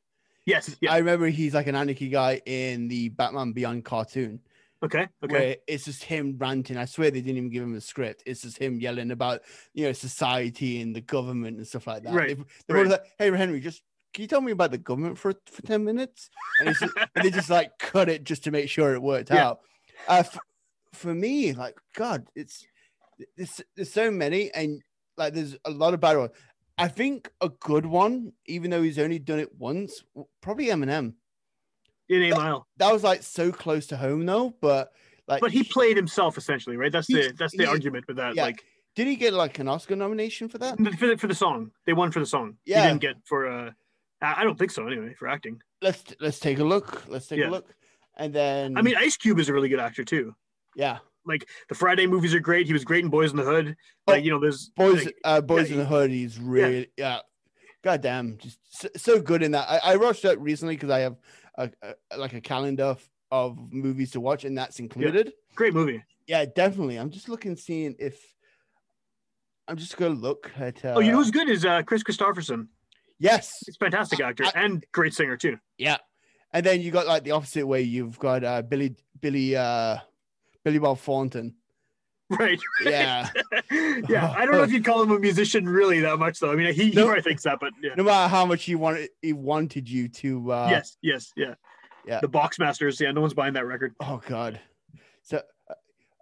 Yes, 0.46 0.76
yeah, 0.82 0.92
I 0.94 0.98
remember 0.98 1.28
he's 1.28 1.54
like 1.54 1.68
an 1.68 1.76
anarchy 1.76 2.10
guy 2.10 2.42
in 2.46 2.88
the 2.88 3.10
Batman 3.10 3.52
Beyond 3.54 3.86
cartoon. 3.86 4.40
okay, 4.84 5.08
okay, 5.24 5.34
where 5.34 5.56
it's 5.68 5.86
just 5.86 6.04
him 6.04 6.36
ranting. 6.38 6.78
I 6.78 6.86
swear 6.86 7.12
they 7.12 7.22
didn't 7.22 7.38
even 7.38 7.50
give 7.50 7.64
him 7.64 7.76
a 7.76 7.82
script. 7.82 8.24
It's 8.26 8.42
just 8.42 8.58
him 8.58 8.80
yelling 8.80 9.12
about 9.12 9.42
you 9.74 9.86
know 9.86 9.94
society 9.94 10.82
and 10.82 10.96
the 10.96 11.02
government 11.02 11.58
and 11.58 11.68
stuff 11.68 11.88
like 11.88 12.04
that. 12.04 12.14
Right, 12.14 12.38
They, 12.38 12.44
they 12.68 12.74
were 12.74 12.82
right. 12.84 12.92
like, 12.92 13.04
"Hey 13.20 13.36
Henry, 13.36 13.60
just 13.60 13.84
can 14.14 14.24
you 14.24 14.28
tell 14.28 14.42
me 14.42 14.52
about 14.52 14.72
the 14.72 14.78
government 14.78 15.18
for 15.18 15.34
for 15.46 15.62
ten 15.62 15.84
minutes?" 15.84 16.30
And, 16.60 16.70
it's 16.70 16.80
just- 16.80 16.94
and 17.16 17.24
they 17.26 17.30
just 17.32 17.50
like 17.50 17.72
cut 17.80 18.10
it 18.10 18.24
just 18.24 18.44
to 18.46 18.52
make 18.52 18.70
sure 18.70 18.94
it 18.94 19.02
worked 19.02 19.30
Yeah. 19.30 19.50
out. 19.50 19.60
Uh, 20.08 20.24
f- 20.26 20.38
for 20.94 21.14
me, 21.14 21.54
like 21.54 21.76
God, 21.96 22.26
it's 22.36 22.66
there's, 23.38 23.62
there's 23.76 23.94
so 23.94 24.10
many, 24.10 24.52
and 24.52 24.82
like 25.16 25.34
there's 25.36 25.56
a 25.66 25.70
lot 25.70 25.94
of 25.94 26.00
bad 26.00 26.18
ones. 26.18 26.32
I 26.82 26.88
think 26.88 27.32
a 27.42 27.50
good 27.50 27.86
one, 27.86 28.34
even 28.48 28.72
though 28.72 28.82
he's 28.82 29.00
only 29.00 29.20
done 29.20 29.40
it 29.40 29.54
once, 29.58 30.04
probably 30.42 30.68
Eminem. 30.68 31.14
in 32.10 32.22
8 32.24 32.32
Mile. 32.36 32.68
That 32.78 32.92
was 32.92 33.04
like 33.04 33.24
so 33.24 33.52
close 33.52 33.88
to 33.88 33.98
home 33.98 34.26
though, 34.26 34.54
but 34.62 34.92
like 35.28 35.42
But 35.42 35.52
he 35.52 35.64
played 35.64 35.96
himself 35.98 36.38
essentially, 36.38 36.78
right? 36.78 36.92
That's 36.92 37.08
the 37.08 37.32
that's 37.38 37.56
the 37.56 37.64
he- 37.64 37.70
argument 37.70 38.06
with 38.08 38.18
that. 38.18 38.36
yeah. 38.36 38.44
Like 38.44 38.64
Did 38.96 39.08
he 39.08 39.16
get 39.16 39.34
like 39.34 39.60
an 39.60 39.68
Oscar 39.68 39.96
nomination 39.96 40.50
for 40.50 40.58
that? 40.58 40.78
for 41.00 41.08
the, 41.08 41.18
for 41.18 41.28
the 41.28 41.36
song, 41.36 41.72
they 41.86 41.94
won 41.94 42.12
for 42.12 42.20
the 42.20 42.26
song. 42.26 42.58
Yeah. 42.66 42.82
he 42.84 42.88
didn't 42.90 43.02
get 43.02 43.16
for 43.26 43.48
uh, 43.48 43.72
I 44.22 44.42
I 44.42 44.44
don't 44.44 44.58
think 44.58 44.72
so 44.72 44.86
anyway 44.88 45.14
for 45.18 45.28
acting. 45.28 45.62
Let's 45.82 46.04
let's 46.20 46.40
take 46.40 46.60
a 46.60 46.64
look. 46.64 47.04
Let's 47.08 47.28
take 47.28 47.40
Yeah. 47.40 47.50
a 47.50 47.52
look. 47.52 47.74
And 48.18 48.34
then 48.34 48.78
I 48.78 48.82
mean, 48.82 48.96
Ice 48.98 49.16
Cube 49.18 49.40
is 49.40 49.48
a 49.50 49.54
really 49.54 49.70
good 49.70 49.80
actor 49.80 50.04
too. 50.04 50.36
yeah, 50.76 50.98
Like 51.26 51.48
the 51.70 51.76
Friday 51.76 52.08
movies 52.08 52.34
are 52.34 52.40
great. 52.40 52.66
He 52.68 52.74
was 52.74 52.84
great 52.84 53.04
in 53.04 53.10
Boys 53.10 53.32
in 53.32 53.38
the 53.38 53.44
Hood. 53.44 53.76
Oh, 54.08 54.12
Like 54.14 54.24
you 54.24 54.32
know, 54.32 54.40
there's 54.40 54.70
boys, 54.76 55.06
like, 55.06 55.16
uh, 55.24 55.42
boys 55.42 55.68
yeah, 55.70 55.74
in 55.74 55.80
the 55.80 55.86
hood. 55.86 56.12
He's 56.12 56.40
really 56.40 56.88
yeah. 56.98 57.20
God 57.84 58.02
damn, 58.02 58.38
just 58.38 58.60
so, 58.70 58.88
so 58.96 59.22
good 59.22 59.42
in 59.42 59.52
that. 59.52 59.68
I, 59.70 59.94
I 59.94 59.96
watched 59.98 60.24
that 60.24 60.40
recently 60.40 60.76
because 60.76 60.90
I 60.92 61.00
have 61.00 61.16
a, 61.56 61.70
a 62.12 62.18
like 62.18 62.34
a 62.34 62.42
calendar 62.42 62.84
of, 62.86 63.10
of 63.32 63.58
movies 63.74 64.12
to 64.12 64.20
watch, 64.20 64.46
and 64.46 64.58
that's 64.58 64.80
included. 64.80 65.34
great 65.56 65.74
movie. 65.74 66.04
Yeah. 66.28 66.46
definitely. 66.46 66.98
I'm 66.98 67.10
just 67.10 67.28
looking, 67.28 67.56
seeing 67.56 67.96
if 68.00 68.20
I'm 69.68 69.78
just 69.78 69.98
gonna 69.98 70.14
look 70.14 70.52
at. 70.58 70.84
Uh, 70.84 70.94
oh, 70.98 71.00
you 71.00 71.12
know 71.12 71.18
who's 71.18 71.32
good 71.32 71.50
is 71.50 71.66
uh, 71.66 71.82
Kris 71.84 72.04
Kristofferson. 72.04 72.68
Yes, 73.20 73.52
He's 73.66 73.76
a 73.76 73.80
fantastic 73.80 74.20
actor 74.20 74.46
I- 74.46 74.52
and 74.56 74.84
great 74.92 75.14
singer 75.14 75.38
too. 75.38 75.58
Yeah. 75.78 75.98
And 76.54 76.66
then 76.66 76.82
you 76.82 76.92
got 76.92 77.08
like 77.08 77.24
the 77.24 77.32
opposite 77.32 77.66
way. 77.66 77.82
You've 77.82 78.20
got 78.20 78.44
uh, 78.44 78.62
Billy 78.62 78.96
Billy 79.22 79.56
uh, 79.56 79.98
Billy 80.64 80.80
Bob 80.80 81.00
Thornton. 81.00 81.56
Right. 82.40 82.60
Yeah. 82.84 83.30
yeah. 83.72 84.34
I 84.36 84.46
don't 84.46 84.56
know 84.56 84.64
if 84.64 84.72
you'd 84.72 84.86
call 84.86 85.04
him 85.04 85.12
a 85.12 85.20
musician 85.20 85.68
really 85.68 86.00
that 86.00 86.18
much 86.18 86.40
though. 86.40 86.52
I 86.52 86.56
mean, 86.56 86.74
he, 86.74 86.90
he 86.90 86.92
probably 86.94 87.22
thinks 87.22 87.44
that, 87.44 87.60
but 87.60 87.74
yeah. 87.82 87.94
no 87.98 88.04
matter 88.04 88.30
how 88.30 88.46
much 88.46 88.64
he 88.64 88.76
wanted, 88.76 89.10
he 89.22 89.34
wanted 89.34 89.90
you 89.90 90.08
to. 90.08 90.52
Uh, 90.52 90.68
yes. 90.72 90.98
Yes. 91.02 91.32
Yeah. 91.36 91.56
yeah. 92.08 92.22
The 92.22 92.30
Boxmasters. 92.30 93.00
Yeah. 93.00 93.12
No 93.12 93.22
one's 93.22 93.34
buying 93.34 93.54
that 93.56 93.66
record. 93.66 93.96
Oh 94.00 94.22
God. 94.26 94.60
So, 95.24 95.42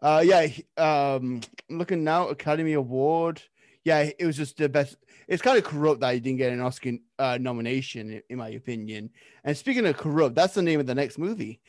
uh, 0.01 0.23
yeah. 0.25 0.47
Um, 0.77 1.41
looking 1.69 2.03
now, 2.03 2.29
Academy 2.29 2.73
Award. 2.73 3.41
Yeah, 3.85 4.09
it 4.17 4.25
was 4.25 4.35
just 4.35 4.57
the 4.57 4.67
best. 4.67 4.97
It's 5.27 5.41
kind 5.41 5.57
of 5.57 5.63
corrupt 5.63 6.01
that 6.01 6.13
he 6.13 6.19
didn't 6.19 6.39
get 6.39 6.51
an 6.51 6.59
Oscar 6.59 6.93
uh, 7.17 7.37
nomination, 7.39 8.11
in, 8.11 8.21
in 8.29 8.37
my 8.37 8.49
opinion. 8.49 9.11
And 9.43 9.55
speaking 9.55 9.85
of 9.85 9.95
corrupt, 9.95 10.35
that's 10.35 10.55
the 10.55 10.61
name 10.61 10.79
of 10.79 10.85
the 10.85 10.95
next 10.95 11.17
movie. 11.17 11.61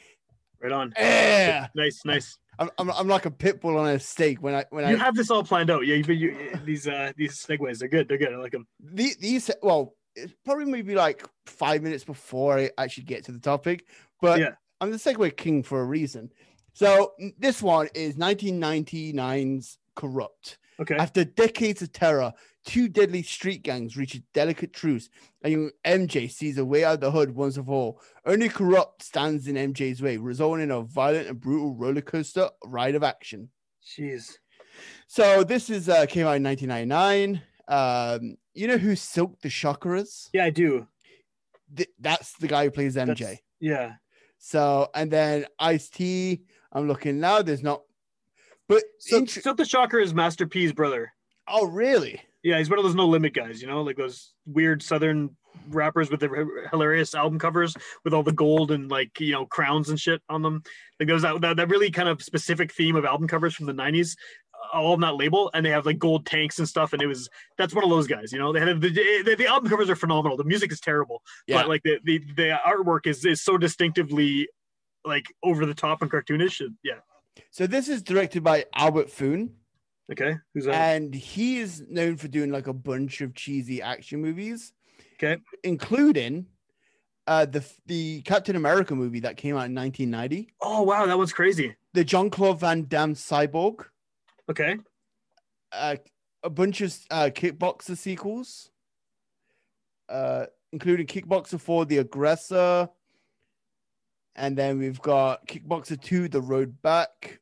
Right 0.60 0.72
on. 0.72 0.92
Yeah, 0.98 1.68
Nice. 1.74 2.02
Nice. 2.04 2.38
I'm, 2.60 2.70
I'm, 2.78 2.90
I'm 2.90 3.08
like 3.08 3.24
a 3.26 3.30
pit 3.30 3.60
bull 3.60 3.78
on 3.78 3.88
a 3.88 3.98
stake 3.98 4.42
when 4.42 4.54
I 4.54 4.64
when 4.70 4.86
You 4.88 4.94
I 4.96 4.98
have 4.98 5.16
this 5.16 5.30
all 5.30 5.42
planned 5.42 5.70
out. 5.70 5.86
Yeah. 5.86 5.96
You, 5.96 6.12
you, 6.14 6.58
these 6.64 6.86
uh 6.86 7.12
these 7.16 7.34
segues, 7.44 7.78
they're 7.78 7.88
good. 7.88 8.06
They're 8.06 8.18
good. 8.18 8.32
I 8.32 8.36
like 8.36 8.52
them. 8.52 8.66
the- 8.78 9.14
these 9.18 9.50
well 9.62 9.94
it's 10.14 10.34
probably 10.44 10.66
maybe 10.66 10.94
like 10.94 11.24
five 11.46 11.82
minutes 11.82 12.02
before 12.04 12.58
i 12.58 12.68
actually 12.78 13.04
get 13.04 13.24
to 13.24 13.30
the 13.32 13.38
topic 13.38 13.86
but 14.20 14.40
Yeah. 14.40 14.50
i'm 14.80 14.90
the 14.90 14.96
segue 14.96 15.36
king 15.36 15.62
for 15.62 15.80
a 15.80 15.84
reason 15.84 16.32
so 16.74 17.12
this 17.38 17.62
one 17.62 17.88
is 17.94 18.16
1999's 18.16 19.78
corrupt 19.94 20.58
Okay. 20.80 20.96
after 20.96 21.24
decades 21.24 21.82
of 21.82 21.92
terror 21.92 22.32
two 22.64 22.88
deadly 22.88 23.22
street 23.22 23.62
gangs 23.62 23.96
reach 23.96 24.14
a 24.14 24.20
delicate 24.34 24.72
truce 24.72 25.08
and 25.42 25.70
mj 25.86 26.30
sees 26.30 26.56
a 26.58 26.64
way 26.64 26.84
out 26.84 26.94
of 26.94 27.00
the 27.00 27.10
hood 27.10 27.34
once 27.34 27.56
and 27.56 27.66
for 27.66 27.72
all 27.72 28.02
only 28.26 28.48
corrupt 28.48 29.02
stands 29.02 29.46
in 29.48 29.56
mj's 29.56 30.00
way 30.00 30.16
resulting 30.16 30.64
in 30.64 30.70
a 30.70 30.80
violent 30.82 31.28
and 31.28 31.40
brutal 31.40 31.74
roller 31.74 32.00
coaster 32.00 32.48
ride 32.64 32.94
of 32.94 33.02
action 33.02 33.48
Jeez. 33.84 34.36
so 35.06 35.42
this 35.44 35.68
is 35.70 35.88
uh 35.88 36.06
came 36.06 36.26
out 36.26 36.36
in 36.36 36.44
1999 36.44 37.42
um 37.68 38.36
you 38.54 38.66
know 38.66 38.76
who 38.78 38.96
silk 38.96 39.40
the 39.42 39.50
shocker 39.50 39.96
is 39.96 40.28
Yeah, 40.32 40.44
I 40.46 40.50
do. 40.50 40.86
Th- 41.76 41.88
that's 42.00 42.32
the 42.38 42.48
guy 42.48 42.64
who 42.64 42.70
plays 42.72 42.96
MJ. 42.96 43.06
That's- 43.18 43.38
Yeah. 43.60 43.92
So 44.38 44.88
and 44.94 45.10
then 45.10 45.46
Ice 45.58 45.88
T. 45.88 46.42
I'm 46.72 46.88
looking 46.88 47.20
now. 47.20 47.42
There's 47.42 47.62
not, 47.62 47.82
but 48.70 48.82
So, 49.00 49.18
int- 49.18 49.66
Shocker 49.68 49.98
is 49.98 50.14
Master 50.14 50.46
P's 50.46 50.72
brother. 50.72 51.12
oh 51.48 51.66
really? 51.66 52.22
Yeah, 52.42 52.56
he's 52.56 52.70
one 52.70 52.78
of 52.78 52.84
those 52.86 52.94
no 52.94 53.06
limit 53.06 53.34
guys, 53.34 53.60
you 53.60 53.68
know, 53.68 53.82
like 53.82 53.98
those 53.98 54.32
weird 54.46 54.82
southern 54.82 55.36
rappers 55.68 56.10
with 56.10 56.20
the 56.20 56.46
hilarious 56.70 57.14
album 57.14 57.38
covers 57.38 57.76
with 58.04 58.14
all 58.14 58.22
the 58.22 58.32
gold 58.32 58.70
and 58.70 58.88
like 58.90 59.20
you 59.20 59.32
know 59.32 59.44
crowns 59.44 59.90
and 59.90 60.00
shit 60.00 60.22
on 60.30 60.40
them. 60.40 60.62
Like 60.98 61.08
there's 61.08 61.20
that, 61.22 61.40
that 61.56 61.68
really 61.68 61.90
kind 61.90 62.08
of 62.08 62.22
specific 62.22 62.72
theme 62.72 62.96
of 62.96 63.04
album 63.04 63.28
covers 63.28 63.54
from 63.54 63.66
the 63.66 63.74
'90s, 63.74 64.16
all 64.72 64.92
on 64.94 65.00
that 65.00 65.16
label, 65.16 65.50
and 65.52 65.66
they 65.66 65.70
have 65.70 65.84
like 65.84 65.98
gold 65.98 66.24
tanks 66.24 66.58
and 66.60 66.66
stuff. 66.68 66.94
And 66.94 67.02
it 67.02 67.06
was 67.06 67.28
that's 67.58 67.74
one 67.74 67.84
of 67.84 67.90
those 67.90 68.06
guys, 68.06 68.32
you 68.32 68.38
know. 68.38 68.52
They 68.54 68.60
had 68.60 68.80
the 68.80 68.88
the, 69.24 69.34
the 69.36 69.46
album 69.46 69.68
covers 69.68 69.90
are 69.90 69.96
phenomenal. 69.96 70.38
The 70.38 70.44
music 70.44 70.72
is 70.72 70.80
terrible, 70.80 71.20
Yeah. 71.46 71.56
but 71.58 71.68
like 71.68 71.82
the, 71.82 71.98
the 72.04 72.18
the 72.36 72.58
artwork 72.66 73.06
is 73.06 73.22
is 73.26 73.42
so 73.42 73.58
distinctively 73.58 74.48
like 75.04 75.26
over 75.42 75.66
the 75.66 75.74
top 75.74 76.00
and 76.00 76.10
cartoonish. 76.10 76.60
and- 76.60 76.76
Yeah, 76.82 77.00
So 77.50 77.66
this 77.66 77.88
is 77.88 78.02
directed 78.02 78.42
by 78.42 78.66
Albert 78.74 79.08
Pyun, 79.08 79.50
Okay, 80.10 80.34
who's 80.54 80.64
that? 80.64 80.74
and 80.74 81.14
he 81.14 81.58
is 81.58 81.84
known 81.88 82.16
for 82.16 82.28
doing 82.28 82.50
like 82.50 82.66
a 82.66 82.72
bunch 82.72 83.20
of 83.20 83.34
cheesy 83.34 83.80
action 83.82 84.20
movies. 84.20 84.72
Okay. 85.22 85.36
including 85.64 86.46
uh, 87.26 87.44
the 87.44 87.64
the 87.86 88.22
Captain 88.22 88.56
America 88.56 88.94
movie 88.94 89.20
that 89.20 89.36
came 89.36 89.54
out 89.54 89.66
in 89.66 89.74
1990, 89.74 90.52
oh 90.62 90.82
wow, 90.82 91.06
that 91.06 91.18
was 91.18 91.32
crazy. 91.32 91.76
the 91.92 92.02
Jean-Claude 92.04 92.58
Van 92.60 92.84
Damme 92.86 93.14
Cyborg, 93.14 93.84
Okay, 94.50 94.76
uh, 95.72 95.96
a 96.42 96.50
bunch 96.50 96.80
of 96.80 96.92
uh, 97.10 97.30
Kickboxer 97.32 97.96
sequels, 97.96 98.70
uh, 100.08 100.46
including 100.72 101.06
Kickboxer 101.06 101.60
4, 101.60 101.84
The 101.84 101.98
Aggressor, 101.98 102.88
and 104.40 104.56
then 104.56 104.78
we've 104.78 105.00
got 105.02 105.46
Kickboxer 105.46 106.00
2, 106.00 106.28
The 106.28 106.40
Road 106.40 106.80
Back, 106.82 107.40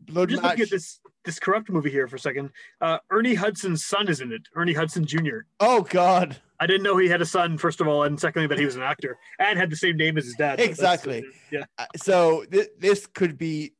Blood 0.00 0.30
just 0.30 0.42
Match. 0.42 0.50
looking 0.52 0.62
at 0.62 0.70
this 0.70 1.00
this 1.24 1.38
corrupt 1.38 1.70
movie 1.70 1.90
here 1.90 2.08
for 2.08 2.16
a 2.16 2.18
second. 2.18 2.50
Uh, 2.80 2.98
Ernie 3.10 3.34
Hudson's 3.34 3.84
son 3.84 4.08
is 4.08 4.20
in 4.20 4.32
it. 4.32 4.42
Ernie 4.56 4.72
Hudson 4.72 5.04
Jr. 5.04 5.40
Oh 5.60 5.82
God, 5.82 6.36
I 6.58 6.66
didn't 6.66 6.82
know 6.82 6.96
he 6.96 7.08
had 7.08 7.22
a 7.22 7.26
son. 7.26 7.58
First 7.58 7.80
of 7.80 7.86
all, 7.86 8.02
and 8.04 8.18
secondly, 8.18 8.48
that 8.48 8.58
he 8.58 8.64
was 8.64 8.74
an 8.74 8.82
actor 8.82 9.18
and 9.38 9.58
had 9.58 9.70
the 9.70 9.76
same 9.76 9.96
name 9.96 10.18
as 10.18 10.24
his 10.24 10.34
dad. 10.34 10.58
Exactly. 10.60 11.24
Yeah. 11.52 11.64
Uh, 11.78 11.86
so 11.96 12.44
th- 12.50 12.70
this 12.78 13.06
could 13.06 13.38
be 13.38 13.74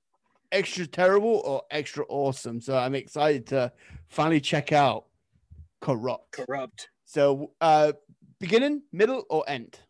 extra 0.53 0.87
terrible 0.87 1.43
or 1.45 1.63
extra 1.71 2.05
awesome. 2.09 2.61
So 2.61 2.77
I'm 2.77 2.95
excited 2.95 3.49
to 3.49 3.73
finally 4.09 4.41
check 4.41 4.71
out 4.71 5.07
Corrupt. 5.81 6.33
Corrupt. 6.33 6.89
So 7.05 7.51
uh, 7.61 7.93
beginning, 8.39 8.83
middle, 8.93 9.25
or 9.29 9.45
end? 9.49 9.81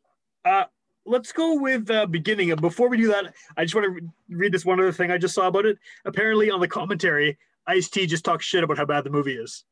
Let's 1.05 1.32
go 1.32 1.61
with 1.61 1.90
uh, 1.90 2.07
beginning. 2.07 2.53
And 2.53 2.61
before 2.61 2.88
we 2.88 2.96
do 2.96 3.09
that, 3.09 3.34
I 3.57 3.64
just 3.64 3.74
want 3.74 3.84
to 3.86 3.90
re- 3.90 4.09
read 4.30 4.53
this 4.53 4.64
one 4.64 4.78
other 4.80 4.92
thing 4.92 5.11
I 5.11 5.18
just 5.18 5.34
saw 5.34 5.48
about 5.48 5.66
it. 5.66 5.78
Apparently, 6.05 6.50
on 6.50 6.61
the 6.61 6.68
commentary, 6.68 7.38
Ice 7.66 7.88
T 7.88 8.07
just 8.07 8.24
talks 8.24 8.44
shit 8.44 8.62
about 8.64 8.76
how 8.78 8.84
bad 8.84 9.05
the 9.05 9.11
movie 9.11 9.34
is. 9.36 9.64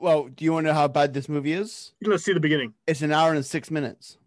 Well, 0.00 0.28
do 0.28 0.44
you 0.44 0.52
want 0.52 0.66
to 0.66 0.72
know 0.72 0.78
how 0.78 0.88
bad 0.88 1.14
this 1.14 1.28
movie 1.28 1.52
is? 1.52 1.92
Let's 2.02 2.24
see 2.24 2.32
the 2.34 2.40
beginning. 2.40 2.74
It's 2.86 3.02
an 3.02 3.12
hour 3.12 3.32
and 3.32 3.44
six 3.44 3.70
minutes. 3.70 4.18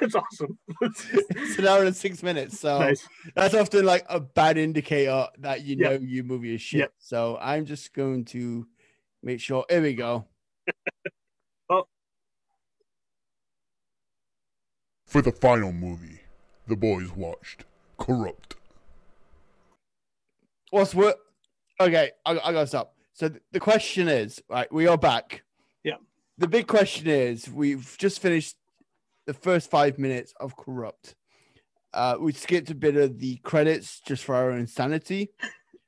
That's 0.00 0.14
awesome. 0.14 0.56
It's 0.82 1.58
an 1.58 1.66
hour 1.66 1.82
and 1.84 1.96
six 1.96 2.22
minutes. 2.22 2.60
So 2.60 2.78
nice. 2.78 3.06
that's 3.34 3.54
often 3.54 3.84
like 3.84 4.04
a 4.08 4.20
bad 4.20 4.56
indicator 4.56 5.26
that 5.38 5.64
you 5.64 5.76
Yeah. 5.78 5.88
know 5.88 5.94
your 6.00 6.22
movie 6.24 6.54
is 6.54 6.62
shit. 6.62 6.78
Yeah. 6.80 6.86
So 6.98 7.36
I'm 7.40 7.64
just 7.64 7.92
going 7.92 8.24
to 8.26 8.66
make 9.24 9.40
sure. 9.40 9.64
Here 9.68 9.82
we 9.82 9.94
go. 9.94 10.26
For 15.16 15.22
the 15.22 15.32
final 15.32 15.72
movie, 15.72 16.20
the 16.68 16.76
boys 16.76 17.10
watched 17.16 17.64
Corrupt. 17.96 18.54
What's 20.68 20.94
what? 20.94 21.16
Okay, 21.80 22.10
I, 22.26 22.32
I 22.32 22.52
gotta 22.52 22.66
stop. 22.66 22.94
So 23.14 23.30
th- 23.30 23.40
the 23.50 23.58
question 23.58 24.08
is, 24.08 24.42
right? 24.50 24.70
We 24.70 24.86
are 24.86 24.98
back. 24.98 25.42
Yeah. 25.84 25.94
The 26.36 26.48
big 26.48 26.66
question 26.66 27.06
is, 27.06 27.48
we've 27.48 27.96
just 27.96 28.20
finished 28.20 28.56
the 29.24 29.32
first 29.32 29.70
five 29.70 29.98
minutes 29.98 30.34
of 30.38 30.54
Corrupt. 30.54 31.14
Uh, 31.94 32.18
we 32.20 32.34
skipped 32.34 32.68
a 32.68 32.74
bit 32.74 32.98
of 32.98 33.18
the 33.18 33.36
credits 33.36 34.00
just 34.00 34.22
for 34.22 34.34
our 34.34 34.50
own 34.50 34.66
sanity. 34.66 35.30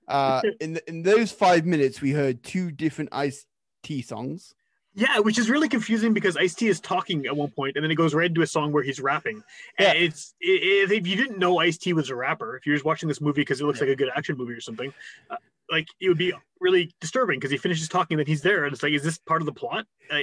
Uh, 0.08 0.40
in 0.62 0.72
the, 0.72 0.88
in 0.88 1.02
those 1.02 1.32
five 1.32 1.66
minutes, 1.66 2.00
we 2.00 2.12
heard 2.12 2.42
two 2.42 2.70
different 2.70 3.10
Ice 3.12 3.44
T 3.82 4.00
songs. 4.00 4.54
Yeah, 4.98 5.20
which 5.20 5.38
is 5.38 5.48
really 5.48 5.68
confusing 5.68 6.12
because 6.12 6.36
Ice 6.36 6.54
T 6.54 6.66
is 6.66 6.80
talking 6.80 7.24
at 7.26 7.36
one 7.36 7.50
point, 7.50 7.76
and 7.76 7.84
then 7.84 7.90
it 7.92 7.94
goes 7.94 8.14
right 8.14 8.26
into 8.26 8.42
a 8.42 8.46
song 8.48 8.72
where 8.72 8.82
he's 8.82 8.98
rapping. 8.98 9.44
Yeah. 9.78 9.90
And 9.92 9.98
it's 9.98 10.34
it, 10.40 10.90
if 10.90 11.06
you 11.06 11.14
didn't 11.14 11.38
know 11.38 11.58
Ice 11.60 11.78
T 11.78 11.92
was 11.92 12.10
a 12.10 12.16
rapper, 12.16 12.56
if 12.56 12.66
you're 12.66 12.74
just 12.74 12.84
watching 12.84 13.08
this 13.08 13.20
movie 13.20 13.42
because 13.42 13.60
it 13.60 13.64
looks 13.64 13.78
Yeah. 13.78 13.84
like 13.86 13.92
a 13.92 13.96
good 13.96 14.10
action 14.16 14.36
movie 14.36 14.54
or 14.54 14.60
something, 14.60 14.92
uh, 15.30 15.36
like 15.70 15.86
it 16.00 16.08
would 16.08 16.18
be 16.18 16.32
really 16.60 16.90
disturbing 17.00 17.38
because 17.38 17.52
he 17.52 17.58
finishes 17.58 17.88
talking, 17.88 18.16
then 18.16 18.26
he's 18.26 18.42
there, 18.42 18.64
and 18.64 18.72
it's 18.72 18.82
like, 18.82 18.92
is 18.92 19.04
this 19.04 19.18
part 19.18 19.40
of 19.40 19.46
the 19.46 19.52
plot? 19.52 19.86
Uh, 20.10 20.18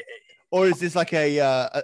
Or 0.51 0.67
is 0.67 0.79
this 0.81 0.93
like 0.93 1.13
a, 1.13 1.39
uh, 1.39 1.69
a 1.73 1.83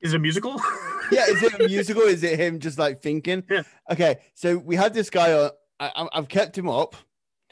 is 0.00 0.12
it 0.12 0.16
a 0.16 0.18
musical? 0.18 0.60
yeah, 1.12 1.26
is 1.28 1.40
it 1.44 1.60
a 1.60 1.68
musical? 1.68 2.02
Is 2.02 2.24
it 2.24 2.40
him 2.40 2.58
just 2.58 2.76
like 2.76 3.00
thinking? 3.00 3.44
Yeah. 3.48 3.62
Okay, 3.88 4.16
so 4.34 4.58
we 4.58 4.74
had 4.74 4.94
this 4.94 5.10
guy 5.10 5.32
on. 5.32 5.50
I- 5.78 6.08
I've 6.12 6.28
kept 6.28 6.58
him 6.58 6.68
up. 6.68 6.96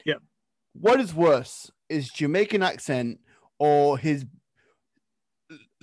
Yeah. 0.03 0.15
What 0.73 0.99
is 0.99 1.13
worse, 1.13 1.71
is 1.87 2.09
Jamaican 2.09 2.61
accent 2.61 3.19
or 3.57 3.97
his 3.97 4.25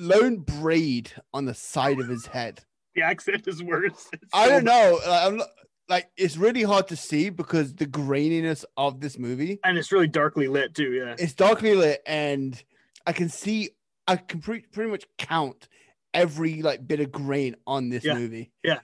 lone 0.02 0.36
braid 0.38 1.12
on 1.32 1.44
the 1.44 1.54
side 1.54 2.00
of 2.00 2.08
his 2.08 2.26
head? 2.26 2.64
the 2.94 3.00
accent 3.02 3.48
is 3.48 3.62
worse. 3.62 4.06
It's 4.12 4.24
I 4.34 4.48
don't 4.48 4.64
know. 4.64 5.00
Like, 5.06 5.26
I'm 5.26 5.36
not, 5.38 5.48
like 5.88 6.10
it's 6.16 6.36
really 6.36 6.62
hard 6.62 6.88
to 6.88 6.96
see 6.96 7.30
because 7.30 7.74
the 7.74 7.86
graininess 7.86 8.64
of 8.76 9.00
this 9.00 9.18
movie. 9.18 9.58
and 9.64 9.78
it's 9.78 9.90
really 9.92 10.08
darkly 10.08 10.46
lit 10.48 10.74
too. 10.74 10.92
Yeah, 10.92 11.14
It's 11.18 11.32
darkly 11.34 11.74
lit, 11.74 12.02
and 12.06 12.62
I 13.06 13.12
can 13.12 13.28
see. 13.30 13.70
I 14.06 14.16
can 14.16 14.40
pre- 14.40 14.60
pretty 14.72 14.90
much 14.90 15.06
count 15.16 15.68
every 16.12 16.60
like 16.60 16.86
bit 16.86 17.00
of 17.00 17.10
grain 17.12 17.56
on 17.66 17.88
this 17.88 18.04
Yeah. 18.04 18.14
movie. 18.14 18.52
Yeah. 18.62 18.80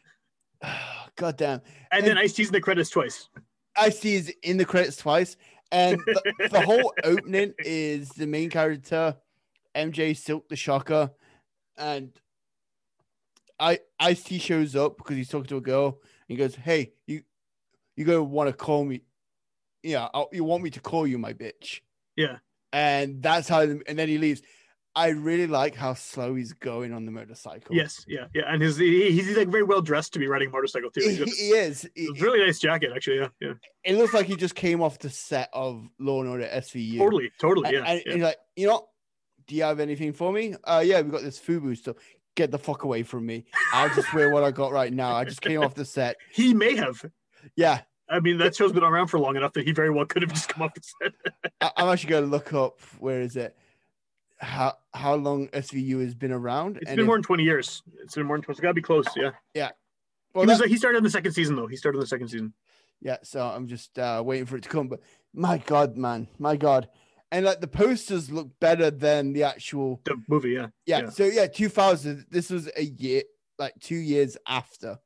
God 1.16 1.36
damn. 1.36 1.60
and 1.92 2.06
then 2.06 2.16
Ice 2.16 2.32
T's 2.32 2.46
in 2.48 2.52
the 2.52 2.60
credits 2.60 2.90
twice. 2.90 3.28
I 3.76 3.90
see 3.90 4.14
is 4.14 4.32
in 4.42 4.56
the 4.56 4.64
credits 4.64 4.96
twice, 4.96 5.36
and 5.70 5.98
the, 6.06 6.48
the 6.50 6.60
whole 6.62 6.92
opening 7.04 7.52
is 7.58 8.08
the 8.10 8.26
main 8.26 8.50
character, 8.50 9.16
MJ 9.78 10.16
Silk 10.16 10.48
the 10.48 10.56
Shocker, 10.56 11.10
and 11.76 12.10
I 13.60 13.78
Ice 13.98 14.22
T 14.22 14.38
shows 14.38 14.76
up 14.76 14.96
because 14.98 15.16
he's 15.16 15.28
talking 15.28 15.46
to 15.48 15.56
a 15.56 15.60
girl. 15.60 16.00
And 16.28 16.36
he 16.36 16.36
goes, 16.36 16.54
"Hey, 16.54 16.92
you, 17.06 17.22
you 17.96 18.04
gonna 18.04 18.22
want 18.22 18.48
to 18.48 18.52
call 18.52 18.84
me? 18.84 19.02
Yeah, 19.82 20.08
i 20.12 20.24
you 20.32 20.44
want 20.44 20.62
me 20.62 20.70
to 20.70 20.80
call 20.80 21.06
you 21.06 21.18
my 21.18 21.32
bitch?" 21.32 21.80
Yeah. 22.16 22.38
and 22.72 23.22
that's 23.22 23.48
how. 23.48 23.60
And 23.60 23.82
then 23.98 24.08
he 24.08 24.18
leaves. 24.18 24.42
I 24.96 25.10
really 25.10 25.46
like 25.46 25.76
how 25.76 25.94
slow 25.94 26.34
he's 26.34 26.52
going 26.54 26.92
on 26.92 27.04
the 27.04 27.12
motorcycle. 27.12 27.76
Yes, 27.76 28.04
yeah, 28.08 28.26
yeah, 28.34 28.42
and 28.48 28.60
his 28.60 28.78
he, 28.78 29.12
he's 29.12 29.36
like 29.36 29.46
very 29.48 29.62
well 29.62 29.80
dressed 29.80 30.12
to 30.14 30.18
be 30.18 30.26
riding 30.26 30.48
a 30.48 30.50
motorcycle 30.50 30.90
too. 30.90 31.02
he, 31.02 31.10
He's 31.10 31.18
got 31.20 31.28
he 31.28 31.50
is. 31.50 31.88
He- 31.94 32.10
really 32.20 32.40
nice 32.44 32.58
jacket, 32.58 32.90
actually. 32.96 33.18
Yeah, 33.18 33.28
yeah, 33.40 33.52
it 33.84 33.96
looks 33.96 34.12
like 34.12 34.26
he 34.26 34.34
just 34.34 34.56
came 34.56 34.82
off 34.82 34.98
the 34.98 35.10
set 35.10 35.50
of 35.52 35.86
Law 36.00 36.22
and 36.22 36.30
Order 36.30 36.48
SVU. 36.52 36.98
totally, 36.98 37.30
totally. 37.40 37.66
And, 37.68 37.74
Yeah, 37.76 37.90
and 37.92 38.02
yeah. 38.06 38.12
he's 38.14 38.22
like, 38.24 38.36
you 38.56 38.66
know, 38.66 38.88
do 39.48 39.56
you 39.56 39.64
have 39.64 39.80
anything 39.80 40.12
for 40.12 40.32
me? 40.32 40.54
Uh, 40.62 40.82
yeah, 40.84 41.00
we 41.00 41.10
got 41.10 41.22
this 41.22 41.40
FUBU 41.40 41.76
stuff. 41.76 41.96
Get 42.36 42.52
the 42.52 42.58
fuck 42.58 42.84
away 42.84 43.02
from 43.02 43.26
me. 43.26 43.46
I'll 43.72 43.92
just 43.94 44.14
wear 44.14 44.30
what 44.30 44.44
I 44.44 44.52
got 44.52 44.70
right 44.70 44.92
now. 44.92 45.14
I 45.16 45.24
just 45.24 45.40
came 45.40 45.60
off 45.60 45.74
the 45.74 45.84
set. 45.84 46.16
he 46.32 46.54
may 46.54 46.76
have. 46.76 47.04
Yeah, 47.56 47.80
I 48.08 48.20
mean, 48.20 48.38
that 48.38 48.54
show's 48.54 48.72
been 48.72 48.84
around 48.84 49.08
for 49.08 49.18
long 49.18 49.36
enough 49.36 49.54
that 49.54 49.66
he 49.66 49.72
very 49.72 49.90
well 49.90 50.04
could 50.06 50.22
have 50.22 50.32
just 50.32 50.48
come 50.48 50.62
off 50.62 50.72
the 50.74 50.82
set. 51.02 51.12
I, 51.60 51.70
I'm 51.76 51.88
actually 51.88 52.10
going 52.10 52.24
to 52.24 52.30
look 52.30 52.52
up 52.54 52.78
where 53.00 53.20
is 53.22 53.36
it? 53.36 53.56
How 54.40 54.76
how 54.94 55.14
long 55.16 55.48
SVU 55.48 56.00
has 56.04 56.14
been 56.14 56.30
around? 56.30 56.76
It's 56.76 56.90
been 56.90 57.00
if- 57.00 57.06
more 57.06 57.16
than 57.16 57.24
twenty 57.24 57.42
years. 57.42 57.82
It's 58.04 58.14
been 58.14 58.26
more 58.26 58.36
than 58.36 58.42
twenty. 58.44 58.58
It's 58.58 58.60
got 58.60 58.68
to 58.68 58.74
be 58.74 58.82
close. 58.82 59.06
Yeah. 59.16 59.32
well, 60.32 60.44
he, 60.44 60.48
was, 60.48 60.58
that- 60.60 60.68
he 60.68 60.76
started 60.76 60.98
in 60.98 61.04
the 61.04 61.10
second 61.10 61.32
season 61.32 61.56
though. 61.56 61.66
He 61.66 61.76
started 61.76 61.96
in 61.98 62.00
the 62.02 62.06
second 62.06 62.28
season. 62.28 62.52
yeah. 63.00 63.16
So 63.24 63.44
I'm 63.44 63.66
just 63.66 63.98
uh, 63.98 64.22
waiting 64.24 64.46
for 64.46 64.56
it 64.56 64.62
to 64.62 64.68
come. 64.68 64.86
But 64.86 65.00
my 65.34 65.58
God, 65.58 65.96
man, 65.96 66.28
my 66.38 66.54
God, 66.56 66.88
and 67.30 67.44
like 67.44 67.60
the 67.60 67.68
posters 67.68 68.30
look 68.30 68.48
better 68.60 68.90
than 68.90 69.32
the 69.32 69.44
actual. 69.44 70.00
The 70.04 70.16
movie. 70.28 70.50
Yeah. 70.50 70.68
Yeah. 70.86 71.00
Yeah. 71.02 71.08
So 71.10 71.24
yeah, 71.24 71.46
2000. 71.46 72.26
This 72.30 72.50
was 72.50 72.68
a 72.76 72.84
year, 72.84 73.22
like 73.58 73.74
two 73.80 73.96
years 73.96 74.36
after 74.46 74.98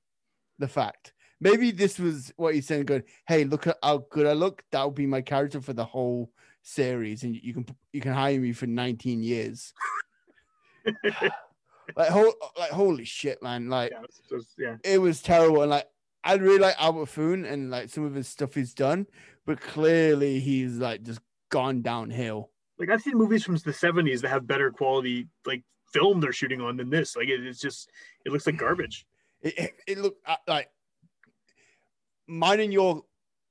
the 0.59 0.69
fact. 0.69 1.13
Maybe 1.41 1.73
this 1.73 1.99
was 1.99 2.33
what 2.37 2.55
he's 2.55 2.67
saying. 2.67 2.85
Going, 2.87 3.03
hey, 3.27 3.45
look 3.45 3.67
at 3.67 3.77
how 3.83 4.07
good 4.11 4.27
I 4.27 4.33
look. 4.33 4.63
That 4.71 4.85
will 4.85 4.93
be 4.93 5.07
my 5.07 5.23
character 5.23 5.61
for 5.61 5.73
the 5.73 5.85
whole 5.85 6.31
series, 6.63 7.25
and 7.25 7.35
you 7.35 7.53
can 7.53 7.67
you 7.93 8.01
can 8.01 8.13
hire 8.13 8.39
me 8.39 8.53
for 8.53 8.67
19 8.69 9.23
years. 9.25 9.75
like, 11.97 12.09
ho- 12.09 12.35
like 12.59 12.71
holy 12.71 13.05
shit, 13.05 13.43
man! 13.43 13.69
Like 13.69 13.91
yeah, 13.91 13.99
it's- 14.05 14.21
it's- 14.31 14.55
yeah. 14.59 14.77
it 14.85 14.99
was 14.99 15.21
terrible, 15.21 15.63
and 15.63 15.71
like 15.71 15.89
I 16.25 16.35
really 16.35 16.59
like 16.61 16.77
Albert 16.79 17.07
Pyun 17.07 17.51
and 17.51 17.71
like 17.71 17.89
some 17.89 18.05
of 18.05 18.15
his 18.15 18.29
stuff 18.29 18.55
he's 18.55 18.75
done, 18.75 19.07
but 19.45 19.61
clearly 19.61 20.39
he's 20.39 20.77
like 20.79 21.03
just 21.03 21.21
gone 21.53 21.83
downhill. 21.83 22.51
Like 22.79 22.91
I've 22.91 23.03
seen 23.03 23.17
movies 23.17 23.45
from 23.45 23.57
the 23.59 23.73
seventies 23.73 24.23
that 24.23 24.31
have 24.31 24.47
better 24.49 24.73
quality 24.73 25.29
like 25.47 25.63
film 25.93 26.21
they're 26.21 26.33
shooting 26.33 26.61
on 26.61 26.77
than 26.79 26.91
this. 26.91 27.15
Like 27.15 27.29
it, 27.29 27.47
it's 27.47 27.61
just 27.61 27.91
it 28.27 28.33
looks 28.33 28.47
like 28.47 28.57
garbage. 28.57 29.07
It, 29.43 29.59
it, 29.59 29.73
it 29.87 29.99
looked 29.99 30.27
uh, 30.27 30.37
like 30.49 30.71
mine 32.27 32.61
and 32.61 32.73
your 32.73 33.05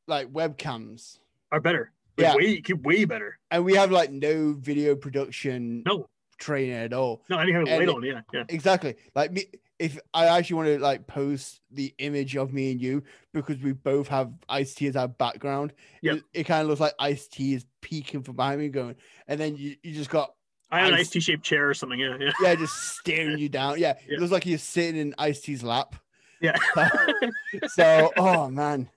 like 0.07 0.27
webcams, 0.33 1.19
Are 1.51 1.61
better. 1.61 1.91
Like, 2.17 2.25
Yeah. 2.27 2.35
Way 2.35 2.61
way 2.83 3.05
better. 3.05 3.37
and 3.51 3.63
we 3.63 3.75
have 3.75 3.91
like 3.91 4.11
no 4.11 4.53
video 4.53 4.95
production 4.95 5.83
No. 5.85 6.09
training 6.39 6.71
at 6.73 6.93
all. 6.93 7.23
No, 7.29 7.37
I 7.37 7.45
didn't 7.45 7.67
have 7.67 7.75
a 7.75 7.79
light 7.79 7.89
on. 7.89 8.03
Yeah. 8.03 8.21
Yeah. 8.33 8.43
Exactly. 8.49 8.95
Like 9.15 9.31
me, 9.31 9.45
if 9.81 9.97
I 10.13 10.27
actually 10.27 10.55
want 10.57 10.67
to 10.69 10.79
like 10.79 11.07
post 11.07 11.59
the 11.71 11.93
image 11.97 12.37
of 12.37 12.53
me 12.53 12.71
and 12.71 12.79
you 12.81 13.03
because 13.33 13.57
we 13.59 13.73
both 13.73 14.07
have 14.09 14.31
Ice 14.47 14.73
T 14.75 14.85
as 14.87 14.95
our 14.95 15.07
background, 15.07 15.73
Yep. 16.03 16.17
it, 16.17 16.23
it 16.33 16.43
kind 16.43 16.61
of 16.61 16.67
looks 16.67 16.79
like 16.81 16.93
Ice 16.99 17.27
T 17.27 17.53
is 17.55 17.65
peeking 17.81 18.21
from 18.23 18.35
behind 18.35 18.59
me, 18.61 18.69
going, 18.69 18.95
and 19.27 19.39
then 19.39 19.55
you, 19.57 19.75
you 19.81 19.93
just 19.93 20.09
got 20.11 20.33
I 20.71 20.79
had 20.79 20.87
an 20.89 20.93
Ice- 20.93 20.99
nice 20.99 21.09
T-shaped 21.09 21.43
chair 21.43 21.69
or 21.69 21.73
something. 21.73 21.99
Yeah. 21.99 22.15
Yeah. 22.19 22.31
yeah, 22.41 22.55
just 22.55 22.73
staring 22.99 23.37
you 23.39 23.49
down. 23.49 23.79
Yeah, 23.79 23.95
Yeah. 24.07 24.15
it 24.15 24.19
looks 24.19 24.31
like 24.31 24.45
you're 24.45 24.57
sitting 24.57 24.99
in 25.01 25.13
Ice 25.17 25.41
T's 25.41 25.63
lap. 25.63 25.95
Yeah. 26.41 26.55
so, 27.67 28.11
oh 28.17 28.49
man, 28.49 28.89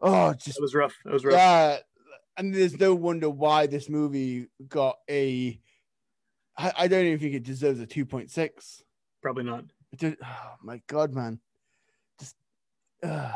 oh, 0.00 0.34
just 0.34 0.56
That 0.56 0.62
was 0.62 0.74
rough. 0.74 0.94
That 1.04 1.12
was 1.12 1.24
rough. 1.24 1.34
yeah, 1.34 1.76
and 2.36 2.54
there's 2.54 2.78
no 2.78 2.94
wonder 2.94 3.30
why 3.30 3.66
this 3.66 3.88
movie 3.88 4.48
got 4.68 4.98
a. 5.08 5.60
I, 6.56 6.72
I 6.76 6.88
don't 6.88 7.06
even 7.06 7.18
think 7.20 7.34
it 7.34 7.42
deserves 7.44 7.80
a 7.80 7.86
two 7.86 8.04
point 8.04 8.30
six. 8.30 8.82
Probably 9.22 9.44
not. 9.44 9.64
Oh 10.02 10.54
my 10.62 10.80
god, 10.86 11.14
man! 11.14 11.40
Just. 12.20 12.36
Uh, 13.02 13.32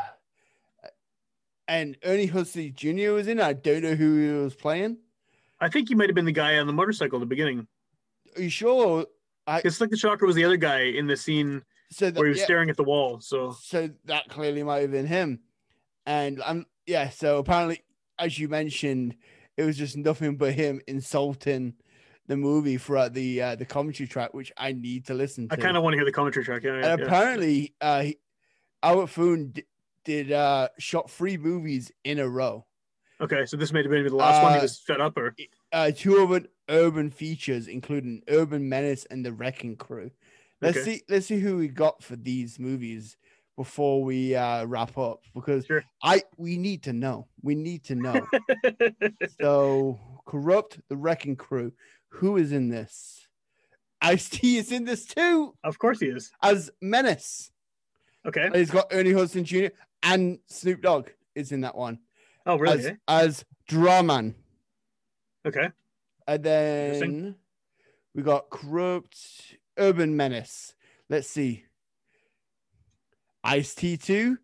and 1.68 1.96
Ernie 2.04 2.26
Hudson 2.26 2.72
Jr. 2.74 3.12
was 3.12 3.28
in. 3.28 3.40
I 3.40 3.52
don't 3.52 3.82
know 3.82 3.94
who 3.94 4.18
he 4.18 4.42
was 4.42 4.54
playing. 4.54 4.98
I 5.60 5.68
think 5.68 5.88
he 5.88 5.94
might 5.94 6.08
have 6.08 6.14
been 6.14 6.24
the 6.24 6.32
guy 6.32 6.58
on 6.58 6.66
the 6.66 6.72
motorcycle 6.72 7.18
at 7.18 7.20
the 7.20 7.26
beginning. 7.26 7.66
Are 8.36 8.42
you 8.42 8.50
sure? 8.50 9.06
It's 9.48 9.80
like 9.80 9.90
the 9.90 9.96
shocker 9.96 10.26
was 10.26 10.36
the 10.36 10.44
other 10.44 10.56
guy 10.56 10.80
in 10.80 11.06
the 11.06 11.16
scene 11.16 11.62
So 11.90 12.06
that, 12.06 12.16
where 12.16 12.26
he 12.26 12.30
was 12.30 12.38
yeah, 12.38 12.44
staring 12.44 12.70
at 12.70 12.76
the 12.76 12.84
wall. 12.84 13.20
So 13.20 13.56
so 13.60 13.90
that 14.04 14.28
clearly 14.28 14.62
might 14.62 14.82
have 14.82 14.90
been 14.90 15.06
him. 15.06 15.40
And 16.06 16.42
I'm 16.44 16.66
yeah. 16.86 17.08
So 17.10 17.38
apparently, 17.38 17.82
as 18.18 18.38
you 18.38 18.48
mentioned, 18.48 19.16
it 19.56 19.64
was 19.64 19.76
just 19.76 19.96
nothing 19.96 20.36
but 20.36 20.52
him 20.54 20.80
insulting 20.86 21.74
the 22.26 22.36
movie 22.36 22.76
throughout 22.76 23.12
the 23.14 23.42
uh, 23.42 23.54
the 23.56 23.64
commentary 23.64 24.06
track, 24.08 24.32
which 24.34 24.52
I 24.56 24.72
need 24.72 25.06
to 25.06 25.14
listen 25.14 25.48
to. 25.48 25.54
I 25.54 25.56
kind 25.56 25.76
of 25.76 25.82
want 25.82 25.94
to 25.94 25.98
hear 25.98 26.04
the 26.04 26.12
commentary 26.12 26.44
track. 26.44 26.62
Yeah, 26.62 26.78
yeah, 26.78 26.90
and 26.92 27.00
yeah. 27.00 27.06
apparently, 27.06 27.74
uh, 27.80 28.04
Albert 28.82 29.06
Pyun 29.10 29.52
d- 29.52 29.64
did 30.04 30.32
uh, 30.32 30.68
shot 30.78 31.10
three 31.10 31.36
movies 31.36 31.90
in 32.04 32.18
a 32.18 32.28
row. 32.28 32.66
Okay, 33.20 33.46
so 33.46 33.56
this 33.56 33.72
may 33.72 33.82
have 33.82 33.90
been 33.90 34.04
the 34.04 34.14
last 34.16 34.42
one. 34.42 34.52
He 34.52 34.58
Uh, 34.58 34.62
was 34.62 34.80
fed 34.80 35.00
up, 35.00 35.16
or 35.16 35.34
Uh, 35.72 35.90
two 35.92 36.16
of 36.18 36.32
it 36.32 36.50
urban 36.68 37.10
features, 37.10 37.68
including 37.68 38.22
Urban 38.28 38.68
Menace 38.68 39.04
and 39.06 39.24
The 39.24 39.32
Wrecking 39.32 39.76
Crew. 39.76 40.10
Let's 40.60 40.78
Okay. 40.78 40.98
see. 40.98 41.02
Let's 41.08 41.26
see 41.26 41.38
who 41.38 41.56
we 41.56 41.68
got 41.68 42.02
for 42.02 42.16
these 42.16 42.58
movies 42.58 43.16
before 43.56 44.02
we 44.02 44.34
uh, 44.34 44.64
wrap 44.64 44.96
up, 44.98 45.22
because 45.34 45.66
Sure. 45.66 45.84
I 46.02 46.22
we 46.36 46.56
need 46.56 46.82
to 46.84 46.92
know. 46.92 47.28
We 47.42 47.54
need 47.54 47.84
to 47.84 47.94
know. 47.94 48.26
so, 49.40 49.98
corrupt 50.26 50.80
The 50.88 50.96
Wrecking 50.96 51.36
Crew. 51.36 51.72
Who 52.16 52.36
is 52.36 52.52
in 52.52 52.68
this? 52.68 53.26
Ice 54.00 54.28
T 54.28 54.56
is 54.58 54.72
in 54.72 54.84
this 54.84 55.06
too 55.06 55.54
of 55.62 55.78
course 55.78 56.00
he 56.00 56.06
is. 56.06 56.30
as 56.42 56.70
Menace. 56.80 57.50
Okay. 58.26 58.42
And 58.46 58.54
he's 58.56 58.70
got 58.70 58.86
Ernie 58.90 59.12
Hudson 59.12 59.44
Jr. 59.44 59.66
and 60.02 60.38
Snoop 60.46 60.80
Dogg 60.82 61.10
is 61.34 61.52
in 61.52 61.60
that 61.62 61.76
one 61.76 61.98
Oh, 62.46 62.56
really? 62.58 62.78
as, 62.80 62.86
eh? 62.86 62.94
as 63.08 63.44
Drawman. 63.70 64.34
Okay. 65.46 65.68
And 66.26 66.42
then 66.42 67.34
we 68.14 68.22
got 68.22 68.50
Corrupt 68.50 69.16
Urban 69.78 70.16
Menace. 70.16 70.74
Let's 71.08 71.28
see. 71.28 71.64
Ice 73.44 73.74
T2, 73.74 74.36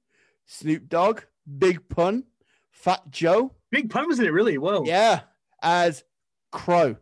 Snoop 0.46 0.88
Dogg, 0.88 1.20
Big 1.58 1.88
Pun, 1.88 2.24
Fat 2.70 3.02
Joe. 3.10 3.54
Big 3.70 3.90
pun 3.90 4.08
was 4.08 4.18
in 4.18 4.26
it, 4.26 4.32
really? 4.32 4.58
Whoa. 4.58 4.84
Yeah, 4.84 5.20
as 5.62 6.02
Crow. 6.50 6.96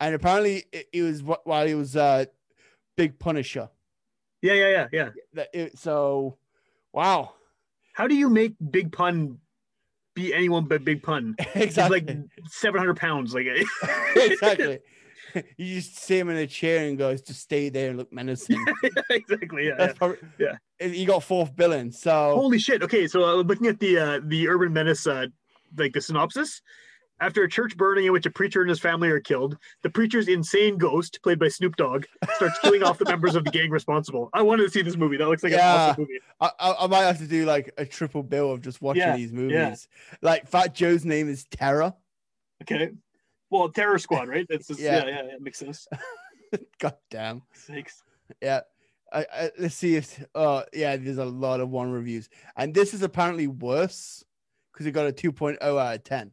And 0.00 0.14
apparently 0.14 0.64
it, 0.72 0.86
it 0.92 1.02
was 1.02 1.22
while 1.22 1.66
he 1.66 1.74
was 1.74 1.96
uh 1.96 2.26
Big 2.96 3.18
Punisher. 3.18 3.70
Yeah, 4.42 4.54
yeah, 4.54 4.86
yeah, 4.92 5.10
yeah. 5.34 5.44
It, 5.52 5.78
so 5.78 6.38
wow. 6.92 7.34
How 7.92 8.06
do 8.06 8.14
you 8.14 8.28
make 8.28 8.54
Big 8.70 8.92
Pun 8.92 9.38
be 10.14 10.32
anyone 10.32 10.66
but 10.66 10.84
Big 10.84 11.02
Pun? 11.02 11.34
He's 11.54 11.76
like 11.76 12.08
700 12.46 12.96
pounds. 12.96 13.34
Like, 13.34 13.46
exactly. 14.16 14.80
You 15.58 15.74
just 15.74 15.98
see 15.98 16.18
him 16.18 16.30
in 16.30 16.38
a 16.38 16.46
chair 16.46 16.88
and 16.88 16.96
goes, 16.96 17.20
just 17.20 17.42
stay 17.42 17.68
there 17.68 17.90
and 17.90 17.98
look 17.98 18.10
menacing. 18.10 18.64
exactly. 19.10 19.66
Yeah. 19.66 19.74
yeah. 19.78 19.92
Probably 19.92 20.16
Yeah. 20.38 20.56
And 20.80 20.94
He 20.94 21.04
got 21.04 21.22
fourth 21.22 21.54
billing. 21.54 21.92
So 21.92 22.34
Holy 22.34 22.58
shit. 22.58 22.82
Okay, 22.82 23.06
so 23.06 23.24
uh, 23.24 23.34
looking 23.42 23.66
at 23.66 23.78
the 23.78 23.98
uh, 23.98 24.20
the 24.24 24.48
Urban 24.48 24.72
Menace, 24.72 25.06
uh, 25.06 25.26
like 25.76 25.92
the 25.92 26.00
synopsis. 26.00 26.62
After 27.20 27.42
a 27.42 27.48
church 27.48 27.76
burning 27.76 28.06
in 28.06 28.12
which 28.12 28.26
a 28.26 28.30
preacher 28.30 28.60
and 28.60 28.68
his 28.70 28.78
family 28.78 29.08
are 29.10 29.20
killed, 29.20 29.56
the 29.82 29.90
preacher's 29.90 30.28
insane 30.28 30.78
ghost, 30.78 31.18
played 31.22 31.38
by 31.38 31.48
Snoop 31.48 31.76
Dogg, 31.76 32.04
starts 32.36 32.58
killing 32.60 32.82
off 32.82 32.98
the 32.98 33.04
members 33.08 33.34
of 33.34 33.44
the 33.44 33.50
gang 33.50 33.70
responsible. 33.70 34.30
I 34.32 34.42
wanted 34.42 34.62
to 34.64 34.70
see 34.70 34.82
this 34.82 34.96
movie. 34.96 35.16
That 35.16 35.28
looks 35.28 35.42
like 35.42 35.52
an 35.52 35.60
awesome 35.60 36.02
movie. 36.02 36.20
I, 36.40 36.50
I, 36.60 36.84
I 36.84 36.86
might 36.86 37.02
have 37.02 37.18
to 37.18 37.26
do 37.26 37.44
like 37.44 37.72
a 37.76 37.84
triple 37.84 38.22
bill 38.22 38.52
of 38.52 38.60
just 38.60 38.80
watching 38.80 39.02
Yeah, 39.02 39.16
these 39.16 39.32
movies. 39.32 39.88
Like 40.22 40.46
Fat 40.46 40.74
Joe's 40.74 41.04
name 41.04 41.28
is 41.28 41.44
Terror. 41.50 41.92
Okay. 42.62 42.90
Well, 43.50 43.68
Terror 43.70 43.98
Squad, 43.98 44.28
right? 44.28 44.46
That's 44.48 44.68
just, 44.68 44.80
Yeah. 44.80 44.98
yeah. 44.98 45.06
yeah, 45.06 45.22
yeah, 45.24 45.34
it 45.34 45.42
makes 45.42 45.58
sense. 45.58 45.88
God 46.78 46.96
damn. 47.10 47.42
Sakes. 47.52 48.02
Yeah. 48.40 48.60
I, 49.12 49.26
I, 49.32 49.50
let's 49.58 49.74
see 49.74 49.96
if 49.96 50.22
uh 50.34 50.64
yeah, 50.74 50.96
there's 50.96 51.16
a 51.18 51.24
lot 51.24 51.60
of 51.60 51.70
one 51.70 51.90
reviews. 51.90 52.28
And 52.56 52.74
this 52.74 52.92
is 52.92 53.02
apparently 53.02 53.46
worse 53.46 54.22
because 54.72 54.86
it 54.86 54.92
got 54.92 55.06
a 55.06 55.12
2.0 55.12 55.56
out 55.62 55.94
of 55.94 56.04
10. 56.04 56.30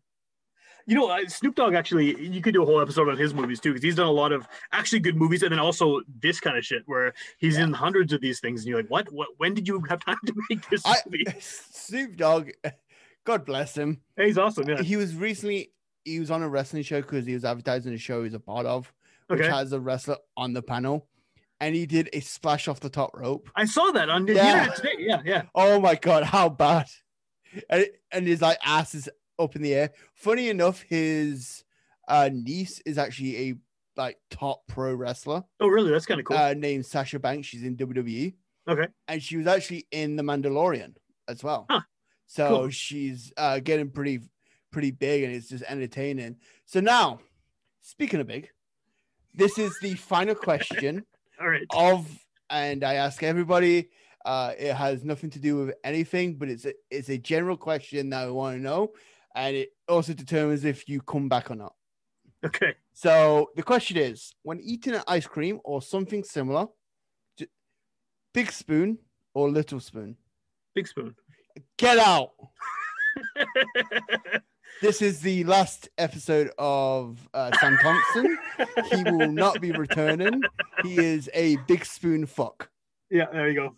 You 0.88 0.96
know, 0.96 1.10
uh, 1.10 1.28
Snoop 1.28 1.56
Dogg 1.56 1.74
actually, 1.74 2.16
you 2.22 2.42
could 2.42 2.54
do 2.54 2.62
a 2.62 2.66
whole 2.66 2.80
episode 2.80 3.10
on 3.10 3.18
his 3.18 3.34
movies 3.34 3.60
too, 3.60 3.72
because 3.72 3.84
he's 3.84 3.96
done 3.96 4.06
a 4.06 4.12
lot 4.12 4.32
of 4.32 4.48
actually 4.72 5.00
good 5.00 5.16
movies, 5.16 5.42
and 5.42 5.52
then 5.52 5.60
also 5.60 6.02
this 6.20 6.40
kind 6.40 6.58
of 6.58 6.64
shit 6.66 6.84
where 6.86 7.14
he's 7.40 7.58
in 7.58 7.74
hundreds 7.74 8.14
of 8.14 8.22
these 8.22 8.40
things, 8.40 8.62
and 8.62 8.70
you're 8.70 8.80
like, 8.82 8.90
what? 8.92 9.12
What? 9.12 9.30
When 9.38 9.54
did 9.56 9.68
you 9.68 9.82
have 9.90 10.04
time 10.06 10.18
to 10.28 10.34
make 10.50 10.70
this 10.70 10.84
I 10.86 10.98
movie? 11.10 11.26
Snoop 11.40 12.18
Dogg, 12.18 12.50
God 13.26 13.46
bless 13.46 13.76
him. 13.76 14.02
He's 14.16 14.38
awesome. 14.38 14.70
Yeah. 14.70 14.82
He 14.84 14.96
was 14.96 15.16
recently 15.16 15.72
he 16.04 16.20
was 16.20 16.30
on 16.30 16.44
a 16.44 16.48
wrestling 16.50 16.84
show 16.84 17.02
because 17.02 17.26
he 17.26 17.34
was 17.34 17.44
advertising 17.44 17.92
a 17.94 17.98
show 17.98 18.24
he's 18.24 18.36
a 18.36 18.40
part 18.40 18.68
of, 18.68 18.94
which 19.28 19.42
Okay. 19.42 19.50
has 19.50 19.72
a 19.74 19.80
wrestler 19.80 20.18
on 20.38 20.54
the 20.54 20.62
panel, 20.62 21.08
and 21.60 21.74
he 21.74 21.88
did 21.88 22.10
a 22.14 22.20
splash 22.20 22.68
off 22.68 22.80
the 22.80 22.90
top 22.92 23.10
rope. 23.18 23.50
I 23.56 23.66
saw 23.66 23.90
that 23.92 24.10
on 24.10 24.28
the 24.28 24.34
Yeah. 24.36 24.52
internet 24.54 24.76
today. 24.76 24.96
Yeah, 25.00 25.22
yeah. 25.26 25.42
Oh 25.56 25.80
my 25.80 25.96
god, 25.96 26.26
how 26.26 26.48
bad! 26.50 26.86
And, 27.72 27.88
and 28.12 28.28
his 28.28 28.44
like 28.44 28.60
ass 28.64 28.94
is 28.94 29.10
up 29.40 29.56
in 29.56 29.62
the 29.62 29.74
air. 29.74 29.92
Funny 30.14 30.50
enough, 30.50 30.82
his 30.82 31.64
uh, 32.08 32.30
niece 32.32 32.82
is 32.86 32.98
actually 32.98 33.50
a 33.50 33.56
like 33.98 34.18
top 34.30 34.62
pro 34.68 34.94
wrestler 34.94 35.44
Oh, 35.62 35.68
really? 35.68 35.90
That's 35.92 36.06
kind 36.06 36.20
of 36.20 36.26
cool. 36.26 36.38
uh, 36.38 36.54
named 36.54 36.86
Sasha 36.86 37.18
Banks. 37.20 37.48
She's 37.48 37.64
in 37.64 37.78
WWE, 37.78 38.34
okay. 38.68 38.88
and 39.08 39.24
she 39.24 39.38
was 39.38 39.48
actually 39.48 39.88
in 39.92 40.16
The 40.18 40.24
Mandalorian 40.24 40.96
as 41.28 41.44
well. 41.44 41.66
Huh. 41.70 41.82
So 42.28 42.48
Cool. 42.50 42.70
she's 42.70 43.32
uh, 43.38 43.60
getting 43.60 43.90
pretty 43.90 44.20
pretty 44.72 44.92
big, 44.92 45.24
and 45.24 45.34
it's 45.34 45.48
just 45.50 45.64
entertaining. 45.70 46.36
So 46.66 46.80
now, 46.82 47.20
speaking 47.82 48.20
of 48.20 48.28
big, 48.28 48.50
this 49.34 49.58
is 49.58 49.78
the 49.82 49.94
final 49.96 50.36
question 50.36 51.06
All 51.42 51.48
right. 51.48 51.66
of 51.74 52.08
and 52.50 52.84
I 52.84 52.96
ask 52.96 53.24
everybody. 53.24 53.90
Uh, 54.26 54.54
it 54.58 54.74
has 54.74 55.04
nothing 55.04 55.30
to 55.30 55.40
do 55.40 55.56
with 55.58 55.76
anything, 55.84 56.36
but 56.36 56.50
it's 56.50 56.66
a 56.66 56.74
it's 56.90 57.10
a 57.10 57.18
general 57.18 57.56
question 57.56 58.10
that 58.10 58.24
I 58.24 58.30
want 58.32 58.58
to 58.58 58.62
know, 58.62 58.92
and 59.36 59.56
it 59.56 59.70
also 59.88 60.14
determines 60.14 60.66
if 60.66 60.90
you 60.90 61.02
come 61.02 61.30
back 61.30 61.52
or 61.52 61.56
not. 61.56 61.76
Okay. 62.46 62.74
So 62.94 63.50
the 63.56 63.64
question 63.64 63.98
is: 63.98 64.34
When 64.44 64.60
eating 64.62 64.96
an 64.96 65.04
ice 65.08 65.28
cream 65.28 65.60
or 65.64 65.82
something 65.82 66.24
similar, 66.24 66.68
big 68.34 68.52
spoon 68.52 68.98
or 69.34 69.50
little 69.50 69.80
spoon? 69.80 70.16
Big 70.74 70.88
spoon. 70.88 71.16
Get 71.78 71.98
out! 72.00 72.32
This 74.82 75.02
is 75.02 75.22
the 75.22 75.46
last 75.46 75.88
episode 75.98 76.52
of 76.58 77.18
uh, 77.34 77.50
Sam 77.60 77.78
Thompson. 77.82 78.38
he 78.92 79.04
will 79.10 79.32
not 79.32 79.62
be 79.62 79.72
returning. 79.72 80.42
He 80.84 80.98
is 80.98 81.30
a 81.34 81.56
big 81.66 81.86
spoon 81.86 82.26
fuck. 82.26 82.70
yeah, 83.10 83.28
there 83.32 83.48
you 83.50 83.56
go. 83.56 83.76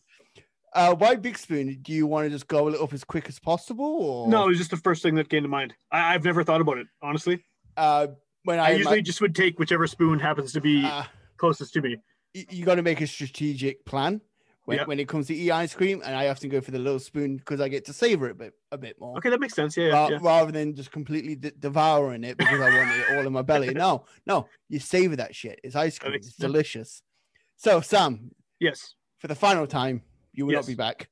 Uh, 0.74 0.94
why 0.96 1.16
big 1.16 1.38
spoon? 1.38 1.80
Do 1.82 1.94
you 1.94 2.06
want 2.06 2.26
to 2.26 2.30
just 2.30 2.48
go 2.48 2.68
a 2.68 2.70
little 2.70 2.84
up 2.84 2.94
as 2.94 3.04
quick 3.04 3.28
as 3.30 3.40
possible, 3.40 3.86
or 3.86 4.28
No, 4.28 4.46
it 4.46 4.50
was 4.50 4.58
just 4.58 4.72
the 4.72 4.78
first 4.78 5.02
thing 5.02 5.16
that 5.16 5.30
came 5.30 5.44
to 5.44 5.50
mind. 5.50 5.74
I, 5.92 6.14
I've 6.14 6.24
never 6.24 6.44
thought 6.44 6.62
about 6.62 6.78
it, 6.78 6.88
honestly. 7.02 7.44
Uh, 7.76 8.08
when 8.44 8.60
I, 8.60 8.68
I, 8.68 8.70
usually 8.72 9.02
just 9.02 9.22
would 9.22 9.36
take 9.36 9.60
whichever 9.60 9.88
spoon 9.88 10.20
happens 10.20 10.54
to 10.54 10.62
be 10.62 10.84
uh, 10.84 11.04
closest 11.38 11.74
to 11.74 11.82
me. 11.82 11.98
you 12.34 12.66
got 12.66 12.76
to 12.76 12.82
make 12.82 13.02
a 13.02 13.08
strategic 13.08 13.86
plan 13.86 14.22
when, 14.66 14.78
Yeah. 14.78 14.86
when 14.86 15.00
it 15.00 15.08
comes 15.08 15.28
to 15.28 15.36
eat 15.36 15.52
ice 15.52 15.74
cream, 15.74 16.02
and 16.06 16.16
I 16.16 16.28
often 16.28 16.50
go 16.50 16.60
for 16.60 16.72
the 16.72 16.80
little 16.80 17.00
spoon 17.00 17.38
because 17.38 17.62
I 17.62 17.70
get 17.70 17.86
to 17.86 17.94
savor 17.94 18.28
it 18.28 18.32
a 18.32 18.36
bit, 18.36 18.54
a 18.72 18.78
bit 18.78 18.98
more. 19.00 19.18
Okay, 19.18 19.30
that 19.30 19.40
makes 19.40 19.54
sense. 19.56 19.78
Yeah, 19.78 19.90
ra- 19.90 20.10
yeah. 20.10 20.18
Rather 20.22 20.52
than 20.52 20.76
just 20.76 20.92
completely 20.92 21.36
de- 21.36 21.52
devouring 21.52 22.24
it 22.26 22.38
because 22.38 22.60
I 22.60 22.78
want 22.78 22.92
it 22.92 23.18
all 23.18 23.26
in 23.26 23.32
my 23.34 23.42
belly. 23.42 23.74
No, 23.74 24.06
no, 24.26 24.48
you 24.70 24.80
savor 24.80 25.16
that 25.16 25.34
shit. 25.36 25.60
It's 25.64 25.76
ice 25.76 25.98
cream. 25.98 26.14
It's 26.14 26.28
sense. 26.28 26.38
delicious. 26.38 27.02
So, 27.56 27.80
Sam, 27.82 28.32
Yes. 28.60 28.96
for 29.20 29.28
the 29.28 29.36
final 29.36 29.66
time, 29.68 30.02
you 30.38 30.46
will 30.46 30.54
Yes. 30.54 30.64
not 30.64 30.68
be 30.68 30.76
back. 30.76 31.10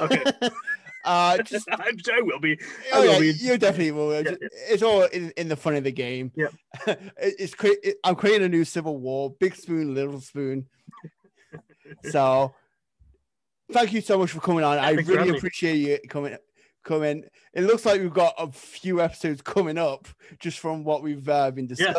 Okay. 0.00 0.24
uh, 1.04 1.38
just 1.44 1.68
I'm 1.70 1.96
sure 1.98 2.16
I 2.16 2.20
will 2.22 2.40
be. 2.40 2.58
I 2.60 2.64
Oh 2.94 3.00
will 3.02 3.12
yeah, 3.12 3.18
be. 3.20 3.26
you 3.38 3.58
definitely 3.58 3.92
will. 3.92 4.12
Yeah, 4.12 4.20
It's- 4.20 4.38
It's 4.68 4.82
all 4.82 5.02
in, 5.04 5.30
in 5.36 5.48
the 5.48 5.56
fun 5.56 5.76
of 5.76 5.84
the 5.84 5.92
game. 5.92 6.32
Yeah. 6.34 6.48
It's 7.18 7.54
cre- 7.54 7.78
it, 7.84 7.96
I'm 8.02 8.16
creating 8.16 8.44
a 8.46 8.48
new 8.48 8.64
civil 8.64 8.96
war. 8.98 9.34
Big 9.38 9.54
spoon, 9.54 9.94
little 9.94 10.20
spoon. 10.20 10.66
so, 12.10 12.54
thank 13.72 13.92
you 13.92 14.00
so 14.00 14.18
much 14.18 14.30
for 14.30 14.40
coming 14.40 14.64
on. 14.64 14.78
I 14.78 14.94
thanks 14.94 15.04
for 15.08 15.12
having 15.12 15.26
really 15.28 15.38
appreciate 15.38 15.76
you 15.76 15.98
coming. 16.08 16.36
Coming. 16.84 17.24
It 17.54 17.62
looks 17.62 17.86
like 17.86 18.00
we've 18.00 18.12
got 18.12 18.34
a 18.38 18.50
few 18.50 19.00
episodes 19.00 19.40
coming 19.42 19.78
up 19.78 20.08
just 20.40 20.58
from 20.58 20.82
what 20.82 21.02
we've 21.02 21.28
uh, 21.28 21.50
been 21.52 21.68
Yeah. 21.78 21.94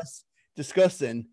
discussing, 0.58 1.28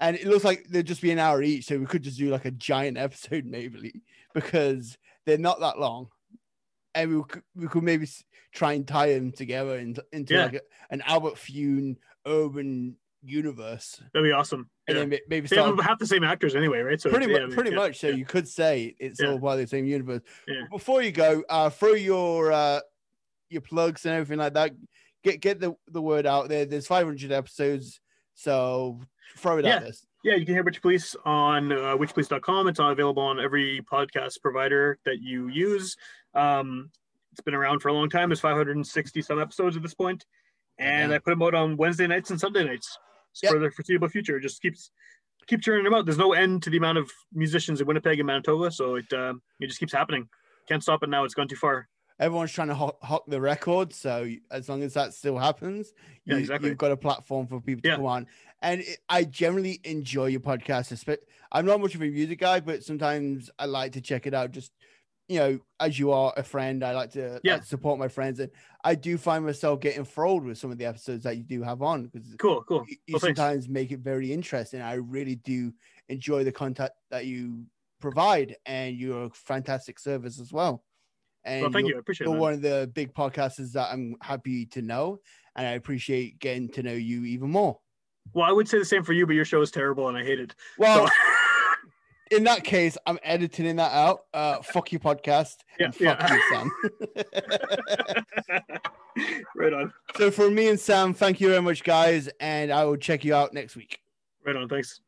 and 0.00 0.16
it 0.16 0.26
looks 0.26 0.42
like 0.44 0.64
they'd 0.68 0.86
just 0.86 1.02
be 1.02 1.12
an 1.12 1.18
hour 1.20 1.40
each. 1.42 1.66
So 1.66 1.78
we 1.78 1.86
could 1.86 2.02
just 2.02 2.18
do 2.18 2.30
like 2.30 2.46
a 2.46 2.50
giant 2.50 2.98
episode 2.98 3.44
maybe 3.44 4.02
because 4.36 4.98
they're 5.24 5.38
not 5.38 5.60
that 5.60 5.78
long, 5.78 6.08
and 6.94 7.16
we 7.16 7.22
could, 7.24 7.42
we 7.54 7.66
could 7.68 7.82
maybe 7.82 8.06
try 8.52 8.74
and 8.74 8.86
tie 8.86 9.14
them 9.14 9.32
together 9.32 9.76
into, 9.78 10.04
into 10.12 10.34
Yeah. 10.34 10.44
like 10.44 10.54
a, 10.54 10.60
an 10.90 11.02
Albert 11.06 11.36
Pyun 11.36 11.96
urban 12.26 12.96
universe, 13.22 14.00
That'd 14.12 14.28
be 14.28 14.32
awesome. 14.32 14.68
and 14.86 14.94
Yeah. 14.96 15.00
then 15.02 15.10
ma- 15.10 15.16
maybe 15.28 15.46
start 15.48 15.80
half 15.80 15.98
the 15.98 16.06
same 16.06 16.22
actors 16.22 16.54
anyway, 16.54 16.80
right? 16.80 17.00
So 17.00 17.08
pretty 17.10 17.26
yeah, 17.30 17.38
I 17.38 17.40
much, 17.40 17.48
mean, 17.48 17.54
pretty 17.56 17.70
yeah, 17.70 17.76
much. 17.76 17.98
So 17.98 18.08
you 18.08 18.24
could 18.26 18.46
say 18.46 18.94
it's 18.98 19.20
all 19.22 19.40
part 19.40 19.54
of 19.54 19.60
the 19.60 19.66
same 19.66 19.86
universe. 19.86 20.20
Before 20.70 21.02
you 21.02 21.12
go, 21.12 21.42
uh, 21.48 21.70
throw 21.70 21.94
your 21.94 22.52
uh, 22.52 22.80
your 23.48 23.62
plugs 23.62 24.04
and 24.04 24.14
everything 24.14 24.38
like 24.38 24.54
that. 24.54 24.72
Get 25.24 25.40
get 25.40 25.60
the, 25.60 25.74
the 25.88 26.02
word 26.02 26.26
out 26.26 26.48
there. 26.48 26.66
There's 26.66 26.86
500 26.86 27.32
episodes, 27.32 28.00
so 28.34 29.00
throw 29.38 29.58
it 29.58 29.64
Yeah. 29.64 29.76
out 29.76 29.82
there. 29.82 29.92
Yeah, 30.26 30.34
you 30.34 30.44
can 30.44 30.56
hear 30.56 30.64
Witch 30.64 30.82
Police 30.82 31.14
on 31.24 31.70
uh, 31.70 31.96
witchpolice.com. 31.96 32.66
It's 32.66 32.80
available 32.80 33.22
on 33.22 33.38
every 33.38 33.80
podcast 33.82 34.40
provider 34.42 34.98
that 35.04 35.20
you 35.22 35.46
use. 35.46 35.96
Um, 36.34 36.90
it's 37.30 37.40
been 37.42 37.54
around 37.54 37.78
for 37.78 37.90
a 37.90 37.92
long 37.92 38.10
time. 38.10 38.28
There's 38.28 38.40
560 38.40 39.22
some 39.22 39.40
episodes 39.40 39.76
at 39.76 39.84
this 39.84 39.94
point, 39.94 40.26
and 40.80 41.10
Yeah. 41.12 41.16
I 41.16 41.18
put 41.20 41.30
them 41.30 41.42
out 41.42 41.54
on 41.54 41.76
Wednesday 41.76 42.08
nights 42.08 42.30
and 42.30 42.40
Sunday 42.40 42.64
nights 42.64 42.98
Yep. 43.40 43.52
for 43.52 43.58
the 43.60 43.70
foreseeable 43.70 44.08
future. 44.08 44.36
It 44.38 44.40
just 44.40 44.60
keeps 44.60 44.90
keep 45.46 45.62
churning 45.62 45.84
them 45.84 45.94
out. 45.94 46.06
There's 46.06 46.18
no 46.18 46.32
end 46.32 46.64
to 46.64 46.70
the 46.70 46.78
amount 46.78 46.98
of 46.98 47.08
musicians 47.32 47.80
in 47.80 47.86
Winnipeg 47.86 48.18
and 48.18 48.26
Manitoba, 48.26 48.72
so 48.72 48.96
it 48.96 49.12
uh, 49.12 49.34
it 49.60 49.68
just 49.68 49.78
keeps 49.78 49.92
happening. 49.92 50.28
Can't 50.68 50.82
stop 50.82 51.04
it 51.04 51.08
now. 51.08 51.22
It's 51.22 51.34
gone 51.34 51.46
too 51.46 51.54
far. 51.54 51.88
Everyone's 52.18 52.50
trying 52.50 52.68
to 52.68 52.74
hawk, 52.74 52.96
hawk 53.02 53.24
the 53.28 53.38
record, 53.40 53.92
so 53.92 54.26
as 54.50 54.70
long 54.70 54.82
as 54.82 54.94
that 54.94 55.12
still 55.12 55.36
happens, 55.38 55.92
Yeah, 56.24 56.34
you, 56.36 56.40
exactly. 56.40 56.70
you've 56.70 56.78
got 56.78 56.90
a 56.90 56.96
platform 56.96 57.46
for 57.46 57.60
people 57.60 57.82
to 57.82 57.88
Yeah. 57.88 57.96
come 57.96 58.06
on. 58.06 58.26
And 58.62 58.80
it, 58.80 58.98
I 59.08 59.24
generally 59.24 59.80
enjoy 59.84 60.26
your 60.26 60.40
podcast. 60.40 61.16
I'm 61.52 61.66
not 61.66 61.80
much 61.80 61.94
of 61.94 62.02
a 62.02 62.08
music 62.10 62.38
guy, 62.40 62.60
but 62.60 62.82
sometimes 62.82 63.50
I 63.58 63.66
like 63.66 63.92
to 63.92 64.00
check 64.00 64.26
it 64.26 64.34
out. 64.34 64.52
Just 64.52 64.72
you 65.28 65.38
know, 65.40 65.58
as 65.80 65.98
you 65.98 66.12
are 66.12 66.32
a 66.36 66.42
friend, 66.44 66.84
I 66.84 66.92
like 66.94 67.10
to, 67.12 67.40
Yeah. 67.42 67.54
like 67.54 67.62
to 67.62 67.66
support 67.66 67.98
my 67.98 68.08
friends, 68.08 68.38
and 68.40 68.50
I 68.84 68.94
do 68.94 69.18
find 69.18 69.44
myself 69.44 69.80
getting 69.80 69.98
enthralled 70.00 70.44
with 70.44 70.56
some 70.58 70.70
of 70.70 70.78
the 70.78 70.84
episodes 70.86 71.24
that 71.24 71.36
you 71.36 71.42
do 71.42 71.62
have 71.62 71.82
on 71.82 72.06
because 72.06 72.36
Cool, 72.38 72.62
cool. 72.64 72.86
you, 72.86 72.96
you 73.06 73.14
Well, 73.14 73.20
thanks. 73.20 73.38
sometimes 73.38 73.68
make 73.68 73.90
it 73.90 74.00
very 74.00 74.32
interesting. 74.32 74.80
I 74.80 74.94
really 74.94 75.34
do 75.36 75.72
enjoy 76.08 76.44
the 76.44 76.52
content 76.52 76.92
that 77.10 77.26
you 77.26 77.66
provide, 78.00 78.56
and 78.66 78.96
you're 78.96 79.24
a 79.24 79.30
fantastic 79.30 79.98
service 79.98 80.38
as 80.40 80.52
well. 80.52 80.84
And 81.44 81.62
Well, 81.62 81.70
thank 81.72 81.88
you're. 81.88 81.96
I 81.96 82.00
appreciate 82.00 82.26
you're 82.26 82.36
it. 82.36 82.40
one 82.40 82.54
of 82.54 82.62
the 82.62 82.90
big 82.94 83.14
podcasters 83.14 83.72
that 83.72 83.92
I'm 83.92 84.16
happy 84.22 84.66
to 84.66 84.82
know, 84.82 85.20
and 85.56 85.66
I 85.66 85.72
appreciate 85.72 86.38
getting 86.38 86.68
to 86.70 86.82
know 86.82 86.92
you 86.92 87.24
even 87.24 87.50
more. 87.50 87.80
Well, 88.34 88.46
I 88.48 88.52
would 88.52 88.68
say 88.68 88.78
the 88.78 88.84
same 88.84 89.02
for 89.02 89.12
you, 89.12 89.26
but 89.26 89.34
your 89.34 89.44
show 89.44 89.60
is 89.62 89.70
terrible 89.70 90.08
and 90.08 90.16
I 90.16 90.22
hate 90.24 90.40
it. 90.40 90.54
Well, 90.78 91.06
So- 91.06 91.12
in 92.36 92.44
that 92.44 92.64
case, 92.64 92.98
I'm 93.06 93.18
editing 93.22 93.76
that 93.76 93.92
out. 93.92 94.24
Uh, 94.34 94.60
fuck 94.62 94.90
your 94.92 95.00
podcast. 95.00 95.56
Yeah, 95.78 95.90
fuck 95.90 96.00
yeah. 96.00 96.34
you, 96.34 96.42
Sam. 96.50 96.70
right 99.56 99.72
on. 99.72 99.92
so, 100.16 100.30
for 100.30 100.50
me 100.50 100.68
and 100.68 100.78
Sam, 100.78 101.14
thank 101.14 101.40
you 101.40 101.48
very 101.48 101.62
much, 101.62 101.82
guys, 101.84 102.28
and 102.40 102.70
I 102.72 102.84
will 102.84 102.96
check 102.96 103.24
you 103.24 103.34
out 103.34 103.54
next 103.54 103.76
week. 103.76 104.00
Right 104.44 104.56
on. 104.56 104.68
Thanks. 104.68 105.00